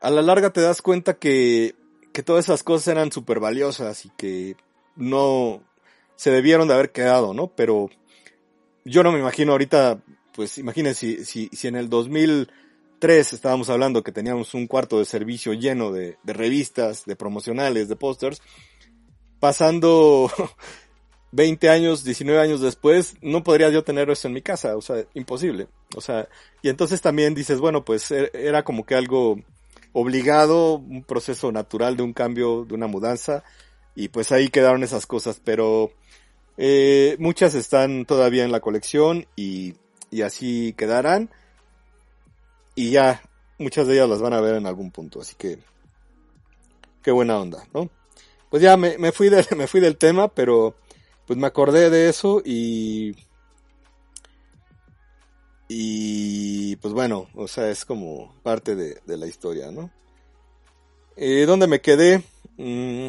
A 0.00 0.10
la 0.10 0.22
larga 0.22 0.50
te 0.50 0.60
das 0.60 0.82
cuenta 0.82 1.14
que, 1.14 1.74
que 2.12 2.22
todas 2.22 2.44
esas 2.44 2.62
cosas 2.62 2.88
eran 2.88 3.12
súper 3.12 3.38
valiosas 3.38 4.04
y 4.04 4.10
que 4.10 4.56
no, 4.96 5.62
se 6.16 6.30
debieron 6.30 6.68
de 6.68 6.74
haber 6.74 6.92
quedado, 6.92 7.34
¿no? 7.34 7.48
Pero 7.48 7.90
yo 8.84 9.02
no 9.02 9.12
me 9.12 9.18
imagino 9.18 9.52
ahorita, 9.52 10.00
pues 10.34 10.58
imagínense 10.58 11.24
si, 11.24 11.24
si, 11.24 11.48
si 11.56 11.68
en 11.68 11.76
el 11.76 11.88
2003 13.02 13.32
estábamos 13.32 13.68
hablando 13.68 14.04
que 14.04 14.12
teníamos 14.12 14.54
un 14.54 14.68
cuarto 14.68 15.00
de 15.00 15.04
servicio 15.04 15.54
lleno 15.54 15.90
de, 15.90 16.18
de 16.22 16.32
revistas, 16.32 17.04
de 17.04 17.16
promocionales, 17.16 17.88
de 17.88 17.96
pósters, 17.96 18.40
pasando 19.40 20.30
20 21.32 21.68
años, 21.68 22.04
19 22.04 22.40
años 22.40 22.60
después, 22.60 23.16
no 23.20 23.42
podría 23.42 23.70
yo 23.70 23.82
tener 23.82 24.08
eso 24.08 24.28
en 24.28 24.34
mi 24.34 24.40
casa, 24.40 24.76
o 24.76 24.80
sea, 24.80 25.04
imposible. 25.14 25.66
O 25.96 26.00
sea, 26.00 26.28
y 26.62 26.68
entonces 26.68 27.00
también 27.00 27.34
dices, 27.34 27.58
bueno, 27.58 27.84
pues 27.84 28.08
e, 28.12 28.30
era 28.34 28.62
como 28.62 28.86
que 28.86 28.94
algo 28.94 29.40
obligado, 29.92 30.76
un 30.76 31.02
proceso 31.02 31.50
natural 31.50 31.96
de 31.96 32.04
un 32.04 32.12
cambio, 32.12 32.64
de 32.64 32.74
una 32.74 32.86
mudanza, 32.86 33.42
y 33.96 34.10
pues 34.10 34.30
ahí 34.30 34.48
quedaron 34.48 34.84
esas 34.84 35.06
cosas, 35.06 35.40
pero 35.44 35.90
eh, 36.56 37.16
muchas 37.18 37.56
están 37.56 38.06
todavía 38.06 38.44
en 38.44 38.52
la 38.52 38.60
colección 38.60 39.26
y, 39.34 39.74
y 40.12 40.22
así 40.22 40.72
quedarán, 40.78 41.30
y 42.74 42.90
ya 42.90 43.22
muchas 43.58 43.86
de 43.86 43.94
ellas 43.94 44.08
las 44.08 44.20
van 44.20 44.34
a 44.34 44.40
ver 44.40 44.54
en 44.54 44.66
algún 44.66 44.90
punto, 44.90 45.20
así 45.20 45.34
que 45.36 45.58
qué 47.02 47.10
buena 47.10 47.38
onda, 47.38 47.64
¿no? 47.74 47.90
Pues 48.50 48.62
ya 48.62 48.76
me, 48.76 48.98
me 48.98 49.12
fui 49.12 49.28
de, 49.28 49.46
me 49.56 49.66
fui 49.66 49.80
del 49.80 49.96
tema, 49.96 50.28
pero 50.28 50.74
pues 51.26 51.38
me 51.38 51.46
acordé 51.46 51.90
de 51.90 52.08
eso 52.08 52.42
y 52.44 53.16
y 55.74 56.76
pues 56.76 56.92
bueno, 56.92 57.28
o 57.34 57.48
sea, 57.48 57.70
es 57.70 57.86
como 57.86 58.34
parte 58.42 58.74
de, 58.76 59.00
de 59.06 59.16
la 59.16 59.26
historia, 59.26 59.70
¿no? 59.70 59.90
Eh, 61.16 61.44
¿Dónde 61.46 61.66
me 61.66 61.80
quedé? 61.80 62.22
Mm, 62.58 63.08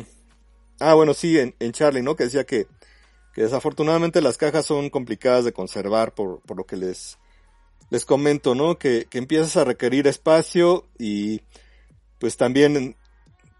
ah, 0.80 0.94
bueno, 0.94 1.14
sí, 1.14 1.38
en, 1.38 1.56
en, 1.60 1.74
Charlie, 1.74 2.02
¿no? 2.02 2.16
Que 2.16 2.26
decía 2.26 2.46
que, 2.46 2.68
que 3.34 3.42
desafortunadamente 3.44 4.22
las 4.22 4.38
cajas 4.38 4.66
son 4.66 4.90
complicadas 4.90 5.44
de 5.44 5.52
conservar 5.52 6.14
por, 6.14 6.40
por 6.42 6.56
lo 6.56 6.66
que 6.66 6.78
les, 6.78 7.18
les 7.94 8.06
comento, 8.06 8.56
¿no? 8.56 8.80
Que, 8.80 9.06
que 9.08 9.20
empiezas 9.20 9.56
a 9.56 9.66
requerir 9.66 10.08
espacio 10.08 10.90
y 10.98 11.42
pues 12.18 12.38
también 12.38 12.96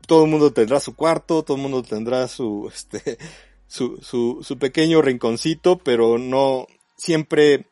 todo 0.08 0.26
el 0.26 0.32
mundo 0.32 0.52
tendrá 0.52 0.80
su 0.80 0.96
cuarto, 0.96 1.44
todo 1.44 1.56
el 1.56 1.62
mundo 1.62 1.84
tendrá 1.84 2.28
su, 2.28 2.68
este, 2.74 3.20
su, 3.68 3.98
su, 4.02 4.40
su 4.42 4.58
pequeño 4.58 5.04
rinconcito, 5.04 5.78
pero 5.78 6.18
no, 6.18 6.66
siempre 6.98 7.68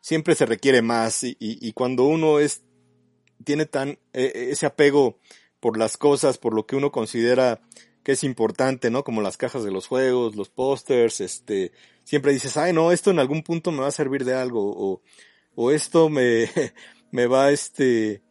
siempre 0.00 0.34
se 0.36 0.46
requiere 0.46 0.80
más 0.80 1.22
y, 1.22 1.36
y, 1.38 1.72
cuando 1.72 2.04
uno 2.04 2.38
es, 2.38 2.62
tiene 3.44 3.66
tan, 3.66 3.98
eh, 4.14 4.48
ese 4.52 4.64
apego 4.64 5.18
por 5.60 5.76
las 5.76 5.98
cosas, 5.98 6.38
por 6.38 6.54
lo 6.54 6.64
que 6.64 6.76
uno 6.76 6.92
considera 6.92 7.60
que 8.02 8.12
es 8.12 8.24
importante, 8.24 8.88
¿no? 8.88 9.04
Como 9.04 9.20
las 9.20 9.36
cajas 9.36 9.64
de 9.64 9.72
los 9.72 9.86
juegos, 9.86 10.34
los 10.34 10.48
pósters, 10.48 11.20
este, 11.20 11.72
siempre 12.04 12.32
dices, 12.32 12.56
ay, 12.56 12.72
no, 12.72 12.90
esto 12.90 13.10
en 13.10 13.18
algún 13.18 13.42
punto 13.42 13.70
me 13.70 13.80
va 13.80 13.88
a 13.88 13.90
servir 13.90 14.24
de 14.24 14.34
algo, 14.34 14.62
o, 14.74 15.02
o 15.56 15.72
esto 15.72 16.08
me, 16.08 16.48
me 17.10 17.26
va, 17.26 17.50
este, 17.50 18.22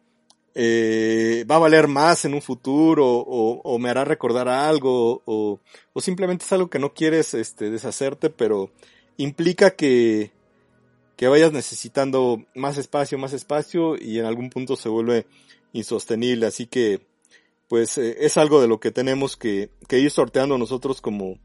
eh, 0.54 1.44
va 1.50 1.56
a 1.56 1.58
valer 1.58 1.88
más 1.88 2.24
en 2.24 2.32
un 2.32 2.40
futuro, 2.40 3.06
o, 3.06 3.60
o 3.62 3.78
me 3.78 3.90
hará 3.90 4.06
recordar 4.06 4.48
algo, 4.48 5.22
o, 5.26 5.60
o 5.92 6.00
simplemente 6.00 6.46
es 6.46 6.52
algo 6.52 6.70
que 6.70 6.78
no 6.78 6.94
quieres, 6.94 7.34
este, 7.34 7.70
deshacerte, 7.70 8.30
pero 8.30 8.70
implica 9.18 9.72
que, 9.72 10.32
que 11.16 11.28
vayas 11.28 11.52
necesitando 11.52 12.44
más 12.54 12.78
espacio, 12.78 13.18
más 13.18 13.32
espacio 13.32 13.96
y 14.00 14.18
en 14.18 14.26
algún 14.26 14.50
punto 14.50 14.76
se 14.76 14.88
vuelve 14.88 15.26
insostenible. 15.72 16.46
Así 16.46 16.66
que, 16.66 17.00
pues 17.68 17.98
eh, 17.98 18.16
es 18.20 18.36
algo 18.36 18.60
de 18.60 18.68
lo 18.68 18.80
que 18.80 18.90
tenemos 18.90 19.36
que, 19.36 19.70
que 19.88 19.98
ir 19.98 20.10
sorteando 20.10 20.58
nosotros 20.58 21.00
como 21.00 21.38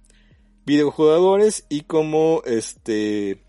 videojugadores 0.66 1.66
y 1.70 1.82
como 1.82 2.44
este 2.46 3.44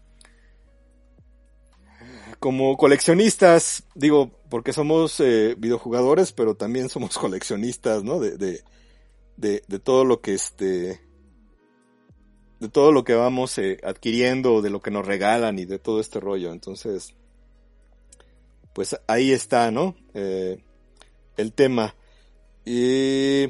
como 2.43 2.77
coleccionistas, 2.77 3.85
digo, 3.95 4.33
porque 4.51 4.73
somos 4.73 5.21
eh, 5.21 5.55
videojugadores, 5.57 6.33
pero 6.33 6.57
también 6.57 6.89
somos 6.89 7.17
coleccionistas, 7.19 8.03
¿no? 8.03 8.19
De, 8.19 8.37
de, 8.37 8.65
de, 9.37 9.79
todo 9.79 10.05
lo 10.05 10.21
que 10.21 10.35
este 10.35 11.01
de 12.59 12.69
todo 12.69 12.91
lo 12.91 13.05
que 13.05 13.15
vamos 13.15 13.57
eh, 13.59 13.79
adquiriendo, 13.85 14.61
de 14.61 14.71
lo 14.71 14.83
que 14.83 14.91
nos 14.91 15.07
regalan 15.07 15.61
y 15.61 15.67
de 15.67 15.79
todo 15.79 16.01
este 16.01 16.19
rollo. 16.19 16.51
Entonces, 16.51 17.15
pues 18.73 18.99
ahí 19.07 19.31
está, 19.31 19.71
¿no? 19.71 19.95
Eh, 20.13 20.65
el 21.37 21.53
tema. 21.53 21.95
Y 22.65 23.47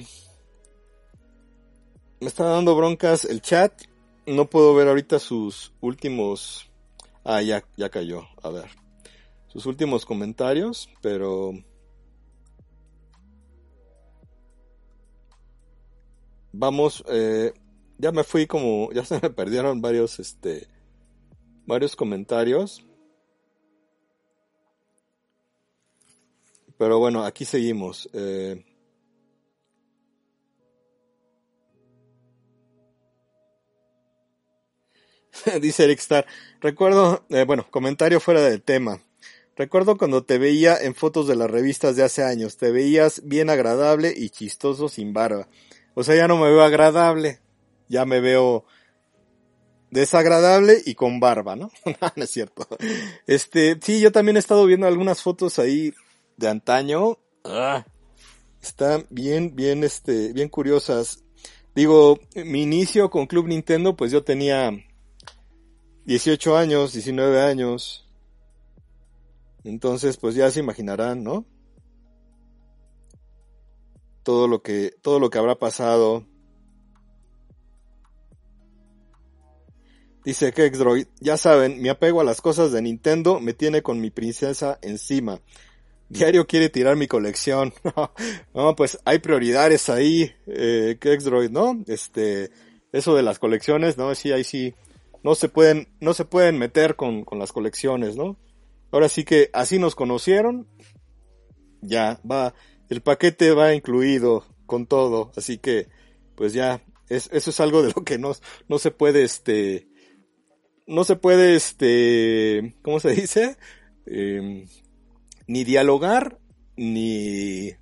me 2.20 2.27
está 2.27 2.44
dando 2.44 2.77
broncas 2.77 3.24
el 3.24 3.40
chat. 3.40 3.73
No 4.27 4.51
puedo 4.51 4.74
ver 4.74 4.89
ahorita 4.89 5.19
sus 5.19 5.73
últimos... 5.81 6.70
Ah, 7.24 7.40
ya, 7.40 7.64
ya 7.78 7.89
cayó. 7.89 8.27
A 8.43 8.51
ver. 8.51 8.81
Sus 9.52 9.66
últimos 9.66 10.06
comentarios, 10.06 10.88
pero... 11.02 11.52
Vamos, 16.52 17.04
eh, 17.08 17.52
ya 17.98 18.12
me 18.12 18.24
fui 18.24 18.46
como, 18.46 18.90
ya 18.94 19.04
se 19.04 19.20
me 19.20 19.28
perdieron 19.28 19.82
varios, 19.82 20.18
este, 20.20 20.68
varios 21.66 21.94
comentarios. 21.96 22.82
Pero 26.78 26.98
bueno, 26.98 27.22
aquí 27.22 27.44
seguimos. 27.44 28.08
Eh, 28.14 28.64
dice 35.60 35.84
Eric 35.84 35.98
Star, 35.98 36.26
recuerdo, 36.60 37.26
eh, 37.28 37.44
bueno, 37.44 37.66
comentario 37.70 38.18
fuera 38.18 38.40
del 38.40 38.62
tema. 38.62 38.98
Recuerdo 39.56 39.98
cuando 39.98 40.24
te 40.24 40.38
veía 40.38 40.76
en 40.76 40.94
fotos 40.94 41.28
de 41.28 41.36
las 41.36 41.50
revistas 41.50 41.96
de 41.96 42.02
hace 42.02 42.22
años, 42.22 42.56
te 42.56 42.70
veías 42.70 43.22
bien 43.24 43.50
agradable 43.50 44.14
y 44.16 44.30
chistoso 44.30 44.88
sin 44.88 45.12
barba. 45.12 45.48
O 45.94 46.04
sea, 46.04 46.14
ya 46.16 46.26
no 46.26 46.38
me 46.38 46.50
veo 46.50 46.62
agradable, 46.62 47.40
ya 47.88 48.06
me 48.06 48.20
veo 48.20 48.64
desagradable 49.90 50.80
y 50.86 50.94
con 50.94 51.20
barba, 51.20 51.54
¿no? 51.54 51.70
no 52.16 52.24
es 52.24 52.30
cierto. 52.30 52.66
Este, 53.26 53.78
sí, 53.82 54.00
yo 54.00 54.10
también 54.10 54.36
he 54.36 54.40
estado 54.40 54.64
viendo 54.64 54.86
algunas 54.86 55.22
fotos 55.22 55.58
ahí 55.58 55.92
de 56.38 56.48
antaño. 56.48 57.18
Ah, 57.44 57.84
están 58.62 59.06
bien, 59.10 59.54
bien, 59.54 59.84
este, 59.84 60.32
bien 60.32 60.48
curiosas. 60.48 61.24
Digo, 61.74 62.18
mi 62.34 62.62
inicio 62.62 63.10
con 63.10 63.26
Club 63.26 63.48
Nintendo, 63.48 63.96
pues 63.96 64.10
yo 64.10 64.24
tenía 64.24 64.72
18 66.06 66.56
años, 66.56 66.92
19 66.94 67.40
años. 67.42 68.08
Entonces, 69.64 70.16
pues 70.16 70.34
ya 70.34 70.51
se 70.51 70.60
imaginarán, 70.60 71.22
¿no? 71.22 71.47
Todo 74.22 74.48
lo 74.48 74.62
que, 74.62 74.94
todo 75.02 75.20
lo 75.20 75.30
que 75.30 75.39
habrá 75.39 75.56
pasado. 75.56 76.26
Dice 80.24 80.52
Kexdroid, 80.52 81.06
ya 81.20 81.36
saben, 81.36 81.82
mi 81.82 81.89
apego 81.89 82.20
a 82.20 82.24
las 82.24 82.40
cosas 82.40 82.70
de 82.70 82.80
Nintendo 82.80 83.40
me 83.40 83.55
tiene 83.55 83.82
con 83.82 84.01
mi 84.01 84.10
princesa 84.10 84.78
encima. 84.82 85.40
Diario 86.09 86.47
quiere 86.47 86.68
tirar 86.68 86.94
mi 86.94 87.09
colección. 87.09 87.72
no, 88.55 88.76
pues 88.76 88.98
hay 89.05 89.18
prioridades 89.18 89.89
ahí, 89.89 90.32
eh, 90.47 90.97
Kexdroid, 91.01 91.51
¿no? 91.51 91.82
Este, 91.86 92.51
eso 92.93 93.16
de 93.16 93.22
las 93.22 93.39
colecciones, 93.39 93.97
¿no? 93.97 94.14
Sí, 94.14 94.30
ahí 94.30 94.44
sí, 94.44 94.74
no 95.24 95.34
se 95.34 95.48
pueden, 95.48 95.89
no 96.01 96.14
se 96.14 96.24
pueden 96.24 96.59
meter 96.59 96.94
con, 96.94 97.24
con 97.24 97.39
las 97.39 97.51
colecciones, 97.51 98.14
¿no? 98.14 98.36
Ahora 98.93 99.09
sí 99.09 99.24
que 99.24 99.51
así 99.52 99.78
nos 99.78 99.94
conocieron, 99.94 100.69
ya, 101.81 102.20
va, 102.31 102.55
el 102.89 103.01
paquete 103.01 103.52
va 103.52 103.74
incluido 103.74 104.44
con 104.66 104.86
todo, 104.86 105.32
así 105.36 105.59
que, 105.59 105.89
pues 106.36 106.52
ya, 106.52 106.85
es, 107.09 107.28
eso 107.32 107.51
es 107.51 107.60
algo 107.60 107.82
de 107.82 107.93
lo 107.97 108.05
que 108.05 108.19
no, 108.19 108.32
no 108.69 108.78
se 108.78 108.90
puede, 108.90 109.23
este, 109.24 109.89
no 110.86 111.05
se 111.05 111.16
puede, 111.16 111.56
este, 111.56 112.77
¿cómo 112.82 113.01
se 113.01 113.10
dice? 113.10 113.56
Eh, 114.06 114.66
ni 115.47 115.64
dialogar, 115.64 116.39
ni 116.77 117.73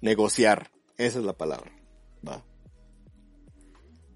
negociar. 0.00 0.70
Esa 0.96 1.18
es 1.18 1.24
la 1.24 1.36
palabra. 1.36 1.72
Va. 2.26 2.44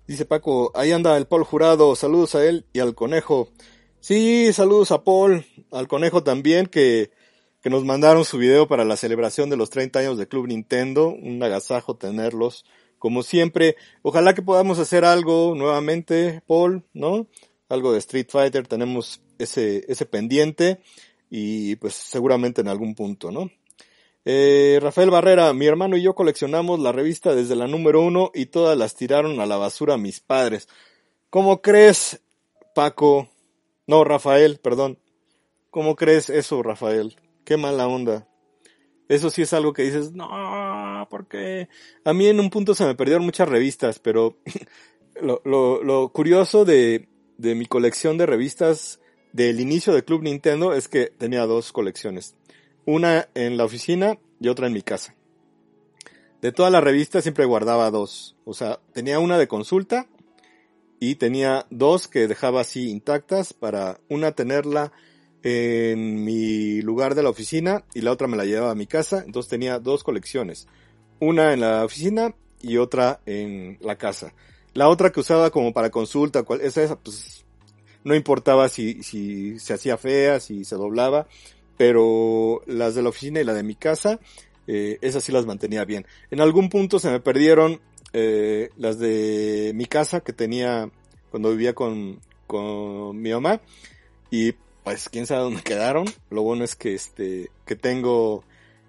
Dice 0.06 0.24
Paco, 0.24 0.72
ahí 0.74 0.92
anda 0.92 1.16
el 1.16 1.26
Paul 1.26 1.44
Jurado, 1.44 1.94
saludos 1.96 2.34
a 2.34 2.46
él 2.46 2.66
y 2.72 2.80
al 2.80 2.94
conejo. 2.94 3.50
Sí, 4.00 4.52
saludos 4.52 4.92
a 4.92 5.02
Paul, 5.04 5.44
al 5.72 5.88
conejo 5.88 6.22
también, 6.22 6.66
que, 6.66 7.10
que 7.62 7.70
nos 7.70 7.84
mandaron 7.84 8.24
su 8.24 8.38
video 8.38 8.68
para 8.68 8.84
la 8.84 8.96
celebración 8.96 9.50
de 9.50 9.56
los 9.56 9.70
30 9.70 9.98
años 9.98 10.18
de 10.18 10.28
Club 10.28 10.48
Nintendo. 10.48 11.08
Un 11.08 11.42
agasajo 11.42 11.96
tenerlos. 11.96 12.64
Como 12.98 13.22
siempre, 13.22 13.76
ojalá 14.02 14.34
que 14.34 14.42
podamos 14.42 14.78
hacer 14.78 15.04
algo 15.04 15.54
nuevamente, 15.54 16.42
Paul, 16.46 16.84
¿no? 16.92 17.28
algo 17.68 17.92
de 17.92 17.98
Street 17.98 18.28
Fighter, 18.28 18.66
tenemos 18.66 19.20
ese, 19.38 19.84
ese 19.88 20.06
pendiente 20.06 20.80
y 21.30 21.76
pues 21.76 21.94
seguramente 21.94 22.60
en 22.60 22.68
algún 22.68 22.94
punto, 22.94 23.30
¿no? 23.30 23.50
Eh, 24.24 24.78
Rafael 24.82 25.10
Barrera, 25.10 25.52
mi 25.52 25.66
hermano 25.66 25.96
y 25.96 26.02
yo 26.02 26.14
coleccionamos 26.14 26.80
la 26.80 26.92
revista 26.92 27.34
desde 27.34 27.56
la 27.56 27.66
número 27.66 28.02
uno 28.02 28.30
y 28.34 28.46
todas 28.46 28.76
las 28.76 28.94
tiraron 28.94 29.40
a 29.40 29.46
la 29.46 29.56
basura 29.56 29.96
mis 29.96 30.20
padres. 30.20 30.68
¿Cómo 31.30 31.62
crees, 31.62 32.20
Paco? 32.74 33.30
No, 33.86 34.04
Rafael, 34.04 34.58
perdón. 34.58 34.98
¿Cómo 35.70 35.96
crees 35.96 36.30
eso, 36.30 36.62
Rafael? 36.62 37.16
Qué 37.44 37.56
mala 37.56 37.86
onda. 37.86 38.26
Eso 39.08 39.30
sí 39.30 39.42
es 39.42 39.52
algo 39.52 39.72
que 39.72 39.82
dices, 39.82 40.12
no, 40.12 41.06
porque 41.08 41.68
a 42.04 42.12
mí 42.12 42.26
en 42.26 42.40
un 42.40 42.50
punto 42.50 42.74
se 42.74 42.84
me 42.84 42.94
perdieron 42.94 43.24
muchas 43.24 43.48
revistas, 43.48 43.98
pero 43.98 44.36
lo, 45.22 46.10
curioso 46.12 46.64
de, 46.64 47.08
de 47.38 47.54
mi 47.54 47.64
colección 47.64 48.18
de 48.18 48.26
revistas 48.26 49.00
del 49.32 49.60
inicio 49.60 49.94
de 49.94 50.04
Club 50.04 50.22
Nintendo 50.22 50.74
es 50.74 50.88
que 50.88 51.06
tenía 51.06 51.46
dos 51.46 51.72
colecciones. 51.72 52.34
Una 52.84 53.28
en 53.34 53.56
la 53.56 53.64
oficina 53.64 54.18
y 54.40 54.48
otra 54.48 54.66
en 54.66 54.72
mi 54.74 54.82
casa. 54.82 55.14
de 56.40 56.52
todas 56.52 56.70
las 56.70 56.84
revistas 56.84 57.24
siempre 57.24 57.44
guardaba 57.46 57.90
dos. 57.90 58.36
O 58.44 58.54
sea, 58.54 58.80
tenía 58.92 59.18
una 59.18 59.38
de 59.38 59.48
consulta 59.48 60.06
y 61.00 61.14
tenía 61.16 61.66
dos 61.70 62.08
que 62.08 62.28
dejaba 62.28 62.60
así 62.60 62.90
intactas 62.90 63.52
para 63.52 64.00
una 64.08 64.32
tenerla 64.32 64.92
en 65.42 66.24
mi 66.24 66.82
lugar 66.82 67.14
de 67.14 67.22
la 67.22 67.30
oficina 67.30 67.84
y 67.94 68.00
la 68.00 68.12
otra 68.12 68.28
me 68.28 68.36
la 68.36 68.44
llevaba 68.44 68.72
a 68.72 68.76
mi 68.76 68.86
casa. 68.86 69.22
Entonces 69.24 69.50
tenía 69.50 69.78
dos 69.78 70.04
colecciones. 70.04 70.66
Una 71.20 71.52
en 71.52 71.60
la 71.60 71.84
oficina 71.84 72.34
y 72.60 72.76
otra 72.76 73.20
en 73.26 73.78
la 73.80 73.96
casa. 73.96 74.34
La 74.74 74.88
otra 74.88 75.10
que 75.10 75.20
usaba 75.20 75.50
como 75.50 75.72
para 75.72 75.90
consulta, 75.90 76.44
esa, 76.60 76.98
pues 76.98 77.44
no 78.04 78.14
importaba 78.14 78.68
si, 78.68 79.02
si 79.02 79.58
se 79.58 79.74
hacía 79.74 79.96
fea, 79.96 80.40
si 80.40 80.64
se 80.64 80.76
doblaba, 80.76 81.26
pero 81.76 82.62
las 82.66 82.94
de 82.94 83.02
la 83.02 83.08
oficina 83.08 83.40
y 83.40 83.44
la 83.44 83.54
de 83.54 83.62
mi 83.62 83.74
casa, 83.74 84.20
eh, 84.66 84.98
esas 85.00 85.24
sí 85.24 85.32
las 85.32 85.46
mantenía 85.46 85.84
bien. 85.84 86.06
En 86.30 86.40
algún 86.40 86.68
punto 86.68 86.98
se 86.98 87.10
me 87.10 87.20
perdieron 87.20 87.80
eh, 88.12 88.70
las 88.76 88.98
de 88.98 89.72
mi 89.74 89.86
casa 89.86 90.20
que 90.20 90.32
tenía 90.32 90.90
cuando 91.30 91.50
vivía 91.50 91.74
con, 91.74 92.20
con 92.46 93.20
mi 93.20 93.30
mamá 93.30 93.60
y 94.30 94.54
pues 94.88 95.10
quién 95.10 95.26
sabe 95.26 95.42
dónde 95.42 95.60
quedaron. 95.60 96.06
Lo 96.30 96.42
bueno 96.42 96.64
es 96.64 96.74
que 96.74 96.94
este 96.94 97.50
que 97.66 97.76
tengo 97.76 98.42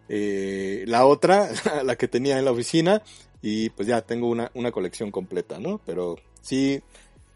eh, 0.08 0.86
la 0.88 1.06
otra, 1.06 1.50
la 1.84 1.98
que 1.98 2.08
tenía 2.08 2.40
en 2.40 2.46
la 2.46 2.52
oficina 2.52 3.04
y 3.42 3.70
pues 3.72 3.86
ya 3.86 4.02
tengo 4.02 4.30
una, 4.30 4.50
una 4.54 4.72
colección 4.72 5.12
completa, 5.12 5.60
¿no? 5.60 5.82
Pero 5.86 6.16
sí 6.40 6.82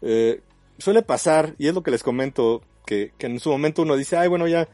eh, 0.00 0.40
suele 0.78 1.02
pasar 1.02 1.54
y 1.58 1.68
es 1.68 1.74
lo 1.74 1.82
que 1.82 1.90
les 1.90 2.02
comento 2.02 2.62
que, 2.86 3.12
que 3.18 3.26
en 3.26 3.38
su 3.38 3.50
momento 3.50 3.82
uno 3.82 3.98
dice, 3.98 4.16
ay 4.16 4.28
bueno 4.28 4.48
ya 4.48 4.66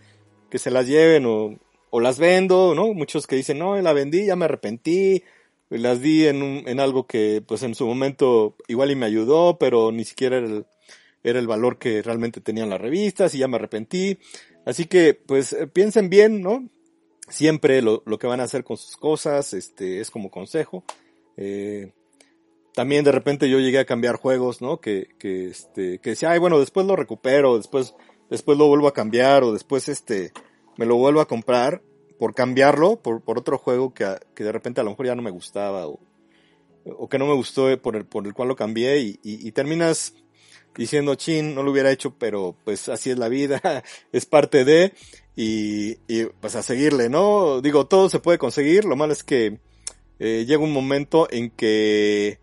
que 0.50 0.60
se 0.60 0.70
las 0.70 0.86
lleven 0.86 1.26
o, 1.26 1.58
o 1.90 1.98
las 1.98 2.20
vendo, 2.20 2.76
¿no? 2.76 2.94
Muchos 2.94 3.26
que 3.26 3.34
dicen, 3.34 3.58
no, 3.58 3.74
la 3.82 3.92
vendí, 3.92 4.24
ya 4.24 4.36
me 4.36 4.44
arrepentí, 4.44 5.24
las 5.68 6.00
di 6.00 6.28
en, 6.28 6.44
un, 6.44 6.62
en 6.68 6.78
algo 6.78 7.08
que 7.08 7.42
pues 7.44 7.64
en 7.64 7.74
su 7.74 7.86
momento 7.86 8.54
igual 8.68 8.92
y 8.92 8.94
me 8.94 9.06
ayudó, 9.06 9.58
pero 9.58 9.90
ni 9.90 10.04
siquiera 10.04 10.36
era 10.36 10.46
el, 10.46 10.66
era 11.22 11.38
el 11.38 11.46
valor 11.46 11.78
que 11.78 12.02
realmente 12.02 12.40
tenían 12.40 12.70
las 12.70 12.80
revistas 12.80 13.34
y 13.34 13.38
ya 13.38 13.48
me 13.48 13.56
arrepentí. 13.56 14.18
Así 14.64 14.86
que 14.86 15.14
pues 15.14 15.52
eh, 15.52 15.66
piensen 15.66 16.10
bien, 16.10 16.42
¿no? 16.42 16.68
Siempre 17.28 17.82
lo, 17.82 18.02
lo 18.06 18.18
que 18.18 18.26
van 18.26 18.40
a 18.40 18.44
hacer 18.44 18.64
con 18.64 18.76
sus 18.76 18.96
cosas, 18.96 19.54
este, 19.54 20.00
es 20.00 20.10
como 20.10 20.30
consejo. 20.30 20.84
Eh, 21.36 21.92
también 22.74 23.04
de 23.04 23.12
repente 23.12 23.48
yo 23.48 23.58
llegué 23.58 23.78
a 23.78 23.86
cambiar 23.86 24.16
juegos, 24.16 24.62
¿no? 24.62 24.80
Que, 24.80 25.08
que, 25.18 25.48
este, 25.48 25.98
que 25.98 26.10
decía, 26.10 26.30
ay, 26.30 26.38
bueno, 26.38 26.58
después 26.58 26.86
lo 26.86 26.96
recupero, 26.96 27.56
después, 27.56 27.94
después 28.30 28.58
lo 28.58 28.66
vuelvo 28.66 28.88
a 28.88 28.94
cambiar 28.94 29.44
o 29.44 29.52
después, 29.52 29.88
este, 29.88 30.32
me 30.76 30.86
lo 30.86 30.96
vuelvo 30.96 31.20
a 31.20 31.28
comprar 31.28 31.82
por 32.18 32.34
cambiarlo 32.34 33.00
por, 33.00 33.22
por 33.22 33.38
otro 33.38 33.58
juego 33.58 33.94
que, 33.94 34.06
que 34.34 34.44
de 34.44 34.52
repente 34.52 34.80
a 34.80 34.84
lo 34.84 34.90
mejor 34.90 35.06
ya 35.06 35.14
no 35.14 35.22
me 35.22 35.30
gustaba 35.30 35.86
o, 35.88 36.00
o 36.84 37.08
que 37.08 37.18
no 37.18 37.26
me 37.26 37.34
gustó 37.34 37.80
por 37.80 37.96
el, 37.96 38.04
por 38.04 38.26
el 38.26 38.34
cual 38.34 38.48
lo 38.48 38.56
cambié 38.56 38.98
y, 39.22 39.52
terminas 39.52 40.14
diciendo, 40.76 41.14
chin, 41.14 41.54
no 41.54 41.62
lo 41.62 41.72
hubiera 41.72 41.90
hecho, 41.90 42.14
pero 42.18 42.54
pues 42.64 42.88
así 42.88 43.10
es 43.10 43.18
la 43.18 43.28
vida, 43.28 43.82
es 44.12 44.26
parte 44.26 44.64
de, 44.64 44.92
y, 45.36 45.98
y 46.08 46.24
pues 46.40 46.56
a 46.56 46.62
seguirle, 46.62 47.08
¿no? 47.08 47.60
Digo, 47.60 47.86
todo 47.86 48.08
se 48.08 48.20
puede 48.20 48.38
conseguir, 48.38 48.84
lo 48.84 48.96
malo 48.96 49.12
es 49.12 49.24
que 49.24 49.58
eh, 50.18 50.44
llega 50.46 50.62
un 50.62 50.72
momento 50.72 51.28
en 51.30 51.50
que 51.50 52.38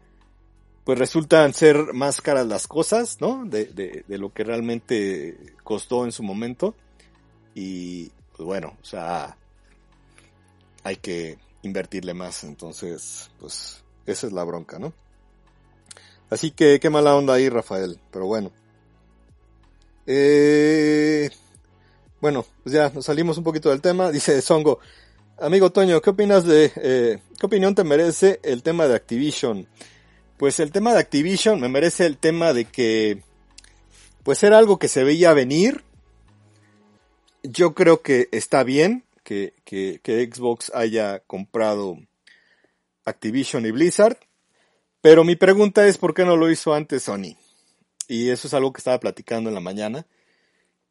pues 0.84 0.98
resultan 0.98 1.54
ser 1.54 1.94
más 1.94 2.22
caras 2.22 2.48
las 2.48 2.66
cosas, 2.68 3.20
¿no? 3.20 3.44
De, 3.45 3.66
de, 3.66 4.06
de 4.08 4.18
lo 4.18 4.32
que 4.34 4.45
realmente 4.45 5.38
costó 5.64 6.06
en 6.06 6.14
su 6.14 6.24
momento. 6.24 6.76
Y 7.54 8.10
pues 8.36 8.45
bueno, 8.45 8.78
o 8.82 8.86
sea, 8.86 9.36
hay 10.84 10.95
que 10.95 11.38
invertirle 11.62 12.14
más. 12.14 12.45
Entonces, 12.45 13.30
pues 13.38 13.84
esa 14.06 14.28
es 14.28 14.34
la 14.34 14.45
bronca, 14.45 14.80
¿no? 14.80 14.94
Así 16.30 16.52
que 16.52 16.80
qué 16.80 16.90
mala 16.90 17.16
onda 17.16 17.34
ahí, 17.34 17.49
Rafael. 17.49 17.99
Pero 18.12 18.26
bueno. 18.26 18.52
Eh, 20.06 21.30
bueno, 22.20 22.45
pues 22.64 22.74
ya 22.74 22.90
nos 22.90 23.06
salimos 23.06 23.38
un 23.38 23.44
poquito 23.44 23.70
del 23.70 23.82
tema. 23.82 24.12
Dice 24.12 24.41
Songo, 24.41 24.80
amigo 25.40 25.72
Toño, 25.72 26.02
¿qué 26.02 26.10
opinas 26.10 26.45
de, 26.45 26.72
eh, 26.76 27.20
qué 27.40 27.45
opinión 27.45 27.76
te 27.76 27.84
merece 27.84 28.40
el 28.44 28.64
tema 28.64 28.88
de 28.88 28.95
Activision? 28.95 29.68
Pues 30.38 30.60
el 30.60 30.72
tema 30.72 30.94
de 30.94 30.99
Activision 30.99 31.60
me 31.60 31.70
merece 31.70 32.06
el 32.06 32.18
tema 32.18 32.54
de 32.54 32.66
que, 32.66 33.24
pues 34.24 34.44
era 34.44 34.58
algo 34.58 34.78
que 34.78 34.88
se 34.88 35.04
veía 35.04 35.34
venir. 35.34 35.84
Yo 37.44 37.74
creo 37.74 38.02
que 38.02 38.30
está 38.32 38.64
bien 38.64 39.04
que, 39.24 39.54
que, 39.64 39.99
que 40.04 40.30
Xbox 40.32 40.72
haya 40.76 41.20
comprado 41.20 41.98
Activision 43.06 43.66
y 43.66 43.72
Blizzard. 43.72 44.18
Pero 45.02 45.24
mi 45.24 45.36
pregunta 45.36 45.88
es 45.88 45.98
por 45.98 46.14
qué 46.14 46.26
no 46.26 46.36
lo 46.36 46.49
hizo 46.49 46.74
antes 46.74 47.03
Sony. 47.03 47.36
Y 48.07 48.30
eso 48.30 48.48
es 48.48 48.53
algo 48.53 48.74
que 48.74 48.80
estaba 48.80 48.99
platicando 48.99 49.49
en 49.49 49.56
la 49.56 49.61
mañana. 49.61 50.06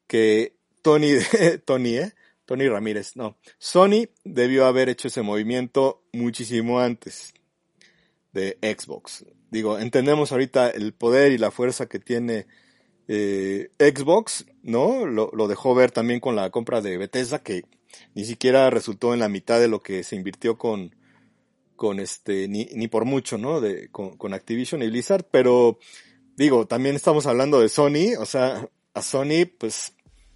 Que 0.06 0.54
Tony, 0.82 1.14
Tony, 1.64 1.96
¿eh? 1.96 2.12
Tony 2.44 2.68
Ramírez, 2.68 3.16
no. 3.16 3.36
Sony 3.58 4.08
debió 4.24 4.66
haber 4.66 4.88
hecho 4.88 5.08
ese 5.08 5.22
movimiento 5.22 6.04
muchísimo 6.12 6.78
antes 6.78 7.34
de 8.32 8.56
Xbox. 8.62 9.24
Digo, 9.50 9.78
entendemos 9.78 10.30
ahorita 10.30 10.70
el 10.70 10.92
poder 10.92 11.32
y 11.32 11.38
la 11.38 11.50
fuerza 11.50 11.86
que 11.86 11.98
tiene 11.98 12.46
eh, 13.08 13.70
Xbox, 13.78 14.46
¿no? 14.62 15.06
Lo, 15.06 15.30
lo, 15.32 15.48
dejó 15.48 15.74
ver 15.74 15.90
también 15.90 16.20
con 16.20 16.36
la 16.36 16.50
compra 16.50 16.80
de 16.80 16.98
Bethesda, 16.98 17.40
que 17.40 17.64
ni 18.14 18.24
siquiera 18.24 18.70
resultó 18.70 19.12
en 19.12 19.20
la 19.20 19.28
mitad 19.28 19.58
de 19.58 19.68
lo 19.68 19.80
que 19.80 20.04
se 20.04 20.16
invirtió 20.16 20.56
con, 20.58 20.94
con 21.76 22.00
este, 22.00 22.48
ni, 22.48 22.64
ni 22.74 22.88
por 22.88 23.04
mucho, 23.04 23.38
¿no? 23.38 23.60
De, 23.60 23.88
con, 23.90 24.16
con 24.16 24.34
Activision 24.34 24.82
y 24.82 24.88
Blizzard, 24.88 25.24
pero 25.30 25.78
digo, 26.36 26.66
también 26.66 26.96
estamos 26.96 27.26
hablando 27.26 27.60
de 27.60 27.68
Sony, 27.68 28.16
o 28.18 28.26
sea, 28.26 28.68
a 28.94 29.02
Sony, 29.02 29.46
pues, 29.58 29.92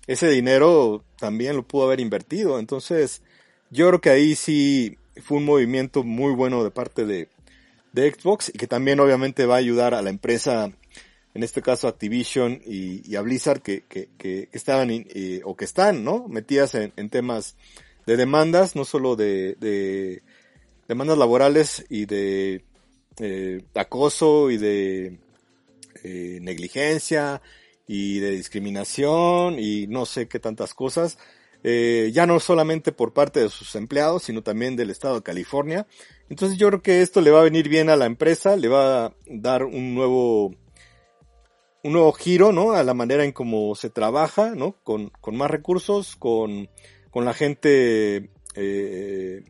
ese 0.06 0.28
dinero 0.28 1.04
también 1.18 1.56
lo 1.56 1.66
pudo 1.66 1.84
haber 1.84 2.00
invertido, 2.00 2.58
entonces, 2.58 3.22
yo 3.70 3.88
creo 3.88 4.00
que 4.00 4.10
ahí 4.10 4.34
sí 4.34 4.98
fue 5.22 5.38
un 5.38 5.44
movimiento 5.44 6.02
muy 6.02 6.32
bueno 6.32 6.62
de 6.64 6.70
parte 6.70 7.04
de, 7.04 7.28
de 7.92 8.12
Xbox 8.12 8.50
y 8.54 8.58
que 8.58 8.66
también 8.66 9.00
obviamente 9.00 9.46
va 9.46 9.56
a 9.56 9.58
ayudar 9.58 9.94
a 9.94 10.02
la 10.02 10.10
empresa 10.10 10.70
en 11.34 11.42
este 11.42 11.62
caso 11.62 11.88
Activision 11.88 12.60
y, 12.64 13.08
y 13.08 13.16
a 13.16 13.22
Blizzard 13.22 13.62
que, 13.62 13.82
que, 13.82 14.08
que 14.18 14.48
estaban 14.52 14.90
eh, 14.90 15.40
o 15.44 15.56
que 15.56 15.64
están, 15.64 16.04
¿no? 16.04 16.26
Metidas 16.28 16.74
en, 16.74 16.92
en, 16.96 17.08
temas 17.08 17.56
de 18.06 18.16
demandas, 18.16 18.74
no 18.74 18.84
solo 18.84 19.16
de, 19.16 19.56
de 19.60 20.22
demandas 20.90 21.18
laborales 21.18 21.86
y 21.88 22.06
de 22.06 22.64
eh, 23.20 23.62
acoso 23.76 24.50
y 24.50 24.56
de 24.56 25.20
eh, 26.02 26.38
negligencia 26.42 27.40
y 27.86 28.18
de 28.18 28.32
discriminación 28.32 29.60
y 29.60 29.86
no 29.86 30.04
sé 30.04 30.26
qué 30.26 30.40
tantas 30.40 30.74
cosas. 30.74 31.16
Eh, 31.62 32.10
ya 32.12 32.26
no 32.26 32.40
solamente 32.40 32.90
por 32.90 33.12
parte 33.12 33.38
de 33.38 33.50
sus 33.50 33.76
empleados, 33.76 34.24
sino 34.24 34.42
también 34.42 34.74
del 34.74 34.90
estado 34.90 35.14
de 35.14 35.22
California. 35.22 35.86
Entonces 36.28 36.58
yo 36.58 36.66
creo 36.66 36.82
que 36.82 37.02
esto 37.02 37.20
le 37.20 37.30
va 37.30 37.38
a 37.38 37.44
venir 37.44 37.68
bien 37.68 37.88
a 37.88 37.94
la 37.94 38.06
empresa, 38.06 38.56
le 38.56 38.66
va 38.66 39.06
a 39.06 39.14
dar 39.26 39.62
un 39.62 39.94
nuevo 39.94 40.56
un 41.84 41.92
nuevo 41.92 42.12
giro, 42.12 42.50
¿no? 42.50 42.72
A 42.72 42.82
la 42.82 42.94
manera 42.94 43.24
en 43.24 43.30
cómo 43.30 43.76
se 43.76 43.90
trabaja, 43.90 44.56
¿no? 44.56 44.72
Con, 44.82 45.10
con 45.20 45.36
más 45.36 45.50
recursos, 45.50 46.16
con, 46.16 46.68
con 47.12 47.24
la 47.24 47.32
gente 47.32 48.30
eh, 48.56 49.44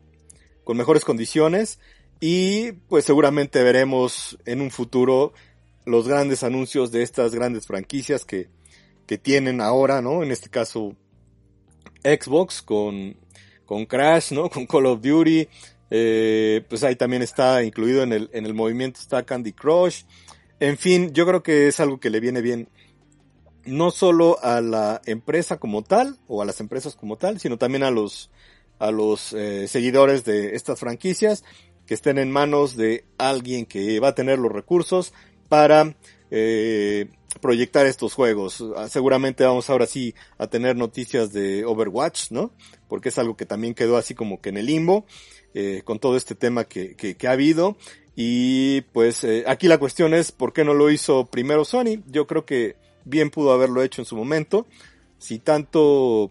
con 0.63 0.77
mejores 0.77 1.05
condiciones 1.05 1.79
y 2.19 2.73
pues 2.87 3.05
seguramente 3.05 3.63
veremos 3.63 4.37
en 4.45 4.61
un 4.61 4.71
futuro 4.71 5.33
los 5.85 6.07
grandes 6.07 6.43
anuncios 6.43 6.91
de 6.91 7.01
estas 7.03 7.33
grandes 7.33 7.65
franquicias 7.65 8.25
que, 8.25 8.49
que 9.07 9.17
tienen 9.17 9.61
ahora, 9.61 10.01
¿no? 10.01 10.23
En 10.23 10.31
este 10.31 10.49
caso 10.49 10.95
Xbox 12.03 12.61
con, 12.61 13.17
con 13.65 13.85
Crash, 13.85 14.31
¿no? 14.33 14.49
Con 14.51 14.67
Call 14.67 14.85
of 14.85 15.01
Duty, 15.01 15.47
eh, 15.89 16.63
pues 16.69 16.83
ahí 16.83 16.95
también 16.95 17.21
está 17.21 17.63
incluido 17.63 18.03
en 18.03 18.13
el, 18.13 18.29
en 18.33 18.45
el 18.45 18.53
movimiento 18.53 18.99
está 18.99 19.23
Candy 19.23 19.53
Crush, 19.53 20.03
en 20.61 20.77
fin, 20.77 21.11
yo 21.11 21.25
creo 21.25 21.41
que 21.41 21.67
es 21.67 21.79
algo 21.79 21.99
que 21.99 22.11
le 22.11 22.19
viene 22.19 22.39
bien 22.39 22.69
no 23.65 23.89
solo 23.89 24.37
a 24.43 24.61
la 24.61 25.01
empresa 25.05 25.57
como 25.57 25.81
tal 25.81 26.17
o 26.27 26.43
a 26.43 26.45
las 26.45 26.59
empresas 26.59 26.95
como 26.95 27.17
tal, 27.17 27.39
sino 27.39 27.57
también 27.57 27.81
a 27.81 27.89
los 27.89 28.29
a 28.81 28.91
los 28.91 29.33
eh, 29.33 29.67
seguidores 29.67 30.25
de 30.25 30.55
estas 30.55 30.79
franquicias 30.79 31.43
que 31.85 31.93
estén 31.93 32.17
en 32.17 32.31
manos 32.31 32.75
de 32.75 33.05
alguien 33.17 33.65
que 33.65 33.99
va 33.99 34.09
a 34.09 34.15
tener 34.15 34.39
los 34.39 34.51
recursos 34.51 35.13
para 35.49 35.95
eh, 36.31 37.09
proyectar 37.39 37.85
estos 37.85 38.13
juegos. 38.13 38.63
Ah, 38.75 38.89
seguramente 38.89 39.43
vamos 39.43 39.69
ahora 39.69 39.85
sí 39.85 40.15
a 40.37 40.47
tener 40.47 40.75
noticias 40.75 41.31
de 41.31 41.63
Overwatch, 41.65 42.31
¿no? 42.31 42.51
Porque 42.87 43.09
es 43.09 43.17
algo 43.17 43.37
que 43.37 43.45
también 43.45 43.73
quedó 43.73 43.97
así 43.97 44.15
como 44.15 44.41
que 44.41 44.49
en 44.49 44.57
el 44.57 44.65
limbo 44.65 45.05
eh, 45.53 45.81
con 45.83 45.99
todo 45.99 46.17
este 46.17 46.35
tema 46.35 46.63
que, 46.65 46.95
que, 46.95 47.15
que 47.15 47.27
ha 47.27 47.31
habido. 47.31 47.77
Y 48.15 48.81
pues 48.93 49.23
eh, 49.23 49.43
aquí 49.47 49.67
la 49.67 49.77
cuestión 49.77 50.13
es 50.13 50.31
por 50.31 50.53
qué 50.53 50.63
no 50.63 50.73
lo 50.73 50.89
hizo 50.89 51.25
primero 51.25 51.65
Sony. 51.65 52.03
Yo 52.07 52.27
creo 52.27 52.45
que 52.45 52.75
bien 53.05 53.29
pudo 53.29 53.51
haberlo 53.51 53.83
hecho 53.83 54.01
en 54.01 54.05
su 54.05 54.15
momento. 54.15 54.65
Si 55.17 55.39
tanto 55.39 56.29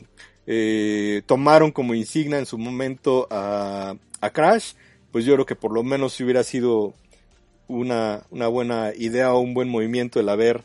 eh, 0.52 1.22
tomaron 1.26 1.70
como 1.70 1.94
insignia 1.94 2.40
en 2.40 2.44
su 2.44 2.58
momento 2.58 3.28
a, 3.30 3.94
Crash, 4.32 4.72
pues 5.12 5.24
yo 5.24 5.34
creo 5.34 5.46
que 5.46 5.54
por 5.54 5.72
lo 5.72 5.84
menos 5.84 6.14
si 6.14 6.24
hubiera 6.24 6.42
sido 6.42 6.92
una, 7.68 8.26
buena 8.32 8.92
idea 8.96 9.32
o 9.32 9.38
un 9.38 9.54
buen 9.54 9.68
movimiento 9.68 10.18
el 10.18 10.28
haber 10.28 10.64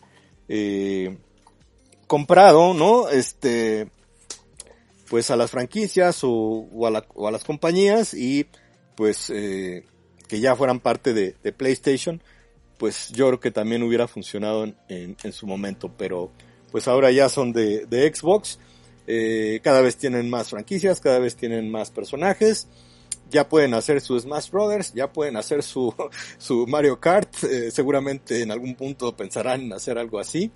eh, 0.49 1.20
comprado, 2.07 2.74
¿no? 2.74 3.10
Este, 3.10 3.88
pues 5.07 5.30
a 5.30 5.36
las 5.36 5.52
franquicias 5.52 6.22
o, 6.24 6.68
a, 6.88 7.32
las 7.32 7.44
compañías 7.44 8.16
y 8.16 8.48
pues 8.95 9.30
eh, 9.30 9.86
que 10.28 10.40
ya 10.40 10.56
fueran 10.56 10.80
parte 10.80 11.14
de, 11.14 11.34
PlayStation, 11.52 12.24
pues 12.80 13.10
yo 13.12 13.28
creo 13.28 13.40
que 13.40 13.52
también 13.52 13.84
hubiera 13.84 14.07
funcionado 14.07 14.66
en, 14.90 15.32
su 15.32 15.45
momento, 15.45 15.91
pero 15.95 16.32
pues 16.72 16.88
ahora 16.88 17.12
ya 17.12 17.30
son 17.30 17.53
de 17.53 18.12
Xbox, 18.12 18.57
eh, 19.07 19.60
cada 19.64 19.82
vez 19.82 19.98
tienen 19.98 20.30
más 20.30 20.49
franquicias, 20.49 20.99
cada 20.99 21.19
vez 21.19 21.36
tienen 21.36 21.69
más 21.69 21.91
personajes, 21.91 22.68
ya 23.30 23.48
pueden 23.49 23.73
hacer 23.73 24.02
su 24.02 24.19
Smash 24.19 24.49
Brothers, 24.49 24.94
ya 24.94 25.11
pueden 25.11 25.38
hacer 25.38 25.64
su, 25.64 25.94
su 26.38 26.68
Mario 26.68 26.99
Kart, 26.99 27.44
eh, 27.44 27.72
seguramente 27.72 28.41
en 28.41 28.52
algún 28.52 28.76
punto 28.76 29.15
pensarán 29.15 29.61
en 29.61 29.73
hacer 29.73 29.98
algo 29.98 30.19
así. 30.19 30.52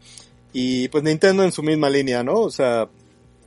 Y 0.52 0.88
pues 0.88 1.04
Nintendo 1.04 1.44
en 1.44 1.52
su 1.52 1.62
misma 1.62 1.90
línea, 1.90 2.24
¿no? 2.24 2.40
O 2.40 2.50
sea, 2.50 2.90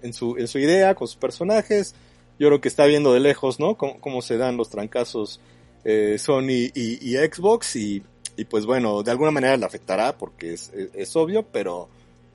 en 0.03 0.13
su, 0.13 0.37
en 0.37 0.49
su 0.49 0.59
idea, 0.59 0.95
con 0.95 1.09
sus 1.09 1.17
personajes, 1.17 1.95
yo 2.39 2.49
creo 2.49 2.61
que 2.61 2.69
está 2.69 2.87
viendo 2.87 3.13
de 3.13 3.21
lejos, 3.21 3.59
¿no? 3.61 3.77
Cómo, 3.77 4.23
se 4.23 4.37
dan 4.37 4.57
los 4.57 4.71
trancazos 4.71 5.41
eh, 5.85 6.17
Sony 6.19 6.71
y, 6.75 7.15
Xbox 7.17 7.77
y, 7.77 8.03
y, 8.37 8.45
pues 8.45 8.67
bueno, 8.67 9.03
de 9.03 9.11
alguna 9.11 9.31
manera 9.31 9.57
le 9.57 9.67
afectará 9.67 10.17
porque 10.17 10.55
es, 10.55 10.71
es, 10.73 11.17
obvio, 11.17 11.45
pero 11.45 11.89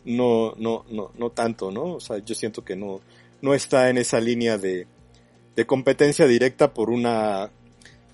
no, 0.07 0.53
no, 0.57 0.85
no, 0.89 1.11
no 1.17 1.29
tanto, 1.31 1.69
¿no? 1.69 1.95
O 1.95 1.99
sea, 1.99 2.17
yo 2.19 2.33
siento 2.33 2.63
que 2.63 2.75
no, 2.75 3.01
no 3.41 3.53
está 3.53 3.89
en 3.89 3.97
esa 3.97 4.19
línea 4.19 4.57
de, 4.57 4.87
de 5.55 5.65
competencia 5.65 6.25
directa 6.25 6.73
por 6.73 6.89
una 6.89 7.51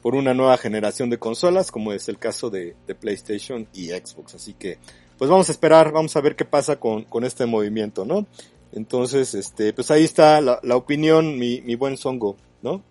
por 0.02 0.16
una 0.16 0.34
nueva 0.34 0.58
generación 0.58 1.10
de 1.10 1.18
consolas, 1.18 1.72
como 1.72 1.94
es 1.94 2.10
el 2.10 2.20
caso 2.20 2.50
de, 2.50 2.76
PlayStation 3.00 3.70
y 3.74 3.88
Xbox. 3.88 4.36
Así 4.36 4.54
que, 4.54 4.78
pues 5.18 5.32
vamos 5.32 5.48
a 5.48 5.54
esperar, 5.54 5.94
vamos 5.94 6.14
a 6.18 6.22
ver 6.22 6.36
qué 6.36 6.44
pasa 6.44 6.78
con, 6.78 7.04
con 7.06 7.24
este 7.24 7.46
movimiento, 7.46 8.04
¿no? 8.04 8.28
Entonces, 8.74 9.34
este, 9.34 9.72
pues 9.72 9.92
ahí 9.92 10.04
está 10.04 10.42
la, 10.42 10.60
la 10.62 10.76
opinión, 10.76 11.40
mi, 11.40 11.62
mi 11.62 11.76
buen 11.76 11.96
Songo, 11.96 12.36
¿no? 12.62 12.84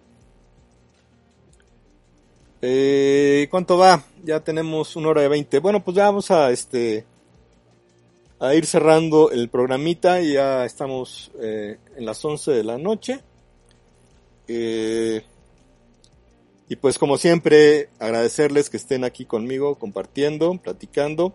Eh, 2.62 3.46
¿Cuánto 3.50 3.76
va? 3.76 4.02
Ya 4.24 4.40
tenemos 4.40 4.96
una 4.96 5.08
hora 5.08 5.20
de 5.20 5.28
veinte. 5.28 5.58
Bueno, 5.58 5.84
pues 5.84 5.94
ya 5.94 6.04
vamos 6.04 6.30
a 6.30 6.50
este 6.50 7.04
a 8.42 8.56
ir 8.56 8.66
cerrando 8.66 9.30
el 9.30 9.48
programita. 9.48 10.20
Ya 10.20 10.64
estamos 10.64 11.30
eh, 11.40 11.78
en 11.96 12.04
las 12.04 12.24
once 12.24 12.50
de 12.50 12.64
la 12.64 12.76
noche. 12.76 13.20
Eh, 14.48 15.22
y 16.68 16.76
pues 16.76 16.98
como 16.98 17.18
siempre, 17.18 17.88
agradecerles 18.00 18.68
que 18.68 18.78
estén 18.78 19.04
aquí 19.04 19.26
conmigo, 19.26 19.76
compartiendo, 19.76 20.58
platicando. 20.58 21.34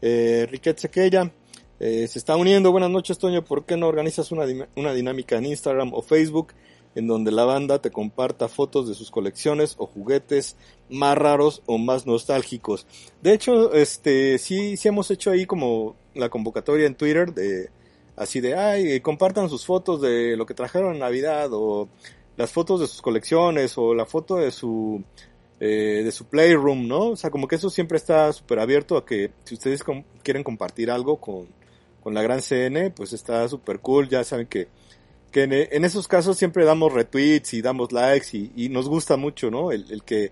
Eh, 0.00 0.48
Riquet 0.50 0.78
Sequeira 0.78 1.30
eh, 1.78 2.08
se 2.08 2.18
está 2.18 2.34
uniendo. 2.34 2.72
Buenas 2.72 2.90
noches, 2.90 3.18
Toño. 3.18 3.44
¿Por 3.44 3.64
qué 3.64 3.76
no 3.76 3.86
organizas 3.86 4.32
una, 4.32 4.44
una 4.74 4.92
dinámica 4.92 5.36
en 5.36 5.46
Instagram 5.46 5.94
o 5.94 6.02
Facebook 6.02 6.54
en 6.94 7.06
donde 7.06 7.32
la 7.32 7.44
banda 7.44 7.80
te 7.80 7.90
comparta 7.90 8.48
fotos 8.48 8.88
de 8.88 8.94
sus 8.94 9.10
colecciones 9.10 9.74
o 9.78 9.86
juguetes 9.86 10.56
más 10.90 11.16
raros 11.16 11.62
o 11.66 11.78
más 11.78 12.06
nostálgicos? 12.06 12.86
De 13.22 13.32
hecho, 13.32 13.72
este, 13.74 14.38
sí, 14.38 14.76
sí 14.76 14.88
hemos 14.88 15.10
hecho 15.10 15.30
ahí 15.30 15.46
como 15.46 15.96
la 16.14 16.28
convocatoria 16.28 16.86
en 16.86 16.94
Twitter 16.94 17.32
de, 17.32 17.70
así 18.16 18.40
de, 18.40 18.54
ay, 18.54 19.00
compartan 19.00 19.48
sus 19.48 19.64
fotos 19.64 20.00
de 20.00 20.36
lo 20.36 20.46
que 20.46 20.54
trajeron 20.54 20.94
en 20.94 21.00
Navidad 21.00 21.48
o 21.52 21.88
las 22.36 22.50
fotos 22.50 22.80
de 22.80 22.86
sus 22.86 23.02
colecciones 23.02 23.76
o 23.76 23.94
la 23.94 24.06
foto 24.06 24.36
de 24.36 24.50
su 24.50 25.02
eh, 25.64 26.02
de 26.02 26.10
su 26.10 26.24
playroom, 26.24 26.88
¿no? 26.88 27.10
O 27.10 27.16
sea, 27.16 27.30
como 27.30 27.46
que 27.46 27.54
eso 27.54 27.70
siempre 27.70 27.96
está 27.96 28.32
súper 28.32 28.58
abierto 28.58 28.96
a 28.96 29.06
que 29.06 29.30
si 29.44 29.54
ustedes 29.54 29.84
quieren 30.24 30.42
compartir 30.42 30.90
algo 30.90 31.18
con, 31.18 31.46
con 32.02 32.14
la 32.14 32.22
gran 32.22 32.42
CN, 32.42 32.90
pues 32.90 33.12
está 33.12 33.48
súper 33.48 33.78
cool, 33.78 34.08
ya 34.08 34.24
saben 34.24 34.48
que, 34.48 34.66
que 35.32 35.42
en, 35.44 35.84
esos 35.84 36.06
casos 36.06 36.38
siempre 36.38 36.64
damos 36.64 36.92
retweets 36.92 37.54
y 37.54 37.62
damos 37.62 37.90
likes 37.90 38.28
y, 38.54 38.68
nos 38.68 38.88
gusta 38.88 39.16
mucho, 39.16 39.50
¿no? 39.50 39.72
El, 39.72 40.02
que 40.04 40.30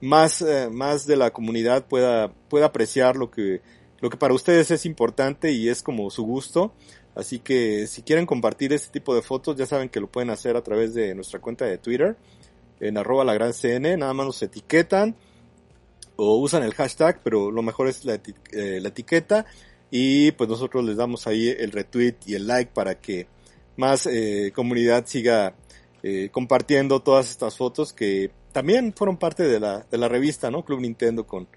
más, 0.00 0.42
eh, 0.42 0.68
más 0.70 1.06
de 1.06 1.16
la 1.16 1.30
comunidad 1.30 1.86
pueda, 1.86 2.32
pueda 2.48 2.66
apreciar 2.66 3.16
lo 3.16 3.30
que, 3.30 3.62
lo 4.00 4.10
que 4.10 4.16
para 4.16 4.34
ustedes 4.34 4.70
es 4.70 4.86
importante 4.86 5.50
y 5.50 5.68
es 5.68 5.82
como 5.82 6.10
su 6.10 6.24
gusto 6.24 6.72
Así 7.14 7.40
que 7.40 7.86
si 7.86 8.02
quieren 8.02 8.26
compartir 8.26 8.72
este 8.72 8.90
tipo 8.90 9.14
de 9.14 9.22
fotos, 9.22 9.56
ya 9.56 9.66
saben 9.66 9.88
que 9.88 10.00
lo 10.00 10.10
pueden 10.10 10.30
hacer 10.30 10.56
a 10.56 10.62
través 10.62 10.94
de 10.94 11.14
nuestra 11.14 11.40
cuenta 11.40 11.66
de 11.66 11.78
Twitter, 11.78 12.16
en 12.80 12.96
arroba 12.96 13.24
la 13.24 13.36
nada 13.36 14.14
más 14.14 14.26
nos 14.26 14.42
etiquetan 14.42 15.14
o 16.16 16.36
usan 16.36 16.62
el 16.62 16.74
hashtag, 16.74 17.20
pero 17.22 17.50
lo 17.50 17.62
mejor 17.62 17.88
es 17.88 18.04
la, 18.04 18.14
eh, 18.14 18.80
etiqueta 18.84 19.44
y 19.90 20.32
pues 20.32 20.48
nosotros 20.48 20.84
les 20.84 20.96
damos 20.96 21.26
ahí 21.26 21.48
el 21.48 21.70
retweet 21.70 22.16
y 22.26 22.34
el 22.34 22.46
like 22.46 22.72
para 22.72 22.98
que 22.98 23.26
más 23.76 24.06
eh, 24.06 24.52
comunidad 24.54 25.06
siga 25.06 25.54
eh, 26.02 26.28
compartiendo 26.32 27.00
todas 27.00 27.30
estas 27.30 27.56
fotos 27.56 27.92
que 27.92 28.30
también 28.52 28.92
fueron 28.94 29.16
parte 29.16 29.44
de 29.44 29.60
la, 29.60 29.86
de 29.90 29.98
la 29.98 30.08
revista, 30.08 30.50
¿no? 30.50 30.64
Club 30.64 30.80
Nintendo 30.80 31.26
con, 31.26 31.48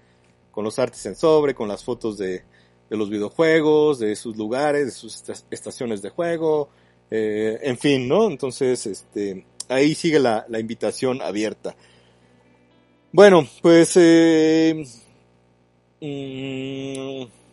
con 0.50 0.64
los 0.64 0.78
artes 0.78 1.04
en 1.06 1.16
sobre, 1.16 1.54
con 1.54 1.68
las 1.68 1.84
fotos 1.84 2.16
de, 2.16 2.42
de 2.88 2.96
los 2.96 3.10
videojuegos, 3.10 3.98
de 3.98 4.16
sus 4.16 4.36
lugares, 4.36 4.86
de 4.86 4.92
sus 4.92 5.22
estaciones 5.50 6.02
de 6.02 6.10
juego, 6.10 6.68
eh, 7.10 7.58
en 7.62 7.78
fin, 7.78 8.08
¿no? 8.08 8.28
Entonces, 8.28 8.86
este, 8.86 9.44
ahí 9.68 9.94
sigue 9.94 10.18
la, 10.18 10.46
la 10.48 10.58
invitación 10.58 11.20
abierta. 11.20 11.76
Bueno, 13.12 13.46
pues, 13.62 13.92
eh, 13.96 14.84
mm, 16.00 17.45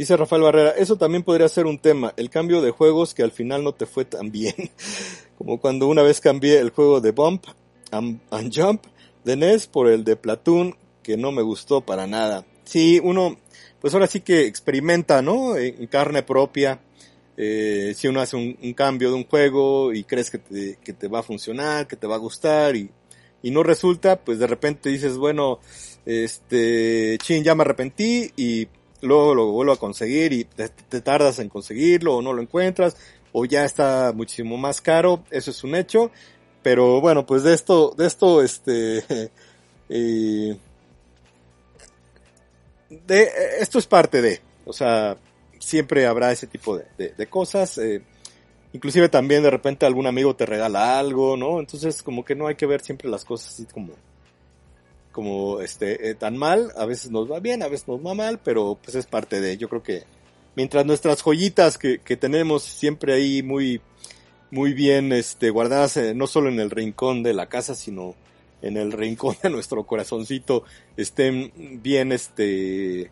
dice 0.00 0.16
Rafael 0.16 0.40
Barrera, 0.40 0.70
eso 0.70 0.96
también 0.96 1.22
podría 1.22 1.46
ser 1.46 1.66
un 1.66 1.78
tema, 1.78 2.14
el 2.16 2.30
cambio 2.30 2.62
de 2.62 2.70
juegos 2.70 3.12
que 3.12 3.22
al 3.22 3.32
final 3.32 3.62
no 3.62 3.74
te 3.74 3.84
fue 3.84 4.06
tan 4.06 4.30
bien, 4.32 4.54
como 5.36 5.60
cuando 5.60 5.88
una 5.88 6.00
vez 6.00 6.22
cambié 6.22 6.58
el 6.58 6.70
juego 6.70 7.02
de 7.02 7.10
Bump 7.10 7.44
and, 7.90 8.18
Jump 8.50 8.86
de 9.24 9.36
NES 9.36 9.66
por 9.66 9.88
el 9.88 10.02
de 10.02 10.16
Platoon 10.16 10.74
que 11.02 11.18
no 11.18 11.32
me 11.32 11.42
gustó 11.42 11.82
para 11.82 12.06
nada. 12.06 12.46
Sí, 12.64 12.98
uno, 13.04 13.36
pues 13.82 13.92
ahora 13.92 14.06
sí 14.06 14.20
que 14.20 14.46
experimenta, 14.46 15.20
¿no? 15.20 15.58
En 15.58 15.86
carne 15.88 16.22
propia. 16.22 16.80
Eh, 17.36 17.92
si 17.94 18.08
uno 18.08 18.22
hace 18.22 18.36
un, 18.36 18.72
cambio 18.72 19.10
de 19.10 19.16
un 19.16 19.24
juego 19.24 19.92
y 19.92 20.04
crees 20.04 20.30
que 20.30 20.38
te, 20.38 20.78
que 20.82 20.94
te, 20.94 21.08
va 21.08 21.18
a 21.18 21.22
funcionar, 21.22 21.86
que 21.86 21.96
te 21.96 22.06
va 22.06 22.14
a 22.14 22.18
gustar 22.18 22.74
y, 22.74 22.90
y 23.42 23.50
no 23.50 23.62
resulta, 23.62 24.16
pues 24.18 24.38
de 24.38 24.46
repente 24.46 24.88
dices, 24.88 25.18
bueno, 25.18 25.58
este, 26.06 27.18
chin, 27.18 27.44
ya 27.44 27.54
me 27.54 27.64
arrepentí 27.64 28.30
y 28.36 28.66
luego 29.02 29.34
lo 29.34 29.46
vuelvo 29.46 29.72
a 29.72 29.78
conseguir 29.78 30.32
y 30.32 30.44
te, 30.44 30.68
tardas 31.00 31.38
en 31.38 31.48
conseguirlo 31.48 32.16
o 32.16 32.22
no 32.22 32.32
lo 32.32 32.42
encuentras 32.42 32.96
o 33.32 33.44
ya 33.44 33.64
está 33.64 34.12
muchísimo 34.14 34.56
más 34.56 34.80
caro, 34.80 35.22
eso 35.30 35.50
es 35.50 35.62
un 35.62 35.74
hecho, 35.74 36.10
pero 36.62 37.00
bueno, 37.00 37.26
pues 37.26 37.42
de 37.42 37.54
esto, 37.54 37.94
de 37.96 38.06
esto, 38.06 38.42
este, 38.42 39.04
eh, 39.88 40.56
de, 42.88 43.28
esto 43.60 43.78
es 43.78 43.86
parte 43.86 44.20
de, 44.20 44.40
o 44.64 44.72
sea, 44.72 45.16
siempre 45.60 46.06
habrá 46.06 46.32
ese 46.32 46.46
tipo 46.46 46.76
de, 46.76 47.14
de, 47.16 47.26
cosas. 47.28 47.78
Eh, 47.78 48.02
inclusive 48.72 49.08
también 49.08 49.42
de 49.42 49.50
repente 49.50 49.86
algún 49.86 50.06
amigo 50.06 50.34
te 50.34 50.46
regala 50.46 50.98
algo, 50.98 51.36
¿no? 51.36 51.60
Entonces 51.60 52.02
como 52.02 52.24
que 52.24 52.34
no 52.34 52.46
hay 52.46 52.56
que 52.56 52.66
ver 52.66 52.80
siempre 52.80 53.08
las 53.08 53.24
cosas 53.24 53.54
así 53.54 53.66
como, 53.66 53.92
como 55.20 55.60
este, 55.60 56.08
eh, 56.08 56.14
tan 56.14 56.38
mal. 56.38 56.72
A 56.78 56.86
veces 56.86 57.10
nos 57.10 57.30
va 57.30 57.40
bien, 57.40 57.62
a 57.62 57.68
veces 57.68 57.86
nos 57.86 58.00
va 58.00 58.14
mal, 58.14 58.40
pero 58.42 58.78
pues 58.82 58.94
es 58.94 59.04
parte 59.04 59.38
de. 59.38 59.58
Yo 59.58 59.68
creo 59.68 59.82
que 59.82 60.04
mientras 60.56 60.86
nuestras 60.86 61.22
joyitas 61.22 61.76
que, 61.76 61.98
que 61.98 62.16
tenemos 62.16 62.62
siempre 62.62 63.12
ahí 63.12 63.42
muy, 63.42 63.82
muy 64.50 64.72
bien, 64.72 65.12
este, 65.12 65.50
guardadas, 65.50 65.98
eh, 65.98 66.14
no 66.14 66.26
solo 66.26 66.48
en 66.48 66.58
el 66.58 66.70
rincón 66.70 67.22
de 67.22 67.34
la 67.34 67.50
casa, 67.50 67.74
sino 67.74 68.14
en 68.62 68.78
el 68.78 68.92
rincón 68.92 69.36
de 69.42 69.50
nuestro 69.50 69.84
corazoncito 69.84 70.64
estén 70.96 71.52
bien 71.82 72.12
este 72.12 73.10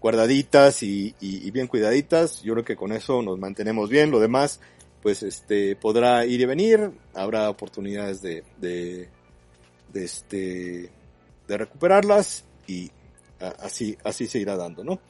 guardaditas 0.00 0.84
y, 0.84 1.12
bien 1.50 1.66
cuidaditas. 1.66 2.40
Yo 2.44 2.52
creo 2.54 2.64
que 2.64 2.76
con 2.76 2.92
eso 2.92 3.20
nos 3.20 3.36
mantenemos 3.36 3.90
bien. 3.90 4.12
Lo 4.12 4.20
demás, 4.20 4.60
pues 5.02 5.24
este 5.24 5.74
podrá 5.74 6.24
ir 6.24 6.40
y 6.40 6.44
venir. 6.44 6.92
Habrá 7.14 7.50
oportunidades 7.50 8.22
de, 8.22 8.44
de, 8.60 9.08
de 9.92 10.04
este 10.04 10.90
de 11.48 11.58
recuperarlas 11.58 12.44
y 12.66 12.90
así 13.60 13.96
así 14.04 14.26
se 14.26 14.38
irá 14.38 14.56
dando, 14.56 14.84
¿no? 14.84 15.00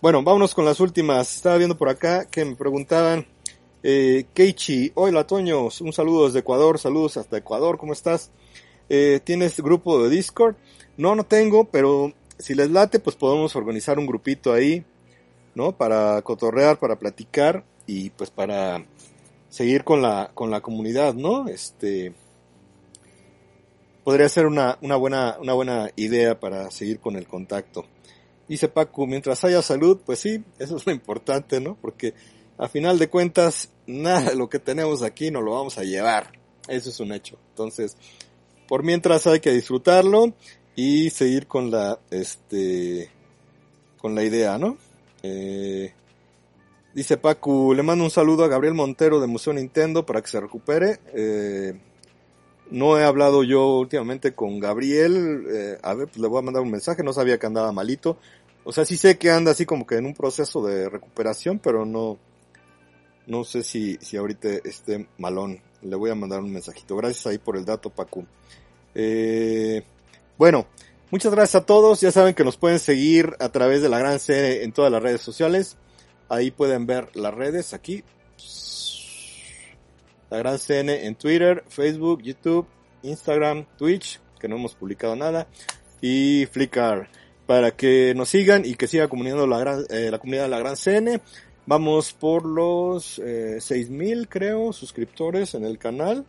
Bueno, 0.00 0.22
vámonos 0.24 0.54
con 0.54 0.64
las 0.64 0.80
últimas. 0.80 1.36
Estaba 1.36 1.58
viendo 1.58 1.78
por 1.78 1.88
acá 1.88 2.24
que 2.24 2.44
me 2.44 2.56
preguntaban 2.56 3.26
eh, 3.84 4.26
Keichi, 4.34 4.92
hola 4.94 5.26
Toño, 5.26 5.68
un 5.80 5.92
saludo 5.92 6.26
desde 6.26 6.40
Ecuador, 6.40 6.78
saludos 6.78 7.16
hasta 7.16 7.36
Ecuador, 7.36 7.78
¿cómo 7.78 7.92
estás? 7.92 8.30
Eh, 8.88 9.20
¿Tienes 9.24 9.60
grupo 9.60 10.02
de 10.02 10.10
Discord? 10.10 10.56
No, 10.96 11.16
no 11.16 11.24
tengo, 11.24 11.64
pero 11.64 12.12
si 12.38 12.54
les 12.54 12.70
late, 12.70 13.00
pues 13.00 13.16
podemos 13.16 13.56
organizar 13.56 13.98
un 13.98 14.06
grupito 14.06 14.52
ahí, 14.52 14.84
¿no? 15.54 15.76
Para 15.76 16.22
cotorrear, 16.22 16.78
para 16.78 16.96
platicar 16.96 17.64
y 17.86 18.10
pues 18.10 18.30
para 18.30 18.86
seguir 19.48 19.82
con 19.82 20.00
la, 20.00 20.30
con 20.34 20.50
la 20.50 20.60
comunidad, 20.60 21.14
¿no? 21.14 21.48
Este, 21.48 22.12
podría 24.04 24.28
ser 24.28 24.46
una, 24.46 24.78
una, 24.80 24.96
buena, 24.96 25.36
una 25.40 25.52
buena 25.52 25.90
idea 25.96 26.38
para 26.38 26.70
seguir 26.70 27.00
con 27.00 27.16
el 27.16 27.26
contacto. 27.26 27.86
Dice 28.48 28.68
Paco, 28.68 29.06
mientras 29.06 29.44
haya 29.44 29.62
salud, 29.62 30.00
pues 30.04 30.18
sí, 30.18 30.44
eso 30.58 30.76
es 30.76 30.86
lo 30.86 30.92
importante, 30.92 31.60
¿no? 31.60 31.76
Porque 31.80 32.14
a 32.58 32.68
final 32.68 32.98
de 32.98 33.08
cuentas, 33.08 33.70
nada 33.86 34.30
de 34.30 34.36
lo 34.36 34.48
que 34.48 34.58
tenemos 34.58 35.02
aquí 35.02 35.30
nos 35.30 35.42
lo 35.42 35.52
vamos 35.52 35.78
a 35.78 35.84
llevar. 35.84 36.32
Eso 36.68 36.90
es 36.90 37.00
un 37.00 37.12
hecho. 37.12 37.38
Entonces, 37.50 37.96
por 38.68 38.82
mientras 38.82 39.26
hay 39.26 39.40
que 39.40 39.52
disfrutarlo 39.52 40.34
y 40.74 41.10
seguir 41.10 41.46
con 41.46 41.70
la, 41.70 41.98
este, 42.10 43.10
con 43.98 44.14
la 44.14 44.24
idea, 44.24 44.58
¿no? 44.58 44.76
Eh, 45.22 45.92
dice 46.94 47.16
Paco, 47.16 47.74
le 47.74 47.82
mando 47.82 48.04
un 48.04 48.10
saludo 48.10 48.44
a 48.44 48.48
Gabriel 48.48 48.74
Montero 48.74 49.20
de 49.20 49.26
Museo 49.26 49.52
Nintendo 49.52 50.04
para 50.04 50.20
que 50.20 50.28
se 50.28 50.40
recupere. 50.40 51.00
Eh, 51.14 51.74
no 52.72 52.98
he 52.98 53.04
hablado 53.04 53.44
yo 53.44 53.76
últimamente 53.76 54.34
con 54.34 54.58
Gabriel. 54.58 55.44
Eh, 55.48 55.78
a 55.82 55.94
ver, 55.94 56.08
pues 56.08 56.18
le 56.18 56.26
voy 56.26 56.38
a 56.38 56.42
mandar 56.42 56.62
un 56.62 56.70
mensaje. 56.70 57.02
No 57.02 57.12
sabía 57.12 57.38
que 57.38 57.46
andaba 57.46 57.70
malito. 57.70 58.16
O 58.64 58.72
sea, 58.72 58.86
sí 58.86 58.96
sé 58.96 59.18
que 59.18 59.30
anda 59.30 59.50
así 59.50 59.66
como 59.66 59.86
que 59.86 59.96
en 59.96 60.06
un 60.06 60.14
proceso 60.14 60.64
de 60.66 60.88
recuperación, 60.88 61.58
pero 61.58 61.84
no, 61.84 62.16
no 63.26 63.44
sé 63.44 63.62
si, 63.62 63.98
si 64.00 64.16
ahorita 64.16 64.48
esté 64.64 65.06
malón. 65.18 65.60
Le 65.82 65.96
voy 65.96 66.10
a 66.10 66.14
mandar 66.14 66.40
un 66.40 66.50
mensajito. 66.50 66.96
Gracias 66.96 67.26
ahí 67.26 67.36
por 67.36 67.58
el 67.58 67.66
dato, 67.66 67.90
Pacu. 67.90 68.24
Eh, 68.94 69.82
bueno, 70.38 70.66
muchas 71.10 71.32
gracias 71.32 71.62
a 71.62 71.66
todos. 71.66 72.00
Ya 72.00 72.10
saben 72.10 72.34
que 72.34 72.44
nos 72.44 72.56
pueden 72.56 72.78
seguir 72.78 73.36
a 73.38 73.50
través 73.50 73.82
de 73.82 73.90
la 73.90 73.98
Gran 73.98 74.18
Serie 74.18 74.64
en 74.64 74.72
todas 74.72 74.90
las 74.90 75.02
redes 75.02 75.20
sociales. 75.20 75.76
Ahí 76.30 76.50
pueden 76.50 76.86
ver 76.86 77.14
las 77.14 77.34
redes 77.34 77.74
aquí 77.74 78.02
la 80.32 80.38
Gran 80.38 80.58
CN 80.58 81.04
en 81.04 81.14
Twitter, 81.14 81.62
Facebook, 81.68 82.22
YouTube, 82.22 82.66
Instagram, 83.02 83.66
Twitch, 83.76 84.18
que 84.40 84.48
no 84.48 84.56
hemos 84.56 84.74
publicado 84.74 85.14
nada, 85.14 85.46
y 86.00 86.46
Flickr, 86.50 87.06
para 87.46 87.72
que 87.72 88.14
nos 88.16 88.30
sigan 88.30 88.64
y 88.64 88.74
que 88.74 88.86
siga 88.86 89.08
comunicando 89.08 89.46
la, 89.46 89.58
gran, 89.58 89.84
eh, 89.90 90.08
la 90.10 90.18
comunidad 90.18 90.44
de 90.44 90.48
la 90.48 90.58
Gran 90.58 90.76
CN. 90.76 91.20
Vamos 91.66 92.14
por 92.14 92.46
los 92.46 93.18
eh, 93.18 93.58
6.000, 93.58 94.26
creo, 94.26 94.72
suscriptores 94.72 95.54
en 95.54 95.66
el 95.66 95.78
canal. 95.78 96.24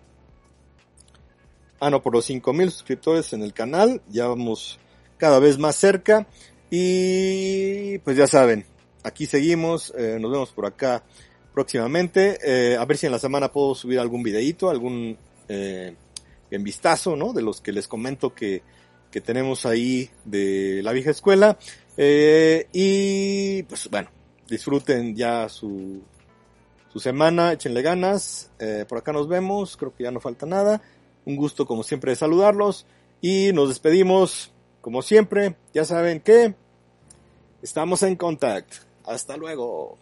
Ah, 1.80 1.90
no, 1.90 2.02
por 2.02 2.14
los 2.14 2.30
5.000 2.30 2.72
suscriptores 2.72 3.32
en 3.32 3.42
el 3.42 3.54
canal. 3.54 4.02
Ya 4.10 4.28
vamos 4.28 4.80
cada 5.18 5.40
vez 5.40 5.58
más 5.58 5.78
cerca. 5.78 6.28
Y 6.70 8.00
pues 8.00 8.18
ya 8.18 8.28
saben, 8.28 8.66
aquí 9.02 9.28
seguimos. 9.28 9.94
Eh, 9.98 10.18
nos 10.20 10.30
vemos 10.30 10.52
por 10.52 10.66
acá 10.66 11.04
próximamente. 11.54 12.38
Eh, 12.44 12.78
a 12.78 12.86
ver 12.86 12.98
si 12.98 13.06
en 13.06 13.12
la 13.12 13.20
semana 13.20 13.52
puedo 13.52 13.76
subir 13.76 14.00
algún 14.00 14.24
videito, 14.24 14.70
algún 14.70 15.18
eh, 15.48 15.96
en 16.52 16.64
vistazo, 16.64 17.16
¿no? 17.16 17.34
De 17.34 17.42
los 17.42 17.62
que 17.62 17.72
les 17.72 17.88
comento 17.88 18.34
que, 18.34 18.64
que 19.12 19.22
tenemos 19.22 19.66
ahí 19.66 20.10
de 20.26 20.82
la 20.84 20.92
vieja 20.92 21.12
escuela. 21.12 21.58
Eh, 21.98 22.68
y 22.74 23.64
pues 23.64 23.90
bueno, 23.90 24.10
disfruten 24.48 25.16
ya 25.16 25.48
su, 25.50 26.02
su 26.92 27.00
semana, 27.00 27.54
échenle 27.54 27.82
ganas. 27.82 28.52
Eh, 28.60 28.86
por 28.88 28.98
acá 28.98 29.14
nos 29.14 29.28
vemos, 29.28 29.78
creo 29.78 29.96
que 29.96 30.04
ya 30.04 30.12
no 30.12 30.20
falta 30.20 30.46
nada. 30.46 30.82
Un 31.26 31.36
gusto 31.36 31.66
como 31.66 31.84
siempre 31.84 32.12
de 32.12 32.16
saludarlos. 32.16 32.86
Y 33.22 33.52
nos 33.54 33.70
despedimos, 33.70 34.52
como 34.82 35.02
siempre. 35.02 35.56
Ya 35.74 35.86
saben 35.86 36.20
que 36.20 36.56
estamos 37.62 38.04
en 38.04 38.16
contacto. 38.16 38.78
Hasta 39.06 39.38
luego. 39.38 39.98